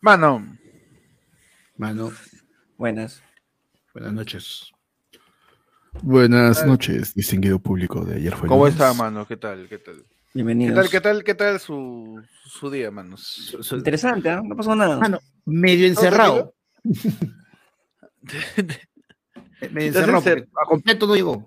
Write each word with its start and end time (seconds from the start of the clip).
Mano. 0.00 0.56
Mano. 1.76 2.12
Buenas. 2.76 3.22
Buenas 3.94 4.12
noches. 4.12 4.70
Buenas 6.02 6.64
noches, 6.64 7.14
distinguido 7.14 7.58
público 7.58 8.04
de 8.04 8.16
ayer 8.16 8.36
fue 8.36 8.46
¿Cómo 8.48 8.64
lunes. 8.64 8.74
está, 8.74 8.92
mano? 8.94 9.26
¿Qué 9.26 9.36
tal? 9.36 9.68
¿Qué 9.68 9.78
tal? 9.78 9.96
¿Qué 9.96 10.04
Bienvenidos. 10.34 10.76
tal, 10.76 10.88
qué 10.90 11.00
tal, 11.00 11.24
qué 11.24 11.34
tal 11.34 11.58
su, 11.58 12.22
su 12.44 12.70
día, 12.70 12.92
manos? 12.92 13.56
Interesante, 13.72 14.30
¿ah? 14.30 14.40
No 14.44 14.54
pasó 14.54 14.76
nada. 14.76 14.98
Mano, 14.98 15.18
medio 15.44 15.88
encerrado. 15.88 16.54
medio 19.72 19.88
encerrado. 19.88 20.22
porque 20.22 20.44
A 20.62 20.66
completo 20.66 21.06
no 21.08 21.16
llegó. 21.16 21.46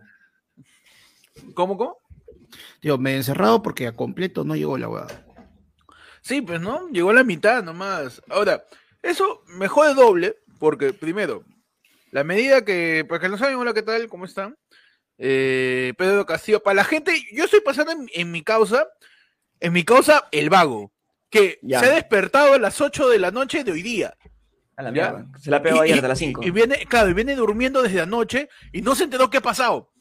¿Cómo, 1.54 1.78
cómo? 1.78 1.98
Digo, 2.82 2.98
medio 2.98 3.18
encerrado 3.18 3.62
porque 3.62 3.88
a 3.88 3.94
completo 3.96 4.44
no 4.44 4.56
llegó 4.58 4.78
la 4.78 4.90
weá. 4.90 5.08
Sí, 6.22 6.42
pues, 6.42 6.62
¿no? 6.62 6.88
Llegó 6.90 7.10
a 7.10 7.14
la 7.14 7.24
mitad 7.24 7.64
nomás. 7.64 8.22
Ahora, 8.30 8.64
eso 9.02 9.44
me 9.48 9.68
jode 9.68 9.94
doble, 9.94 10.36
porque, 10.60 10.94
primero, 10.94 11.44
la 12.12 12.24
medida 12.24 12.64
que, 12.64 13.06
para 13.08 13.20
que 13.22 13.30
no 13.30 13.38
saben, 13.38 13.56
hola, 13.58 13.74
¿qué 13.74 13.82
tal? 13.82 14.08
¿Cómo 14.08 14.26
están? 14.26 14.56
Eh, 15.18 15.94
Pedro 15.98 16.26
Castillo, 16.26 16.62
para 16.62 16.76
la 16.76 16.84
gente, 16.84 17.14
yo 17.34 17.46
estoy 17.46 17.62
pasando 17.62 17.92
en, 17.92 18.08
en 18.14 18.32
mi 18.32 18.44
causa, 18.44 18.88
en 19.60 19.74
mi 19.74 19.84
causa, 19.84 20.28
el 20.32 20.50
vago, 20.50 20.92
que 21.30 21.60
Ya. 21.62 21.80
se 21.80 21.86
ha 21.88 21.96
despertado 21.96 22.54
a 22.54 22.60
las 22.60 22.82
8 22.82 23.10
de 23.10 23.20
la 23.20 23.32
noche 23.32 23.64
de 23.64 23.72
hoy 23.72 23.82
día. 23.82 24.16
A 24.76 24.84
la 24.84 24.92
mierda. 24.92 25.26
Se 25.40 25.52
la 25.52 25.62
pegó 25.62 25.82
ayer 25.82 25.96
hasta 25.96 26.08
las 26.08 26.20
5. 26.20 26.42
Y 26.44 26.52
viene, 26.52 26.86
claro, 26.88 27.10
y 27.10 27.14
viene 27.14 27.36
durmiendo 27.36 27.82
desde 27.84 28.02
anoche 28.02 28.50
y 28.72 28.82
no 28.82 28.96
se 28.96 29.04
enteró 29.06 29.30
qué 29.30 29.38
ha 29.38 29.42
pasado. 29.42 29.92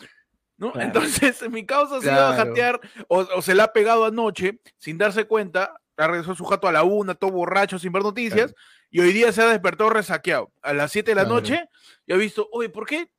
¿no? 0.57 0.73
Claro. 0.73 0.87
Entonces, 0.87 1.43
mi 1.51 1.65
causa 1.67 2.01
se 2.01 2.07
iba 2.07 2.31
a 2.31 2.35
Claro. 2.35 2.51
jatear 2.51 2.81
o, 3.09 3.19
o 3.21 3.43
se 3.43 3.55
la 3.55 3.65
ha 3.65 3.73
pegado 3.73 4.05
anoche 4.05 4.61
sin 4.79 4.97
darse 4.99 5.25
cuenta. 5.25 5.75
Ha 6.01 6.07
regresado 6.07 6.35
su 6.35 6.45
jato 6.45 6.67
a 6.69 6.73
la 6.73 6.83
una, 6.83 7.15
todo 7.15 7.31
borracho, 7.31 7.79
sin 7.79 7.93
ver 7.93 8.03
noticias. 8.03 8.55
Y 8.91 9.01
hoy 9.01 9.13
día 9.13 9.31
se 9.33 9.43
ha 9.43 9.47
despertado 9.49 9.91
resaqueado. 9.91 10.51
A 10.63 10.73
las 10.73 10.91
7 10.93 11.11
de 11.11 11.15
la 11.15 11.23
Claro. 11.23 11.37
noche 11.37 11.69
y 12.07 12.13
ha 12.13 12.17
visto, 12.17 12.49
oye, 12.53 12.69
¿por 12.69 12.87
qué? 12.87 13.11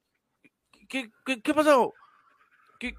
¿Qué, 0.90 1.10
qué, 1.26 1.42
qué 1.42 1.52
ha 1.52 1.54
pasado? 1.54 1.94
¿Qué, 2.80 2.94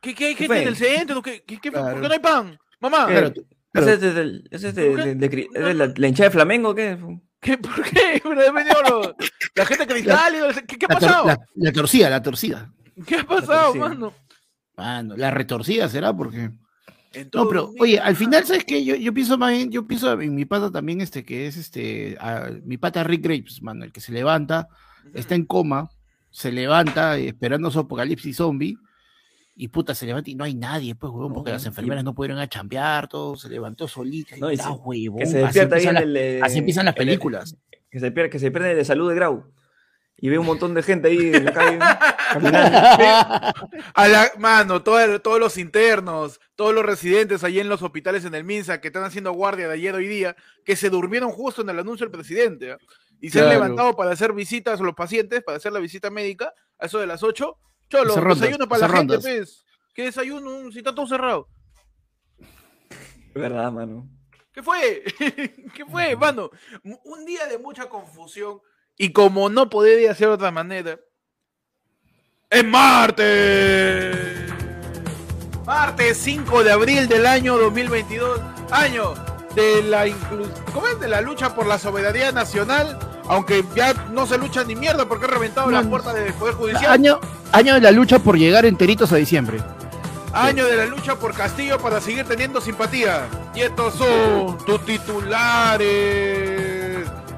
qué, 0.00 0.14
qué 0.14 0.26
hay 0.26 0.34
¿Qué 0.34 0.44
gente 0.46 0.62
en 0.62 0.68
el 0.68 0.76
centro? 0.76 1.20
¿Qué, 1.20 1.42
qué, 1.44 1.58
qué 1.60 1.70
fue? 1.70 1.80
¿Por 1.80 1.88
Claro. 1.90 2.00
qué 2.02 2.08
no 2.08 2.14
hay 2.14 2.20
pan? 2.20 2.58
Mamá. 2.80 3.06
Claro, 3.06 3.32
claro, 3.72 3.86
¿Ese 3.86 3.92
es 3.94 4.00
de, 4.00 4.12
del- 4.14 4.48
ese 4.50 4.68
es 4.68 4.74
de, 4.74 4.86
¿Por 4.90 4.96
qué? 4.96 5.04
de- 5.06 5.14
de 5.16 5.30
cri- 5.30 5.48
es 5.54 5.64
de 5.64 5.74
la, 5.74 5.92
la 5.94 6.08
hinchada 6.08 6.28
de 6.28 6.32
Flamengo 6.32 6.70
o 6.70 6.74
qué? 6.74 6.96
¿qué, 7.40 7.58
¿por 7.58 7.82
qué? 7.82 8.20
Pero 8.22 9.16
la 9.54 9.66
gente 9.66 9.86
cristal. 9.86 10.34
¿Qué, 10.66 10.78
qué 10.78 10.86
ha 10.86 10.88
pasado? 10.88 11.26
la- 11.26 11.38
la 11.56 11.72
torcida, 11.72 12.08
la 12.08 12.22
torcida. 12.22 12.72
¿Qué 13.06 13.16
ha 13.16 13.24
pasado, 13.24 13.74
mano? 13.74 14.14
Mano, 14.76 15.16
la 15.16 15.30
retorcida 15.30 15.88
será 15.88 16.12
porque. 16.14 16.50
No, 17.34 17.48
pero, 17.48 17.72
oye, 17.80 17.98
al 17.98 18.16
final, 18.16 18.44
¿sabes 18.44 18.64
qué? 18.64 18.84
Yo, 18.84 18.94
yo 18.96 19.12
pienso 19.12 19.36
más 19.38 19.52
bien, 19.52 19.70
yo 19.70 19.86
pienso 19.86 20.20
en 20.20 20.34
mi 20.34 20.44
pata 20.44 20.70
también, 20.70 21.00
este, 21.00 21.24
que 21.24 21.46
es 21.46 21.56
este, 21.56 22.16
a- 22.20 22.50
mi 22.64 22.76
pata 22.78 23.04
Rick 23.04 23.22
Graves, 23.24 23.62
mano, 23.62 23.84
el 23.84 23.92
que 23.92 24.00
se 24.00 24.12
levanta, 24.12 24.68
está 25.14 25.34
en 25.34 25.44
coma, 25.44 25.90
se 26.30 26.50
levanta 26.52 27.18
eh, 27.18 27.28
esperando 27.28 27.70
su 27.70 27.78
apocalipsis 27.80 28.36
zombie, 28.36 28.76
y 29.54 29.68
puta, 29.68 29.94
se 29.94 30.06
levanta 30.06 30.30
y 30.30 30.34
no 30.34 30.44
hay 30.44 30.54
nadie, 30.54 30.94
pues, 30.94 31.12
huevón, 31.12 31.34
porque 31.34 31.50
No, 31.50 31.56
las 31.56 31.66
enfermeras 31.66 32.02
no 32.04 32.14
pudieron 32.14 32.38
a 32.38 32.48
chambear, 32.48 33.06
todo, 33.08 33.36
se 33.36 33.48
levantó 33.50 33.86
solita, 33.86 34.36
No, 34.38 34.50
y 34.50 34.54
está 34.54 34.68
se- 34.72 34.80
huevón, 34.82 35.18
Que 35.18 35.26
se 35.26 35.36
así 35.44 35.58
despierta 35.58 35.76
empiezan 35.76 35.96
el. 36.02 36.12
las- 36.14 36.22
eh, 36.22 36.40
así 36.42 36.58
empiezan 36.58 36.84
las 36.86 36.96
el- 36.96 36.98
películas. 37.06 37.56
que, 37.90 38.00
se 38.00 38.10
pierde, 38.10 38.30
que 38.30 38.38
se 38.38 38.50
pierde 38.50 38.74
de 38.74 38.84
salud 38.86 39.10
de 39.10 39.14
Grau. 39.16 39.44
Y 40.24 40.28
ve 40.28 40.38
un 40.38 40.46
montón 40.46 40.72
de 40.72 40.84
gente 40.84 41.08
ahí 41.08 41.34
en 41.34 41.44
la 41.44 41.52
calle 41.52 41.78
caminando. 42.32 42.78
A 43.92 44.06
la, 44.08 44.30
mano, 44.38 44.80
todo- 44.82 45.20
todos 45.20 45.40
los 45.40 45.58
internos, 45.58 46.40
todos 46.54 46.72
los 46.72 46.86
residentes 46.86 47.42
allí 47.42 47.58
en 47.58 47.68
los 47.68 47.82
hospitales 47.82 48.24
en 48.24 48.34
el 48.36 48.44
MINSA 48.44 48.80
que 48.80 48.86
están 48.88 49.02
haciendo 49.02 49.32
guardia 49.32 49.66
de 49.66 49.74
ayer 49.74 49.92
hoy 49.96 50.06
día, 50.06 50.36
que 50.64 50.76
se 50.76 50.90
durmieron 50.90 51.30
justo 51.32 51.62
en 51.62 51.70
el 51.70 51.78
anuncio 51.80 52.06
del 52.06 52.12
presidente, 52.12 52.70
¿ah? 52.70 52.78
y 53.20 53.30
se 53.30 53.40
han 53.40 53.48
levantado 53.48 53.96
para 53.96 54.12
hacer 54.12 54.32
visitas 54.32 54.78
a 54.80 54.82
los 54.84 54.94
pacientes, 54.94 55.42
para 55.42 55.56
hacer 55.58 55.72
la 55.72 55.80
visita 55.80 56.08
médica, 56.08 56.52
a 56.78 56.86
eso 56.86 57.00
de 57.00 57.06
las 57.08 57.22
8. 57.24 57.58
Cholo, 57.90 58.14
rondas, 58.14 58.40
desayuno 58.40 58.68
para 58.68 58.78
la 58.80 58.86
hacer 58.86 58.98
gente, 58.98 59.14
rondas. 59.16 59.32
pues. 59.36 59.64
¿Qué 59.92 60.04
desayuno? 60.04 60.70
Si 60.70 60.78
está 60.78 60.94
todo 60.94 61.06
cerrado. 61.08 61.48
¿Verdad, 63.34 63.72
mano? 63.72 64.08
¿Qué 64.52 64.62
fue? 64.62 65.02
¿Qué 65.74 65.84
fue, 65.90 66.14
mano? 66.16 66.50
Un 67.04 67.24
día 67.24 67.46
de 67.46 67.58
mucha 67.58 67.88
confusión 67.88 68.60
y 69.02 69.10
como 69.10 69.48
no 69.48 69.68
podía 69.68 70.14
ser 70.14 70.28
de 70.28 70.34
otra 70.34 70.52
manera, 70.52 70.96
es 72.48 72.64
martes. 72.64 74.16
Martes 75.66 76.18
5 76.18 76.62
de 76.62 76.70
abril 76.70 77.08
del 77.08 77.26
año 77.26 77.58
2022, 77.58 78.40
año 78.70 79.14
de 79.56 79.82
la 79.82 80.04
¿cómo 80.72 80.86
es? 80.86 81.00
de 81.00 81.08
la 81.08 81.20
lucha 81.20 81.52
por 81.52 81.66
la 81.66 81.80
soberanía 81.80 82.30
nacional, 82.30 82.96
aunque 83.26 83.64
ya 83.74 83.92
no 84.12 84.24
se 84.24 84.38
lucha 84.38 84.62
ni 84.62 84.76
mierda 84.76 85.08
porque 85.08 85.24
ha 85.24 85.30
reventado 85.30 85.66
No, 85.66 85.78
las 85.78 85.86
puertas 85.88 86.14
del 86.14 86.32
Poder 86.34 86.54
Judicial. 86.54 86.92
Año, 86.92 87.18
año 87.50 87.74
de 87.74 87.80
la 87.80 87.90
lucha 87.90 88.20
por 88.20 88.38
llegar 88.38 88.66
enteritos 88.66 89.10
a 89.10 89.16
diciembre. 89.16 89.58
Año 90.32 90.64
de 90.64 90.76
la 90.76 90.86
lucha 90.86 91.16
por 91.16 91.34
Castillo 91.34 91.76
para 91.78 92.00
seguir 92.00 92.24
teniendo 92.24 92.60
simpatía. 92.60 93.26
Y 93.52 93.62
estos 93.62 93.94
son 93.94 94.58
tus 94.64 94.86
titulares. 94.86 96.71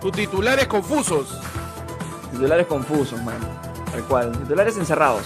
Tus 0.05 0.13
titulares 0.13 0.67
confusos. 0.67 1.37
Titulares 2.31 2.67
confusos, 2.67 3.21
mano. 3.23 3.47
Tal 3.91 4.03
cual. 4.05 4.33
Titulares 4.33 4.77
encerrados. 4.77 5.23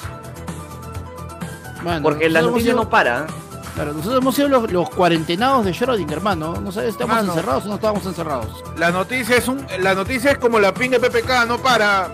Mano, 1.83 2.03
Porque 2.03 2.31
la 2.31 2.43
noticia 2.43 2.71
sido- 2.73 2.85
no 2.85 2.89
para. 2.89 3.23
¿eh? 3.23 3.27
Claro, 3.75 3.93
nosotros 3.93 4.21
hemos 4.21 4.35
sido 4.37 4.49
los, 4.49 4.71
los 4.73 4.89
cuarentenados 4.91 5.65
de 5.65 5.73
Schrödinger, 5.73 6.13
hermano. 6.13 6.61
No 6.61 6.71
sabes, 6.71 6.91
¿estamos 6.91 7.15
Mano. 7.17 7.33
encerrados 7.33 7.65
o 7.65 7.69
no 7.69 7.75
estamos 7.75 8.07
encerrados? 8.07 8.65
La 8.77 8.91
noticia 8.93 9.37
es 9.37 9.49
un, 9.49 9.67
la 9.81 9.95
noticia 9.95 10.31
es 10.33 10.39
como 10.39 10.61
la 10.61 10.73
pinga 10.73 10.99
de 10.99 11.11
PPK, 11.11 11.45
no 11.47 11.59
para. 11.59 12.09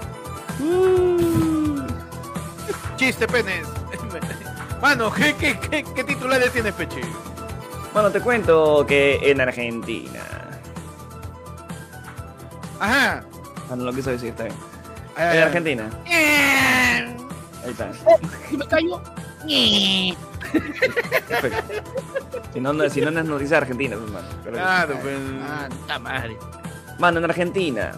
Chiste, 2.96 3.26
penes. 3.26 3.66
Mano, 4.80 5.12
¿qué, 5.12 5.34
qué, 5.36 5.58
qué, 5.58 5.84
qué 5.84 6.04
titulares 6.04 6.50
tienes, 6.52 6.72
Peche? 6.74 7.00
Bueno, 7.92 8.10
te 8.10 8.20
cuento 8.20 8.84
que 8.86 9.30
en 9.30 9.40
Argentina. 9.40 10.20
Ajá. 12.80 13.24
Ah, 13.70 13.76
no 13.76 13.84
lo 13.84 13.92
quiso 13.92 14.10
decir, 14.10 14.30
está 14.30 14.44
bien. 14.44 14.56
Ah, 15.16 15.34
En 15.36 15.42
Argentina. 15.44 15.90
Ahí 16.06 17.70
está. 17.70 17.90
¿Y 18.50 18.56
me? 18.56 20.16
Perfecto. 21.28 21.74
Si 22.52 22.60
no, 22.60 22.72
no, 22.72 22.88
si 22.88 23.00
no, 23.00 23.10
no 23.10 23.20
es 23.20 23.26
noticia 23.26 23.56
de 23.56 23.62
Argentina, 23.62 23.96
pues, 23.98 24.10
mano. 24.10 24.26
Pero- 24.44 24.56
Claro, 24.56 24.98
pues. 25.02 25.16
Ah, 25.42 25.68
puta 25.70 25.98
madre. 25.98 26.36
Mano, 26.98 27.18
en 27.18 27.24
Argentina. 27.24 27.92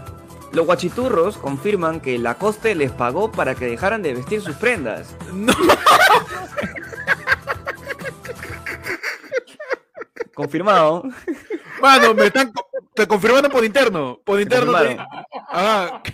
Los 0.53 0.64
guachiturros 0.66 1.37
confirman 1.38 2.00
que 2.00 2.19
la 2.19 2.34
coste 2.34 2.75
les 2.75 2.91
pagó 2.93 3.31
para 3.32 3.54
que 3.54 3.66
dejaran 3.66 4.03
de 4.03 4.14
vestir 4.14 4.41
sus 4.41 4.56
prendas. 4.56 5.14
No. 5.32 5.53
Confirmado. 10.34 11.03
Mano, 11.86 12.14
me 12.14 12.26
están 12.26 12.52
co- 12.52 12.66
te 12.94 13.06
confirmando 13.06 13.48
por 13.48 13.64
interno. 13.64 14.20
Por 14.24 14.41
interno. 14.41 14.76
te-. 14.78 14.97
Ajá. 15.48 16.02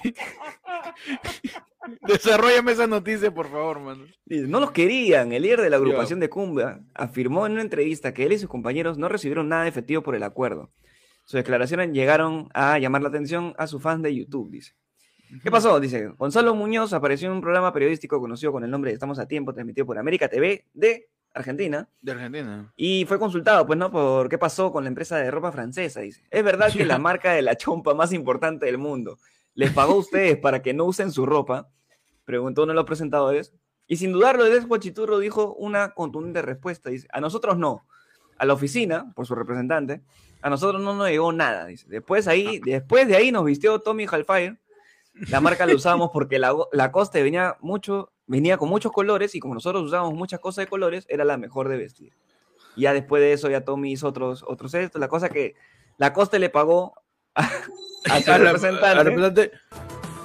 Desarrollame 2.06 2.72
esa 2.72 2.86
noticia, 2.86 3.32
por 3.32 3.50
favor, 3.50 3.80
mano. 3.80 4.04
No 4.26 4.60
los 4.60 4.70
querían. 4.70 5.32
El 5.32 5.42
líder 5.42 5.62
de 5.62 5.70
la 5.70 5.76
agrupación 5.76 6.20
de 6.20 6.28
Cumbia 6.28 6.80
afirmó 6.94 7.46
en 7.46 7.52
una 7.52 7.62
entrevista 7.62 8.12
que 8.14 8.24
él 8.26 8.32
y 8.32 8.38
sus 8.38 8.48
compañeros 8.48 8.98
no 8.98 9.08
recibieron 9.08 9.48
nada 9.48 9.66
efectivo 9.66 10.02
por 10.02 10.14
el 10.14 10.22
acuerdo. 10.22 10.70
Sus 11.24 11.38
declaraciones 11.38 11.92
llegaron 11.92 12.48
a 12.52 12.78
llamar 12.78 13.02
la 13.02 13.08
atención 13.08 13.54
a 13.56 13.66
sus 13.66 13.82
fans 13.82 14.02
de 14.02 14.14
YouTube, 14.14 14.50
dice. 14.50 14.72
¿Qué 15.42 15.50
pasó? 15.50 15.80
Dice, 15.80 16.08
Gonzalo 16.18 16.54
Muñoz 16.54 16.92
apareció 16.92 17.28
en 17.28 17.34
un 17.36 17.40
programa 17.40 17.72
periodístico 17.72 18.20
conocido 18.20 18.52
con 18.52 18.64
el 18.64 18.70
nombre 18.70 18.90
de 18.90 18.94
Estamos 18.94 19.18
a 19.18 19.26
Tiempo, 19.26 19.54
transmitido 19.54 19.86
por 19.86 19.98
América 19.98 20.28
TV 20.28 20.66
de 20.74 21.08
Argentina, 21.34 21.88
De 22.00 22.12
Argentina. 22.12 22.72
y 22.76 23.04
fue 23.06 23.18
consultado, 23.18 23.66
pues, 23.66 23.78
¿no? 23.78 23.90
Por 23.90 24.28
qué 24.28 24.38
pasó 24.38 24.70
con 24.72 24.84
la 24.84 24.88
empresa 24.88 25.16
de 25.16 25.30
ropa 25.30 25.52
francesa, 25.52 26.00
dice. 26.00 26.22
Es 26.30 26.44
verdad 26.44 26.72
que 26.72 26.84
la 26.84 26.98
marca 26.98 27.32
de 27.32 27.42
la 27.42 27.56
chompa 27.56 27.94
más 27.94 28.12
importante 28.12 28.66
del 28.66 28.78
mundo 28.78 29.18
les 29.54 29.72
pagó 29.72 29.94
a 29.94 29.98
ustedes 29.98 30.38
para 30.38 30.62
que 30.62 30.74
no 30.74 30.84
usen 30.84 31.10
su 31.12 31.26
ropa, 31.26 31.68
preguntó 32.24 32.62
uno 32.62 32.72
de 32.72 32.76
los 32.76 32.84
presentadores, 32.86 33.52
y 33.86 33.96
sin 33.96 34.12
dudarlo, 34.12 34.46
el 34.46 34.54
ex 34.54 34.66
guachiturro 34.66 35.18
dijo 35.18 35.54
una 35.54 35.90
contundente 35.90 36.42
respuesta, 36.42 36.90
dice, 36.90 37.08
a 37.12 37.20
nosotros 37.20 37.58
no, 37.58 37.86
a 38.38 38.46
la 38.46 38.54
oficina, 38.54 39.12
por 39.14 39.26
su 39.26 39.34
representante, 39.34 40.02
a 40.40 40.50
nosotros 40.50 40.82
no 40.82 40.94
nos 40.94 41.08
llegó 41.08 41.32
nada, 41.32 41.66
dice. 41.66 41.86
Después, 41.88 42.26
ahí, 42.28 42.60
después 42.64 43.06
de 43.06 43.16
ahí 43.16 43.30
nos 43.30 43.44
vistió 43.44 43.78
Tommy 43.80 44.06
Halfire, 44.10 44.58
la 45.28 45.40
marca 45.40 45.66
la 45.66 45.74
usamos 45.74 46.10
porque 46.12 46.38
la, 46.38 46.54
la 46.72 46.90
coste 46.90 47.22
venía 47.22 47.56
mucho, 47.60 48.12
venía 48.32 48.56
con 48.56 48.68
muchos 48.70 48.90
colores 48.92 49.34
y 49.34 49.40
como 49.40 49.54
nosotros 49.54 49.82
usábamos 49.84 50.14
muchas 50.14 50.40
cosas 50.40 50.64
de 50.64 50.68
colores, 50.68 51.04
era 51.08 51.24
la 51.24 51.36
mejor 51.36 51.68
de 51.68 51.76
vestir. 51.76 52.12
Y 52.74 52.82
ya 52.82 52.94
después 52.94 53.20
de 53.22 53.32
eso 53.34 53.50
ya 53.50 53.60
Tommy 53.64 53.92
hizo 53.92 54.08
otros, 54.08 54.42
otros 54.48 54.72
estos. 54.74 54.98
La 55.00 55.08
cosa 55.08 55.28
que 55.28 55.54
la 55.98 56.12
coste 56.14 56.38
le 56.38 56.48
pagó 56.48 56.94
a, 57.34 57.42
a 58.10 58.20
su 58.22 58.30
A 58.32 58.38
la- 58.38 58.44
representante 58.52 58.86
al 58.86 59.04
representante. 59.04 59.52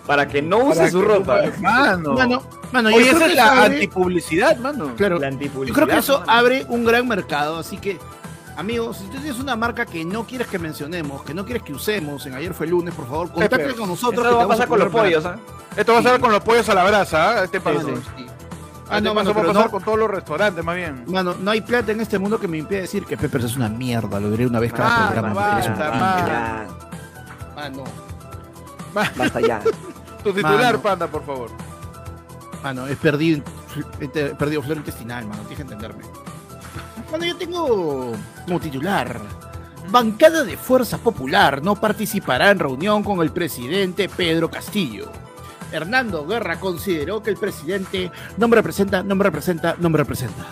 para 0.07 0.27
que 0.27 0.41
no 0.41 0.59
use 0.59 0.89
su 0.89 1.01
que- 1.01 1.05
ropa. 1.05 1.41
Mano. 1.59 2.13
Mano, 2.13 2.41
mano, 2.71 2.89
Oye, 2.95 3.09
esa 3.09 3.25
es 3.25 3.35
la 3.35 3.65
abre- 3.65 3.73
antipublicidad, 3.75 4.55
mano. 4.57 4.95
Claro, 4.95 5.19
La 5.19 5.29
yo 5.29 5.73
creo 5.73 5.87
que 5.87 5.97
eso 5.97 6.19
mano. 6.21 6.31
abre 6.31 6.65
un 6.69 6.85
gran 6.85 7.05
mercado, 7.07 7.57
así 7.57 7.77
que 7.77 7.97
Amigos, 8.57 8.97
si 8.97 9.03
tú 9.05 9.17
tienes 9.19 9.39
una 9.39 9.55
marca 9.55 9.85
que 9.85 10.03
no 10.03 10.25
quieres 10.25 10.47
que 10.47 10.57
mencionemos, 10.57 11.21
que 11.23 11.33
no 11.33 11.45
quieres 11.45 11.61
que 11.63 11.73
usemos 11.73 12.25
en 12.25 12.33
Ayer 12.33 12.53
fue 12.55 12.65
lunes, 12.67 12.93
por 12.93 13.05
favor, 13.07 13.31
contacte 13.31 13.75
con 13.75 13.87
nosotros. 13.87 14.25
Esto 14.25 14.37
va 14.37 14.43
a 14.43 14.47
pasar 14.47 14.67
con 14.67 14.79
los 14.79 14.89
pollos. 14.89 15.25
¿ah? 15.25 15.37
Esto 15.75 15.93
va 15.93 15.99
a 15.99 16.03
ser 16.03 16.19
con 16.19 16.31
los 16.31 16.41
pollos 16.43 16.67
a 16.67 16.73
la 16.73 16.83
brasa, 16.83 17.29
¿ah? 17.39 17.43
Este 17.43 17.61
paso. 17.61 17.81
Sí, 17.87 17.93
sí. 18.17 18.25
Ah, 18.89 18.99
no, 18.99 19.09
no, 19.09 19.13
mano, 19.15 19.33
va 19.33 19.41
a 19.41 19.45
pasar 19.45 19.65
no, 19.65 19.71
con 19.71 19.83
todos 19.83 19.99
los 19.99 20.09
restaurantes, 20.09 20.63
más 20.63 20.75
bien. 20.75 21.03
mano, 21.07 21.35
no 21.39 21.51
hay 21.51 21.61
plata 21.61 21.91
en 21.91 22.01
este 22.01 22.17
mundo 22.17 22.39
que 22.39 22.47
me 22.47 22.57
impida 22.57 22.79
decir 22.79 23.05
que 23.05 23.15
Peppers 23.17 23.43
es 23.45 23.55
una 23.57 23.67
mierda, 23.69 24.19
lo 24.19 24.31
diré 24.31 24.47
una 24.47 24.59
vez 24.59 24.71
cada 24.73 24.89
Ah, 24.89 25.11
programa. 25.11 25.33
basta, 25.35 25.73
panda. 25.91 26.27
Ya, 26.27 26.67
Mano, 27.55 27.83
basta 28.93 29.39
ya. 29.41 29.59
Tu 30.23 30.33
titular, 30.33 30.59
Mano. 30.73 30.81
panda, 30.81 31.07
por 31.07 31.23
favor. 31.25 31.51
mano, 32.63 32.87
he 32.87 32.95
perdido, 32.95 33.43
he 33.99 34.07
perdido 34.07 34.61
flor 34.63 34.77
intestinal, 34.77 35.25
mano, 35.27 35.41
tienes 35.41 35.57
que 35.57 35.61
entenderme. 35.63 36.03
Bueno, 37.09 37.25
yo 37.25 37.35
tengo 37.37 38.11
como 38.45 38.59
titular. 38.59 39.19
Bancada 39.89 40.43
de 40.43 40.57
Fuerza 40.57 40.97
Popular 40.97 41.61
no 41.63 41.75
participará 41.75 42.51
en 42.51 42.59
reunión 42.59 43.03
con 43.03 43.21
el 43.21 43.31
presidente 43.31 44.09
Pedro 44.09 44.51
Castillo. 44.51 45.09
Hernando 45.71 46.25
Guerra 46.25 46.59
consideró 46.59 47.21
que 47.23 47.29
el 47.29 47.37
presidente 47.37 48.11
no 48.37 48.47
me 48.47 48.55
representa, 48.55 49.03
no 49.03 49.15
me 49.15 49.23
representa, 49.23 49.75
no 49.79 49.89
me 49.89 49.97
representa. 49.97 50.45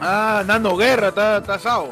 Ah, 0.00 0.42
Nando 0.46 0.76
Guerra, 0.76 1.08
está 1.08 1.38
está 1.38 1.54
asado. 1.54 1.88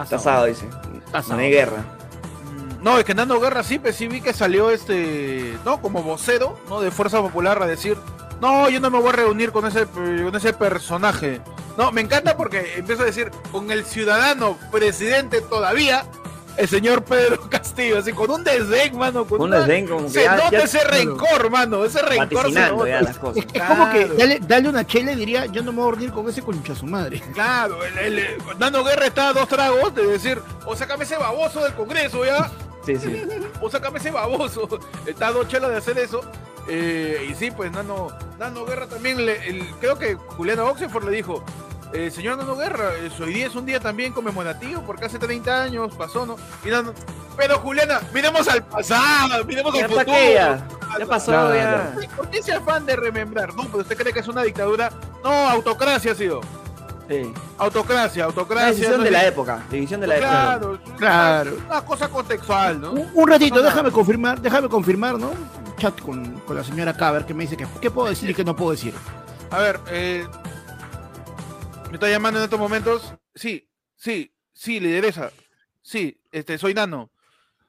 Está 0.00 0.16
asado, 0.16 0.44
dice. 0.46 0.68
Asado. 1.12 1.34
No 1.34 1.40
hay 1.42 1.50
guerra. 1.50 1.78
Mm, 1.78 2.82
No, 2.84 2.98
es 2.98 3.04
que 3.04 3.14
Nando 3.14 3.40
Guerra 3.40 3.62
sí, 3.62 3.78
pues 3.78 3.96
sí 3.96 4.06
vi 4.08 4.20
que 4.20 4.32
salió 4.32 4.70
este, 4.70 5.56
¿no? 5.64 5.80
Como 5.82 6.02
vocero, 6.02 6.58
¿no? 6.68 6.80
De 6.80 6.90
Fuerza 6.90 7.20
Popular 7.20 7.60
a 7.62 7.66
decir, 7.66 7.96
no, 8.40 8.68
yo 8.70 8.80
no 8.80 8.90
me 8.90 8.98
voy 9.00 9.10
a 9.10 9.12
reunir 9.12 9.52
con 9.52 9.66
ese, 9.66 9.86
con 9.86 10.34
ese 10.34 10.52
personaje. 10.52 11.40
No, 11.76 11.90
me 11.92 12.00
encanta 12.02 12.36
porque 12.36 12.74
empieza 12.76 13.02
a 13.02 13.06
decir, 13.06 13.30
con 13.50 13.70
el 13.70 13.84
ciudadano 13.84 14.58
presidente 14.70 15.40
todavía, 15.40 16.04
el 16.58 16.68
señor 16.68 17.02
Pedro 17.04 17.40
Castillo, 17.50 17.98
así 17.98 18.12
con 18.12 18.30
un 18.30 18.44
desdén, 18.44 18.96
mano. 18.98 19.24
Con 19.24 19.40
Un 19.40 19.46
una- 19.48 19.60
desdén 19.60 19.86
como 19.86 20.04
que 20.04 20.10
Se 20.10 20.24
ya- 20.24 20.36
nota 20.36 20.50
ya- 20.50 20.58
ese 20.64 20.84
rencor, 20.84 21.48
mano, 21.50 21.82
ese 21.84 22.02
rencor. 22.02 22.52
se 22.52 22.60
nota. 22.68 22.88
ya 22.88 23.00
las 23.00 23.16
cosas. 23.18 23.38
Es, 23.44 23.54
es 23.54 23.62
como 23.62 23.90
que 23.90 24.06
dale, 24.06 24.38
dale 24.46 24.68
una 24.68 24.86
chela 24.86 25.12
y 25.12 25.16
diría, 25.16 25.46
yo 25.46 25.62
no 25.62 25.72
me 25.72 25.78
voy 25.80 25.88
a 25.88 25.90
reunir 25.92 26.12
con 26.12 26.28
ese 26.28 26.42
concha 26.42 26.74
su 26.74 26.84
madre. 26.86 27.22
Claro, 27.32 27.82
el, 27.84 27.96
el, 27.98 28.18
el- 28.18 28.38
Nando 28.58 28.84
Guerra 28.84 29.06
está 29.06 29.28
a 29.28 29.32
dos 29.32 29.48
tragos 29.48 29.94
de 29.94 30.06
decir, 30.06 30.40
o 30.66 30.76
sácame 30.76 31.04
ese 31.04 31.16
baboso 31.16 31.64
del 31.64 31.72
Congreso, 31.72 32.22
¿ya? 32.26 32.50
Sí, 32.84 32.96
sí. 32.96 33.22
o 33.62 33.70
sácame 33.70 33.98
ese 33.98 34.10
baboso. 34.10 34.68
Está 35.06 35.28
a 35.28 35.32
dos 35.32 35.48
chelas 35.48 35.70
de 35.70 35.76
hacer 35.78 35.98
eso. 35.98 36.20
Eh, 36.68 37.28
y 37.30 37.34
sí, 37.34 37.50
pues 37.50 37.72
Nano, 37.72 38.08
Nano 38.38 38.64
Guerra 38.64 38.86
también, 38.86 39.24
le, 39.24 39.48
el- 39.48 39.66
creo 39.80 39.98
que 39.98 40.14
Juliano 40.14 40.66
Oxenford 40.66 41.04
le 41.04 41.10
dijo, 41.16 41.44
eh, 41.92 42.10
señor 42.10 42.38
Nano 42.38 42.56
Guerra, 42.56 42.90
eh, 43.00 43.10
hoy 43.20 43.34
día 43.34 43.46
es 43.46 43.54
un 43.54 43.66
día 43.66 43.80
también 43.80 44.12
conmemorativo 44.12 44.82
porque 44.82 45.06
hace 45.06 45.18
30 45.18 45.62
años 45.64 45.94
pasó, 45.96 46.24
¿no? 46.24 46.36
Y 46.64 46.68
Nano, 46.70 46.92
pero 47.36 47.58
Juliana, 47.58 48.00
miremos 48.14 48.46
al 48.48 48.62
pasado, 48.64 49.44
miremos 49.44 49.74
al 49.74 49.88
futuro. 49.88 50.04
ya. 50.06 50.66
Ya 50.98 51.06
pasó, 51.06 51.32
Claro. 51.32 51.54
ya. 51.54 51.94
¿Por 52.16 52.28
qué 52.28 52.38
ese 52.38 52.52
afán 52.52 52.84
de 52.84 52.94
remembrar? 52.96 53.54
No, 53.54 53.64
pero 53.64 53.78
usted 53.78 53.96
cree 53.96 54.12
que 54.12 54.20
es 54.20 54.28
una 54.28 54.42
dictadura. 54.42 54.90
No, 55.24 55.30
autocracia 55.48 56.12
ha 56.12 56.14
sido. 56.14 56.42
Sí. 57.08 57.32
Autocracia, 57.58 58.20
La 58.20 58.26
autocracia. 58.26 58.68
decisión 58.68 58.98
no 58.98 59.02
de 59.02 59.08
es- 59.08 59.12
la 59.12 59.24
época. 59.26 59.62
División 59.70 60.00
de 60.02 60.06
la 60.06 60.16
época. 60.16 60.30
Claro, 60.30 60.78
Claro. 60.98 61.56
Una 61.66 61.80
cosa 61.84 62.08
contextual, 62.08 62.80
¿no? 62.80 62.92
Un, 62.92 63.10
un 63.14 63.28
ratito, 63.28 63.56
no. 63.56 63.62
déjame 63.62 63.90
confirmar, 63.90 64.40
déjame 64.40 64.68
confirmar, 64.68 65.18
¿no? 65.18 65.30
Chat 65.82 66.00
con, 66.00 66.38
con 66.42 66.54
la 66.54 66.62
señora 66.62 66.96
Caber 66.96 67.26
que 67.26 67.34
me 67.34 67.42
dice 67.42 67.56
que 67.56 67.66
qué 67.80 67.90
puedo 67.90 68.08
decir 68.08 68.30
y 68.30 68.34
qué 68.34 68.44
no 68.44 68.54
puedo 68.54 68.70
decir. 68.70 68.94
A 69.50 69.58
ver, 69.58 69.80
eh, 69.90 70.24
me 71.88 71.94
está 71.94 72.08
llamando 72.08 72.38
en 72.38 72.44
estos 72.44 72.60
momentos. 72.60 73.16
Sí, 73.34 73.68
sí, 73.96 74.32
sí, 74.52 74.78
lideresa. 74.78 75.32
Sí, 75.80 76.20
este, 76.30 76.56
soy 76.56 76.72
Nano. 76.72 77.10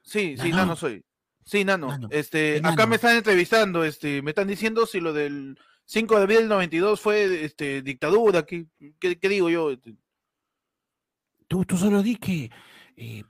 Sí, 0.04 0.36
sí, 0.38 0.50
Nano. 0.50 0.58
Nano 0.58 0.76
soy. 0.76 1.04
Sí, 1.44 1.66
Nano. 1.66 1.88
Nano. 1.88 2.08
Este, 2.12 2.62
Nano. 2.62 2.76
acá 2.76 2.86
me 2.86 2.98
están 2.98 3.18
entrevistando, 3.18 3.84
este, 3.84 4.22
me 4.22 4.30
están 4.30 4.48
diciendo 4.48 4.86
si 4.86 5.00
lo 5.00 5.12
del 5.12 5.58
5 5.86 6.16
de 6.16 6.22
abril 6.22 6.38
del 6.42 6.50
92 6.50 7.02
fue, 7.02 7.44
este, 7.44 7.82
dictadura. 7.82 8.44
¿Qué, 8.44 8.68
qué, 9.00 9.18
qué 9.18 9.28
digo 9.28 9.50
yo? 9.50 9.72
Este, 9.72 9.96
Tú, 11.48 11.66
tú 11.66 11.78
solo 11.78 12.04
di 12.04 12.18
que 12.18 12.52
eh, 12.96 13.24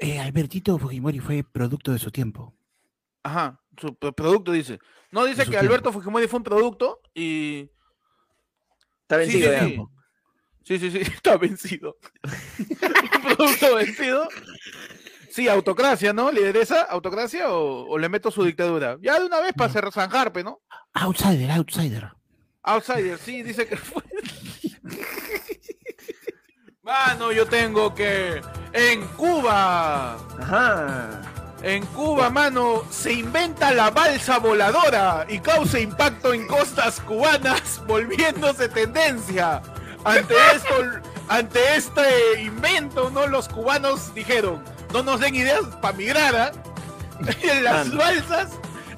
eh, 0.00 0.18
Albertito 0.18 0.78
Fujimori 0.78 1.18
fue 1.18 1.44
producto 1.44 1.92
de 1.92 1.98
su 1.98 2.10
tiempo. 2.10 2.54
Ajá, 3.22 3.61
su 3.78 3.94
pro- 3.94 4.12
producto 4.12 4.52
dice. 4.52 4.78
No 5.10 5.24
dice 5.24 5.44
que 5.46 5.56
Alberto 5.58 5.92
Fujimori 5.92 6.26
fue 6.28 6.38
un 6.38 6.44
producto 6.44 7.00
y 7.14 7.70
Está 9.02 9.16
Sí, 9.24 9.40
vencido 9.42 9.50
sí, 9.52 9.56
ya. 9.56 9.64
sí. 9.66 9.78
Sí, 10.64 10.78
sí, 10.78 10.90
sí, 10.90 10.98
está 11.14 11.36
vencido. 11.36 11.96
Un 12.58 13.36
producto 13.36 13.74
vencido. 13.74 14.28
Sí, 15.30 15.48
autocracia, 15.48 16.12
¿no? 16.12 16.30
¿Lideresa? 16.30 16.82
¿Autocracia 16.82 17.50
o, 17.52 17.86
o 17.88 17.98
le 17.98 18.08
meto 18.08 18.30
su 18.30 18.44
dictadura? 18.44 18.96
Ya 19.00 19.18
de 19.18 19.26
una 19.26 19.40
vez 19.40 19.52
para 19.54 19.70
hacer 19.70 19.90
zanjarpe, 19.92 20.44
¿no? 20.44 20.60
Outsider, 20.94 21.50
outsider. 21.52 22.10
Outsider, 22.62 23.18
sí, 23.18 23.42
dice 23.42 23.66
que 23.66 23.76
fue. 23.76 24.02
Mano, 26.82 27.32
yo 27.32 27.46
tengo 27.46 27.94
que. 27.94 28.40
En 28.72 29.06
Cuba. 29.16 30.14
Ajá. 30.38 31.20
En 31.62 31.86
Cuba, 31.86 32.28
mano, 32.28 32.82
se 32.90 33.12
inventa 33.12 33.72
la 33.72 33.90
balsa 33.90 34.38
voladora 34.38 35.24
y 35.28 35.38
causa 35.38 35.78
impacto 35.78 36.34
en 36.34 36.48
costas 36.48 37.00
cubanas, 37.00 37.80
volviéndose 37.86 38.68
tendencia. 38.68 39.62
Ante 40.04 40.34
esto, 40.56 40.74
ante 41.28 41.76
este 41.76 42.42
invento, 42.42 43.10
¿no? 43.10 43.28
Los 43.28 43.48
cubanos 43.48 44.12
dijeron, 44.12 44.60
no 44.92 45.04
nos 45.04 45.20
den 45.20 45.36
ideas 45.36 45.62
para 45.80 45.96
migrar, 45.96 46.34
¿ah?". 46.34 46.52
Y 47.40 47.48
en 47.48 47.62
las 47.62 47.94
balsas, 47.94 48.48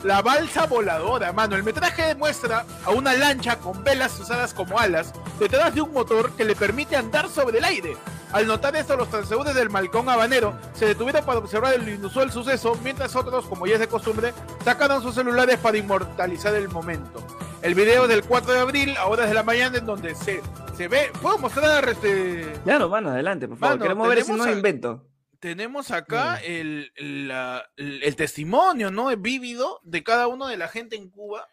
la 0.03 0.23
balsa 0.23 0.65
voladora, 0.65 1.35
mano. 1.35 1.57
El 1.57 1.65
metraje 1.65 2.03
demuestra 2.07 2.65
a 2.87 2.91
una 2.93 3.13
lancha 3.13 3.57
con 3.57 3.85
velas 3.85 4.19
usadas 4.19 4.55
como 4.55 4.79
alas 4.79 5.13
detrás 5.39 5.75
de 5.75 5.83
un 5.83 5.93
motor 5.93 6.33
que 6.33 6.47
le 6.47 6.57
permite 6.57 6.97
andar 6.97 7.29
sobre 7.29 7.59
el 7.59 7.65
aire. 7.65 7.95
Al 8.35 8.47
notar 8.49 8.75
esto, 8.75 8.97
los 8.97 9.09
transeúntes 9.09 9.55
del 9.55 9.71
Malcón 9.71 10.09
Habanero 10.09 10.59
se 10.75 10.87
detuvieron 10.87 11.25
para 11.25 11.39
observar 11.39 11.73
el 11.75 11.89
inusual 11.89 12.33
suceso, 12.33 12.75
mientras 12.83 13.15
otros, 13.15 13.47
como 13.47 13.67
ya 13.67 13.75
es 13.75 13.81
de 13.81 13.87
costumbre, 13.87 14.35
sacaron 14.65 15.01
sus 15.03 15.15
celulares 15.15 15.57
para 15.59 15.79
inmortalizar 15.79 16.53
el 16.57 16.69
momento. 16.69 17.25
El 17.63 17.75
video 17.77 18.09
del 18.09 18.25
4 18.25 18.53
de 18.53 18.59
abril, 18.59 18.97
a 18.99 19.07
horas 19.07 19.29
de 19.29 19.35
la 19.35 19.45
mañana, 19.45 19.79
en 19.79 19.87
donde 19.87 20.15
se, 20.17 20.43
se 20.77 20.89
ve... 20.89 21.13
¿Puedo 21.23 21.39
mostrar 21.39 21.89
este...? 21.89 22.53
Claro, 22.65 22.89
mano, 22.89 23.11
adelante, 23.11 23.47
por 23.47 23.57
favor. 23.57 23.77
Mano, 23.77 23.83
Queremos 23.85 24.09
ver 24.09 24.25
si 24.25 24.33
no 24.33 24.43
a- 24.45 24.51
invento. 24.53 25.07
tenemos 25.39 25.93
acá 25.93 26.37
el, 26.43 26.93
la- 26.97 27.65
el, 27.77 28.03
el 28.03 28.17
testimonio, 28.17 28.91
¿no? 28.91 29.17
Vívido 29.17 29.81
de 29.85 30.03
cada 30.03 30.27
uno 30.27 30.49
de 30.49 30.57
la 30.57 30.67
gente 30.69 30.97
en 30.97 31.09
Cuba. 31.09 31.47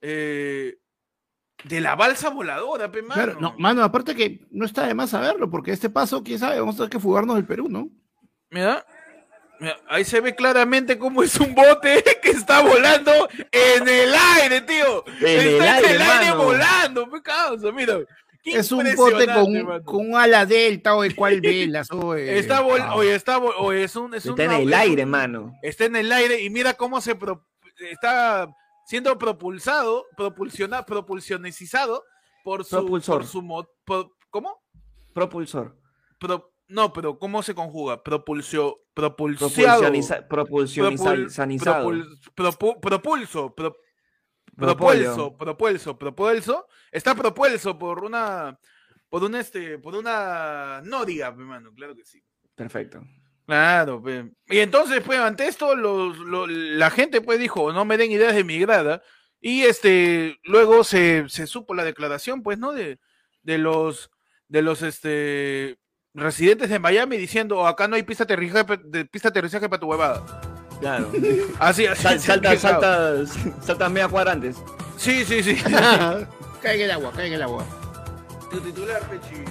eh, 0.00 0.76
de 1.64 1.80
la 1.80 1.94
balsa 1.96 2.28
voladora, 2.30 2.90
pe, 2.92 3.02
mano. 3.02 3.14
Claro, 3.14 3.40
no, 3.40 3.54
mano, 3.58 3.82
aparte 3.82 4.14
que 4.14 4.46
no 4.50 4.64
está 4.66 4.86
de 4.86 4.94
más 4.94 5.10
saberlo, 5.10 5.50
porque 5.50 5.72
este 5.72 5.90
paso, 5.90 6.22
quién 6.22 6.38
sabe, 6.38 6.60
vamos 6.60 6.74
a 6.76 6.78
tener 6.78 6.90
que 6.90 7.00
fugarnos 7.00 7.36
del 7.36 7.46
Perú, 7.46 7.68
¿no? 7.68 7.88
Mira, 8.50 8.84
mira, 9.60 9.76
ahí 9.88 10.04
se 10.04 10.20
ve 10.20 10.34
claramente 10.34 10.98
cómo 10.98 11.22
es 11.22 11.36
un 11.40 11.54
bote 11.54 12.04
que 12.22 12.30
está 12.30 12.60
volando 12.60 13.10
en 13.50 13.88
el 13.88 14.12
aire, 14.40 14.60
tío. 14.60 15.04
En 15.20 15.26
el 15.26 15.48
está 15.54 15.78
en 15.80 15.84
el 15.96 16.02
aire 16.02 16.32
volando, 16.34 17.10
pe, 17.10 17.22
causa, 17.22 17.72
mira. 17.72 17.98
Qué 18.42 18.58
Es 18.58 18.70
un 18.72 18.84
bote 18.94 19.24
con, 19.26 19.82
con 19.84 20.10
un 20.10 20.16
ala 20.18 20.44
delta 20.44 20.94
o 20.94 21.00
de 21.00 21.14
cuál 21.14 21.40
velas, 21.40 21.90
o 21.90 22.14
Está 22.14 22.60
vol- 22.62 22.92
oye, 22.94 23.14
está 23.14 23.38
vol- 23.40 23.54
oye, 23.56 23.84
es 23.84 23.96
un 23.96 24.12
es 24.14 24.26
Está 24.26 24.44
en 24.44 24.52
el 24.52 24.74
aire, 24.74 25.06
mano. 25.06 25.54
está 25.62 25.86
en 25.86 25.96
el 25.96 26.12
aire 26.12 26.42
y 26.42 26.50
mira 26.50 26.74
cómo 26.74 27.00
se 27.00 27.14
pro- 27.14 27.46
está 27.90 28.48
siendo 28.86 29.16
propulsado, 29.18 30.06
propulsiona, 30.16 30.84
propulsionizado 30.84 32.04
por 32.42 32.64
su, 32.64 32.76
Propulsor. 32.76 33.18
por 33.20 33.26
su 33.26 33.42
mo- 33.42 33.68
por- 33.84 34.10
¿cómo? 34.30 34.60
Propulsor. 35.12 35.76
Pro- 36.18 36.52
no, 36.68 36.92
pero 36.92 37.18
¿cómo 37.18 37.42
se 37.42 37.54
conjuga? 37.54 38.02
Propulsio, 38.02 38.80
propulsiado. 38.94 39.80
Propulsioniza, 39.80 40.28
propul- 40.28 40.80
propulsionizado. 40.96 41.88
propul- 41.90 42.20
propu- 42.34 42.80
propulso, 42.80 43.54
pro- 43.54 43.76
propulso, 44.56 45.36
propulso, 45.36 45.98
propulso, 45.98 46.66
está 46.92 47.14
propulso 47.14 47.78
por 47.78 48.04
una, 48.04 48.58
por 49.08 49.24
un 49.24 49.34
este, 49.34 49.78
por 49.78 49.94
una 49.94 50.80
nódiga, 50.84 51.32
mi 51.32 51.42
hermano, 51.42 51.72
claro 51.74 51.94
que 51.94 52.04
sí. 52.04 52.22
Perfecto. 52.54 53.02
Claro, 53.46 54.02
y 54.48 54.58
entonces, 54.60 55.02
pues, 55.04 55.18
ante 55.18 55.46
esto, 55.46 55.76
los, 55.76 56.16
lo- 56.18 56.46
la 56.46 56.90
gente, 56.90 57.20
pues, 57.20 57.38
dijo, 57.38 57.72
no 57.72 57.84
me 57.84 57.98
den 57.98 58.10
ideas 58.10 58.34
de 58.34 58.42
migrada, 58.44 59.02
y 59.40 59.62
este, 59.64 60.38
luego 60.44 60.82
se, 60.82 61.24
se 61.28 61.46
supo 61.46 61.74
la 61.74 61.84
declaración, 61.84 62.42
pues, 62.42 62.58
¿no? 62.58 62.72
De, 62.72 62.98
de 63.42 63.58
los, 63.58 64.10
de 64.48 64.62
los, 64.62 64.80
este, 64.80 65.78
residentes 66.14 66.70
de 66.70 66.78
Miami 66.78 67.18
diciendo, 67.18 67.66
acá 67.66 67.86
no 67.86 67.96
hay 67.96 68.02
pista 68.04 68.24
de 68.24 68.32
aterrizaje, 68.32 68.78
de 68.84 69.04
pista 69.04 69.28
aterrizaje 69.28 69.68
para 69.68 69.80
tu 69.80 69.86
huevada. 69.88 70.24
Claro. 70.80 71.10
Así, 71.58 71.86
así. 71.86 72.02
Sal- 72.02 72.20
salta, 72.20 72.50
quejado. 72.50 73.26
salta, 73.26 73.62
salta 73.62 73.88
media 73.90 74.08
cuadra 74.08 74.32
antes. 74.32 74.56
Sí, 74.96 75.24
sí, 75.24 75.42
sí. 75.42 75.56
cae 76.62 76.76
en 76.76 76.80
el 76.82 76.90
agua, 76.92 77.12
cae 77.14 77.26
en 77.26 77.32
el 77.34 77.42
agua. 77.42 77.64
tu 78.50 78.58
titular, 78.60 79.02
Pechi. 79.02 79.42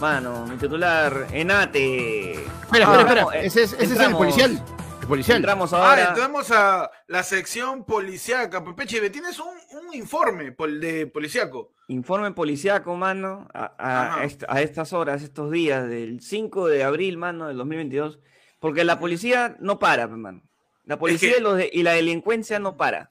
Mano, 0.00 0.44
mi 0.46 0.56
titular, 0.56 1.26
Enate. 1.32 2.32
Espera, 2.32 2.50
Ah, 2.62 2.68
espera, 2.70 3.00
espera. 3.00 3.00
entramos, 3.22 3.34
eh, 3.34 3.46
Ese 3.46 3.62
es, 3.62 3.72
ese 3.74 3.94
es 3.94 4.00
el 4.00 4.12
policial. 4.12 4.62
El 5.00 5.06
policial. 5.08 5.36
Entramos 5.38 5.72
Ah, 5.72 5.90
ahora. 5.90 6.08
entramos 6.08 6.50
a 6.50 6.90
la 7.06 7.22
sección 7.22 7.84
policíaca. 7.84 8.62
Pepe, 8.62 8.84
tienes 9.10 9.38
un, 9.38 9.48
un 9.86 9.94
informe 9.94 10.52
de 10.54 11.06
policíaco. 11.06 11.72
Informe 11.88 12.32
policiaco, 12.32 12.94
mano, 12.96 13.48
a, 13.54 14.18
a- 14.18 14.60
estas 14.60 14.92
horas, 14.92 15.22
estos 15.22 15.50
días, 15.50 15.88
del 15.88 16.20
5 16.20 16.66
de 16.66 16.84
abril, 16.84 17.16
mano, 17.16 17.48
del 17.48 17.56
2022. 17.56 18.18
Porque 18.60 18.84
la 18.84 18.98
policía 18.98 19.56
no 19.60 19.78
para, 19.78 20.06
mano. 20.08 20.42
La 20.84 20.98
policía 20.98 21.32
que- 21.32 21.38
y, 21.38 21.42
los 21.42 21.56
de- 21.56 21.70
y 21.72 21.82
la 21.84 21.92
delincuencia 21.92 22.58
no 22.58 22.76
para. 22.76 23.10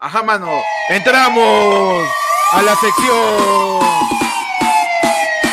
Ajá, 0.00 0.22
mano. 0.24 0.50
Entramos 0.88 2.08
a 2.52 2.62
la 2.62 2.74
sección. 2.76 4.13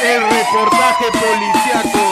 El 0.04 0.22
reportaje 0.24 1.06
policiaco 1.12 2.06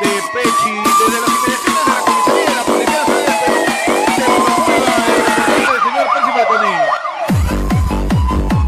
de 0.00 0.10
Pechi 0.32 0.74
desde 0.98 1.18
las 1.20 1.30
inmediaciones 1.30 1.84
de 1.86 1.92
la 1.92 2.00
comisaría 2.04 2.44
de 2.46 2.54
la 2.56 2.64
Policía. 2.64 3.02
Se 4.16 4.24
procura 4.24 4.90
el 5.56 5.80
señor 5.84 6.06
Percy 6.12 6.30
Falconi. 6.34 6.74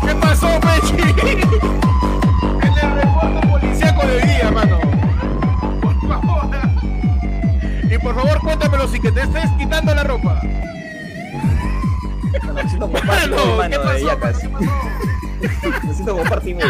¿Qué 0.06 0.12
pasó, 0.14 0.48
Pechi? 0.60 0.94
En 2.62 2.72
el 2.78 2.90
reporte 2.94 3.40
policiaco 3.48 4.02
de 4.06 4.16
día, 4.20 4.48
mano. 4.52 4.78
Por 5.80 5.94
favor. 6.08 6.42
Y 7.90 7.98
por 7.98 8.14
favor, 8.14 8.38
cuéntamelo 8.40 8.86
sin 8.88 9.02
que 9.02 9.10
te 9.10 9.22
estés 9.22 9.50
quitando 9.58 9.92
la 9.94 10.04
ropa. 10.04 10.40
Mano. 13.06 13.68
¿Qué 13.68 13.78
pasó? 13.78 14.48
Me 15.82 15.94
siento 15.94 16.12
como 16.16 16.24
Party 16.30 16.52
Boy, 16.54 16.62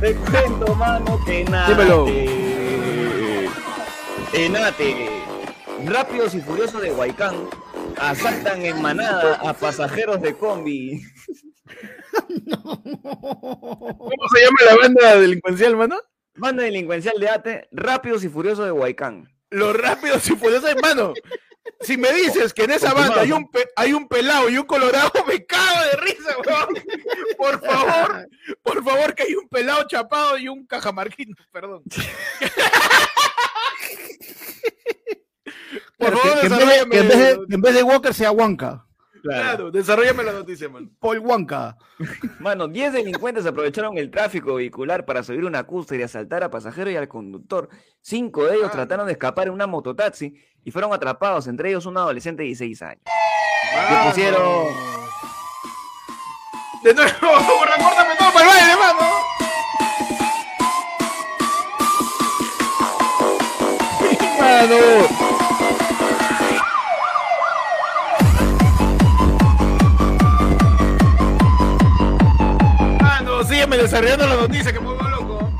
Te 0.00 0.14
cuento, 0.14 0.74
mano, 0.76 1.18
que 1.26 1.44
nada. 1.44 1.68
Dímelo. 1.68 2.06
Enate. 4.32 5.08
Rápidos 5.84 6.34
y 6.34 6.40
furiosos 6.40 6.82
de 6.82 6.92
Huaycán 6.92 7.34
asaltan 7.96 8.64
en 8.64 8.80
manada 8.80 9.34
a 9.36 9.52
pasajeros 9.54 10.22
de 10.22 10.34
combi. 10.34 11.02
¿Cómo 12.62 14.28
se 14.32 14.40
llama 14.44 14.58
la 14.66 14.76
banda 14.76 15.16
delincuencial, 15.16 15.76
mano? 15.76 16.00
Banda 16.36 16.62
delincuencial 16.62 17.18
de 17.18 17.28
Ate, 17.28 17.68
Rápidos 17.72 18.22
y 18.22 18.28
Furiosos 18.28 18.66
de 18.66 18.72
Huaycán. 18.72 19.28
Los 19.50 19.76
rápidos 19.76 20.28
y 20.30 20.36
furiosos, 20.36 20.70
hermano. 20.70 21.14
Si 21.80 21.96
me 21.96 22.12
dices 22.12 22.52
que 22.52 22.64
en 22.64 22.72
esa 22.72 22.92
banda 22.92 23.20
hay 23.20 23.30
un, 23.32 23.48
pe- 23.50 23.68
hay 23.76 23.92
un 23.92 24.08
pelado 24.08 24.48
y 24.50 24.58
un 24.58 24.66
colorado, 24.66 25.12
me 25.28 25.44
cago 25.46 25.84
de 25.84 25.96
risa, 25.98 26.36
weón. 26.44 26.74
Por 27.36 27.64
favor, 27.64 28.28
por 28.62 28.84
favor, 28.84 29.14
que 29.14 29.22
hay 29.22 29.34
un 29.34 29.48
pelado 29.48 29.84
chapado 29.86 30.36
y 30.38 30.48
un 30.48 30.66
cajamarquino, 30.66 31.36
perdón. 31.52 31.82
Por 35.98 36.16
favor, 36.18 36.40
que, 36.40 36.48
que 36.48 36.54
en 36.54 36.58
vez 36.58 36.68
de, 36.68 36.90
que 36.90 36.98
en 36.98 37.08
vez 37.08 37.18
de- 37.18 37.46
que 37.48 37.54
en 37.54 37.60
vez 37.60 37.74
de 37.74 37.82
Walker 37.82 38.14
sea 38.14 38.30
Wanka. 38.32 38.84
Claro, 39.22 39.70
desarrollame 39.70 40.22
la 40.22 40.32
noticia, 40.32 40.68
man. 40.68 40.90
Paul 40.98 41.18
Wanka. 41.18 41.76
Mano, 42.40 42.68
10 42.68 42.92
delincuentes 42.92 43.46
aprovecharon 43.46 43.98
el 43.98 44.10
tráfico 44.10 44.54
vehicular 44.54 45.04
para 45.04 45.22
subir 45.22 45.44
una 45.44 45.64
cúspide 45.64 46.00
y 46.00 46.02
asaltar 46.02 46.44
a 46.44 46.50
pasajeros 46.50 46.92
y 46.92 46.96
al 46.96 47.08
conductor. 47.08 47.68
Cinco 48.00 48.44
de 48.46 48.56
ellos 48.56 48.70
trataron 48.70 49.06
de 49.06 49.12
escapar 49.12 49.48
en 49.48 49.54
una 49.54 49.66
mototaxi 49.66 50.34
y 50.64 50.70
fueron 50.70 50.92
atrapados, 50.92 51.46
entre 51.46 51.70
ellos 51.70 51.86
un 51.86 51.96
adolescente 51.96 52.42
de 52.42 52.48
16 52.48 52.82
años. 52.82 53.02
Mano. 53.74 54.08
pusieron? 54.08 54.66
De 56.82 56.94
nuevo, 56.94 57.10
recuérdame 57.20 58.16
todo 58.18 58.32
para 58.32 58.40
el 58.40 58.46
baile, 58.46 58.76
mano. 58.76 59.28
Mano. 64.40 65.27
Sígueme 73.68 73.82
desarrollando 73.82 74.26
la 74.26 74.36
noticia 74.36 74.72
que 74.72 74.80
me 74.80 74.86
vuelvo 74.86 75.08
loco. 75.10 75.52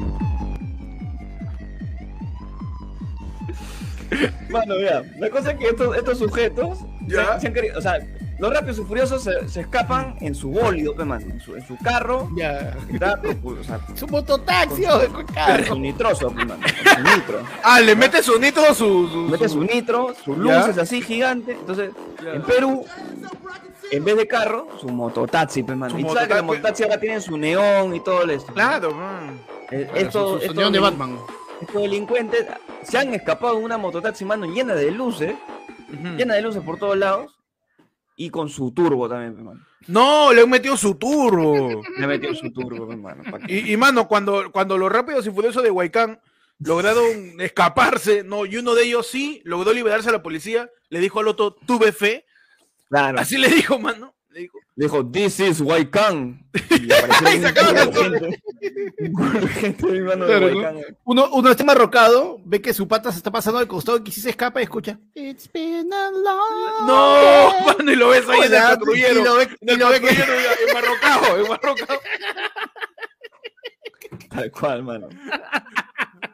Mano, 4.48 4.76
mira, 4.76 5.02
la 5.18 5.28
cosa 5.28 5.50
es 5.50 5.58
que 5.58 5.66
estos, 5.68 5.94
estos 5.94 6.18
sujetos 6.18 6.78
se, 7.06 7.14
Ya. 7.14 7.38
se 7.38 7.48
han 7.48 7.52
querido, 7.52 7.78
o 7.78 7.82
sea, 7.82 7.98
los 8.38 8.52
rápidos 8.52 8.78
y 8.78 8.82
furiosos 8.84 9.22
se, 9.24 9.48
se 9.48 9.60
escapan 9.62 10.16
en 10.20 10.34
su 10.34 10.50
bólido, 10.50 10.94
pe, 10.94 11.04
mano, 11.04 11.26
en 11.28 11.40
su, 11.40 11.56
en 11.56 11.66
su 11.66 11.76
carro, 11.78 12.28
Ya. 12.36 12.76
está, 12.92 13.20
o 13.44 13.62
sea, 13.64 13.80
Su 13.94 14.06
mototaxi 14.08 14.84
o 14.84 15.00
carro. 15.34 15.64
su 15.66 15.78
nitroso, 15.78 16.30
pe, 16.30 16.46
con 16.46 16.58
su 16.60 17.16
nitro. 17.16 17.40
Ah, 17.62 17.80
le 17.80 17.96
mete 17.96 18.22
su 18.22 18.38
nitro, 18.38 18.62
su. 18.74 19.08
su 19.08 19.16
Mete 19.30 19.48
su 19.48 19.62
nitro, 19.62 20.14
sus 20.24 20.36
Ya. 20.36 20.42
luces 20.60 20.78
así 20.78 21.02
gigantes. 21.02 21.56
Entonces, 21.58 21.90
Ya. 22.24 22.34
en 22.34 22.42
Perú, 22.42 22.84
en 23.90 24.04
vez 24.04 24.16
de 24.16 24.26
carro, 24.26 24.68
su 24.80 24.88
mototaxi, 24.88 25.62
pe, 25.62 25.74
mano. 25.74 25.94
Su 25.94 25.98
Y 26.00 26.04
tú 26.04 26.12
sabes 26.12 26.28
que 26.28 26.34
los 26.34 26.44
mototaxi. 26.44 26.82
ahora 26.84 27.00
tienen 27.00 27.20
su 27.22 27.36
neón 27.36 27.94
y 27.94 28.00
todo 28.00 28.22
esto. 28.30 28.52
Claro, 28.52 28.92
man. 28.92 29.40
Eh, 29.70 29.86
Su- 29.90 29.96
estos, 29.96 30.30
su 30.30 30.36
estos 30.38 30.54
sonido 30.54 30.70
de 30.70 30.78
Batman. 30.78 31.18
estos 31.60 31.82
delincuentes 31.82 32.46
se 32.84 32.98
han 32.98 33.12
escapado 33.14 33.56
de 33.58 33.64
una 33.64 33.76
mototaxi, 33.78 34.24
mano, 34.24 34.46
llena 34.46 34.74
de 34.74 34.90
luces, 34.90 35.34
llena 36.16 36.34
de 36.34 36.42
luces 36.42 36.62
por 36.62 36.78
todos 36.78 36.96
lados. 36.96 37.34
Y 38.20 38.30
con 38.30 38.48
su 38.48 38.72
turbo 38.72 39.08
también, 39.08 39.36
pe, 39.36 39.42
mano. 39.42 39.60
No, 39.86 40.32
le 40.32 40.42
han 40.42 40.50
metido 40.50 40.76
su 40.76 40.96
turbo. 40.96 41.82
Le 41.96 42.04
ha 42.04 42.08
metido 42.08 42.34
su 42.34 42.50
turbo, 42.52 42.88
pe, 42.88 42.96
mano. 42.96 43.22
pa' 43.30 43.38
que- 43.38 43.54
Y, 43.60 43.72
y, 43.72 43.76
mano, 43.76 44.08
cuando, 44.08 44.50
cuando 44.50 44.76
los 44.76 44.90
rápidos 44.90 45.24
y 45.26 45.30
furiosos 45.30 45.62
de 45.62 45.70
Huaycán 45.70 46.20
lograron 46.58 47.40
escaparse, 47.40 48.24
no, 48.24 48.44
y 48.44 48.56
uno 48.56 48.74
de 48.74 48.82
ellos 48.84 49.06
sí 49.06 49.40
logró 49.44 49.72
liberarse 49.72 50.08
a 50.08 50.12
la 50.12 50.22
policía, 50.22 50.68
le 50.88 50.98
dijo 50.98 51.20
al 51.20 51.28
otro, 51.28 51.52
tuve 51.64 51.92
fe. 51.92 52.26
Claro. 52.88 53.20
Así 53.20 53.38
le 53.38 53.48
dijo, 53.48 53.78
mano. 53.78 54.14
Le 54.38 54.42
dijo, 54.44 54.58
Le 54.76 54.84
dijo, 54.86 55.10
this 55.10 55.40
is 55.40 55.60
Huaycán. 55.60 56.46
Y 56.70 56.92
apareció 56.92 57.34
Y 57.34 57.40
sacaron 57.42 57.74
la 57.74 57.86
de 57.86 57.92
gente. 57.92 58.42
Gente, 59.48 60.04
Claro, 60.04 60.50
¿no? 60.50 60.80
Uno, 61.04 61.28
uno 61.32 61.50
está 61.50 61.64
marrocado, 61.64 62.38
ve 62.44 62.60
que 62.62 62.72
su 62.72 62.86
pata 62.86 63.10
se 63.10 63.18
está 63.18 63.30
pasando 63.32 63.58
al 63.58 63.66
costado 63.66 64.00
y 64.04 64.10
si 64.12 64.20
se 64.20 64.30
escapa 64.30 64.60
y 64.60 64.64
escucha. 64.64 64.98
It's 65.14 65.50
been 65.52 65.92
a 65.92 66.10
long 66.10 66.86
no, 66.86 67.14
day". 67.14 67.66
mano, 67.78 67.92
y 67.92 67.96
lo 67.96 68.08
ves 68.10 68.28
ahí 68.28 68.40
en 68.42 68.54
el 68.54 68.62
patrullero. 68.62 69.20
y 69.20 69.24
lo 69.24 69.34
ve- 69.36 69.42
En 69.60 69.68
el 69.70 69.78
que- 69.78 69.84
patrullero, 69.84 70.32
enmarrocado, 70.68 71.36
enmarrocado. 71.44 72.00
Tal 74.30 74.50
cual, 74.52 74.82
mano. 74.84 75.08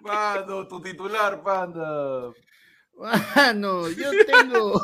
Mano, 0.02 0.68
tu 0.68 0.80
titular, 0.82 1.42
panda. 1.42 2.30
Mano, 2.96 3.88
yo 3.88 4.10
tengo. 4.26 4.80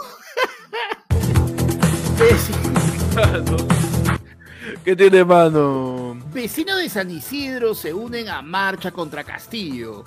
¿Qué 4.85 4.97
tiene, 4.97 5.25
mano? 5.25 6.17
Vecinos 6.33 6.79
de 6.79 6.89
San 6.89 7.11
Isidro 7.11 7.75
se 7.75 7.93
unen 7.93 8.29
a 8.29 8.41
marcha 8.43 8.91
contra 8.91 9.25
Castillo. 9.25 10.05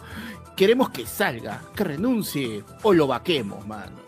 Queremos 0.55 0.89
que 0.89 1.05
salga, 1.05 1.61
que 1.75 1.83
renuncie 1.83 2.63
o 2.81 2.93
lo 2.93 3.07
vaquemos, 3.07 3.65
mano. 3.67 4.03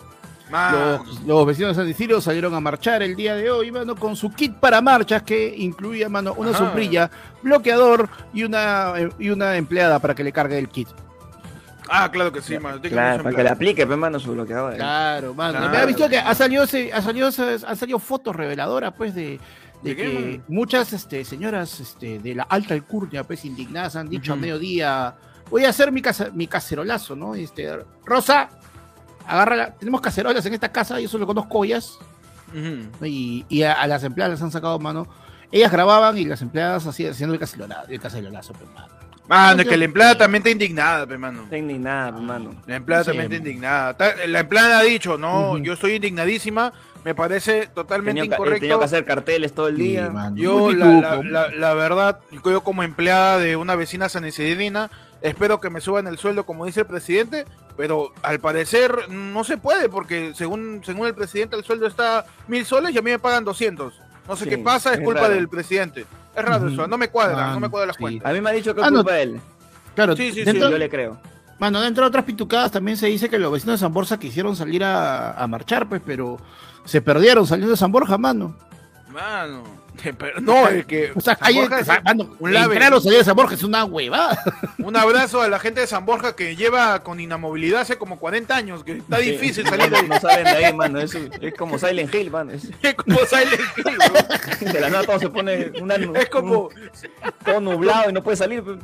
Mano. 0.49 1.03
Los, 1.03 1.21
los 1.23 1.45
vecinos 1.45 1.75
de 1.75 1.83
San 1.83 1.89
Isidro 1.89 2.21
salieron 2.21 2.53
a 2.53 2.59
marchar 2.59 3.01
el 3.01 3.15
día 3.15 3.35
de 3.35 3.49
hoy, 3.49 3.71
mano, 3.71 3.95
con 3.95 4.15
su 4.15 4.31
kit 4.31 4.53
para 4.53 4.79
marchas 4.81 5.23
que 5.23 5.55
incluía, 5.57 6.07
mano, 6.07 6.33
una 6.37 6.51
Ajá. 6.51 6.59
sombrilla, 6.59 7.09
bloqueador 7.41 8.09
y 8.33 8.43
una, 8.43 8.93
y 9.17 9.29
una 9.29 9.55
empleada 9.57 9.99
para 9.99 10.13
que 10.13 10.23
le 10.23 10.31
cargue 10.31 10.57
el 10.59 10.69
kit. 10.69 10.87
Ah, 11.89 12.09
claro 12.11 12.31
que 12.31 12.41
sí, 12.41 12.57
mano. 12.59 12.81
Claro, 12.81 13.23
para 13.23 13.35
que 13.35 13.43
le 13.43 13.49
aplique, 13.49 13.85
pe, 13.85 13.95
mano, 13.95 14.19
su 14.19 14.31
bloqueador. 14.33 14.73
¿eh? 14.73 14.77
Claro, 14.77 15.33
mano. 15.33 15.57
Claro. 15.59 15.71
Me 15.71 15.77
ha 15.77 15.85
visto 15.85 16.07
que 16.09 16.17
ha 16.17 16.33
salido, 16.35 16.63
ese- 16.63 16.91
ha 16.93 17.01
salido, 17.01 17.27
han 17.27 17.75
salido 17.77 17.99
fotos 17.99 18.35
reveladoras, 18.35 18.93
pues, 18.97 19.13
de, 19.13 19.39
de 19.83 19.89
¿De 19.89 19.95
qué, 19.95 20.03
que 20.03 20.41
muchas 20.47 20.93
este, 20.93 21.23
señoras 21.25 21.79
este, 21.79 22.19
de 22.19 22.35
la 22.35 22.43
alta 22.43 22.73
alcurnia, 22.73 23.23
pues, 23.23 23.45
indignadas, 23.45 23.95
han 23.95 24.09
dicho 24.09 24.31
a 24.31 24.35
Ujú. 24.35 24.41
mediodía, 24.41 25.15
voy 25.49 25.65
a 25.65 25.69
hacer 25.69 25.91
mi, 25.91 26.01
casa, 26.01 26.29
mi 26.33 26.47
cacerolazo, 26.47 27.15
¿no? 27.15 27.35
Este, 27.35 27.69
Rosa, 28.03 28.49
agárrala, 29.27 29.75
tenemos 29.75 30.01
cacerolas 30.01 30.45
en 30.45 30.53
esta 30.53 30.71
casa, 30.71 30.99
yo 30.99 31.07
solo 31.09 31.27
conozco 31.27 31.59
ollas, 31.59 31.97
y, 33.03 33.45
y 33.49 33.63
a, 33.63 33.73
a 33.73 33.85
las 33.87 34.03
empleadas 34.03 34.33
les 34.39 34.41
han 34.41 34.51
sacado 34.51 34.79
mano. 34.79 35.07
Ellas 35.51 35.71
grababan 35.71 36.17
y 36.17 36.25
las 36.25 36.41
empleadas 36.41 36.85
hacían, 36.87 37.11
haciendo 37.11 37.33
el 37.33 37.39
cacerolazo, 37.39 37.89
el 37.89 37.99
cacerolazo, 37.99 38.53
pues, 38.53 38.69
mano. 38.73 38.93
Mano, 39.27 39.61
es 39.63 39.67
que 39.67 39.77
la 39.77 39.85
empleada 39.85 40.17
también 40.17 40.41
está 40.41 40.49
indignada, 40.51 41.07
pe, 41.07 41.17
mano. 41.17 41.47
No 41.49 41.57
ni 41.57 41.79
nada, 41.79 42.13
pe, 42.15 42.21
mano. 42.21 42.55
La 42.67 42.75
empleada 42.75 43.03
Sí. 43.03 43.09
también 43.09 43.25
está 43.31 43.37
indignada. 43.37 43.95
La 44.27 44.39
empleada 44.39 44.79
ha 44.79 44.83
dicho, 44.83 45.17
no, 45.17 45.51
Ujú. 45.53 45.57
yo 45.59 45.73
estoy 45.73 45.93
indignadísima, 45.95 46.71
me 47.03 47.15
parece 47.15 47.67
totalmente 47.67 48.11
Tenía, 48.21 48.23
que- 48.29 48.35
incorrecto. 48.35 48.59
tenía 48.61 48.77
que 48.79 48.85
hacer 48.85 49.05
carteles 49.05 49.53
todo 49.53 49.67
el 49.67 49.77
Sí, 49.77 49.83
día. 49.83 50.09
mano. 50.09 50.35
Yo, 50.35 50.71
la, 50.71 50.85
la, 51.01 51.23
la- 51.23 51.49
la 51.49 51.73
verdad, 51.73 52.19
yo 52.43 52.61
como 52.63 52.83
empleada 52.83 53.39
de 53.39 53.55
una 53.55 53.75
vecina 53.75 54.09
sanisidrina, 54.09 54.89
espero 55.21 55.59
que 55.59 55.69
me 55.69 55.81
suban 55.81 56.07
el 56.07 56.17
sueldo 56.17 56.45
como 56.45 56.65
dice 56.65 56.81
el 56.81 56.85
presidente, 56.87 57.45
pero 57.77 58.13
al 58.21 58.39
parecer 58.39 59.09
no 59.09 59.43
se 59.43 59.57
puede, 59.57 59.89
porque 59.89 60.33
según, 60.35 60.81
según 60.85 61.07
el 61.07 61.13
presidente 61.15 61.55
el 61.55 61.63
sueldo 61.63 61.87
está 61.87 62.25
mil 62.47 62.65
soles 62.65 62.93
y 62.93 62.97
a 62.97 63.01
mí 63.01 63.11
me 63.11 63.19
pagan 63.19 63.43
200. 63.43 63.99
No 64.27 64.35
sé 64.35 64.45
Sí, 64.45 64.49
qué 64.51 64.57
pasa, 64.59 64.91
es 64.93 64.99
es 64.99 65.03
culpa 65.03 65.21
raro. 65.21 65.33
del 65.35 65.47
presidente. 65.49 66.05
Es 66.35 66.43
raro 66.45 66.67
eso, 66.67 66.87
no 66.87 66.97
me 66.97 67.07
cuadra, 67.09 67.51
Ah, 67.51 67.53
no 67.53 67.59
me 67.59 67.69
cuadra 67.69 67.87
las 67.87 67.95
sí. 67.95 68.01
cuentas. 68.01 68.29
A 68.29 68.33
mí 68.33 68.41
me 68.41 68.49
ha 68.49 68.53
dicho 68.53 68.73
que 68.75 68.81
es 68.81 68.87
Ah, 68.87 68.89
culpa 68.91 69.19
él. 69.19 69.39
Claro, 69.95 70.15
Sí, 70.15 70.31
sí, 70.33 70.43
sí. 70.45 70.59
Yo 70.59 70.69
le 70.77 70.89
creo. 70.89 71.17
Mano, 71.57 71.79
dentro 71.79 72.03
de 72.03 72.09
otras 72.09 72.25
pitucadas 72.25 72.71
también 72.71 72.97
se 72.97 73.07
dice 73.07 73.29
que 73.29 73.39
los 73.39 73.51
vecinos 73.51 73.79
de 73.79 73.85
San 73.85 73.93
Borja 73.93 74.17
quisieron 74.19 74.55
salir 74.57 74.83
a, 74.83 75.31
a 75.41 75.47
marchar, 75.47 75.87
pues, 75.87 76.01
pero 76.05 76.37
se 76.83 77.01
perdieron 77.01 77.47
saliendo 77.47 77.71
de 77.71 77.77
San 77.77 77.91
Borja, 77.93 78.17
mano. 78.17 78.57
Mano, 79.09 79.63
pero 80.17 80.39
no, 80.41 80.67
es 80.67 80.85
que 80.85 81.11
O 81.15 81.21
sea, 81.21 81.35
San 81.35 81.47
hay, 81.47 81.55
Borja 81.55 81.75
o 81.75 81.79
es 81.79 81.85
sea, 81.85 82.01
mano, 82.01 82.35
un 82.39 82.55
entrar 82.55 82.93
o 82.93 83.01
salir 83.01 83.17
de 83.19 83.23
San 83.23 83.35
Borja 83.35 83.55
es 83.55 83.63
una 83.63 83.85
huevada. 83.85 84.41
Un 84.79 84.95
abrazo 84.95 85.41
a 85.41 85.47
la 85.47 85.59
gente 85.59 85.81
de 85.81 85.87
San 85.87 86.05
Borja 86.05 86.35
que 86.35 86.55
lleva 86.55 87.01
con 87.03 87.19
inamovilidad 87.19 87.81
hace 87.81 87.97
como 87.97 88.19
40 88.19 88.55
años, 88.55 88.83
que 88.83 88.97
está 88.97 89.17
Sí. 89.19 89.31
difícil 89.31 89.67
salir 89.67 89.89
de 89.89 89.97
ahí. 89.97 90.07
No 90.07 90.19
salen 90.19 90.43
de 90.43 90.49
ahí, 90.65 90.73
mano. 90.73 90.99
Es, 90.99 91.15
es 91.15 91.53
como 91.55 91.77
Silent 91.79 92.13
Hill, 92.13 92.31
mano. 92.31 92.51
Es- 92.51 92.69
Es 92.81 92.93
como 92.95 93.17
Silent 93.19 93.61
Hill, 93.77 93.97
bro. 93.97 94.71
de 94.73 94.79
la 94.79 94.89
nada 94.89 95.03
todo 95.05 95.19
se 95.19 95.29
pone 95.29 95.71
una, 95.81 95.95
Es 95.95 96.29
como 96.29 96.67
un- 96.67 96.73
todo 97.43 97.59
nublado 97.61 98.09
y 98.09 98.13
no 98.13 98.21
puede 98.23 98.37
salir. 98.37 98.63
pues. 98.63 98.77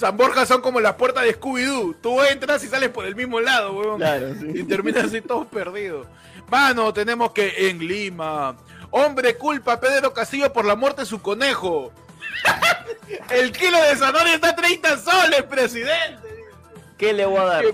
San 0.00 0.16
Borja 0.16 0.46
son 0.46 0.60
como 0.62 0.80
las 0.80 0.94
puertas 0.94 1.24
de 1.24 1.38
Scooby-Doo. 1.38 1.96
Tú 2.02 2.22
entras 2.22 2.62
y 2.64 2.68
sales 2.68 2.88
por 2.90 3.04
el 3.04 3.14
mismo 3.16 3.40
lado, 3.40 3.72
weón. 3.72 3.98
Claro, 3.98 4.28
Y 4.30 4.58
sí. 4.58 4.64
terminas 4.64 5.04
así 5.04 5.20
todos 5.20 5.46
perdidos. 5.46 6.06
Mano, 6.50 6.92
tenemos 6.92 7.32
que 7.32 7.68
en 7.70 7.78
Lima. 7.86 8.56
Hombre 8.94 9.38
culpa 9.38 9.72
a 9.72 9.80
Pedro 9.80 10.12
Castillo 10.12 10.52
por 10.52 10.66
la 10.66 10.76
muerte 10.76 11.00
de 11.00 11.06
su 11.06 11.22
conejo. 11.22 11.90
el 13.30 13.50
kilo 13.50 13.82
de 13.82 13.96
zanahoria 13.96 14.34
está 14.34 14.50
a 14.50 14.54
30 14.54 14.98
soles, 14.98 15.42
presidente. 15.44 16.44
¿Qué 16.98 17.14
le 17.14 17.24
voy 17.24 17.38
a 17.38 17.44
dar? 17.44 17.64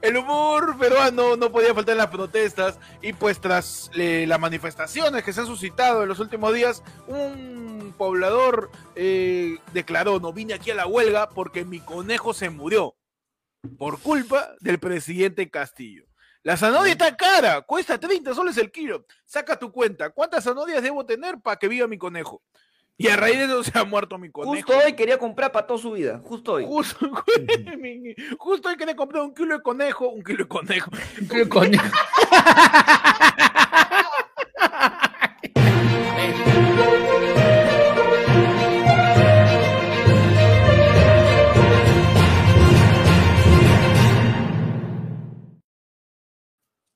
El 0.00 0.16
humor 0.16 0.78
peruano 0.78 1.36
no 1.36 1.50
podía 1.50 1.74
faltar 1.74 1.92
en 1.92 1.98
las 1.98 2.10
protestas 2.10 2.78
y 3.02 3.12
pues 3.12 3.40
tras 3.40 3.90
eh, 3.94 4.24
las 4.28 4.38
manifestaciones 4.38 5.24
que 5.24 5.32
se 5.32 5.40
han 5.40 5.46
suscitado 5.46 6.04
en 6.04 6.08
los 6.08 6.20
últimos 6.20 6.54
días, 6.54 6.84
un 7.08 7.92
poblador 7.98 8.70
eh, 8.94 9.58
declaró, 9.72 10.20
no 10.20 10.32
vine 10.32 10.54
aquí 10.54 10.70
a 10.70 10.76
la 10.76 10.86
huelga 10.86 11.28
porque 11.28 11.64
mi 11.64 11.80
conejo 11.80 12.34
se 12.34 12.50
murió 12.50 12.94
por 13.78 14.00
culpa 14.00 14.54
del 14.60 14.78
presidente 14.78 15.50
Castillo. 15.50 16.11
La 16.44 16.56
zanahoria 16.56 16.92
está 16.92 17.16
cara, 17.16 17.60
cuesta 17.60 17.98
30 17.98 18.34
soles 18.34 18.56
el 18.58 18.72
kilo. 18.72 19.06
Saca 19.24 19.56
tu 19.58 19.70
cuenta, 19.70 20.10
¿cuántas 20.10 20.42
zanahorias 20.44 20.82
debo 20.82 21.06
tener 21.06 21.40
para 21.40 21.56
que 21.56 21.68
viva 21.68 21.86
mi 21.86 21.98
conejo? 21.98 22.42
Y 22.98 23.08
a 23.08 23.16
raíz 23.16 23.38
de 23.38 23.44
eso 23.44 23.62
se 23.64 23.78
ha 23.78 23.84
muerto 23.84 24.18
mi 24.18 24.30
conejo. 24.30 24.54
Justo 24.54 24.76
hoy 24.76 24.94
quería 24.94 25.18
comprar 25.18 25.50
para 25.52 25.66
toda 25.66 25.80
su 25.80 25.92
vida. 25.92 26.20
Justo 26.24 26.54
hoy. 26.54 26.64
Justo, 26.66 26.98
justo 28.38 28.68
hay 28.68 28.76
que 28.76 28.86
le 28.86 28.96
compré 28.96 29.20
un 29.20 29.34
kilo 29.34 29.56
de 29.56 29.62
conejo, 29.62 30.08
un 30.08 30.22
kilo 30.22 30.44
de 30.44 30.48
conejo, 30.48 30.90
¿Qué 31.30 31.48
coño? 31.48 31.80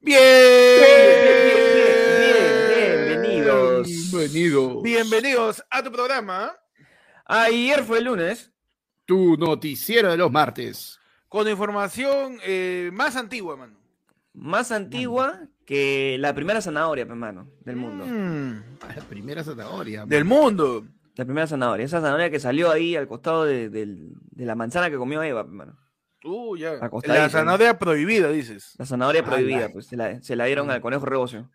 Bien. 0.06 0.22
Bien, 0.78 1.66
bien, 2.22 2.68
bien, 2.70 3.06
bienvenidos. 3.08 3.86
Bienvenido. 3.88 4.80
Bienvenidos 4.82 5.64
a 5.68 5.82
tu 5.82 5.90
programa 5.90 6.52
Ayer 7.24 7.82
fue 7.82 7.98
el 7.98 8.04
lunes. 8.04 8.52
Tu 9.04 9.36
noticiero 9.36 10.12
de 10.12 10.16
los 10.16 10.30
martes. 10.30 11.00
con 11.28 11.48
información 11.48 12.38
eh, 12.44 12.90
más 12.92 13.16
antigua, 13.16 13.56
mano. 13.56 13.76
Más 14.32 14.70
antigua 14.70 15.40
que 15.64 16.16
la 16.20 16.32
primera 16.36 16.62
zanahoria, 16.62 17.02
hermano, 17.02 17.48
del 17.64 17.74
mundo. 17.74 18.04
Mm, 18.06 18.62
La 18.94 19.02
primera 19.08 19.42
zanahoria. 19.42 20.06
del 20.06 20.24
mundo. 20.24 20.86
La 21.16 21.24
primera 21.24 21.48
zanahoria. 21.48 21.84
Esa 21.84 22.00
zanahoria 22.00 22.30
que 22.30 22.38
salió 22.38 22.70
ahí 22.70 22.94
al 22.94 23.08
costado 23.08 23.44
de, 23.44 23.70
de 23.70 24.44
la 24.46 24.54
manzana 24.54 24.88
que 24.88 24.98
comió 24.98 25.20
Eva, 25.24 25.40
hermano. 25.40 25.76
Uh, 26.26 26.56
ya. 26.56 26.74
La 27.04 27.28
zanahoria 27.28 27.78
prohibida, 27.78 28.28
dices. 28.30 28.74
La 28.78 28.84
zanahoria 28.86 29.22
Ah, 29.22 29.24
prohibida, 29.24 29.60
la- 29.60 29.68
pues 29.70 29.86
se 29.86 29.96
la, 29.96 30.20
se 30.22 30.34
la 30.36 30.44
dieron 30.46 30.70
al 30.70 30.80
conejo 30.80 31.06
rebocio. 31.06 31.50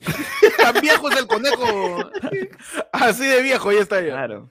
Tan 0.58 0.80
viejo 0.80 1.08
es 1.10 1.16
el 1.18 1.26
conejo. 1.26 2.10
Así 2.92 3.24
de 3.26 3.42
viejo, 3.42 3.72
ya 3.72 3.80
está 3.80 4.00
ya. 4.00 4.08
Claro. 4.10 4.50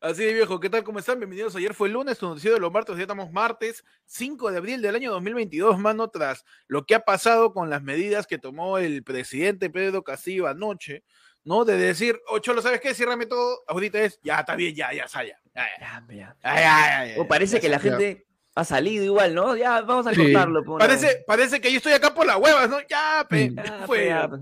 Así 0.00 0.24
de 0.24 0.32
viejo. 0.32 0.60
¿Qué 0.60 0.70
tal? 0.70 0.84
¿Cómo 0.84 0.98
están? 0.98 1.18
Bienvenidos. 1.18 1.54
Ayer 1.56 1.74
fue 1.74 1.88
el 1.88 1.94
lunes, 1.94 2.18
tu 2.18 2.28
noticiero 2.28 2.54
de 2.56 2.60
los 2.60 2.72
martes. 2.72 2.96
Ya 2.96 3.02
estamos 3.02 3.32
martes 3.32 3.84
5 4.06 4.50
de 4.50 4.58
abril 4.58 4.82
del 4.82 4.94
año 4.94 5.10
2022, 5.12 5.78
mano, 5.78 6.08
tras 6.08 6.44
lo 6.66 6.84
que 6.84 6.94
ha 6.94 7.00
pasado 7.00 7.52
con 7.52 7.70
las 7.70 7.82
medidas 7.82 8.26
que 8.26 8.38
tomó 8.38 8.78
el 8.78 9.02
presidente 9.02 9.70
Pedro 9.70 10.02
Castillo 10.04 10.46
anoche, 10.46 11.04
¿no? 11.44 11.64
De 11.64 11.76
decir, 11.76 12.20
oh, 12.28 12.38
Cholo, 12.38 12.62
¿sabes 12.62 12.80
qué? 12.80 12.94
Ciérrame 12.94 13.26
todo. 13.26 13.60
Ahorita 13.66 14.00
es, 14.00 14.20
ya, 14.22 14.40
está 14.40 14.54
bien, 14.56 14.74
ya, 14.74 14.92
ya, 14.92 15.06
ya. 15.06 15.22
Ya, 15.22 15.36
ya, 15.54 15.66
Ya, 15.80 16.04
ya. 16.08 16.14
ya, 16.14 16.36
ya, 16.44 16.54
ya, 16.54 17.14
ya. 17.16 17.20
O 17.20 17.26
parece 17.26 17.58
que 17.60 17.68
la 17.68 17.80
gente 17.80 18.27
ha 18.58 18.64
salido 18.64 19.04
igual, 19.04 19.34
¿no? 19.34 19.56
Ya, 19.56 19.80
vamos 19.82 20.06
a 20.06 20.12
Sí. 20.14 20.20
cortarlo. 20.22 20.64
pues, 20.64 20.78
Parece, 20.78 21.24
parece 21.26 21.60
que 21.60 21.70
yo 21.70 21.76
estoy 21.78 21.92
acá 21.92 22.12
por 22.14 22.26
las 22.26 22.36
huevas, 22.38 22.68
¿no? 22.68 22.78
Ya, 22.88 23.26
pe, 23.28 23.52
ya, 23.54 23.62
ya 23.62 23.76
pues, 23.78 23.86
fue, 23.86 24.06
ya, 24.06 24.20
ya, 24.22 24.28
pues. 24.28 24.40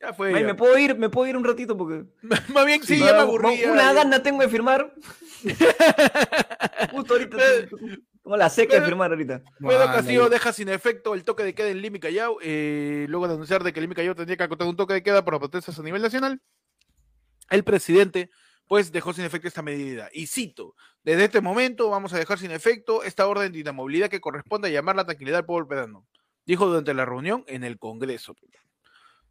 ya 0.00 0.12
fue. 0.12 0.34
Ay, 0.34 0.40
ya. 0.42 0.46
¿me 0.46 0.54
puedo 0.54 0.76
ir? 0.78 0.96
¿Me 0.96 1.08
puedo 1.08 1.26
ir 1.28 1.36
un 1.36 1.44
ratito? 1.44 1.76
Porque 1.76 2.04
Más 2.48 2.66
bien, 2.66 2.82
sí, 2.82 2.94
Sí, 2.96 3.00
ya 3.00 3.06
me 3.06 3.12
no, 3.12 3.20
aburría. 3.20 3.72
Una 3.72 3.82
ya. 3.82 3.92
gana 3.94 4.22
tengo 4.22 4.42
de 4.42 4.48
firmar. 4.48 4.92
Justo 6.92 7.14
ahorita 7.14 7.36
tengo 8.22 8.36
la 8.36 8.50
seca 8.50 8.74
de 8.78 8.82
firmar 8.82 9.10
ahorita. 9.10 9.38
Pedro 9.58 9.78
Mano, 9.78 9.92
Castillo 9.92 10.28
deja 10.28 10.52
sin 10.52 10.68
efecto 10.68 11.14
el 11.14 11.24
toque 11.24 11.42
de 11.44 11.54
queda 11.54 11.68
en 11.68 11.80
Lima 11.80 11.96
y 11.96 12.00
Callao, 12.00 12.36
eh, 12.42 13.06
luego 13.08 13.26
de 13.28 13.34
anunciar 13.34 13.64
de 13.64 13.72
que 13.72 13.80
Lima 13.80 13.92
y 13.92 13.96
Callao 13.96 14.14
tendría 14.14 14.36
que 14.36 14.42
acotar 14.44 14.66
un 14.68 14.76
toque 14.76 14.94
de 14.94 15.02
queda 15.02 15.24
por 15.24 15.38
protestas 15.38 15.78
a 15.78 15.82
nivel 15.82 16.02
nacional. 16.02 16.40
El 17.48 17.64
presidente, 17.64 18.30
pues, 18.70 18.92
dejó 18.92 19.12
sin 19.12 19.24
efecto 19.24 19.48
esta 19.48 19.62
medida. 19.62 20.08
Y 20.12 20.28
cito, 20.28 20.76
desde 21.02 21.24
este 21.24 21.40
momento 21.40 21.90
vamos 21.90 22.12
a 22.12 22.18
dejar 22.18 22.38
sin 22.38 22.52
efecto 22.52 23.02
esta 23.02 23.26
orden 23.26 23.50
de 23.50 23.58
inamovilidad 23.58 24.08
que 24.08 24.20
corresponde 24.20 24.68
a 24.68 24.70
llamar 24.70 24.94
la 24.94 25.04
tranquilidad 25.04 25.38
al 25.40 25.44
pueblo 25.44 25.66
peruano, 25.66 26.06
dijo 26.46 26.66
durante 26.66 26.94
la 26.94 27.04
reunión 27.04 27.42
en 27.48 27.64
el 27.64 27.80
Congreso. 27.80 28.32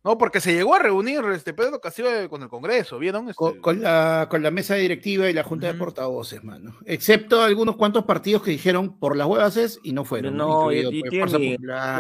No, 0.03 0.17
porque 0.17 0.41
se 0.41 0.53
llegó 0.53 0.75
a 0.75 0.79
reunir 0.79 1.21
este 1.33 1.53
Pedro 1.53 1.79
Castillo 1.79 2.09
con 2.29 2.41
el 2.43 2.49
Congreso, 2.49 2.99
¿vieron? 2.99 3.29
Este, 3.29 3.35
Con, 3.35 3.61
con 3.61 3.81
la, 3.81 4.27
con 4.29 4.43
la 4.43 4.51
mesa 4.51 4.75
directiva 4.75 5.29
y 5.29 5.33
la 5.33 5.43
junta 5.45 5.67
de 5.67 5.73
portavoces, 5.79 6.43
mano. 6.43 6.77
Excepto 6.85 7.41
algunos 7.41 7.77
cuantos 7.77 8.03
partidos 8.03 8.43
que 8.43 8.51
dijeron 8.51 8.99
por 8.99 9.15
las 9.15 9.27
huevas 9.27 9.55
es 9.55 9.79
y 9.83 9.93
no 9.93 10.03
fueron. 10.03 10.35
No, 10.35 10.69
y- 10.73 10.79
y 10.97 10.99
pues, 10.99 11.09
tiene 11.11 11.25
Popular. 11.55 11.99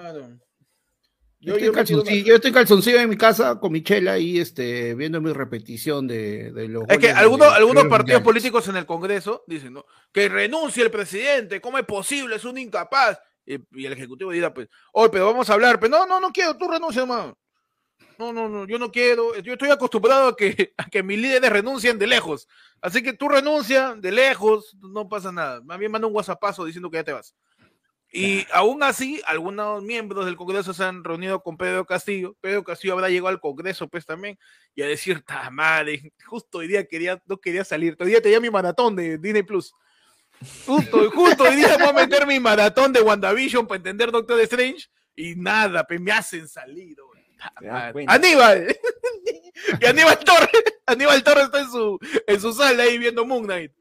Claro. 0.00 0.38
Yo, 1.46 1.52
estoy 1.54 1.66
yo 1.66 1.72
calzoncillo, 1.72 2.26
yo 2.26 2.34
estoy 2.34 2.52
calzoncillo 2.52 2.98
en 3.00 3.08
mi 3.08 3.16
casa 3.16 3.60
con 3.60 3.70
mi 3.72 3.82
chela 3.82 4.18
y 4.18 4.38
este, 4.38 4.94
viendo 4.94 5.20
mi 5.20 5.32
repetición 5.32 6.06
de, 6.08 6.50
de 6.52 6.68
los. 6.68 6.82
Es 6.88 6.98
que 6.98 7.06
de- 7.08 7.12
algunos, 7.12 7.48
algunos 7.52 7.84
de 7.84 7.88
partidos 7.90 8.20
mundiales. 8.20 8.24
políticos 8.24 8.68
en 8.68 8.76
el 8.76 8.84
Congreso 8.86 9.44
dicen, 9.46 9.72
¿no? 9.74 9.86
Que 10.12 10.28
renuncie 10.28 10.82
el 10.82 10.90
presidente, 10.90 11.60
¿cómo 11.60 11.78
es 11.78 11.84
posible? 11.84 12.36
Es 12.36 12.44
un 12.44 12.58
incapaz. 12.58 13.18
Y, 13.46 13.58
y 13.80 13.86
el 13.86 13.92
Ejecutivo 13.92 14.32
dirá, 14.32 14.52
pues, 14.52 14.68
oye, 14.92 15.08
pero 15.10 15.26
vamos 15.26 15.48
a 15.48 15.54
hablar. 15.54 15.78
Pero 15.78 15.90
no, 15.98 16.06
no, 16.06 16.18
no 16.18 16.32
quiero, 16.32 16.56
tú 16.56 16.68
renuncia, 16.68 17.02
hermano. 17.02 17.38
No, 18.18 18.32
no, 18.32 18.48
no, 18.48 18.66
yo 18.66 18.78
no 18.78 18.90
quiero. 18.90 19.38
Yo 19.40 19.52
estoy 19.52 19.70
acostumbrado 19.70 20.28
a 20.30 20.36
que, 20.36 20.72
a 20.76 20.86
que 20.90 21.02
mis 21.04 21.18
líderes 21.18 21.50
renuncien 21.50 21.96
de 21.98 22.08
lejos. 22.08 22.48
Así 22.80 23.02
que 23.04 23.12
tú 23.12 23.28
renuncia 23.28 23.94
de 23.94 24.10
lejos, 24.10 24.76
no 24.80 25.08
pasa 25.08 25.30
nada. 25.30 25.60
Más 25.62 25.78
bien 25.78 25.92
manda 25.92 26.08
un 26.08 26.14
WhatsAppazo 26.14 26.64
diciendo 26.64 26.90
que 26.90 26.96
ya 26.96 27.04
te 27.04 27.12
vas. 27.12 27.34
Y 28.12 28.46
aún 28.52 28.82
así, 28.82 29.20
algunos 29.26 29.82
miembros 29.82 30.24
del 30.24 30.36
Congreso 30.36 30.72
se 30.72 30.84
han 30.84 31.04
reunido 31.04 31.42
con 31.42 31.56
Pedro 31.56 31.84
Castillo. 31.84 32.36
Pedro 32.40 32.64
Castillo 32.64 32.94
habrá 32.94 33.08
llegado 33.08 33.28
al 33.28 33.40
Congreso, 33.40 33.88
pues 33.88 34.06
también, 34.06 34.38
y 34.74 34.82
a 34.82 34.86
decir, 34.86 35.22
ta 35.24 35.50
madre, 35.50 36.12
justo 36.24 36.58
hoy 36.58 36.68
día 36.68 36.86
quería, 36.86 37.20
no 37.26 37.38
quería 37.38 37.64
salir. 37.64 37.96
Hoy 37.98 38.08
día 38.08 38.22
tenía 38.22 38.40
mi 38.40 38.50
maratón 38.50 38.96
de 38.96 39.18
Disney 39.18 39.42
Plus. 39.42 39.72
Justo, 40.66 41.10
justo 41.10 41.44
hoy 41.44 41.56
día 41.56 41.76
voy 41.78 41.88
a 41.88 41.92
meter 41.92 42.26
mi 42.26 42.38
maratón 42.38 42.92
de 42.92 43.02
WandaVision 43.02 43.66
para 43.66 43.76
entender 43.76 44.10
Doctor 44.10 44.40
Strange. 44.40 44.86
Y 45.14 45.34
nada, 45.34 45.84
pues 45.86 46.00
me 46.00 46.12
hacen 46.12 46.46
salir. 46.46 46.96
Aníbal. 48.06 48.76
y 49.80 49.86
Aníbal 49.86 50.18
Torres, 50.18 50.50
Aníbal 50.86 51.22
Torres 51.22 51.44
está 51.44 51.60
en 51.60 51.70
su, 51.70 51.98
en 52.26 52.40
su 52.40 52.52
sala 52.52 52.82
ahí 52.82 52.98
viendo 52.98 53.24
Moon 53.24 53.44
Knight. 53.44 53.72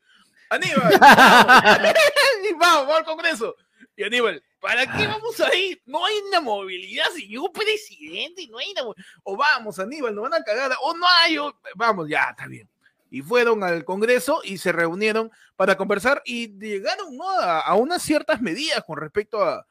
Aníbal, 0.49 0.99
vamos, 2.59 2.87
vamos 2.87 2.97
al 2.97 3.05
Congreso. 3.05 3.55
Y 3.97 4.03
Aníbal, 4.03 4.43
¿para 4.59 4.85
qué 4.97 5.07
vamos 5.07 5.39
a 5.39 5.55
ir? 5.55 5.81
No 5.85 6.05
hay 6.05 6.15
una 6.27 6.41
movilidad, 6.41 7.05
señor 7.15 7.51
presidente, 7.53 8.47
no 8.49 8.57
hay 8.57 8.71
una 8.71 8.93
O 9.23 9.37
vamos, 9.37 9.79
Aníbal, 9.79 10.13
nos 10.13 10.29
van 10.29 10.41
a 10.41 10.43
cagar. 10.43 10.71
O 10.81 10.93
no 10.95 11.05
hay, 11.07 11.37
o- 11.37 11.57
vamos, 11.75 12.09
ya, 12.09 12.27
está 12.31 12.47
bien. 12.47 12.69
Y 13.09 13.21
fueron 13.21 13.63
al 13.63 13.85
Congreso 13.85 14.41
y 14.43 14.57
se 14.57 14.71
reunieron 14.73 15.31
para 15.55 15.77
conversar 15.77 16.21
y 16.25 16.57
llegaron 16.59 17.15
¿no? 17.15 17.29
a, 17.29 17.61
a 17.61 17.75
unas 17.75 18.01
ciertas 18.01 18.41
medidas 18.41 18.83
con 18.85 18.97
respecto 18.97 19.41
a, 19.41 19.65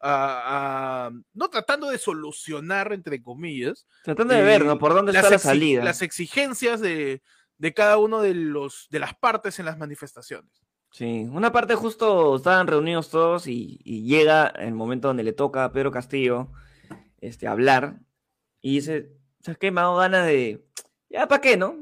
a- 0.00 1.06
a- 1.06 1.10
no 1.34 1.48
tratando 1.50 1.90
de 1.90 1.98
solucionar, 1.98 2.92
entre 2.92 3.22
comillas, 3.22 3.86
Tratando 4.04 4.32
de 4.34 4.40
Eh, 4.40 4.44
ver, 4.44 4.64
¿no? 4.64 4.78
Por 4.78 4.94
dónde 4.94 5.12
está 5.12 5.28
la 5.28 5.38
salida. 5.38 5.84
las 5.84 6.00
exigencias 6.00 6.80
de, 6.80 7.22
de 7.58 7.74
cada 7.74 7.98
uno 7.98 8.22
de 8.22 8.32
los 8.34 8.86
de 8.90 9.00
las 9.00 9.14
partes 9.14 9.58
en 9.58 9.66
las 9.66 9.76
manifestaciones. 9.76 10.50
Sí, 10.96 11.28
una 11.30 11.52
parte 11.52 11.74
justo 11.74 12.36
estaban 12.36 12.66
reunidos 12.66 13.10
todos 13.10 13.48
y, 13.48 13.78
y 13.84 14.04
llega 14.04 14.46
el 14.46 14.72
momento 14.72 15.08
donde 15.08 15.24
le 15.24 15.34
toca 15.34 15.62
a 15.64 15.70
Pedro 15.70 15.90
Castillo 15.90 16.48
este, 17.20 17.46
hablar 17.46 17.98
y 18.62 18.76
dice, 18.76 19.10
¿sabes 19.42 19.58
qué? 19.58 19.70
Me 19.70 19.80
ha 19.80 19.84
dado 19.84 19.96
ganas 19.98 20.24
de... 20.26 20.64
Ya, 21.10 21.28
¿para 21.28 21.42
qué, 21.42 21.58
no? 21.58 21.76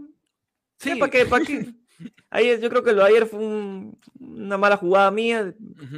Sí, 0.81 0.97
¿para 0.97 1.13
qué? 1.13 1.27
¿Para 1.27 1.45
qué? 1.45 1.73
Ayer, 2.31 2.59
yo 2.61 2.69
creo 2.71 2.83
que 2.83 2.93
lo 2.93 3.05
de 3.05 3.09
ayer 3.11 3.27
fue 3.27 3.39
un- 3.39 3.97
una 4.19 4.59
mala 4.59 4.77
jugada 4.77 5.13
mía, 5.13 5.55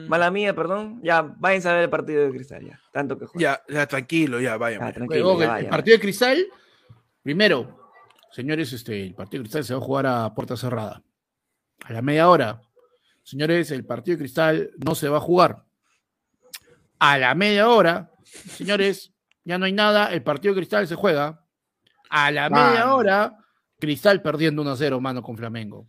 mala 0.09 0.31
mía, 0.31 0.55
perdón. 0.55 1.00
Ya, 1.02 1.22
váyanse 1.22 1.70
a 1.70 1.72
ver 1.72 1.85
el 1.85 1.90
partido 1.90 2.22
de 2.22 2.31
Cristal, 2.33 2.66
ya. 2.66 2.79
Tanto 2.92 3.18
que 3.18 3.24
juega. 3.24 3.62
Ya, 3.66 3.74
ya, 3.74 3.87
tranquilo, 3.87 4.38
ya, 4.38 4.59
vaya. 4.59 4.76
Ya, 4.76 4.81
vaya. 4.85 4.92
tranquilo, 4.92 5.22
Luego, 5.24 5.38
ya 5.40 5.44
el, 5.44 5.48
vaya, 5.48 5.59
el 5.61 5.64
vaya. 5.64 5.70
partido 5.70 5.96
de 5.96 6.00
Cristal, 6.02 6.46
primero, 7.22 7.79
señores, 8.31 8.74
este, 8.74 9.02
el 9.07 9.14
partido 9.14 9.42
de 9.42 9.44
Cristal 9.44 9.64
se 9.64 9.72
va 9.72 9.81
a 9.81 9.83
jugar 9.83 10.07
a 10.07 10.35
puerta 10.35 10.55
cerrada. 10.59 11.02
A 11.83 11.92
la 11.94 12.02
media 12.02 12.29
hora, 12.29 12.61
señores, 13.27 13.73
el 13.73 13.85
partido 13.85 14.17
de 14.17 14.23
Cristal 14.23 14.71
no 14.85 14.95
se 14.95 15.09
va 15.09 15.17
a 15.19 15.21
jugar. 15.21 15.65
A 17.01 17.19
la 17.19 17.35
media 17.35 17.69
hora, 17.69 18.12
señores, 18.25 19.12
ya 19.45 19.59
no 19.59 19.65
hay 19.65 19.73
nada, 19.73 20.12
el 20.12 20.23
partido 20.23 20.55
de 20.55 20.61
Cristal 20.61 20.87
se 20.87 20.95
juega. 20.95 21.45
A 22.09 22.31
la 22.31 22.49
media 22.49 22.85
Mano. 22.85 22.97
hora, 22.97 23.39
Cristal 23.81 24.23
perdiendo 24.23 24.62
1-0, 24.62 25.01
mano, 25.01 25.23
con 25.23 25.37
Flamengo. 25.37 25.89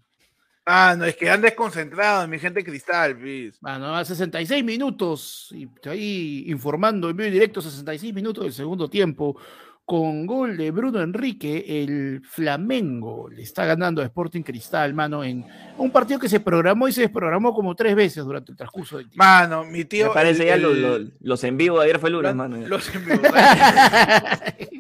Ah, 0.66 0.96
no, 0.98 1.06
es 1.06 1.16
que 1.16 1.30
han 1.30 1.42
desconcentrado, 1.42 2.28
mi 2.28 2.40
gente 2.40 2.62
cristal, 2.62 3.16
please. 3.18 3.58
Mano, 3.62 3.96
a 3.96 4.04
66 4.04 4.66
minutos, 4.66 5.54
y 5.56 5.70
ahí 5.88 6.44
informando 6.48 7.10
en 7.10 7.16
vivo 7.16 7.30
y 7.30 7.32
directo, 7.32 7.62
66 7.62 8.14
minutos 8.14 8.44
del 8.44 8.52
segundo 8.52 8.90
tiempo, 8.90 9.40
con 9.88 10.26
gol 10.28 10.58
de 10.58 10.70
Bruno 10.72 11.02
Enrique, 11.02 11.64
el 11.82 12.22
Flamengo 12.22 13.30
le 13.30 13.42
está 13.42 13.64
ganando 13.64 14.02
a 14.02 14.06
Sporting 14.06 14.42
Cristal, 14.42 14.94
mano, 14.94 15.24
en 15.24 15.46
un 15.78 15.92
partido 15.92 16.20
que 16.20 16.28
se 16.28 16.42
programó 16.42 16.90
y 16.90 16.92
se 16.92 17.04
desprogramó 17.04 17.54
como 17.54 17.74
tres 17.74 17.96
veces 17.96 18.26
durante 18.26 18.52
el 18.52 18.58
transcurso 18.58 18.98
del 18.98 19.06
tiempo. 19.08 19.24
Mano, 19.24 19.64
mi 19.64 19.86
tío. 19.86 20.10
Me 20.10 20.14
parece 20.14 20.42
el- 20.42 20.48
ya 20.50 20.56
el- 20.56 20.62
lo- 20.62 20.74
lo- 21.00 21.10
los 21.22 21.42
en 21.46 21.56
vivo 21.56 21.80
de 21.80 21.86
ayer 21.86 22.00
fue 22.00 22.10
lunes, 22.10 22.36
mano. 22.36 22.58
ya. 22.60 22.68
Los 22.68 22.94
en 22.94 23.06
vivo. 23.06 23.22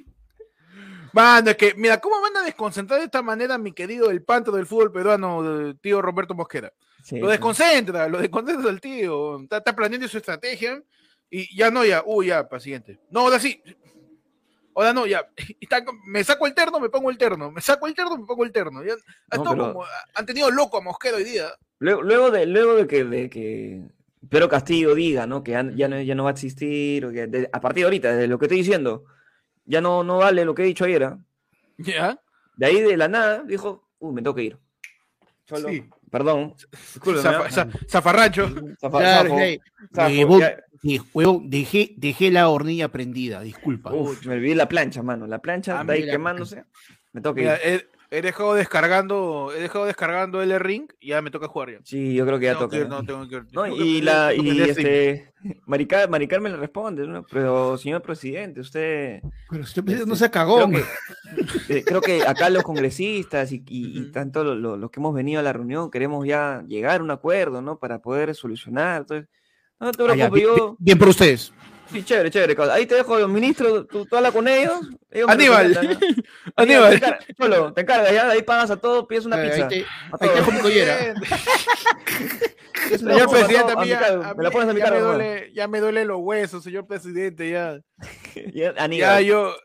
Mano, 1.14 1.50
es 1.52 1.58
que, 1.58 1.74
mira, 1.76 2.00
¿cómo 2.00 2.22
van 2.22 2.36
a 2.38 2.44
desconcentrar 2.44 3.00
de 3.00 3.06
esta 3.06 3.22
manera 3.22 3.58
mi 3.58 3.72
querido 3.72 4.12
el 4.12 4.22
panto 4.24 4.52
del 4.52 4.68
fútbol 4.68 4.92
peruano, 4.92 5.68
el 5.68 5.80
tío 5.80 6.02
Roberto 6.02 6.36
Mosquera? 6.36 6.72
Sí, 7.02 7.18
Lo 7.20 7.28
sí. 7.28 7.32
desconcentra, 7.32 8.08
lo 8.08 8.20
desconcentra 8.20 8.70
el 8.70 8.82
tío. 8.82 9.40
Está, 9.40 9.58
está 9.58 9.74
planeando 9.76 10.08
su 10.08 10.18
estrategia 10.18 10.84
y 11.30 11.56
ya 11.58 11.72
no, 11.72 11.84
ya, 11.86 12.04
uy, 12.06 12.28
ya, 12.28 12.48
para 12.48 12.60
siguiente. 12.60 13.00
No, 13.10 13.22
ahora 13.22 13.40
sí. 13.40 13.64
Ahora 14.78 14.94
no, 14.94 15.06
ya. 15.08 15.28
Está- 15.60 15.84
me 16.06 16.24
saco 16.24 16.46
el 16.48 16.54
terno, 16.54 16.80
me 16.80 16.90
pongo 16.90 17.10
el 17.10 17.18
terno. 17.18 17.52
Me 17.52 17.62
saco 17.62 17.88
el 17.88 17.96
terno, 17.96 18.16
me 18.18 18.26
pongo 18.26 18.44
el 18.46 18.52
terno. 18.52 18.84
Ya, 18.84 18.94
ha 18.94 19.36
No, 19.38 19.42
estado 19.44 19.50
pero- 19.52 19.74
como- 19.74 19.86
han 20.16 20.26
tenido 20.26 20.52
loco 20.52 20.78
a 20.78 20.82
Mosquera 20.82 21.18
hoy 21.18 21.24
día. 21.24 21.48
Luego, 21.80 22.02
luego 22.04 22.32
de, 22.32 22.46
luego 22.46 22.76
de 22.76 22.88
que, 22.88 23.04
de 23.04 23.30
que 23.30 23.82
Pedro 24.30 24.50
Castillo 24.50 24.94
diga, 24.96 25.26
¿no? 25.28 25.44
Que 25.44 25.52
ya, 25.52 25.66
ya 25.76 25.88
no, 25.88 26.02
ya 26.02 26.16
no 26.16 26.24
va 26.26 26.30
a 26.30 26.34
existir, 26.34 27.06
o 27.06 27.12
que 27.12 27.28
de- 27.28 27.50
a 27.52 27.60
partir 27.62 27.82
de 27.82 27.86
ahorita, 27.86 28.16
de 28.16 28.28
lo 28.28 28.38
que 28.40 28.46
estoy 28.46 28.60
diciendo, 28.60 29.06
ya 29.66 29.82
no, 29.82 30.04
no 30.04 30.18
vale 30.20 30.46
lo 30.46 30.54
que 30.56 30.62
he 30.64 30.66
dicho 30.66 30.86
ayer. 30.86 31.04
¿ah? 31.04 31.20
Ya. 31.78 32.20
De 32.56 32.66
ahí 32.66 32.82
de 32.82 32.98
la 32.98 33.08
nada 33.08 33.44
dijo, 33.44 33.88
uh, 34.00 34.12
me 34.12 34.22
tengo 34.22 34.36
que 34.36 34.44
ir. 34.44 34.58
Sí. 35.46 35.88
Perdón. 36.12 36.56
Zafa- 37.04 37.50
za- 37.52 37.68
Zafarrancho. 37.90 38.48
Zafa- 38.82 39.00
Claro, 39.00 39.30
zafo, 39.30 39.40
sí. 39.42 39.60
zafo, 39.94 40.10
Huevón, 40.14 40.40
ya- 40.40 40.58
sí, 40.82 41.02
huevón, 41.14 41.50
dejé, 41.50 41.94
dejé 41.98 42.32
la 42.32 42.50
hornilla 42.50 42.90
prendida, 42.90 43.42
disculpa. 43.42 43.94
Uf, 43.94 44.26
me 44.26 44.36
olvidé 44.36 44.56
la 44.56 44.68
plancha, 44.70 45.02
mano. 45.04 45.28
La 45.28 45.40
plancha 45.40 45.78
Ah, 45.78 45.82
está 45.82 45.94
ahí 45.94 46.02
mira. 46.02 46.12
quemándose. 46.14 46.64
Me 47.14 47.22
que 47.22 47.34
Mira, 47.34 47.56
ir. 47.56 47.88
he, 48.12 48.18
he 48.18 48.22
dejado 48.22 48.54
descargando, 48.54 49.52
he 49.56 49.62
dejado 49.62 49.86
descargando 49.86 50.42
el 50.42 50.58
ring 50.60 50.88
y 51.00 51.10
ya 51.10 51.22
me 51.22 51.32
toca 51.32 51.48
jugar 51.48 51.72
ya. 51.72 51.80
Sí, 51.84 52.14
yo 52.14 52.26
creo 52.26 52.38
que 52.40 52.46
ya 52.46 52.54
Tengo 52.54 52.66
toca. 52.66 52.78
que 52.78 52.82
ir, 52.84 52.90
¿no? 52.90 53.02
no, 53.02 53.06
tengo 53.06 53.28
que 53.28 53.36
ir. 53.36 53.44
No, 53.52 53.68
y 53.68 54.02
la 54.02 54.34
y 54.34 54.62
este 54.62 55.32
Maricar, 55.66 56.10
Maricar 56.10 56.42
me 56.42 56.50
le 56.50 56.58
responde, 56.58 57.08
¿no? 57.08 57.26
pero 57.30 57.78
señor 57.78 58.02
presidente, 58.02 58.60
usted 58.62 59.22
Pero 59.50 59.64
usted 59.64 59.84
no 59.84 59.92
Este, 60.14 60.16
se 60.16 60.32
cagó. 60.32 60.68
creo 60.70 60.70
que, 61.68 61.78
eh, 61.80 61.84
creo 61.86 62.02
que 62.02 62.24
acá 62.26 62.50
los 62.50 62.64
congresistas 62.64 63.52
y, 63.52 63.64
y- 63.68 64.12
tanto 64.12 64.44
lo- 64.44 64.56
lo- 64.56 64.78
los 64.78 64.92
que 64.92 65.00
hemos 65.00 65.14
venido 65.16 65.40
a 65.40 65.44
la 65.44 65.54
reunión 65.54 65.90
queremos 65.92 66.26
ya 66.28 66.64
llegar 66.68 67.02
a 67.02 67.04
un 67.04 67.12
acuerdo, 67.12 67.62
¿no? 67.62 67.78
Para 67.80 68.00
poder 68.00 68.34
solucionar. 68.36 69.02
Entonces, 69.02 69.30
no 69.80 69.92
te 69.92 70.04
Ah, 70.04 70.06
preocupes, 70.08 70.32
bien, 70.32 70.46
yo. 70.56 70.76
bien 70.80 70.98
por 70.98 71.10
ustedes. 71.10 71.54
Sí, 71.92 72.04
chévere, 72.04 72.30
chévere. 72.30 72.56
Ahí 72.72 72.86
te 72.86 72.96
dejo 72.96 73.18
los 73.18 73.30
ministros, 73.30 73.88
tú, 73.88 74.06
tú 74.06 74.16
habla 74.18 74.32
con 74.34 74.46
ellos. 74.48 74.74
Aníbal. 75.28 75.78
Aníbal. 76.58 76.90
Te 77.00 77.06
encargas, 77.06 77.74
te 77.76 77.82
encargas 77.82 78.12
ya, 78.14 78.26
de 78.28 78.32
ahí 78.34 78.42
pagas 78.44 78.72
a 78.72 78.76
todos, 78.78 79.06
pides 79.08 79.26
una 79.26 79.42
pizza. 79.42 79.68
ahí 79.68 79.70
te- 79.70 79.86
a 79.86 79.86
ahí 79.86 80.12
te 80.20 80.26
todos. 80.28 80.36
dejo 80.36 80.52
mi 80.52 80.60
collera. 80.60 81.14
Señor 82.90 83.30
presidente, 83.32 83.72
a 83.72 83.76
mí 83.78 83.88
ya, 83.88 84.34
me 84.36 84.44
la 84.44 84.52
pones 84.52 84.70
a 84.70 84.74
mi 84.74 84.80
ya 84.80 84.86
me 84.86 84.92
cargo. 84.92 85.08
¿no? 85.08 85.14
duele, 85.14 85.52
ya 85.54 85.68
me 85.70 85.80
duele 85.80 86.04
los 86.06 86.18
huesos, 86.20 86.64
señor 86.64 86.86
presidente, 86.88 87.50
ya. 87.50 87.80
Ya, 88.36 88.74
Ya 88.76 88.84
Aníbal, 88.84 89.24
yo, 89.24 89.56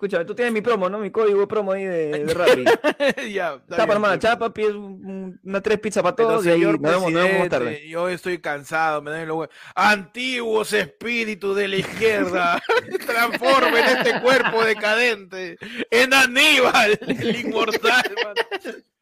escúchame, 0.00 0.24
tú 0.24 0.34
tienes 0.34 0.54
mi 0.54 0.62
promo, 0.62 0.88
¿no? 0.88 0.98
Mi 0.98 1.10
código 1.10 1.46
promo 1.46 1.72
ahí 1.72 1.84
de, 1.84 2.24
de 2.24 2.32
Rappi. 2.34 2.64
ya. 3.32 3.60
hermano, 3.68 4.00
pues. 4.14 4.18
chapa, 4.20 4.50
pides 4.52 4.72
un- 4.72 5.04
un- 5.04 5.40
una 5.44 5.60
tres 5.60 5.78
pizzas 5.78 6.02
para 6.02 6.16
todos 6.16 6.46
y 6.46 6.50
ahí 6.50 6.60
nos 6.62 6.80
vemos, 6.80 7.12
nos 7.12 7.24
vemos 7.24 7.48
tarde. 7.50 7.86
yo 7.86 8.08
estoy 8.08 8.38
cansado, 8.38 9.02
me 9.02 9.10
duelen 9.10 9.28
los 9.28 9.36
huesos. 9.36 9.54
Antiguos 9.74 10.72
espíritus 10.72 11.54
de 11.56 11.68
la 11.68 11.76
izquierda, 11.76 12.62
transformen 13.06 13.84
este 13.84 14.20
cuerpo 14.22 14.64
decadente 14.64 15.58
en 15.90 16.14
Aníbal, 16.14 16.98
el 17.06 17.36
inmortal. 17.44 18.02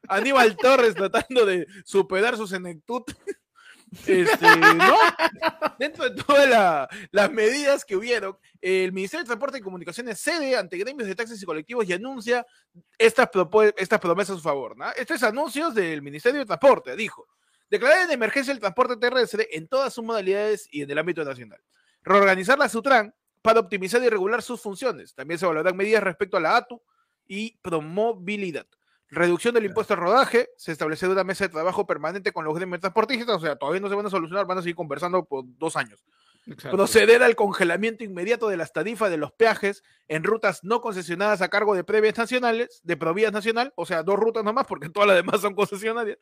Aníbal 0.08 0.56
Torres 0.56 0.94
tratando 0.96 1.46
de 1.46 1.66
superar 1.84 2.36
su 2.36 2.46
senectud. 2.48 3.02
Este, 4.06 4.56
no, 4.76 4.96
dentro 5.78 6.10
de 6.10 6.22
todas 6.22 6.46
la- 6.48 6.88
las 7.10 7.30
medidas 7.32 7.86
que 7.86 7.96
hubieron, 7.96 8.36
el 8.60 8.92
Ministerio 8.92 9.24
de 9.24 9.28
Transporte 9.28 9.58
y 9.58 9.60
Comunicaciones 9.60 10.20
cede 10.20 10.56
ante 10.56 10.76
gremios 10.76 11.08
de 11.08 11.14
taxis 11.14 11.42
y 11.42 11.46
colectivos 11.46 11.88
y 11.88 11.92
anuncia 11.92 12.46
estas, 12.96 13.28
promesas 13.28 14.30
a 14.30 14.36
su 14.36 14.42
favor. 14.42 14.76
¿no? 14.76 14.86
Estos 14.96 15.22
anuncios 15.22 15.74
del 15.74 16.02
Ministerio 16.02 16.40
de 16.40 16.46
Transporte, 16.46 16.96
dijo, 16.96 17.26
declarar 17.70 18.04
en 18.04 18.10
emergencia 18.10 18.52
el 18.52 18.58
transporte 18.58 18.96
terrestre 18.96 19.48
en 19.52 19.68
todas 19.68 19.94
sus 19.94 20.04
modalidades 20.04 20.68
y 20.70 20.82
en 20.82 20.90
el 20.90 20.98
ámbito 20.98 21.24
nacional. 21.24 21.60
Reorganizar 22.02 22.58
la 22.58 22.68
SUTRAN 22.68 23.14
para 23.42 23.60
optimizar 23.60 24.02
y 24.02 24.08
regular 24.08 24.42
sus 24.42 24.60
funciones. 24.60 25.14
También 25.14 25.38
se 25.38 25.44
evaluarán 25.44 25.76
medidas 25.76 26.02
respecto 26.02 26.36
a 26.36 26.40
la 26.40 26.56
ATU 26.56 26.82
y 27.26 27.56
promovilidad. 27.58 28.66
Reducción 29.10 29.54
del 29.54 29.64
impuesto 29.64 29.94
al 29.94 30.00
rodaje, 30.00 30.50
se 30.56 30.70
establecerá 30.70 31.12
una 31.12 31.24
mesa 31.24 31.44
de 31.44 31.48
trabajo 31.48 31.86
permanente 31.86 32.30
con 32.30 32.44
los 32.44 32.54
gremios 32.54 32.80
transportistas, 32.80 33.36
o 33.36 33.40
sea, 33.40 33.56
todavía 33.56 33.80
no 33.80 33.88
se 33.88 33.94
van 33.94 34.04
a 34.04 34.10
solucionar, 34.10 34.46
van 34.46 34.58
a 34.58 34.62
seguir 34.62 34.76
conversando 34.76 35.24
por 35.24 35.44
dos 35.56 35.76
años. 35.76 36.04
Proceder 36.70 37.22
al 37.22 37.36
congelamiento 37.36 38.04
inmediato 38.04 38.48
de 38.48 38.56
las 38.56 38.72
tarifas 38.72 39.10
de 39.10 39.18
los 39.18 39.32
peajes 39.32 39.82
en 40.08 40.24
rutas 40.24 40.64
no 40.64 40.80
concesionadas 40.80 41.42
a 41.42 41.48
cargo 41.48 41.74
de 41.74 41.84
previas 41.84 42.16
nacionales, 42.16 42.80
de 42.84 42.96
Provías 42.96 43.32
Nacional, 43.32 43.72
o 43.76 43.84
sea, 43.84 44.02
dos 44.02 44.16
rutas 44.16 44.44
nomás, 44.44 44.66
porque 44.66 44.88
todas 44.88 45.08
las 45.08 45.16
demás 45.16 45.40
son 45.42 45.54
concesionarias, 45.54 46.16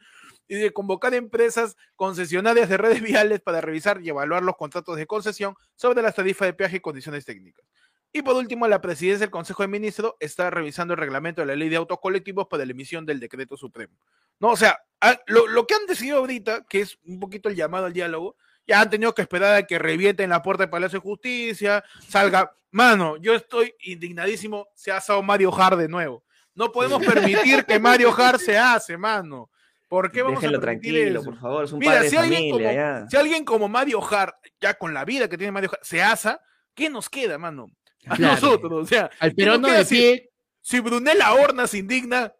y 0.48 0.56
de 0.56 0.72
convocar 0.72 1.14
empresas 1.14 1.76
concesionarias 1.94 2.68
de 2.68 2.76
redes 2.76 3.02
viales 3.02 3.40
para 3.40 3.60
revisar 3.60 4.00
y 4.02 4.08
evaluar 4.08 4.42
los 4.42 4.56
contratos 4.56 4.96
de 4.96 5.06
concesión 5.06 5.54
sobre 5.76 6.02
las 6.02 6.14
tarifas 6.14 6.48
de 6.48 6.54
peaje 6.54 6.76
y 6.78 6.80
condiciones 6.80 7.24
técnicas. 7.24 7.64
Y 8.12 8.22
por 8.22 8.34
último, 8.34 8.66
la 8.66 8.80
presidencia 8.80 9.26
del 9.26 9.30
Consejo 9.30 9.62
de 9.62 9.68
Ministros 9.68 10.14
está 10.20 10.48
revisando 10.50 10.94
el 10.94 11.00
reglamento 11.00 11.42
de 11.42 11.46
la 11.46 11.54
ley 11.54 11.68
de 11.68 11.76
autos 11.76 11.98
colectivos 12.00 12.46
para 12.48 12.64
la 12.64 12.70
emisión 12.70 13.04
del 13.04 13.20
decreto 13.20 13.56
supremo. 13.56 13.94
No, 14.40 14.48
o 14.48 14.56
sea, 14.56 14.78
ah, 15.00 15.20
lo, 15.26 15.46
lo 15.46 15.66
que 15.66 15.74
han 15.74 15.86
decidido 15.86 16.18
ahorita, 16.18 16.64
que 16.68 16.80
es 16.80 16.98
un 17.04 17.20
poquito 17.20 17.48
el 17.48 17.56
llamado 17.56 17.86
al 17.86 17.92
diálogo, 17.92 18.36
ya 18.66 18.80
han 18.80 18.90
tenido 18.90 19.14
que 19.14 19.22
esperar 19.22 19.54
a 19.54 19.62
que 19.66 19.78
revienten 19.78 20.30
la 20.30 20.42
puerta 20.42 20.64
del 20.64 20.70
Palacio 20.70 20.98
de 20.98 21.02
Justicia, 21.02 21.84
salga. 22.08 22.52
Mano, 22.70 23.16
yo 23.16 23.34
estoy 23.34 23.74
indignadísimo, 23.80 24.68
se 24.74 24.90
ha 24.92 24.98
asado 24.98 25.22
Mario 25.22 25.54
Hart 25.54 25.78
de 25.78 25.88
nuevo. 25.88 26.24
No 26.54 26.72
podemos 26.72 27.04
permitir 27.04 27.64
que 27.64 27.78
Mario 27.78 28.12
Hart 28.16 28.40
se 28.40 28.58
hace, 28.58 28.96
mano. 28.96 29.50
¿Por 29.88 30.10
qué 30.10 30.20
vamos 30.22 30.40
Déjenlo 30.40 30.58
a 30.58 30.60
tranquilo, 30.62 31.20
eso? 31.20 31.30
por 31.30 31.38
favor, 31.40 31.64
es 31.64 31.72
un 31.72 31.78
Mira, 31.78 31.92
padre 31.92 32.04
de 32.04 32.10
si 32.10 32.16
alguien, 32.16 32.50
familia, 32.50 32.68
como, 32.68 32.74
ya. 33.04 33.06
si 33.08 33.16
alguien 33.16 33.44
como 33.44 33.68
Mario 33.68 34.02
Hart, 34.04 34.34
ya 34.60 34.74
con 34.74 34.92
la 34.92 35.04
vida 35.04 35.28
que 35.28 35.38
tiene 35.38 35.52
Mario 35.52 35.70
Hart, 35.72 35.84
se 35.84 36.02
asa, 36.02 36.40
¿qué 36.74 36.90
nos 36.90 37.08
queda, 37.08 37.38
mano? 37.38 37.68
A 38.08 38.16
Claro. 38.16 38.34
nosotros, 38.34 38.72
o 38.84 38.86
sea, 38.86 39.08
Al 39.20 39.34
¿qué 39.34 39.44
nos 39.46 39.58
peruano 39.58 39.68
de 39.68 39.84
si- 39.84 39.94
pie, 39.96 40.30
Si 40.60 40.80
Brunella 40.80 41.32
Horna 41.34 41.66
se 41.68 41.78
indigna, 41.78 42.32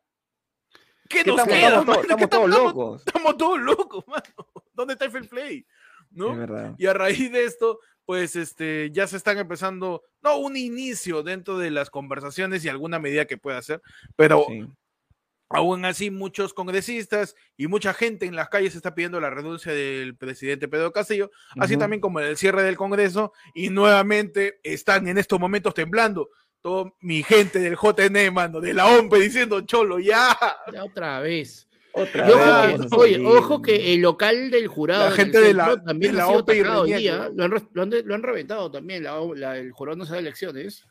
¿qué 1.09 1.23
nos 1.25 1.39
estamos, 1.39 1.55
queda? 1.55 1.69
estamos 1.69 1.87
mano? 1.87 2.01
estamos 2.03 2.29
todos 2.31 2.49
locos. 2.51 3.03
Estamos 3.07 3.37
todos 3.37 3.61
locos, 3.61 4.05
mano. 4.09 4.49
¿Dónde 4.73 4.93
está 4.95 5.05
el 5.05 5.13
fair 5.13 5.29
play? 5.29 5.67
¿No? 6.11 6.33
Es 6.33 6.39
verdad. 6.39 6.75
Y 6.79 6.87
a 6.87 6.93
raíz 6.95 7.31
de 7.33 7.45
esto, 7.45 7.81
pues 8.05 8.37
este, 8.37 8.91
ya 8.93 9.07
se 9.07 9.17
están 9.17 9.39
empezando, 9.39 10.03
no 10.23 10.39
un 10.39 10.57
inicio 10.57 11.23
dentro 11.23 11.59
de 11.59 11.71
las 11.71 11.91
conversaciones 11.91 12.65
y 12.65 12.69
alguna 12.69 12.99
medida 12.99 13.25
que 13.27 13.37
pueda 13.39 13.59
hacer, 13.59 13.83
pero 14.15 14.47
Sí. 14.49 14.65
aún 15.49 15.85
así 15.85 16.11
muchos 16.11 16.55
congresistas 16.55 17.35
y 17.57 17.67
mucha 17.67 17.95
gente 17.95 18.27
en 18.27 18.37
las 18.37 18.49
calles 18.49 18.75
está 18.77 18.95
pidiendo 18.95 19.21
la 19.21 19.31
renuncia 19.31 19.73
del 19.73 20.17
presidente 20.17 20.69
Pedro 20.69 20.93
Castillo, 20.93 21.31
así 21.59 21.77
también 21.77 22.01
como 22.01 22.21
el 22.21 22.37
cierre 22.37 22.63
del 22.63 22.77
Congreso, 22.77 23.33
y 23.55 23.71
nuevamente 23.71 24.61
están 24.63 25.09
en 25.09 25.19
estos 25.19 25.39
momentos 25.41 25.75
temblando. 25.75 26.31
Todo 26.61 26.97
mi 27.01 27.23
gente 27.23 27.61
del 27.61 27.77
JN, 27.77 28.33
mano, 28.33 28.61
de 28.61 28.75
la 28.75 28.87
OMP 28.87 29.15
diciendo, 29.21 29.61
cholo, 29.61 30.01
ya. 30.01 30.37
ya 30.73 30.83
otra 30.85 31.21
vez. 31.21 31.66
Otra 31.99 32.29
Y 32.29 32.33
ojo 32.33 32.67
vez 32.67 32.91
que- 32.91 32.97
oye, 32.97 33.27
ojo 33.27 33.63
que 33.63 33.95
el 33.95 34.01
local 34.03 34.51
del 34.51 34.67
jurado 34.69 35.05
La 35.05 35.07
del 35.09 35.17
gente 35.17 35.41
de 35.41 35.55
la- 35.55 35.65
centro 35.67 35.85
también 35.85 36.13
de 36.13 36.19
la 36.19 36.25
ha 36.25 36.27
sido 36.29 36.39
OPE 36.41 36.57
y 36.57 36.61
atacado 36.61 36.83
hoy 36.83 36.93
Reñeco. 36.93 37.01
día. 37.01 37.31
Lo 37.35 37.45
han, 37.45 37.51
re- 37.51 37.69
lo 37.73 37.83
han 37.83 37.91
de- 37.91 38.03
lo 38.03 38.15
han 38.15 38.23
reventado 38.23 38.71
también, 38.71 39.03
la, 39.05 39.21
la- 39.35 39.57
el 39.59 39.73
jurado 39.73 39.97
nacional 39.97 40.23
de 40.25 40.29
elecciones. 40.29 40.85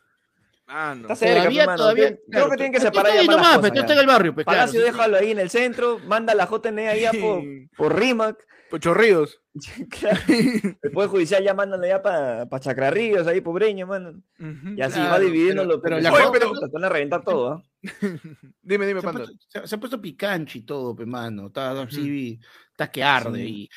Mano. 0.67 1.01
Está 1.03 1.15
cerca, 1.15 1.75
Todavía, 1.75 2.17
Creo 2.31 2.49
que 2.49 2.55
tienen 2.55 2.73
que 2.73 2.79
separar 2.79 3.11
ahí 3.11 3.27
nomás, 3.27 3.57
cosas, 3.57 3.71
pues, 3.71 3.91
en 3.91 3.97
el 3.99 4.07
barrio, 4.07 4.33
pues. 4.33 4.45
Palacio, 4.47 4.81
déjalo 4.83 5.17
ahí 5.17 5.29
en 5.29 5.37
el 5.39 5.51
centro, 5.51 5.99
manda 6.07 6.33
la 6.33 6.47
JN 6.47 6.87
allá 6.89 7.11
por, 7.21 7.43
por 7.77 7.99
Rimac. 7.99 8.43
Por 8.69 8.79
Chorrillos. 8.79 9.39
Claro. 9.89 10.19
El 10.27 10.91
Poder 10.91 11.09
Judicial 11.09 11.43
ya 11.43 11.53
mándalo 11.53 11.85
ya 11.87 12.01
para 12.01 12.45
pa 12.49 12.59
Chacrarríos, 12.59 13.25
ahí 13.27 13.39
por 13.41 13.53
Breña, 13.53 13.85
mano. 13.85 14.21
Y 14.37 14.81
así 14.81 14.95
Claro, 14.95 15.11
va 15.11 15.19
dividiéndolo. 15.19 15.81
pero- 15.81 15.97
pero 15.97 16.11
cosa- 16.11 16.49
puta, 16.55 16.67
te 16.67 16.73
van 16.73 16.83
a 16.83 16.89
reventar 16.89 17.23
todo, 17.23 17.47
¿ah? 17.53 17.63
Dime, 18.61 18.85
dime, 18.87 18.99
Se 19.01 19.07
ha, 19.07 19.11
Panda. 19.11 19.25
puesto, 19.25 19.45
se 19.47 19.59
ha- 19.59 19.67
se 19.67 19.75
ha 19.75 19.79
puesto 19.79 20.01
picanchi 20.01 20.59
y 20.59 20.61
todo, 20.63 20.95
pe, 20.95 21.05
mano. 21.05 21.47
Está 21.47 21.81
así, 21.83 22.39
está 22.71 22.91
que 22.91 23.03
arde. 23.03 23.39
Sí. 23.45 23.45
Y, 23.63 23.69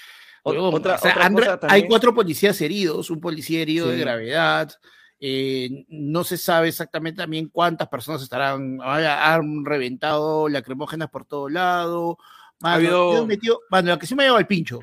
huevón, 0.45 0.75
otra- 0.75 0.97
o 0.97 0.99
sea, 0.99 1.13
otra 1.13 1.27
Andra- 1.27 1.59
cosa 1.59 1.73
hay 1.73 1.87
cuatro 1.87 2.13
policías 2.15 2.61
heridos, 2.61 3.11
un 3.11 3.21
policía 3.21 3.61
herido 3.63 3.89
de 3.89 3.99
gravedad. 3.99 4.73
eh, 5.21 5.85
no 5.89 6.23
se 6.23 6.37
sabe 6.37 6.69
exactamente 6.69 7.19
también 7.23 7.49
cuántas 7.49 7.89
personas 7.89 8.23
estarán, 8.23 8.79
han 8.81 9.65
reventado 9.65 10.49
lacrimógenas 10.49 11.11
por 11.11 11.25
todo 11.25 11.49
lado. 11.49 12.19
Mano, 12.61 12.75
habido- 12.77 13.27
metido- 13.27 13.61
mano, 13.71 13.89
la 13.91 13.99
que 13.99 14.07
sí 14.07 14.15
me 14.15 14.23
ha 14.23 14.27
llevado 14.27 14.39
al 14.39 14.47
pincho. 14.47 14.81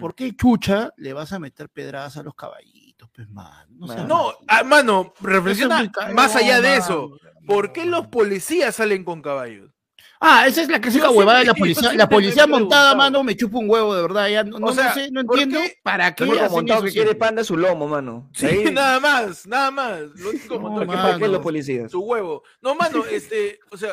¿Por 0.00 0.14
qué 0.14 0.34
chucha 0.34 0.90
le 0.96 1.12
vas 1.12 1.34
a 1.34 1.38
meter 1.38 1.68
pedradas 1.68 2.16
a 2.16 2.22
los 2.22 2.34
caballitos, 2.34 3.10
pues, 3.14 3.28
mano? 3.28 3.66
No, 4.08 4.32
ah, 4.48 4.64
mano, 4.64 5.12
reflexiona 5.20 5.74
es 5.76 5.80
muy 5.82 5.92
caro, 5.92 6.14
más 6.14 6.34
allá 6.34 6.62
de 6.62 6.70
mano. 6.70 6.82
eso. 6.82 7.18
¿Por 7.46 7.72
qué 7.74 7.84
los 7.84 8.06
policías 8.06 8.74
salen 8.74 9.04
con 9.04 9.20
caballos? 9.20 9.70
Ah, 10.18 10.46
esa 10.46 10.62
es 10.62 10.70
la 10.70 10.80
clásica 10.80 11.10
huevada 11.10 11.40
de 11.40 11.44
la 11.44 11.54
policía. 11.54 11.92
La 11.92 12.08
policía 12.08 12.46
montada, 12.46 12.94
mano, 12.94 13.22
me 13.22 13.36
chupa 13.36 13.58
un 13.58 13.68
huevo, 13.68 13.94
de 13.94 14.00
verdad. 14.00 14.28
Ya 14.28 14.44
no, 14.44 14.72
sé, 14.72 15.10
no 15.10 15.22
¿por 15.24 15.38
entiendo 15.38 15.60
qué? 15.60 15.78
para 15.82 16.14
qué 16.14 16.24
hacen 16.24 16.50
montado 16.50 16.78
eso 16.78 16.86
que 16.86 16.92
quiere 16.92 17.14
panda 17.14 17.44
su 17.44 17.54
lomo, 17.58 17.86
mano. 17.86 18.30
Sí, 18.32 18.46
Ahí- 18.46 18.64
nada 18.72 18.98
más, 18.98 19.46
nada 19.46 19.70
más. 19.70 20.00
Lo 20.14 20.30
único 20.30 20.54
No, 20.54 20.60
montón 20.60 20.88
que 20.88 20.96
¿Para 20.96 21.18
qué 21.18 21.28
los 21.28 21.40
policías? 21.42 21.90
su 21.92 22.00
huevo. 22.00 22.42
No, 22.62 22.74
mano, 22.74 23.04
este, 23.04 23.58
o 23.70 23.76
sea, 23.76 23.90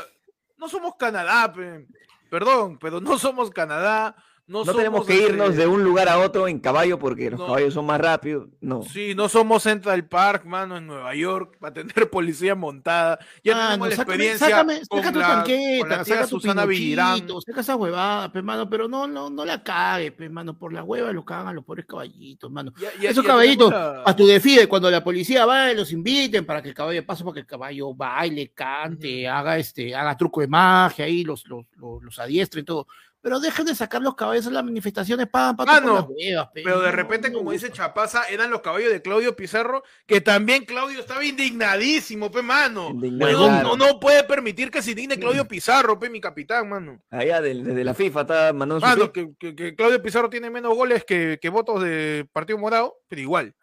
no 0.57 0.69
somos 0.69 0.93
Canadá, 0.97 1.51
pe. 1.51 1.85
Perdón, 2.33 2.79
pero 2.79 2.99
no 2.99 3.19
somos 3.19 3.51
Canadá. 3.51 4.15
No, 4.45 4.65
No 4.65 4.73
tenemos 4.75 5.05
somos, 5.05 5.07
que 5.07 5.25
irnos 5.25 5.55
de 5.55 5.65
un 5.67 5.85
lugar 5.85 6.09
a 6.09 6.19
otro 6.19 6.49
en 6.49 6.59
caballo 6.59 6.99
porque 6.99 7.31
los 7.31 7.39
No. 7.39 7.45
caballos 7.45 7.73
son 7.73 7.85
más 7.85 8.01
rápidos. 8.01 8.49
No. 8.59 8.83
Sí, 8.83 9.15
no 9.15 9.29
somos 9.29 9.63
Central 9.63 10.05
Park, 10.05 10.43
mano, 10.45 10.75
en 10.75 10.85
Nueva 10.85 11.15
York, 11.15 11.55
para 11.61 11.73
tener 11.73 11.93
policía 12.11 12.53
montada. 12.53 13.19
Ya 13.41 13.55
Mano, 13.55 13.67
tenemos 13.69 13.87
la 13.89 13.95
sácame- 13.95 13.99
experiencia 14.01 14.47
sácame, 14.49 14.81
con, 14.89 14.99
saca 14.99 15.13
tu 15.13 15.19
la, 15.19 15.27
tanqueta, 15.27 15.79
con 15.79 15.89
la 15.89 16.05
saca 16.05 16.21
tu 16.27 16.39
Susana 16.41 16.65
Villirán. 16.65 17.25
saca 17.45 17.61
esa 17.61 17.75
huevada, 17.77 18.31
pe, 18.33 18.41
mano, 18.41 18.69
pero 18.69 18.89
no, 18.89 19.07
no, 19.07 19.29
no 19.29 19.45
la 19.45 19.63
cagues, 19.63 20.11
pe, 20.11 20.27
mano, 20.27 20.57
por 20.57 20.73
la 20.73 20.83
hueva 20.83 21.13
lo 21.13 21.23
cagan 21.23 21.55
los 21.55 21.63
pobres 21.63 21.85
caballitos, 21.85 22.51
mano. 22.51 22.73
Ya- 22.77 22.89
ya- 22.99 23.11
Esos 23.11 23.23
ya 23.23 23.29
caballitos, 23.29 23.69
tenemos 23.69 23.95
la- 23.95 24.03
a 24.11 24.13
tu 24.13 24.25
defide, 24.27 24.67
cuando 24.67 24.91
la 24.91 25.01
policía 25.01 25.45
va, 25.45 25.71
los 25.71 25.89
inviten 25.93 26.45
para 26.45 26.61
que 26.61 26.67
el 26.67 26.75
caballo 26.75 27.05
pase, 27.05 27.23
para 27.23 27.35
que 27.35 27.39
el 27.39 27.45
caballo 27.47 27.93
baile, 27.95 28.51
cante, 28.53 29.25
haga 29.25 29.57
este, 29.57 29.95
haga 29.95 30.17
truco 30.17 30.41
de 30.41 30.47
magia 30.47 31.05
ahí, 31.05 31.23
los, 31.23 31.47
los, 31.47 31.65
los, 31.77 32.03
los 32.03 32.19
adiestre 32.19 32.59
y 32.59 32.63
todo. 32.65 32.87
Pero 33.23 33.39
dejen 33.39 33.65
de 33.65 33.73
sacar 33.73 34.01
los 34.01 34.15
caballos 34.15 34.45
en 34.47 34.53
las 34.53 34.65
manifestaciones, 34.65 35.27
pan, 35.27 35.55
pan, 35.55 35.65
Ah, 35.69 35.79
no. 35.79 35.93
las 35.95 36.05
huevas, 36.09 36.49
pe, 36.53 36.61
Pero 36.61 36.81
de 36.81 36.91
repente, 36.91 37.29
no 37.29 37.37
como 37.37 37.51
dice. 37.53 37.71
Chapaza, 37.71 38.25
eran 38.29 38.51
los 38.51 38.59
caballos 38.59 38.91
de 38.91 39.01
Claudio 39.01 39.33
Pizarro, 39.33 39.81
que 40.05 40.19
también 40.19 40.65
Claudio 40.65 40.99
estaba 40.99 41.23
indignadísimo, 41.23 42.29
pe, 42.29 42.41
mano. 42.41 42.89
Indignado, 42.89 43.49
No, 43.49 43.61
no, 43.63 43.77
no 43.77 43.99
puede 44.01 44.25
permitir 44.25 44.69
que 44.69 44.81
se 44.81 44.91
indigne 44.91 45.17
Claudio 45.17 45.47
Pizarro, 45.47 45.97
pe, 45.97 46.09
mi 46.09 46.19
capitán, 46.19 46.67
mano. 46.67 47.01
Allá 47.09 47.39
del- 47.39 47.63
desde 47.63 47.85
la 47.85 47.93
FIFA 47.93 48.21
está 48.21 48.51
mandando 48.51 48.81
su 48.81 48.85
Mano, 48.85 49.09
tweet. 49.09 49.29
que, 49.39 49.39
que- 49.39 49.55
que 49.55 49.75
Claudio 49.77 50.01
Pizarro 50.03 50.29
tiene 50.29 50.49
menos 50.49 50.75
goles 50.75 51.05
que, 51.05 51.39
que 51.41 51.47
votos 51.47 51.81
de 51.81 52.27
Partido 52.33 52.59
Morado, 52.59 52.97
pero 53.07 53.21
igual. 53.21 53.55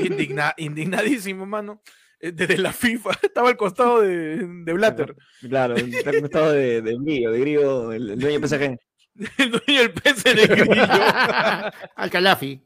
Indigna- 0.00 0.54
indignadísimo, 0.56 1.44
mano. 1.44 1.82
Eh, 2.20 2.32
Desde 2.32 2.58
la 2.58 2.72
FIFA, 2.72 3.10
estaba 3.22 3.48
al 3.48 3.56
costado 3.56 4.02
de, 4.02 4.46
de 4.46 4.72
Blatter. 4.72 5.16
Claro, 5.40 5.76
está 5.76 6.10
en 6.10 6.24
estado 6.24 6.52
de, 6.52 6.82
de 6.82 6.96
Grillo, 6.98 7.30
de 7.32 7.40
Grillo, 7.40 7.92
el, 7.92 8.10
el 8.10 8.18
dueño 8.18 8.40
de 8.40 8.46
PSG. 8.48 8.78
El 9.38 9.50
dueño 9.50 9.80
del 9.82 9.92
PC 9.92 10.34
de 10.34 10.46
Grillo. 10.46 10.82
Al 11.96 12.10
Calafi. 12.10 12.62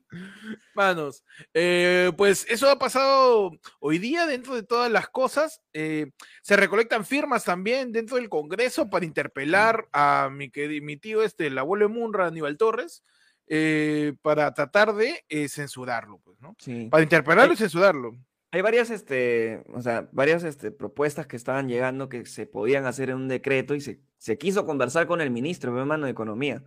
Manos, 0.75 1.25
eh, 1.55 2.13
pues 2.17 2.47
eso 2.49 2.69
ha 2.69 2.79
pasado 2.79 3.51
hoy 3.81 3.99
día 3.99 4.27
dentro 4.27 4.55
de 4.55 4.63
todas 4.63 4.93
las 4.93 5.09
cosas. 5.09 5.63
eh, 5.73 6.11
se 6.43 6.57
recolectan 6.57 7.07
firmas 7.07 7.45
también 7.45 7.93
dentro 7.93 8.17
del 8.17 8.29
Congreso 8.29 8.91
para 8.91 9.07
interpelar 9.07 9.89
a 9.93 10.29
mi, 10.31 10.53
mi 10.83 10.97
tío, 10.99 11.23
este, 11.23 11.47
el 11.47 11.59
abuelo 11.59 11.89
de 11.89 11.95
Munra, 11.95 12.27
Aníbal 12.27 12.59
Torres, 12.59 13.03
eh, 13.49 14.13
para 14.21 14.53
tratar 14.53 14.95
de 14.95 15.25
eh, 15.29 15.49
censurarlo, 15.49 16.19
pues, 16.19 16.39
¿no? 16.41 16.55
Sí. 16.59 16.89
Para 16.91 17.03
interpelarlo 17.03 17.55
y 17.55 17.57
censurarlo. 17.57 18.17
Hay 18.55 18.63
varias, 18.63 18.91
este, 18.91 19.65
o 19.75 19.83
sea, 19.83 20.09
varias 20.13 20.45
este, 20.45 20.71
propuestas 20.71 21.27
que 21.27 21.35
estaban 21.35 21.69
llegando 21.69 22.09
que 22.09 22.25
se 22.25 22.47
podían 22.47 22.87
hacer 22.87 23.11
en 23.11 23.17
un 23.17 23.27
decreto 23.27 23.75
y 23.75 23.81
se, 23.81 24.01
se 24.17 24.39
quiso 24.39 24.65
conversar 24.65 25.09
con 25.09 25.21
el 25.21 25.33
ministro, 25.33 25.73
mi 25.73 25.81
hermano 25.81 26.05
de 26.05 26.13
Economía. 26.13 26.63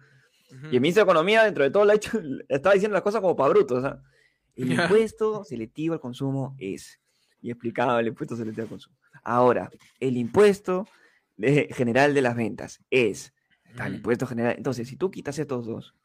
Ujú. 0.51 0.67
Y 0.69 0.75
el 0.75 0.81
ministro 0.81 1.05
de 1.05 1.09
Economía, 1.11 1.43
dentro 1.45 1.63
de 1.63 1.71
todo, 1.71 1.85
le 1.85 1.93
ha 1.93 1.95
hecho, 1.95 2.19
estaba 2.49 2.73
diciendo 2.73 2.93
las 2.93 3.03
cosas 3.03 3.21
como 3.21 3.37
para 3.37 3.51
brutos. 3.51 3.85
¿ah? 3.85 4.03
El 4.57 4.75
Ya. 4.75 4.83
impuesto 4.83 5.45
selectivo 5.45 5.93
al 5.93 6.01
consumo 6.01 6.57
es. 6.59 6.99
Y 7.41 7.51
explicaba 7.51 7.97
el 8.01 8.07
impuesto 8.07 8.35
selectivo 8.35 8.63
al 8.63 8.69
consumo. 8.69 8.97
Ahora, 9.23 9.69
el 10.01 10.17
impuesto 10.17 10.89
de- 11.37 11.69
general 11.73 12.13
de 12.13 12.21
las 12.21 12.35
ventas 12.35 12.81
es. 12.89 13.33
Tal, 13.77 13.91
Ujú. 13.91 13.95
impuesto 13.97 14.27
general. 14.27 14.55
Entonces, 14.57 14.89
si 14.89 14.97
tú 14.97 15.09
quitas 15.09 15.39
estos 15.39 15.65
dos. 15.65 15.95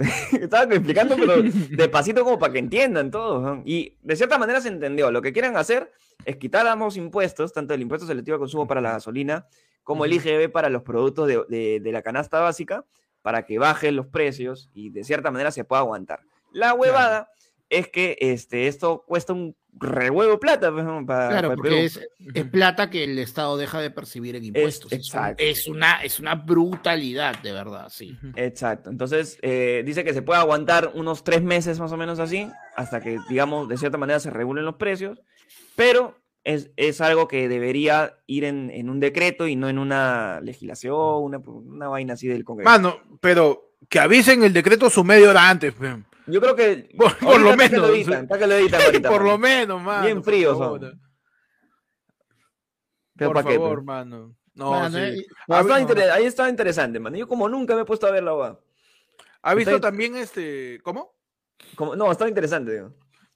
Estaba 0.32 0.72
explicando, 0.74 1.16
pero 1.16 1.42
despacito 1.70 2.24
como 2.24 2.38
para 2.38 2.52
que 2.52 2.58
entiendan 2.58 3.10
todos. 3.10 3.42
¿no? 3.42 3.62
Y 3.64 3.96
de 4.02 4.16
cierta 4.16 4.38
manera 4.38 4.60
se 4.60 4.68
entendió. 4.68 5.10
Lo 5.10 5.22
que 5.22 5.32
quieren 5.32 5.56
hacer 5.56 5.92
es 6.24 6.36
quitar 6.36 6.66
ambos 6.66 6.96
impuestos, 6.96 7.52
tanto 7.52 7.74
el 7.74 7.82
impuesto 7.82 8.06
selectivo 8.06 8.34
al 8.36 8.40
consumo 8.40 8.66
para 8.66 8.80
la 8.80 8.92
gasolina 8.92 9.46
como 9.82 10.04
el. 10.04 10.12
IGB 10.12 10.50
para 10.50 10.68
los 10.68 10.82
productos 10.82 11.26
de, 11.28 11.42
de- 11.48 11.80
de 11.80 11.92
la 11.92 12.02
canasta 12.02 12.40
básica, 12.40 12.84
para 13.22 13.44
que 13.44 13.58
bajen 13.58 13.96
los 13.96 14.06
precios 14.06 14.70
y 14.72 14.90
de 14.90 15.04
cierta 15.04 15.30
manera 15.30 15.50
se 15.50 15.64
pueda 15.64 15.80
aguantar. 15.80 16.20
La 16.52 16.74
huevada 16.74 17.28
es 17.68 17.88
que 17.88 18.16
este, 18.20 18.66
esto 18.66 19.04
cuesta 19.06 19.32
un 19.32 19.54
rehuevo 19.72 20.38
plata 20.38 20.70
pues, 20.72 20.84
¿no? 20.84 21.04
para, 21.06 21.28
Claro, 21.28 21.48
para 21.48 21.56
porque 21.56 21.84
es, 21.84 22.00
es 22.34 22.44
plata 22.46 22.90
que 22.90 23.04
el 23.04 23.18
Estado 23.18 23.56
deja 23.56 23.80
de 23.80 23.90
percibir 23.90 24.36
en 24.36 24.44
impuestos. 24.44 24.92
Es, 24.92 24.98
exacto. 24.98 25.42
es 25.42 25.66
una, 25.68 26.02
es 26.02 26.20
una 26.20 26.34
brutalidad, 26.34 27.40
de 27.40 27.52
verdad, 27.52 27.88
sí. 27.90 28.16
Exacto. 28.36 28.90
Entonces, 28.90 29.38
eh, 29.42 29.82
dice 29.84 30.04
que 30.04 30.12
se 30.12 30.22
puede 30.22 30.40
aguantar 30.40 30.92
unos 30.94 31.24
tres 31.24 31.42
meses 31.42 31.80
más 31.80 31.92
o 31.92 31.96
menos 31.96 32.18
así, 32.18 32.48
hasta 32.76 33.00
que, 33.00 33.18
digamos, 33.28 33.68
de 33.68 33.76
cierta 33.76 33.98
manera 33.98 34.20
se 34.20 34.30
regulen 34.30 34.64
los 34.64 34.76
precios, 34.76 35.20
pero 35.76 36.20
es, 36.44 36.70
es 36.76 37.00
algo 37.00 37.28
que 37.28 37.48
debería 37.48 38.18
ir 38.26 38.44
en, 38.44 38.70
en 38.70 38.90
un 38.90 39.00
decreto 39.00 39.46
y 39.46 39.56
no 39.56 39.68
en 39.68 39.78
una 39.78 40.40
legislación, 40.40 41.22
una, 41.22 41.38
una 41.38 41.88
vaina 41.88 42.14
así 42.14 42.28
del 42.28 42.44
Congreso. 42.44 42.70
Mano, 42.70 43.00
pero 43.20 43.74
que 43.88 43.98
avisen 43.98 44.42
el 44.44 44.52
decreto 44.52 44.90
su 44.90 45.04
media 45.04 45.30
hora 45.30 45.48
antes. 45.48 45.74
Yo 46.30 46.40
creo 46.40 46.54
que... 46.56 46.88
Por- 46.96 47.40
lo 47.40 47.50
que 47.50 47.56
menos. 47.56 47.90
editan, 47.90 48.22
está 48.24 48.38
que 48.38 48.46
lo 48.46 48.54
editan 48.54 48.82
ahorita, 48.82 49.08
por 49.08 49.20
mano. 49.20 49.32
lo 49.32 49.38
menos, 49.38 49.82
mano. 49.82 50.04
Bien 50.04 50.22
favor. 50.58 50.80
son. 50.80 51.00
Pero 53.16 53.32
Por 53.32 53.42
¿pa' 53.42 53.48
qué, 53.50 53.54
favor, 53.56 53.74
pues? 53.76 53.84
mano. 53.84 54.36
No, 54.54 54.70
Mano, 54.72 54.98
sí. 54.98 55.04
eh, 55.20 55.26
No, 55.46 55.78
inter- 55.78 56.10
Ahí 56.10 56.24
estaba 56.24 56.48
interesante, 56.48 56.98
man. 56.98 57.14
Yo 57.14 57.28
como 57.28 57.48
nunca 57.48 57.74
me 57.74 57.82
he 57.82 57.84
puesto 57.84 58.06
a 58.06 58.10
ver 58.10 58.22
la 58.22 58.32
va. 58.32 58.60
¿Ha 59.42 59.54
visto 59.54 59.80
también 59.80 60.16
este. 60.16 60.80
¿Cómo? 60.82 61.14
Como... 61.76 61.94
No, 61.96 62.10
estaba 62.10 62.28
interesante, 62.28 62.72
digo. 62.72 62.94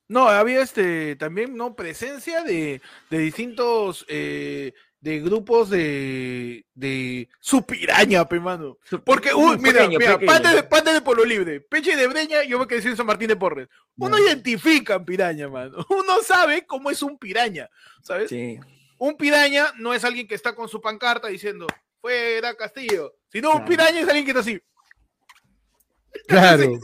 No, 0.08 0.28
había 0.28 0.60
este 0.60 1.16
también, 1.16 1.56
¿no? 1.56 1.74
Presencia 1.76 2.42
de, 2.42 2.82
de 3.10 3.18
distintos 3.18 4.04
eh, 4.08 4.74
de 5.04 5.20
grupos 5.20 5.68
de, 5.68 6.64
de 6.74 7.28
su 7.38 7.62
piraña, 7.66 8.26
pe 8.26 8.40
mano. 8.40 8.78
Porque, 9.04 9.34
uy, 9.34 9.58
mira, 9.58 9.80
Pequeño, 9.80 9.98
mira, 9.98 10.18
pequeño. 10.18 10.32
pate 10.32 10.48
de, 10.48 10.62
pate 10.62 10.92
de 10.94 11.00
Polo 11.02 11.26
Libre, 11.26 11.60
Peche 11.60 11.94
de 11.94 12.06
Breña, 12.06 12.42
yo 12.44 12.58
me 12.58 12.66
quedé 12.66 12.88
en 12.88 12.96
San 12.96 13.04
Martín 13.04 13.28
de 13.28 13.36
Porres. 13.36 13.68
Uno 13.98 14.18
identifica 14.18 15.04
piraña, 15.04 15.46
mano. 15.50 15.84
Uno 15.90 16.22
sabe 16.22 16.64
cómo 16.64 16.90
es 16.90 17.02
un 17.02 17.18
piraña, 17.18 17.68
¿sabes? 18.02 18.30
Sí. 18.30 18.58
Un 18.96 19.14
piraña 19.18 19.74
no 19.76 19.92
es 19.92 20.04
alguien 20.04 20.26
que 20.26 20.34
está 20.36 20.54
con 20.54 20.70
su 20.70 20.80
pancarta 20.80 21.28
diciendo, 21.28 21.66
fuera 22.00 22.54
Castillo, 22.54 23.12
sino 23.28 23.48
un 23.50 23.56
Claro. 23.56 23.68
piraña 23.68 24.00
es 24.00 24.06
alguien 24.08 24.24
que 24.24 24.30
está 24.30 24.40
así. 24.40 24.58
Claro. 26.26 26.64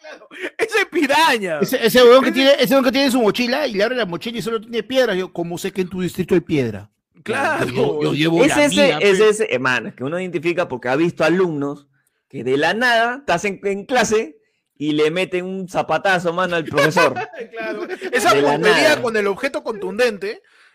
Claro, 0.00 0.28
ese 0.56 0.78
es 0.78 0.86
piraña. 0.86 1.58
Ese, 1.60 1.84
ese 1.84 2.02
huevón 2.02 2.24
que 2.24 2.32
tiene, 2.32 2.52
ese 2.52 2.72
huevón 2.72 2.84
que 2.84 2.92
tiene 2.92 3.10
su 3.10 3.20
mochila 3.20 3.66
y 3.66 3.74
le 3.74 3.82
abre 3.84 3.96
la 3.96 4.06
mochila 4.06 4.38
y 4.38 4.42
solo 4.42 4.58
tiene 4.58 4.82
piedra. 4.82 5.14
Yo, 5.14 5.30
¿cómo 5.34 5.58
sé 5.58 5.70
que 5.70 5.82
en 5.82 5.88
tu 5.90 6.00
distrito 6.00 6.34
hay 6.34 6.40
piedra? 6.40 6.88
Claro. 7.22 7.66
Yo, 7.66 8.02
yo 8.02 8.12
llevo 8.14 8.44
Es 8.44 8.56
la 8.56 8.64
ese, 8.66 8.74
mía, 8.86 8.98
es 9.00 9.18
pe. 9.18 9.28
ese, 9.28 9.48
hermano, 9.54 9.94
que 9.94 10.04
uno 10.04 10.18
identifica 10.20 10.68
porque 10.68 10.88
ha 10.88 10.96
visto 10.96 11.24
alumnos 11.24 11.86
que 12.28 12.44
de 12.44 12.56
la 12.56 12.74
nada 12.74 13.16
estás 13.20 13.44
en, 13.44 13.60
en 13.64 13.84
clase 13.86 14.36
y 14.76 14.92
le 14.92 15.10
meten 15.10 15.44
un 15.44 15.68
zapatazo, 15.68 16.32
mano, 16.32 16.56
al 16.56 16.64
profesor. 16.64 17.14
Claro. 17.50 17.86
Esa 18.12 18.30
puntería 18.34 19.00
con 19.02 19.16
el 19.16 19.26
objeto 19.26 19.62
contundente, 19.64 20.26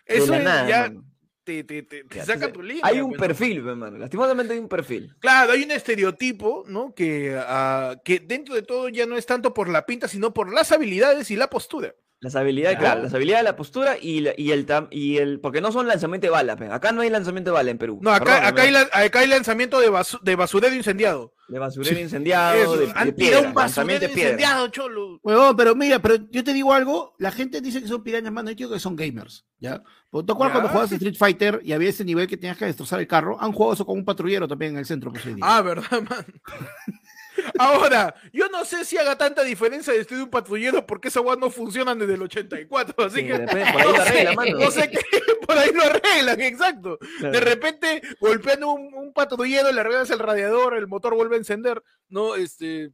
De 0.08 0.18
eso 0.18 0.34
es 0.34 0.44
nada, 0.44 0.68
ya 0.68 0.82
mano. 0.84 1.06
te, 1.44 1.64
te, 1.64 1.84
te- 1.84 2.04
te 2.04 2.16
Ya, 2.18 2.26
saca 2.26 2.52
tu 2.52 2.62
línea. 2.62 2.82
Hay 2.86 3.00
un 3.02 3.12
pues, 3.12 3.20
perfil, 3.22 3.58
hermano. 3.68 3.98
Lastimosamente 3.98 4.54
hay 4.54 4.60
un 4.60 4.68
perfil. 4.68 5.16
Claro, 5.20 5.54
hay 5.54 5.64
un 5.64 5.72
estereotipo, 5.72 6.64
¿no? 6.68 6.94
Que, 6.94 7.38
ah, 7.40 7.96
que 8.04 8.20
dentro 8.20 8.56
de 8.56 8.64
todo 8.64 8.90
ya 8.90 9.06
no 9.06 9.16
es 9.18 9.26
tanto 9.26 9.54
por 9.54 9.70
la 9.70 9.86
pinta, 9.86 10.08
sino 10.08 10.34
por 10.34 10.52
las 10.54 10.72
habilidades 10.72 11.32
y 11.32 11.36
la 11.36 11.50
postura. 11.50 11.94
Las 12.24 12.36
habilidades, 12.38 12.78
Claro. 12.78 12.94
claro, 12.94 13.04
las 13.04 13.14
habilidades, 13.14 13.44
la 13.44 13.56
postura 13.58 13.98
y, 14.02 14.22
la- 14.22 14.34
y, 14.38 14.52
el, 14.52 14.66
tam- 14.66 14.88
y 14.90 15.18
el. 15.18 15.42
Porque 15.42 15.60
no 15.60 15.74
son 15.74 15.88
lanzamiento 15.88 16.26
de 16.26 16.32
bala, 16.32 16.56
pe. 16.56 16.68
acá 16.72 16.94
no 16.94 17.02
hay 17.02 17.10
lanzamiento 17.10 17.50
de 17.52 17.54
bala 17.56 17.70
en 17.70 17.78
Perú. 17.78 18.00
No, 18.02 18.12
acá, 18.12 18.48
acá, 18.48 18.62
hay, 18.62 18.72
la- 18.72 18.88
acá 18.94 19.20
hay 19.20 19.28
lanzamiento 19.28 19.80
de, 19.82 19.92
basu- 19.92 20.22
de 20.22 20.36
basurero 20.38 20.74
incendiado. 20.74 21.34
De 21.50 21.60
basurero 21.60 22.00
incendiado, 22.00 22.56
Eso, 22.56 22.78
de, 22.78 22.88
de 23.06 23.14
piedra, 23.14 23.42
un 23.42 23.54
basurero 23.54 24.06
incendiado, 24.06 24.70
cholo. 24.70 25.20
Huevón, 25.22 25.56
pero 25.58 25.76
mira, 25.76 26.00
pero 26.00 26.16
yo 26.32 26.44
te 26.46 26.54
digo 26.54 26.72
algo, 26.74 27.14
la 27.20 27.32
gente 27.32 27.60
dice 27.60 27.82
que 27.82 27.90
son 27.90 28.02
pirañas, 28.02 28.32
mano, 28.32 28.50
yo 28.52 28.56
digo 28.56 28.72
que 28.72 28.80
son 28.80 28.96
gamers, 28.96 29.46
¿ya? 29.60 29.84
Porque 30.10 30.28
¿Te 30.28 30.32
acuerdas 30.32 30.54
cuando 30.54 30.70
jugabas 30.70 30.92
Street 30.94 31.16
Fighter 31.18 31.60
y 31.62 31.74
había 31.74 31.90
ese 31.90 32.06
nivel 32.06 32.28
que 32.28 32.38
tenías 32.38 32.58
que 32.58 32.66
destrozar 32.66 33.02
el 33.02 33.08
carro? 33.08 33.36
Han 33.42 33.52
jugado 33.52 33.74
eso 33.74 33.86
con 33.86 33.98
un 33.98 34.06
patrullero 34.06 34.48
también 34.48 34.72
en 34.72 34.78
el 34.80 34.86
centro, 34.86 35.12
pues. 35.12 35.26
Ah, 35.42 35.62
¿verdad, 35.62 36.02
man? 36.10 36.26
Ahora, 37.60 38.16
yo 38.32 38.48
no 38.50 38.66
sé 38.66 38.86
si 38.86 38.98
haga 38.98 39.18
tanta 39.18 39.44
diferencia 39.44 39.94
de 39.94 40.04
de 40.04 40.24
un 40.24 40.30
patrullero 40.30 40.86
porque 40.86 41.08
esas 41.08 41.24
guas 41.24 41.38
no 41.38 41.50
funcionan 41.50 41.98
desde 41.98 42.16
el 42.16 42.22
84, 42.22 43.06
así 43.06 43.22
Sí, 43.22 43.28
que 43.28 43.40
por 43.40 43.56
ahí 43.56 43.94
no 43.94 44.04
sé, 44.06 44.12
regla, 44.12 44.34
mano. 44.34 44.58
no 44.60 44.72
sé 44.72 44.90
qué, 44.92 45.00
por 45.48 45.58
ahí 45.58 45.72
lo 45.74 45.84
arreglan, 45.84 46.42
exacto. 46.42 47.00
De 47.20 47.40
repente 47.40 48.02
golpean 48.20 48.64
un, 48.64 48.94
un 48.94 49.14
patrullero, 49.14 49.72
le 49.72 49.82
arreglas 49.82 50.10
el 50.12 50.20
radiador, 50.20 50.76
el 50.76 50.88
motor 50.88 51.16
vuelve 51.16 51.36
a 51.36 51.40
encender, 51.40 51.82
no, 52.10 52.36
este, 52.36 52.92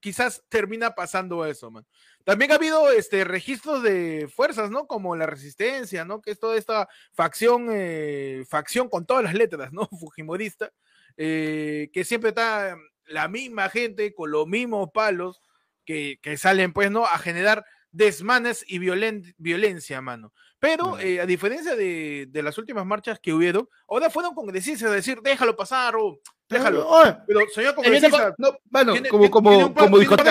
quizás 0.00 0.42
termina 0.48 0.94
pasando 0.94 1.44
eso, 1.44 1.70
man. 1.70 1.84
También 2.24 2.52
ha 2.52 2.56
habido 2.56 2.90
este 2.90 3.24
registros 3.24 3.82
de 3.82 4.28
fuerzas, 4.34 4.70
¿no? 4.70 4.86
Como 4.86 5.16
la 5.16 5.24
resistencia, 5.26 6.04
¿no? 6.04 6.20
Que 6.20 6.32
es 6.32 6.38
toda 6.38 6.56
esta 6.56 6.86
facción, 7.12 7.68
eh, 7.70 8.44
facción 8.48 8.88
con 8.90 9.06
todas 9.06 9.24
las 9.24 9.34
letras, 9.34 9.72
¿no? 9.72 9.88
Fujimorista, 9.98 10.70
eh, 11.16 11.88
que 11.92 12.04
siempre 12.04 12.28
está 12.30 12.76
la 13.08 13.28
misma 13.28 13.68
gente 13.70 14.14
con 14.14 14.30
los 14.30 14.46
mismos 14.46 14.88
palos 14.92 15.40
que, 15.84 16.18
que 16.22 16.36
salen, 16.36 16.72
pues, 16.72 16.90
¿no? 16.90 17.04
A 17.06 17.18
generar 17.18 17.64
desmanes 17.90 18.64
y 18.66 18.78
violen- 18.78 19.34
violencia, 19.38 20.00
mano. 20.00 20.32
Pero 20.60 20.98
eh, 20.98 21.20
a 21.20 21.26
diferencia 21.26 21.74
de, 21.76 22.26
de 22.28 22.42
las 22.42 22.58
últimas 22.58 22.84
marchas 22.84 23.18
que 23.20 23.32
hubieron, 23.32 23.68
ahora 23.88 24.10
fueron 24.10 24.34
congresistas 24.34 24.90
a 24.90 24.94
decir, 24.94 25.20
déjalo 25.22 25.56
pasar 25.56 25.94
o 25.96 26.20
déjalo. 26.48 26.86
Oye, 26.88 27.16
Pero, 27.26 27.40
señor 27.54 27.74
congresista, 27.74 28.10
con- 28.10 28.34
no, 28.38 28.58
mano, 28.70 28.92
tiene- 28.92 29.08
como, 29.08 29.22
tiene- 29.22 29.30
como, 29.32 29.50
tiene 29.50 29.64
un 29.64 29.74
par- 29.74 29.84
como 29.84 29.96
tiene 29.96 30.00
dijo 30.00 30.12
un 30.14 30.16
par 30.16 30.26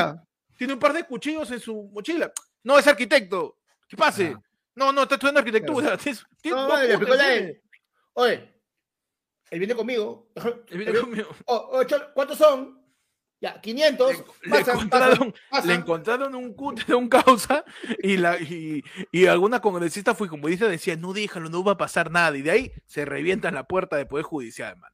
tiene 0.57 0.73
un 0.73 0.79
par 0.79 0.93
de 0.93 1.03
cuchillos 1.05 1.49
en 1.51 1.59
su 1.59 1.89
mochila. 1.93 2.31
No, 2.63 2.77
es 2.77 2.87
arquitecto. 2.87 3.57
¿Qué 3.87 3.95
pase? 3.95 4.33
Ah. 4.35 4.41
No, 4.75 4.91
no, 4.91 5.03
está 5.03 5.15
estudiando 5.15 5.39
arquitectura. 5.39 5.97
Tiene. 6.41 6.57
Oye, 8.13 8.56
él 9.51 9.59
viene 9.59 9.75
conmigo. 9.75 10.29
Él 10.69 10.77
viene 10.77 10.93
conmigo. 10.99 11.27
Oh, 11.45 11.69
oh, 11.73 11.81
¿Cuántos 12.13 12.37
son? 12.37 12.81
Ya, 13.39 13.61
500. 13.61 14.11
Le, 14.41 14.59
encontraron, 14.59 14.89
pasan, 14.89 15.33
pasan. 15.51 15.67
le 15.67 15.73
encontraron 15.75 16.33
un 16.35 16.53
cúter 16.55 16.85
de 16.87 16.95
un 16.95 17.07
causa 17.07 17.63
y, 18.01 18.17
la, 18.17 18.39
y, 18.39 18.83
y 19.11 19.27
alguna 19.27 19.59
congresista 19.61 20.15
fue 20.15 20.27
como 20.27 20.47
dice, 20.47 20.67
decía, 20.67 20.95
no 20.95 21.13
déjalo, 21.13 21.47
no 21.49 21.63
va 21.63 21.73
a 21.73 21.77
pasar 21.77 22.09
nada. 22.09 22.35
Y 22.35 22.41
de 22.41 22.49
ahí 22.51 22.71
se 22.87 23.05
revientan 23.05 23.53
la 23.53 23.65
puerta 23.67 23.95
del 23.95 24.07
Poder 24.07 24.25
Judicial, 24.25 24.75
man. 24.77 24.91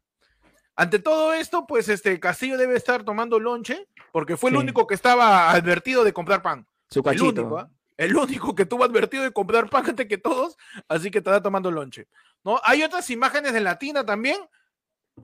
Ante 0.76 1.00
todo 1.00 1.34
esto, 1.34 1.66
pues 1.68 1.88
este 1.88 2.20
Castillo 2.20 2.58
debe 2.58 2.76
estar 2.76 3.04
tomando 3.04 3.40
lonche, 3.40 3.88
porque 4.12 4.36
fue 4.36 4.50
el 4.50 4.58
Sí. 4.58 4.64
único 4.64 4.88
que 4.88 4.96
estaba 4.96 5.52
advertido 5.52 6.04
de 6.04 6.12
comprar 6.12 6.42
pan. 6.42 6.68
Su 6.90 7.00
El 7.00 7.06
cachito. 7.06 7.26
único, 7.44 7.60
¿ah? 7.60 7.70
El 7.98 8.16
único 8.16 8.56
que 8.56 8.66
tuvo 8.66 8.84
advertido 8.84 9.24
de 9.24 9.32
comprar 9.32 9.70
pan 9.70 9.88
antes 9.90 10.08
que 10.08 10.18
todos, 10.18 10.58
así 10.88 11.12
que 11.12 11.20
estará 11.20 11.42
tomando 11.42 11.72
lonche. 11.72 12.08
¿no? 12.44 12.60
Hay 12.64 12.84
otras 12.84 13.10
imágenes 13.10 13.54
de 13.54 13.62
Latina 13.62 14.06
también, 14.06 14.38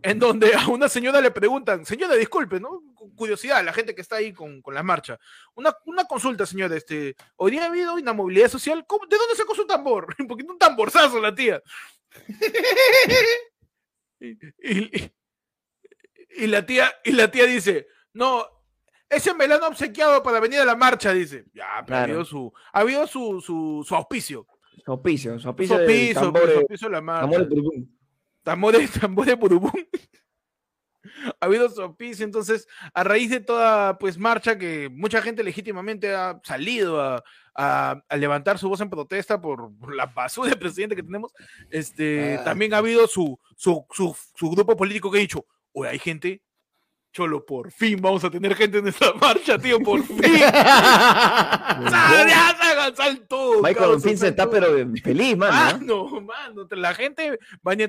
en 0.03 0.19
donde 0.19 0.53
a 0.53 0.67
una 0.67 0.87
señora 0.87 1.19
le 1.19 1.31
preguntan, 1.31 1.83
señora, 1.83 2.13
disculpe, 2.15 2.59
¿no? 2.59 2.83
Cu- 2.93 3.15
Curiosidad, 3.15 3.65
la 3.65 3.73
gente 3.73 3.95
que 3.95 4.01
está 4.01 4.17
ahí 4.17 4.31
con, 4.33 4.61
con 4.61 4.75
la 4.75 4.83
marcha. 4.83 5.17
Una, 5.55 5.75
una 5.85 6.05
consulta, 6.05 6.45
señora, 6.45 6.75
este, 6.75 7.15
hoy 7.37 7.51
día 7.51 7.63
ha 7.63 7.69
habido 7.69 7.97
inamovilidad 7.97 8.49
social, 8.49 8.85
¿Cómo- 8.87 9.07
¿de 9.07 9.17
dónde 9.17 9.35
sacó 9.35 9.55
su 9.55 9.65
tambor? 9.65 10.15
Porque 10.27 10.45
un 10.47 10.59
tamborzazo 10.59 11.19
la 11.19 11.33
tía. 11.33 11.61
y, 14.19 14.37
y- 14.61 15.11
y 16.31 16.47
la 16.47 16.65
tía, 16.65 16.93
y 17.03 17.11
la 17.13 17.31
tía 17.31 17.45
dice, 17.45 17.87
no, 18.13 18.45
ese 19.09 19.33
melano 19.33 19.67
obsequiado 19.67 20.21
para 20.23 20.39
venir 20.39 20.59
a 20.59 20.65
la 20.65 20.75
marcha, 20.75 21.13
dice. 21.13 21.45
Ya, 21.53 21.83
pero 21.85 21.97
ha 21.97 22.03
habido 22.03 22.25
su, 22.25 22.53
ha 22.73 22.79
habido 22.81 23.07
su, 23.07 23.41
su, 23.41 23.83
su 23.87 23.95
auspicio. 23.95 24.45
Su 24.85 24.91
auspicio, 24.91 25.33
su 25.33 25.39
Su 25.41 25.47
auspicio. 25.49 25.77
de 25.77 25.83
auspicio, 25.83 26.21
tambores- 26.21 26.53
su 26.53 26.59
auspicio 26.59 26.87
de 26.87 26.91
la 26.93 27.01
marcha. 27.01 27.21
tambores 27.21 27.49
burubum. 27.49 27.87
Tambores, 28.43 28.91
tambores 28.99 29.37
burubum. 29.37 29.71
ha 31.41 31.45
habido 31.45 31.69
su 31.69 31.81
auspicio, 31.81 32.25
entonces, 32.25 32.67
a 32.93 33.03
raíz 33.03 33.29
de 33.29 33.39
toda 33.39 33.97
pues 33.97 34.17
marcha 34.17 34.57
que 34.57 34.89
mucha 34.89 35.21
gente 35.21 35.43
legítimamente 35.43 36.13
ha 36.13 36.39
salido 36.43 37.01
a, 37.01 37.23
a- 37.55 38.01
a 38.07 38.17
levantar 38.17 38.57
su 38.57 38.69
voz 38.69 38.81
en 38.81 38.89
protesta 38.89 39.39
por, 39.41 39.75
por 39.77 39.95
la 39.95 40.05
basura 40.07 40.49
de 40.51 40.55
presidente 40.57 40.95
que 40.95 41.03
tenemos, 41.03 41.33
este, 41.69 42.37
Ah. 42.39 42.43
también 42.43 42.73
ha 42.73 42.77
habido 42.77 43.07
su, 43.07 43.39
su, 43.55 43.85
su, 43.91 44.15
su 44.35 44.49
grupo 44.51 44.75
político 44.77 45.09
que 45.11 45.17
ha 45.17 45.21
dicho, 45.21 45.45
oye, 45.73 45.89
hay 45.91 45.99
gente, 45.99 46.41
cholo, 47.11 47.45
por 47.45 47.71
fin 47.71 47.99
vamos 48.01 48.23
a 48.23 48.29
tener 48.29 48.55
gente 48.55 48.77
en 48.77 48.87
esta 48.87 49.13
marcha, 49.21 49.57
tío, 49.57 49.79
por 49.79 50.03
fin. 50.03 50.19
¡Sal, 50.19 52.27
ya, 52.27 52.57
salgan, 52.59 52.95
sal 52.95 53.25
todos, 53.27 53.61
Michael 53.61 54.01
se 54.01 54.17
sal 54.17 54.29
está, 54.29 54.49
pero 54.49 54.67
feliz, 55.03 55.37
mano. 55.37 55.53
Mano, 55.53 56.21
mano, 56.21 56.67
la 56.71 56.93
gente, 56.93 57.39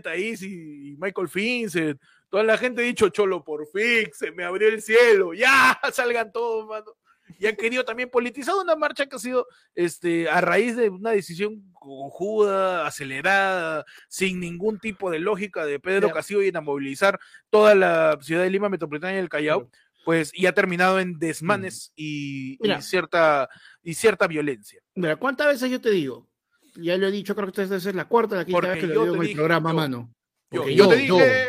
Thaís 0.03 0.43
y 0.43 0.97
Michael 0.99 1.29
Vincent, 1.33 2.01
toda 2.29 2.45
la 2.45 2.57
gente 2.57 2.83
ha 2.83 2.85
dicho, 2.85 3.09
cholo, 3.11 3.45
por 3.45 3.67
fin, 3.67 4.11
se 4.13 4.31
me 4.31 4.45
abrió 4.45 4.69
el 4.69 4.81
cielo, 4.81 5.35
ya, 5.35 5.79
salgan 5.93 6.33
todos, 6.33 6.67
mano. 6.67 6.97
Y 7.39 7.47
han 7.47 7.57
querido 7.57 7.85
también 7.85 8.11
politizar 8.11 8.55
una 8.57 8.75
marcha 8.75 9.07
que 9.07 9.17
ha 9.17 9.19
sido 9.19 9.47
este, 9.75 10.29
a 10.29 10.41
raíz 10.41 10.77
de 10.77 10.89
una 10.89 11.11
decisión 11.11 11.70
cojuda, 11.81 12.87
acelerada, 12.87 13.85
sin 14.09 14.39
ningún 14.39 14.79
tipo 14.79 15.11
de 15.11 15.19
lógica 15.19 15.67
de 15.67 15.81
Pedro. 15.81 16.13
Castillo 16.13 16.43
y 16.43 16.49
en 16.49 16.63
movilizar 16.65 17.19
toda 17.51 17.75
la 17.75 18.17
ciudad 18.21 18.43
de 18.43 18.51
Lima 18.51 18.69
metropolitana 18.69 19.15
y 19.15 19.19
el 19.19 19.29
Callao, 19.29 19.69
pues, 20.05 20.31
y 20.33 20.47
ha 20.47 20.53
terminado 20.53 21.01
en 21.01 21.19
desmanes 21.19 21.93
y, 21.97 22.53
y 22.55 22.59
Mira. 22.61 22.81
cierta, 22.83 23.49
y 23.83 23.95
cierta 23.95 24.27
violencia. 24.29 24.81
Mira, 24.95 25.17
¿cuántas 25.17 25.49
veces 25.49 25.71
yo 25.71 25.81
te 25.81 25.91
digo? 25.91 26.29
Ya 26.77 26.97
lo 26.97 27.09
he 27.09 27.11
dicho, 27.11 27.35
creo 27.35 27.51
que 27.51 27.63
esta 27.63 27.75
es 27.77 27.95
la 27.95 28.05
cuarta, 28.07 28.37
la 28.37 28.45
quinta 28.45 28.69
vez 28.69 28.79
que 28.81 28.89
yo 28.89 28.95
lo 28.95 29.03
digo 29.03 29.15
en 29.17 29.21
el 29.23 29.27
dije, 29.27 29.37
programa, 29.37 29.71
yo- 29.71 29.77
mano. 29.77 30.15
Yo, 30.53 30.61
Porque 30.63 30.75
yo 30.75 30.85
yo, 30.85 30.91
te 30.91 31.07
yo. 31.07 31.15
dije... 31.17 31.49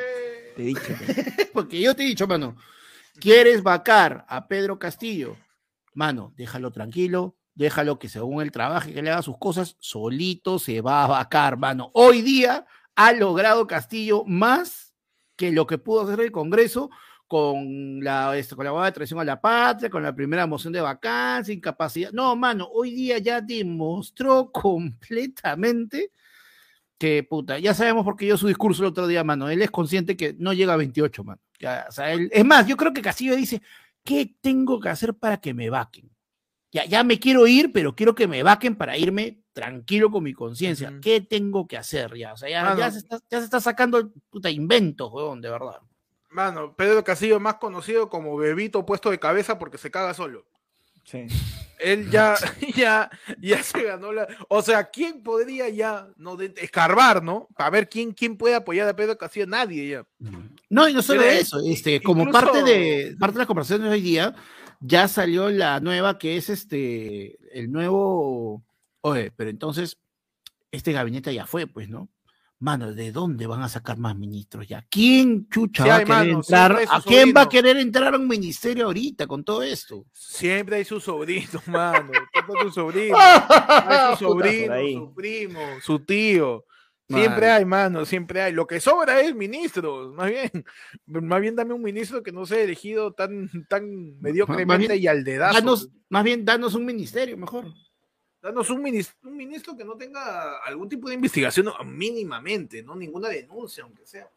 Te 0.56 0.74
pe. 0.74 1.50
Porque 1.54 1.80
yo 1.80 1.96
te 1.96 2.04
he 2.04 2.08
dicho, 2.08 2.28
mano, 2.28 2.56
¿quieres 3.20 3.64
vacar 3.64 4.26
a 4.28 4.48
Pedro 4.48 4.78
Castillo? 4.80 5.38
Mano, 5.94 6.34
déjalo 6.38 6.72
tranquilo, 6.72 7.38
déjalo 7.56 8.00
que 8.00 8.10
según 8.10 8.42
él 8.42 8.52
trabaje, 8.52 8.94
que 8.94 9.02
le 9.02 9.12
haga 9.12 9.22
sus 9.22 9.38
cosas, 9.38 9.76
solito 9.80 10.60
se 10.60 10.82
va 10.82 11.04
a 11.04 11.08
vacar, 11.08 11.58
mano. 11.58 11.92
Hoy 11.94 12.22
día 12.22 12.66
ha 12.96 13.12
logrado 13.14 13.68
Castillo 13.68 14.24
más 14.26 14.94
que 15.36 15.52
lo 15.52 15.66
que 15.66 15.78
pudo 15.78 16.02
hacer 16.02 16.20
el 16.22 16.32
Congreso 16.32 16.90
con 17.28 18.04
la, 18.04 18.36
esto, 18.38 18.58
con 18.58 18.66
la 18.66 18.84
de 18.86 18.92
traición 18.92 19.20
a 19.20 19.24
la 19.24 19.40
patria, 19.40 19.90
con 19.90 20.04
la 20.04 20.14
primera 20.14 20.46
moción 20.46 20.74
de 20.74 20.82
vacancia, 20.82 21.54
incapacidad. 21.54 22.12
No, 22.12 22.36
mano, 22.36 22.68
hoy 22.74 22.92
día 22.92 23.18
ya 23.20 23.40
demostró 23.40 24.52
completamente 24.52 26.12
que, 26.98 27.24
puta, 27.24 27.58
ya 27.58 27.74
sabemos 27.74 28.04
por 28.04 28.16
qué 28.16 28.26
dio 28.26 28.38
su 28.38 28.48
discurso 28.48 28.84
el 28.84 28.90
otro 28.90 29.08
día, 29.08 29.24
mano. 29.24 29.50
Él 29.50 29.62
es 29.62 29.72
consciente 29.72 30.16
que 30.18 30.36
no 30.38 30.54
llega 30.54 30.74
a 30.74 30.78
28, 30.78 31.24
mano. 31.24 31.42
Ya, 31.60 31.88
él- 32.10 32.30
es 32.34 32.46
más, 32.46 32.68
yo 32.68 32.76
creo 32.78 32.94
que 32.94 33.02
Castillo 33.02 33.36
dice, 33.36 33.62
¿qué 34.04 34.36
tengo 34.42 34.80
que 34.80 34.90
hacer 34.90 35.14
para 35.16 35.38
que 35.40 35.54
me 35.54 35.70
vaquen? 35.70 36.11
Ya, 36.72 36.86
ya 36.86 37.04
me 37.04 37.20
quiero 37.20 37.48
ir, 37.48 37.72
pero 37.74 37.96
quiero 37.96 38.16
que 38.16 38.28
me 38.28 38.44
vaquen 38.44 38.76
para 38.76 38.98
irme 38.98 39.40
tranquilo 39.54 40.10
con 40.10 40.24
mi 40.24 40.34
conciencia. 40.34 40.90
Ujú. 40.90 41.02
¿Qué 41.02 41.20
tengo 41.22 41.68
que 41.68 41.78
hacer? 41.78 42.16
Ya, 42.16 42.34
o 42.34 42.38
sea, 42.38 42.50
ya, 42.50 42.64
Mano. 42.64 42.80
ya 42.80 42.92
se, 42.92 43.00
está, 43.00 43.20
ya 43.30 43.40
se 43.40 43.46
está 43.46 43.60
sacando 43.60 44.12
puta 44.30 44.50
inventos, 44.50 45.12
weón, 45.12 45.42
de 45.42 45.50
verdad. 45.50 45.80
Mano, 46.30 46.74
Pedro 46.76 47.04
Castillo 47.04 47.40
más 47.42 47.56
conocido 47.56 48.10
como 48.10 48.38
bebito 48.38 48.86
puesto 48.86 49.12
de 49.12 49.20
cabeza 49.20 49.60
porque 49.60 49.78
se 49.78 49.92
caga 49.92 50.14
solo. 50.14 50.46
Sí. 51.04 51.26
Él 51.78 52.10
ya, 52.10 52.36
ya, 52.78 53.10
ya 53.42 53.62
se 53.64 53.84
ganó 53.84 54.14
la. 54.14 54.28
O 54.48 54.62
sea, 54.62 54.90
¿quién 54.92 55.24
podría 55.24 55.68
ya 55.68 56.08
no 56.16 56.38
de- 56.38 56.54
escarbar, 56.58 57.22
no? 57.22 57.50
Para 57.58 57.70
ver 57.72 57.90
quién, 57.90 58.14
quién 58.14 58.38
puede 58.38 58.56
apoyar 58.56 58.88
a 58.88 58.96
Pedro 58.96 59.18
Castillo. 59.18 59.48
Nadie 59.48 59.90
ya. 59.90 60.06
No, 60.70 60.88
y 60.88 60.94
no 60.94 61.02
solo 61.02 61.20
Pero, 61.22 61.34
eso, 61.34 61.60
este, 61.66 62.02
como 62.02 62.22
incluso- 62.24 62.40
parte 62.46 62.64
de 62.64 63.16
parte 63.20 63.34
de 63.34 63.40
las 63.40 63.48
conversaciones 63.48 63.90
de 63.90 63.96
hoy 63.96 64.02
día, 64.02 64.34
ya 64.82 65.08
salió 65.08 65.50
la 65.50 65.80
nueva 65.80 66.18
que 66.18 66.36
es 66.36 66.50
este 66.50 67.38
el 67.58 67.72
nuevo. 67.72 68.64
Oye, 69.02 69.32
pero 69.36 69.50
entonces, 69.50 69.98
este 70.72 70.92
gabinete 70.92 71.34
ya 71.34 71.46
fue, 71.46 71.68
pues, 71.68 71.90
¿no? 71.90 72.10
Mano, 72.60 72.94
¿de 72.94 73.12
dónde 73.12 73.48
van 73.48 73.64
a 73.64 73.70
sacar 73.70 73.98
más 73.98 74.16
ministros 74.16 74.68
ya? 74.68 74.86
¿Quién 74.88 75.50
chucha 75.50 75.84
Sí 75.84 75.90
va 75.90 75.96
a 75.96 76.00
querer 76.00 76.10
mano, 76.10 76.38
entrar? 76.38 76.80
¿A 76.92 77.02
quién 77.02 77.34
va 77.36 77.42
a 77.42 77.50
querer 77.50 77.78
entrar 77.78 78.14
a 78.14 78.18
un 78.18 78.28
ministerio 78.28 78.86
ahorita 78.86 79.26
con 79.26 79.44
todo 79.44 79.64
esto? 79.64 80.06
Siempre 80.14 80.76
hay 80.76 80.86
su 80.86 81.00
sobrino, 81.00 81.60
mano. 81.66 82.12
Siempre 82.32 82.56
hay 82.60 82.68
su 82.68 82.72
sobrino. 82.72 83.18
Hay 83.58 84.16
su 84.16 84.26
sobrino, 84.26 84.76
su 84.94 85.14
primo, 85.16 85.60
su 85.82 86.00
tío. 86.02 86.66
Siempre 87.12 87.48
Mano. 87.48 87.54
hay, 87.54 87.66
mano, 87.66 88.06
siempre 88.06 88.42
hay. 88.42 88.54
Lo 88.54 88.68
que 88.68 88.80
sobra 88.80 89.22
es 89.22 89.36
ministros, 89.36 90.14
más 90.14 90.30
bien. 90.30 90.52
Más 91.06 91.42
bien 91.42 91.56
dame 91.56 91.74
un 91.74 91.82
ministro 91.82 92.24
que 92.24 92.32
no 92.32 92.46
sea 92.46 92.62
elegido 92.62 93.14
tan, 93.14 93.50
tan 93.68 94.20
mediocremente 94.20 94.96
y 94.96 95.08
al 95.08 95.24
dedazo. 95.24 95.54
Danos, 95.54 95.90
más 96.10 96.24
bien, 96.24 96.46
danos 96.46 96.76
un 96.76 96.86
ministerio 96.86 97.38
mejor. 97.38 97.66
Danos 98.42 98.70
un 98.70 98.82
ministro, 98.82 99.16
un 99.30 99.38
ministro 99.38 99.78
que 99.78 99.84
no 99.86 99.96
tenga 99.96 100.58
algún 100.66 100.90
tipo 100.90 101.08
de 101.10 101.16
investigación 101.16 101.72
mínimamente, 101.86 102.82
¿no? 102.82 102.96
Ninguna 102.96 103.30
denuncia, 103.30 103.84
aunque 103.84 104.06
sea. 104.06 104.28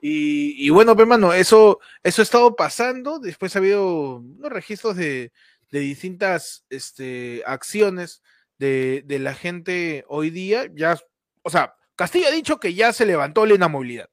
Y, 0.00 0.66
y 0.66 0.70
bueno, 0.70 0.94
hermano, 0.96 1.32
eso, 1.32 1.80
eso 2.02 2.22
ha 2.22 2.24
estado 2.24 2.54
pasando. 2.54 3.18
Después 3.18 3.56
ha 3.56 3.58
habido 3.58 4.16
unos 4.16 4.52
registros 4.52 4.96
de, 4.96 5.32
de 5.70 5.80
distintas 5.80 6.64
este, 6.70 7.42
acciones 7.46 8.22
de, 8.58 9.02
de, 9.06 9.18
la 9.18 9.34
gente 9.34 10.04
hoy 10.08 10.30
día. 10.30 10.70
Ya, 10.74 10.98
o 11.42 11.50
sea, 11.50 11.74
Castillo 11.98 12.28
ha 12.28 12.30
dicho 12.30 12.60
que 12.60 12.74
ya 12.74 12.92
se 12.92 13.04
levantó 13.04 13.44
la 13.44 13.54
inamovilidad, 13.54 14.08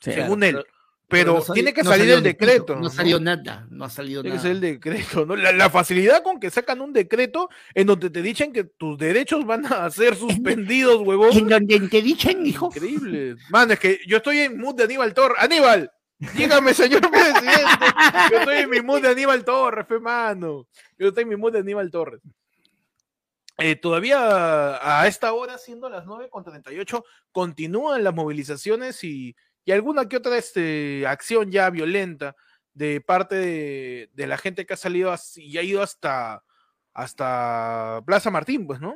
sí, 0.00 0.10
según 0.10 0.42
él. 0.42 0.64
Pero, 1.06 1.34
pero 1.34 1.44
no 1.46 1.52
tiene 1.52 1.74
que 1.74 1.82
no 1.82 1.90
salir 1.90 2.10
el 2.10 2.22
decreto. 2.22 2.74
No, 2.74 2.80
no, 2.80 2.88
salió 2.88 3.20
nada, 3.20 3.66
no 3.70 3.84
ha 3.84 3.90
salido 3.90 4.22
tiene 4.22 4.36
nada. 4.36 4.48
que 4.48 4.54
salir 4.54 4.64
el 4.64 4.72
decreto, 4.72 5.26
¿no? 5.26 5.36
La, 5.36 5.52
la, 5.52 5.68
facilidad 5.68 6.22
con 6.22 6.40
que 6.40 6.50
sacan 6.50 6.80
un 6.80 6.94
decreto 6.94 7.50
en 7.74 7.88
donde 7.88 8.08
te 8.08 8.22
dicen 8.22 8.54
que 8.54 8.64
tus 8.64 8.96
derechos 8.96 9.44
van 9.44 9.66
a 9.66 9.90
ser 9.90 10.16
suspendidos, 10.16 11.02
huevón. 11.02 11.36
En 11.36 11.46
donde 11.46 11.78
te 11.90 12.00
dicen, 12.00 12.46
hijo. 12.46 12.70
Increíble. 12.74 13.36
Man, 13.50 13.70
es 13.70 13.78
que 13.78 14.00
yo 14.06 14.16
estoy 14.16 14.38
en 14.38 14.58
mood 14.58 14.74
de 14.74 14.84
Aníbal 14.84 15.12
Torres. 15.12 15.36
¡Aníbal! 15.38 15.92
Dígame, 16.18 16.72
señor 16.72 17.02
presidente. 17.10 17.86
Yo 18.30 18.38
estoy 18.38 18.56
en 18.56 18.70
mi 18.70 18.80
mood 18.80 19.02
de 19.02 19.08
Aníbal 19.08 19.44
Torres, 19.44 19.86
fe 19.86 20.00
mano. 20.00 20.66
Yo 20.98 21.08
estoy 21.08 21.24
en 21.24 21.28
mi 21.28 21.36
mood 21.36 21.52
de 21.52 21.58
Aníbal 21.58 21.90
Torres. 21.90 22.22
Eh, 23.58 23.76
todavía 23.76 25.00
a 25.00 25.06
esta 25.06 25.32
hora, 25.32 25.56
siendo 25.56 25.88
las 25.88 26.04
9.38, 26.04 27.02
continúan 27.32 28.04
las 28.04 28.14
movilizaciones 28.14 29.02
y, 29.02 29.34
y 29.64 29.72
alguna 29.72 30.08
que 30.08 30.18
otra 30.18 30.36
este, 30.36 31.06
acción 31.06 31.50
ya 31.50 31.70
violenta 31.70 32.36
de 32.74 33.00
parte 33.00 33.36
de, 33.36 34.10
de, 34.12 34.26
la 34.26 34.36
gente 34.36 34.66
que 34.66 34.74
ha 34.74 34.76
salido 34.76 35.14
y 35.36 35.56
ha 35.56 35.62
ido 35.62 35.82
hasta, 35.82 36.44
hasta 36.92 38.02
Plaza 38.04 38.30
Martín, 38.30 38.66
pues, 38.66 38.80
¿no? 38.80 38.94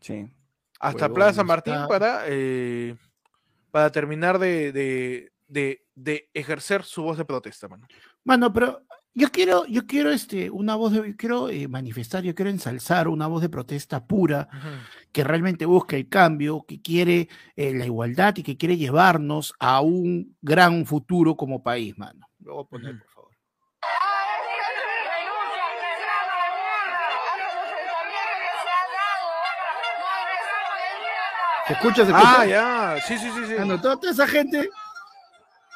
Sí. 0.00 0.30
Hasta 0.78 1.08
Plaza 1.12 1.42
Martín 1.42 1.74
está... 1.74 1.88
para, 1.88 2.22
eh, 2.26 2.94
para 3.72 3.90
terminar 3.90 4.38
de, 4.38 4.70
de, 4.70 5.32
de, 5.48 5.84
de, 5.96 6.30
ejercer 6.32 6.84
su 6.84 7.02
voz 7.02 7.18
de 7.18 7.24
protesta, 7.24 7.66
mano. 7.66 7.88
Mano, 8.22 8.52
pero 8.52 8.84
yo 9.14 9.30
quiero, 9.30 9.66
yo 9.66 9.86
quiero 9.86 10.10
este, 10.10 10.50
una 10.50 10.76
voz 10.76 10.92
de, 10.92 11.16
quiero 11.16 11.48
eh, 11.48 11.66
manifestar, 11.68 12.22
yo 12.22 12.34
quiero 12.34 12.50
ensalzar 12.50 13.08
una 13.08 13.26
voz 13.26 13.42
de 13.42 13.48
protesta 13.48 14.06
pura, 14.06 14.48
uh 14.52 14.56
-huh. 14.56 15.10
que 15.12 15.24
realmente 15.24 15.66
busca 15.66 15.96
el 15.96 16.08
cambio, 16.08 16.64
que 16.66 16.80
quiere 16.80 17.28
eh, 17.56 17.74
la 17.74 17.86
igualdad 17.86 18.36
y 18.36 18.42
que 18.42 18.56
quiere 18.56 18.76
llevarnos 18.76 19.52
a 19.58 19.80
un 19.80 20.36
gran 20.40 20.86
futuro 20.86 21.36
como 21.36 21.62
país, 21.62 21.98
mano. 21.98 22.28
Lo 22.38 22.54
voy 22.54 22.64
a 22.64 22.68
poner, 22.68 22.94
uh 22.94 22.98
-huh. 22.98 23.00
por 23.00 23.10
favor. 23.10 23.30
¿Se 31.66 31.72
escucha? 31.74 32.04
¿Se 32.04 32.10
escucha? 32.10 32.40
Ah, 32.40 32.46
ya, 32.46 32.96
sí, 33.06 33.18
sí, 33.18 33.28
sí. 33.34 33.46
sí. 33.46 33.54
Mano, 33.58 33.80
toda, 33.80 33.96
toda 33.96 34.12
esa 34.12 34.26
gente 34.26 34.70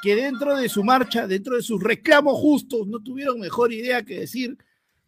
que 0.05 0.14
dentro 0.14 0.55
de 0.55 0.68
su 0.68 0.84
marcha, 0.84 1.26
dentro 1.26 1.57
de 1.57 1.62
sus 1.62 1.82
reclamos 1.82 2.38
justos, 2.38 2.86
no 2.86 3.02
tuvieron 3.02 3.40
mejor 3.40 3.72
idea 3.72 4.05
que 4.05 4.20
decir 4.20 4.59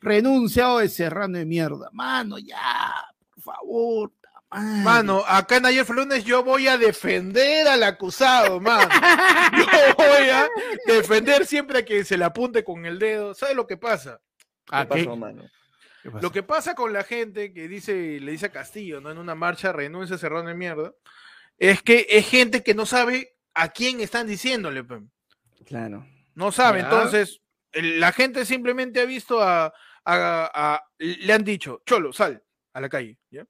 renunciado 0.01 0.79
de 0.79 0.89
serrano 0.89 1.37
de 1.37 1.45
mierda. 1.45 1.91
Mano, 1.93 2.39
ya, 2.39 2.95
por 3.35 3.43
favor. 3.43 4.13
Mano, 4.51 5.23
acá 5.29 5.59
en 5.59 5.67
ayer 5.67 5.87
lunes 5.91 6.25
yo 6.25 6.43
voy 6.43 6.67
a 6.67 6.79
defender 6.79 7.69
al 7.69 7.83
acusado, 7.83 8.59
mano. 8.59 8.89
Yo 9.59 9.67
voy 9.99 10.31
a 10.31 10.49
defender 10.87 11.45
siempre 11.45 11.81
a 11.81 11.85
que 11.85 12.05
se 12.05 12.17
le 12.17 12.25
apunte 12.25 12.65
con 12.65 12.87
el 12.87 12.99
dedo. 12.99 13.35
¿Sabes 13.35 13.55
lo 13.55 13.67
que 13.67 13.77
pasa? 13.77 14.21
¿Qué 14.65 14.87
pasó, 14.87 15.17
mano? 15.17 15.43
¿Qué 16.03 16.11
Lo 16.23 16.33
que 16.33 16.43
pasa 16.43 16.75
con 16.75 16.93
la 16.95 17.03
gente 17.03 17.53
que 17.53 17.69
dice, 17.69 18.19
le 18.21 18.33
dice 18.33 18.47
a 18.47 18.53
Castillo, 18.53 19.01
¿no? 19.03 19.11
En 19.11 19.19
una 19.19 19.35
marcha 19.35 19.73
renuncia 19.73 20.17
a 20.17 20.19
serrano 20.19 20.49
de 20.49 20.55
mierda, 20.55 20.95
es 21.59 21.83
que 21.83 22.07
es 22.09 22.27
gente 22.27 22.63
que 22.63 22.75
no 22.75 22.87
sabe 22.87 23.36
a 23.57 23.69
quién 23.71 24.01
están 24.01 24.27
diciéndole. 24.27 24.85
Claro. 25.65 26.07
No 26.35 26.53
sabe, 26.53 26.81
ya. 26.81 26.85
entonces 26.85 27.41
la 27.73 28.13
gente 28.13 28.45
simplemente 28.45 29.01
ha 29.01 29.07
visto 29.07 29.43
a, 29.43 29.67
a, 29.67 29.73
a, 30.05 30.85
le 30.99 31.33
han 31.33 31.43
dicho, 31.43 31.83
Cholo, 31.85 32.13
sal 32.13 32.43
a 32.75 32.81
la 32.81 32.89
calle, 32.89 33.19
¿ya? 33.31 33.47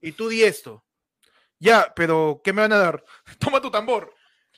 Y 0.00 0.12
tú 0.12 0.28
di 0.28 0.42
esto. 0.42 0.84
Ya, 1.58 1.92
pero 1.94 2.40
¿qué 2.44 2.52
me 2.52 2.62
van 2.62 2.72
a 2.72 2.78
dar? 2.78 3.04
Toma 3.38 3.60
tu 3.60 3.70
tambor. 3.70 4.14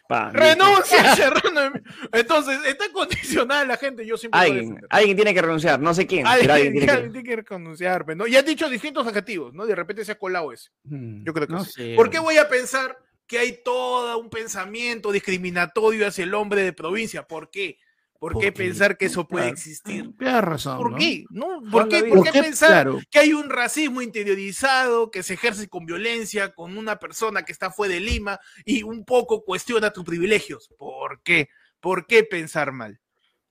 Pa, 0.09 0.31
Renuncia, 0.31 1.15
Serrano. 1.17 1.73
Entonces, 2.13 2.61
está 2.67 2.93
condicionada 2.93 3.65
la 3.65 3.77
gente. 3.77 4.07
Yo 4.07 4.17
siempre 4.17 4.39
alguien, 4.39 4.81
alguien 4.89 5.17
tiene 5.17 5.35
que 5.35 5.43
renunciar, 5.43 5.81
no 5.81 5.95
sé 5.95 6.07
quién. 6.07 6.27
Alguien, 6.27 6.51
alguien 6.51 6.73
tiene, 6.75 6.93
alguien 6.93 7.13
que... 7.13 7.23
tiene, 7.23 7.43
que... 7.45 7.55
renunciar. 7.55 8.17
¿no? 8.17 8.27
Y 8.27 8.37
has 8.37 8.45
dicho 8.45 8.69
distintos 8.69 9.07
adjetivos, 9.07 9.53
¿no? 9.55 9.67
De 9.67 9.75
repente 9.75 10.05
se 10.05 10.13
ha 10.13 10.19
colado 10.19 10.53
ese. 10.53 10.71
Hmm, 10.85 11.25
Yo 11.25 11.33
creo 11.33 11.47
que 11.47 11.53
no 11.55 11.65
sí. 11.65 11.73
sé. 11.73 11.95
¿Por 11.97 12.11
qué 12.11 12.19
voy 12.19 12.37
a 12.37 12.49
pensar 12.49 12.97
que 13.27 13.39
hay 13.39 13.63
todo 13.63 14.19
un 14.19 14.31
pensamiento 14.31 15.13
discriminatorio 15.13 16.07
hacia 16.07 16.25
el 16.25 16.35
hombre 16.35 16.63
de 16.63 16.73
provincia? 16.73 17.27
¿Por 17.27 17.51
qué? 17.51 17.79
¿Por, 18.19 18.33
¿Por 18.33 18.43
qué, 18.43 18.53
pensar 18.53 18.97
que 18.97 19.07
eso 19.07 19.29
puede 19.29 19.49
existir? 19.49 20.11
Razón. 20.19 20.79
¿Por 20.79 20.93
¿no? 20.93 20.97
qué? 20.97 21.25
¿No? 21.29 21.63
¿Por, 21.71 21.89
qué, 21.89 22.05
¿Por, 22.05 22.25
qué, 22.25 22.41
pensar 22.41 22.71
claro. 22.71 23.01
que 23.11 23.19
hay 23.19 23.35
un 23.35 23.51
racismo 23.51 24.01
interiorizado 24.01 25.11
que 25.11 25.23
se 25.23 25.35
ejerce 25.35 25.69
con 25.69 25.85
violencia 25.85 26.55
con 26.55 26.79
una 26.79 26.99
persona 26.99 27.45
que 27.45 27.53
está 27.53 27.71
fuera 27.71 27.95
de 27.95 28.01
Lima 28.01 28.41
y 28.65 28.83
un 28.83 29.05
poco 29.05 29.45
cuestiona 29.45 29.93
tus 29.93 30.05
privilegios? 30.05 30.71
¿Por 30.79 31.23
qué? 31.23 31.51
¿Por 31.79 32.07
qué 32.07 32.25
pensar 32.25 32.73
mal? 32.73 33.01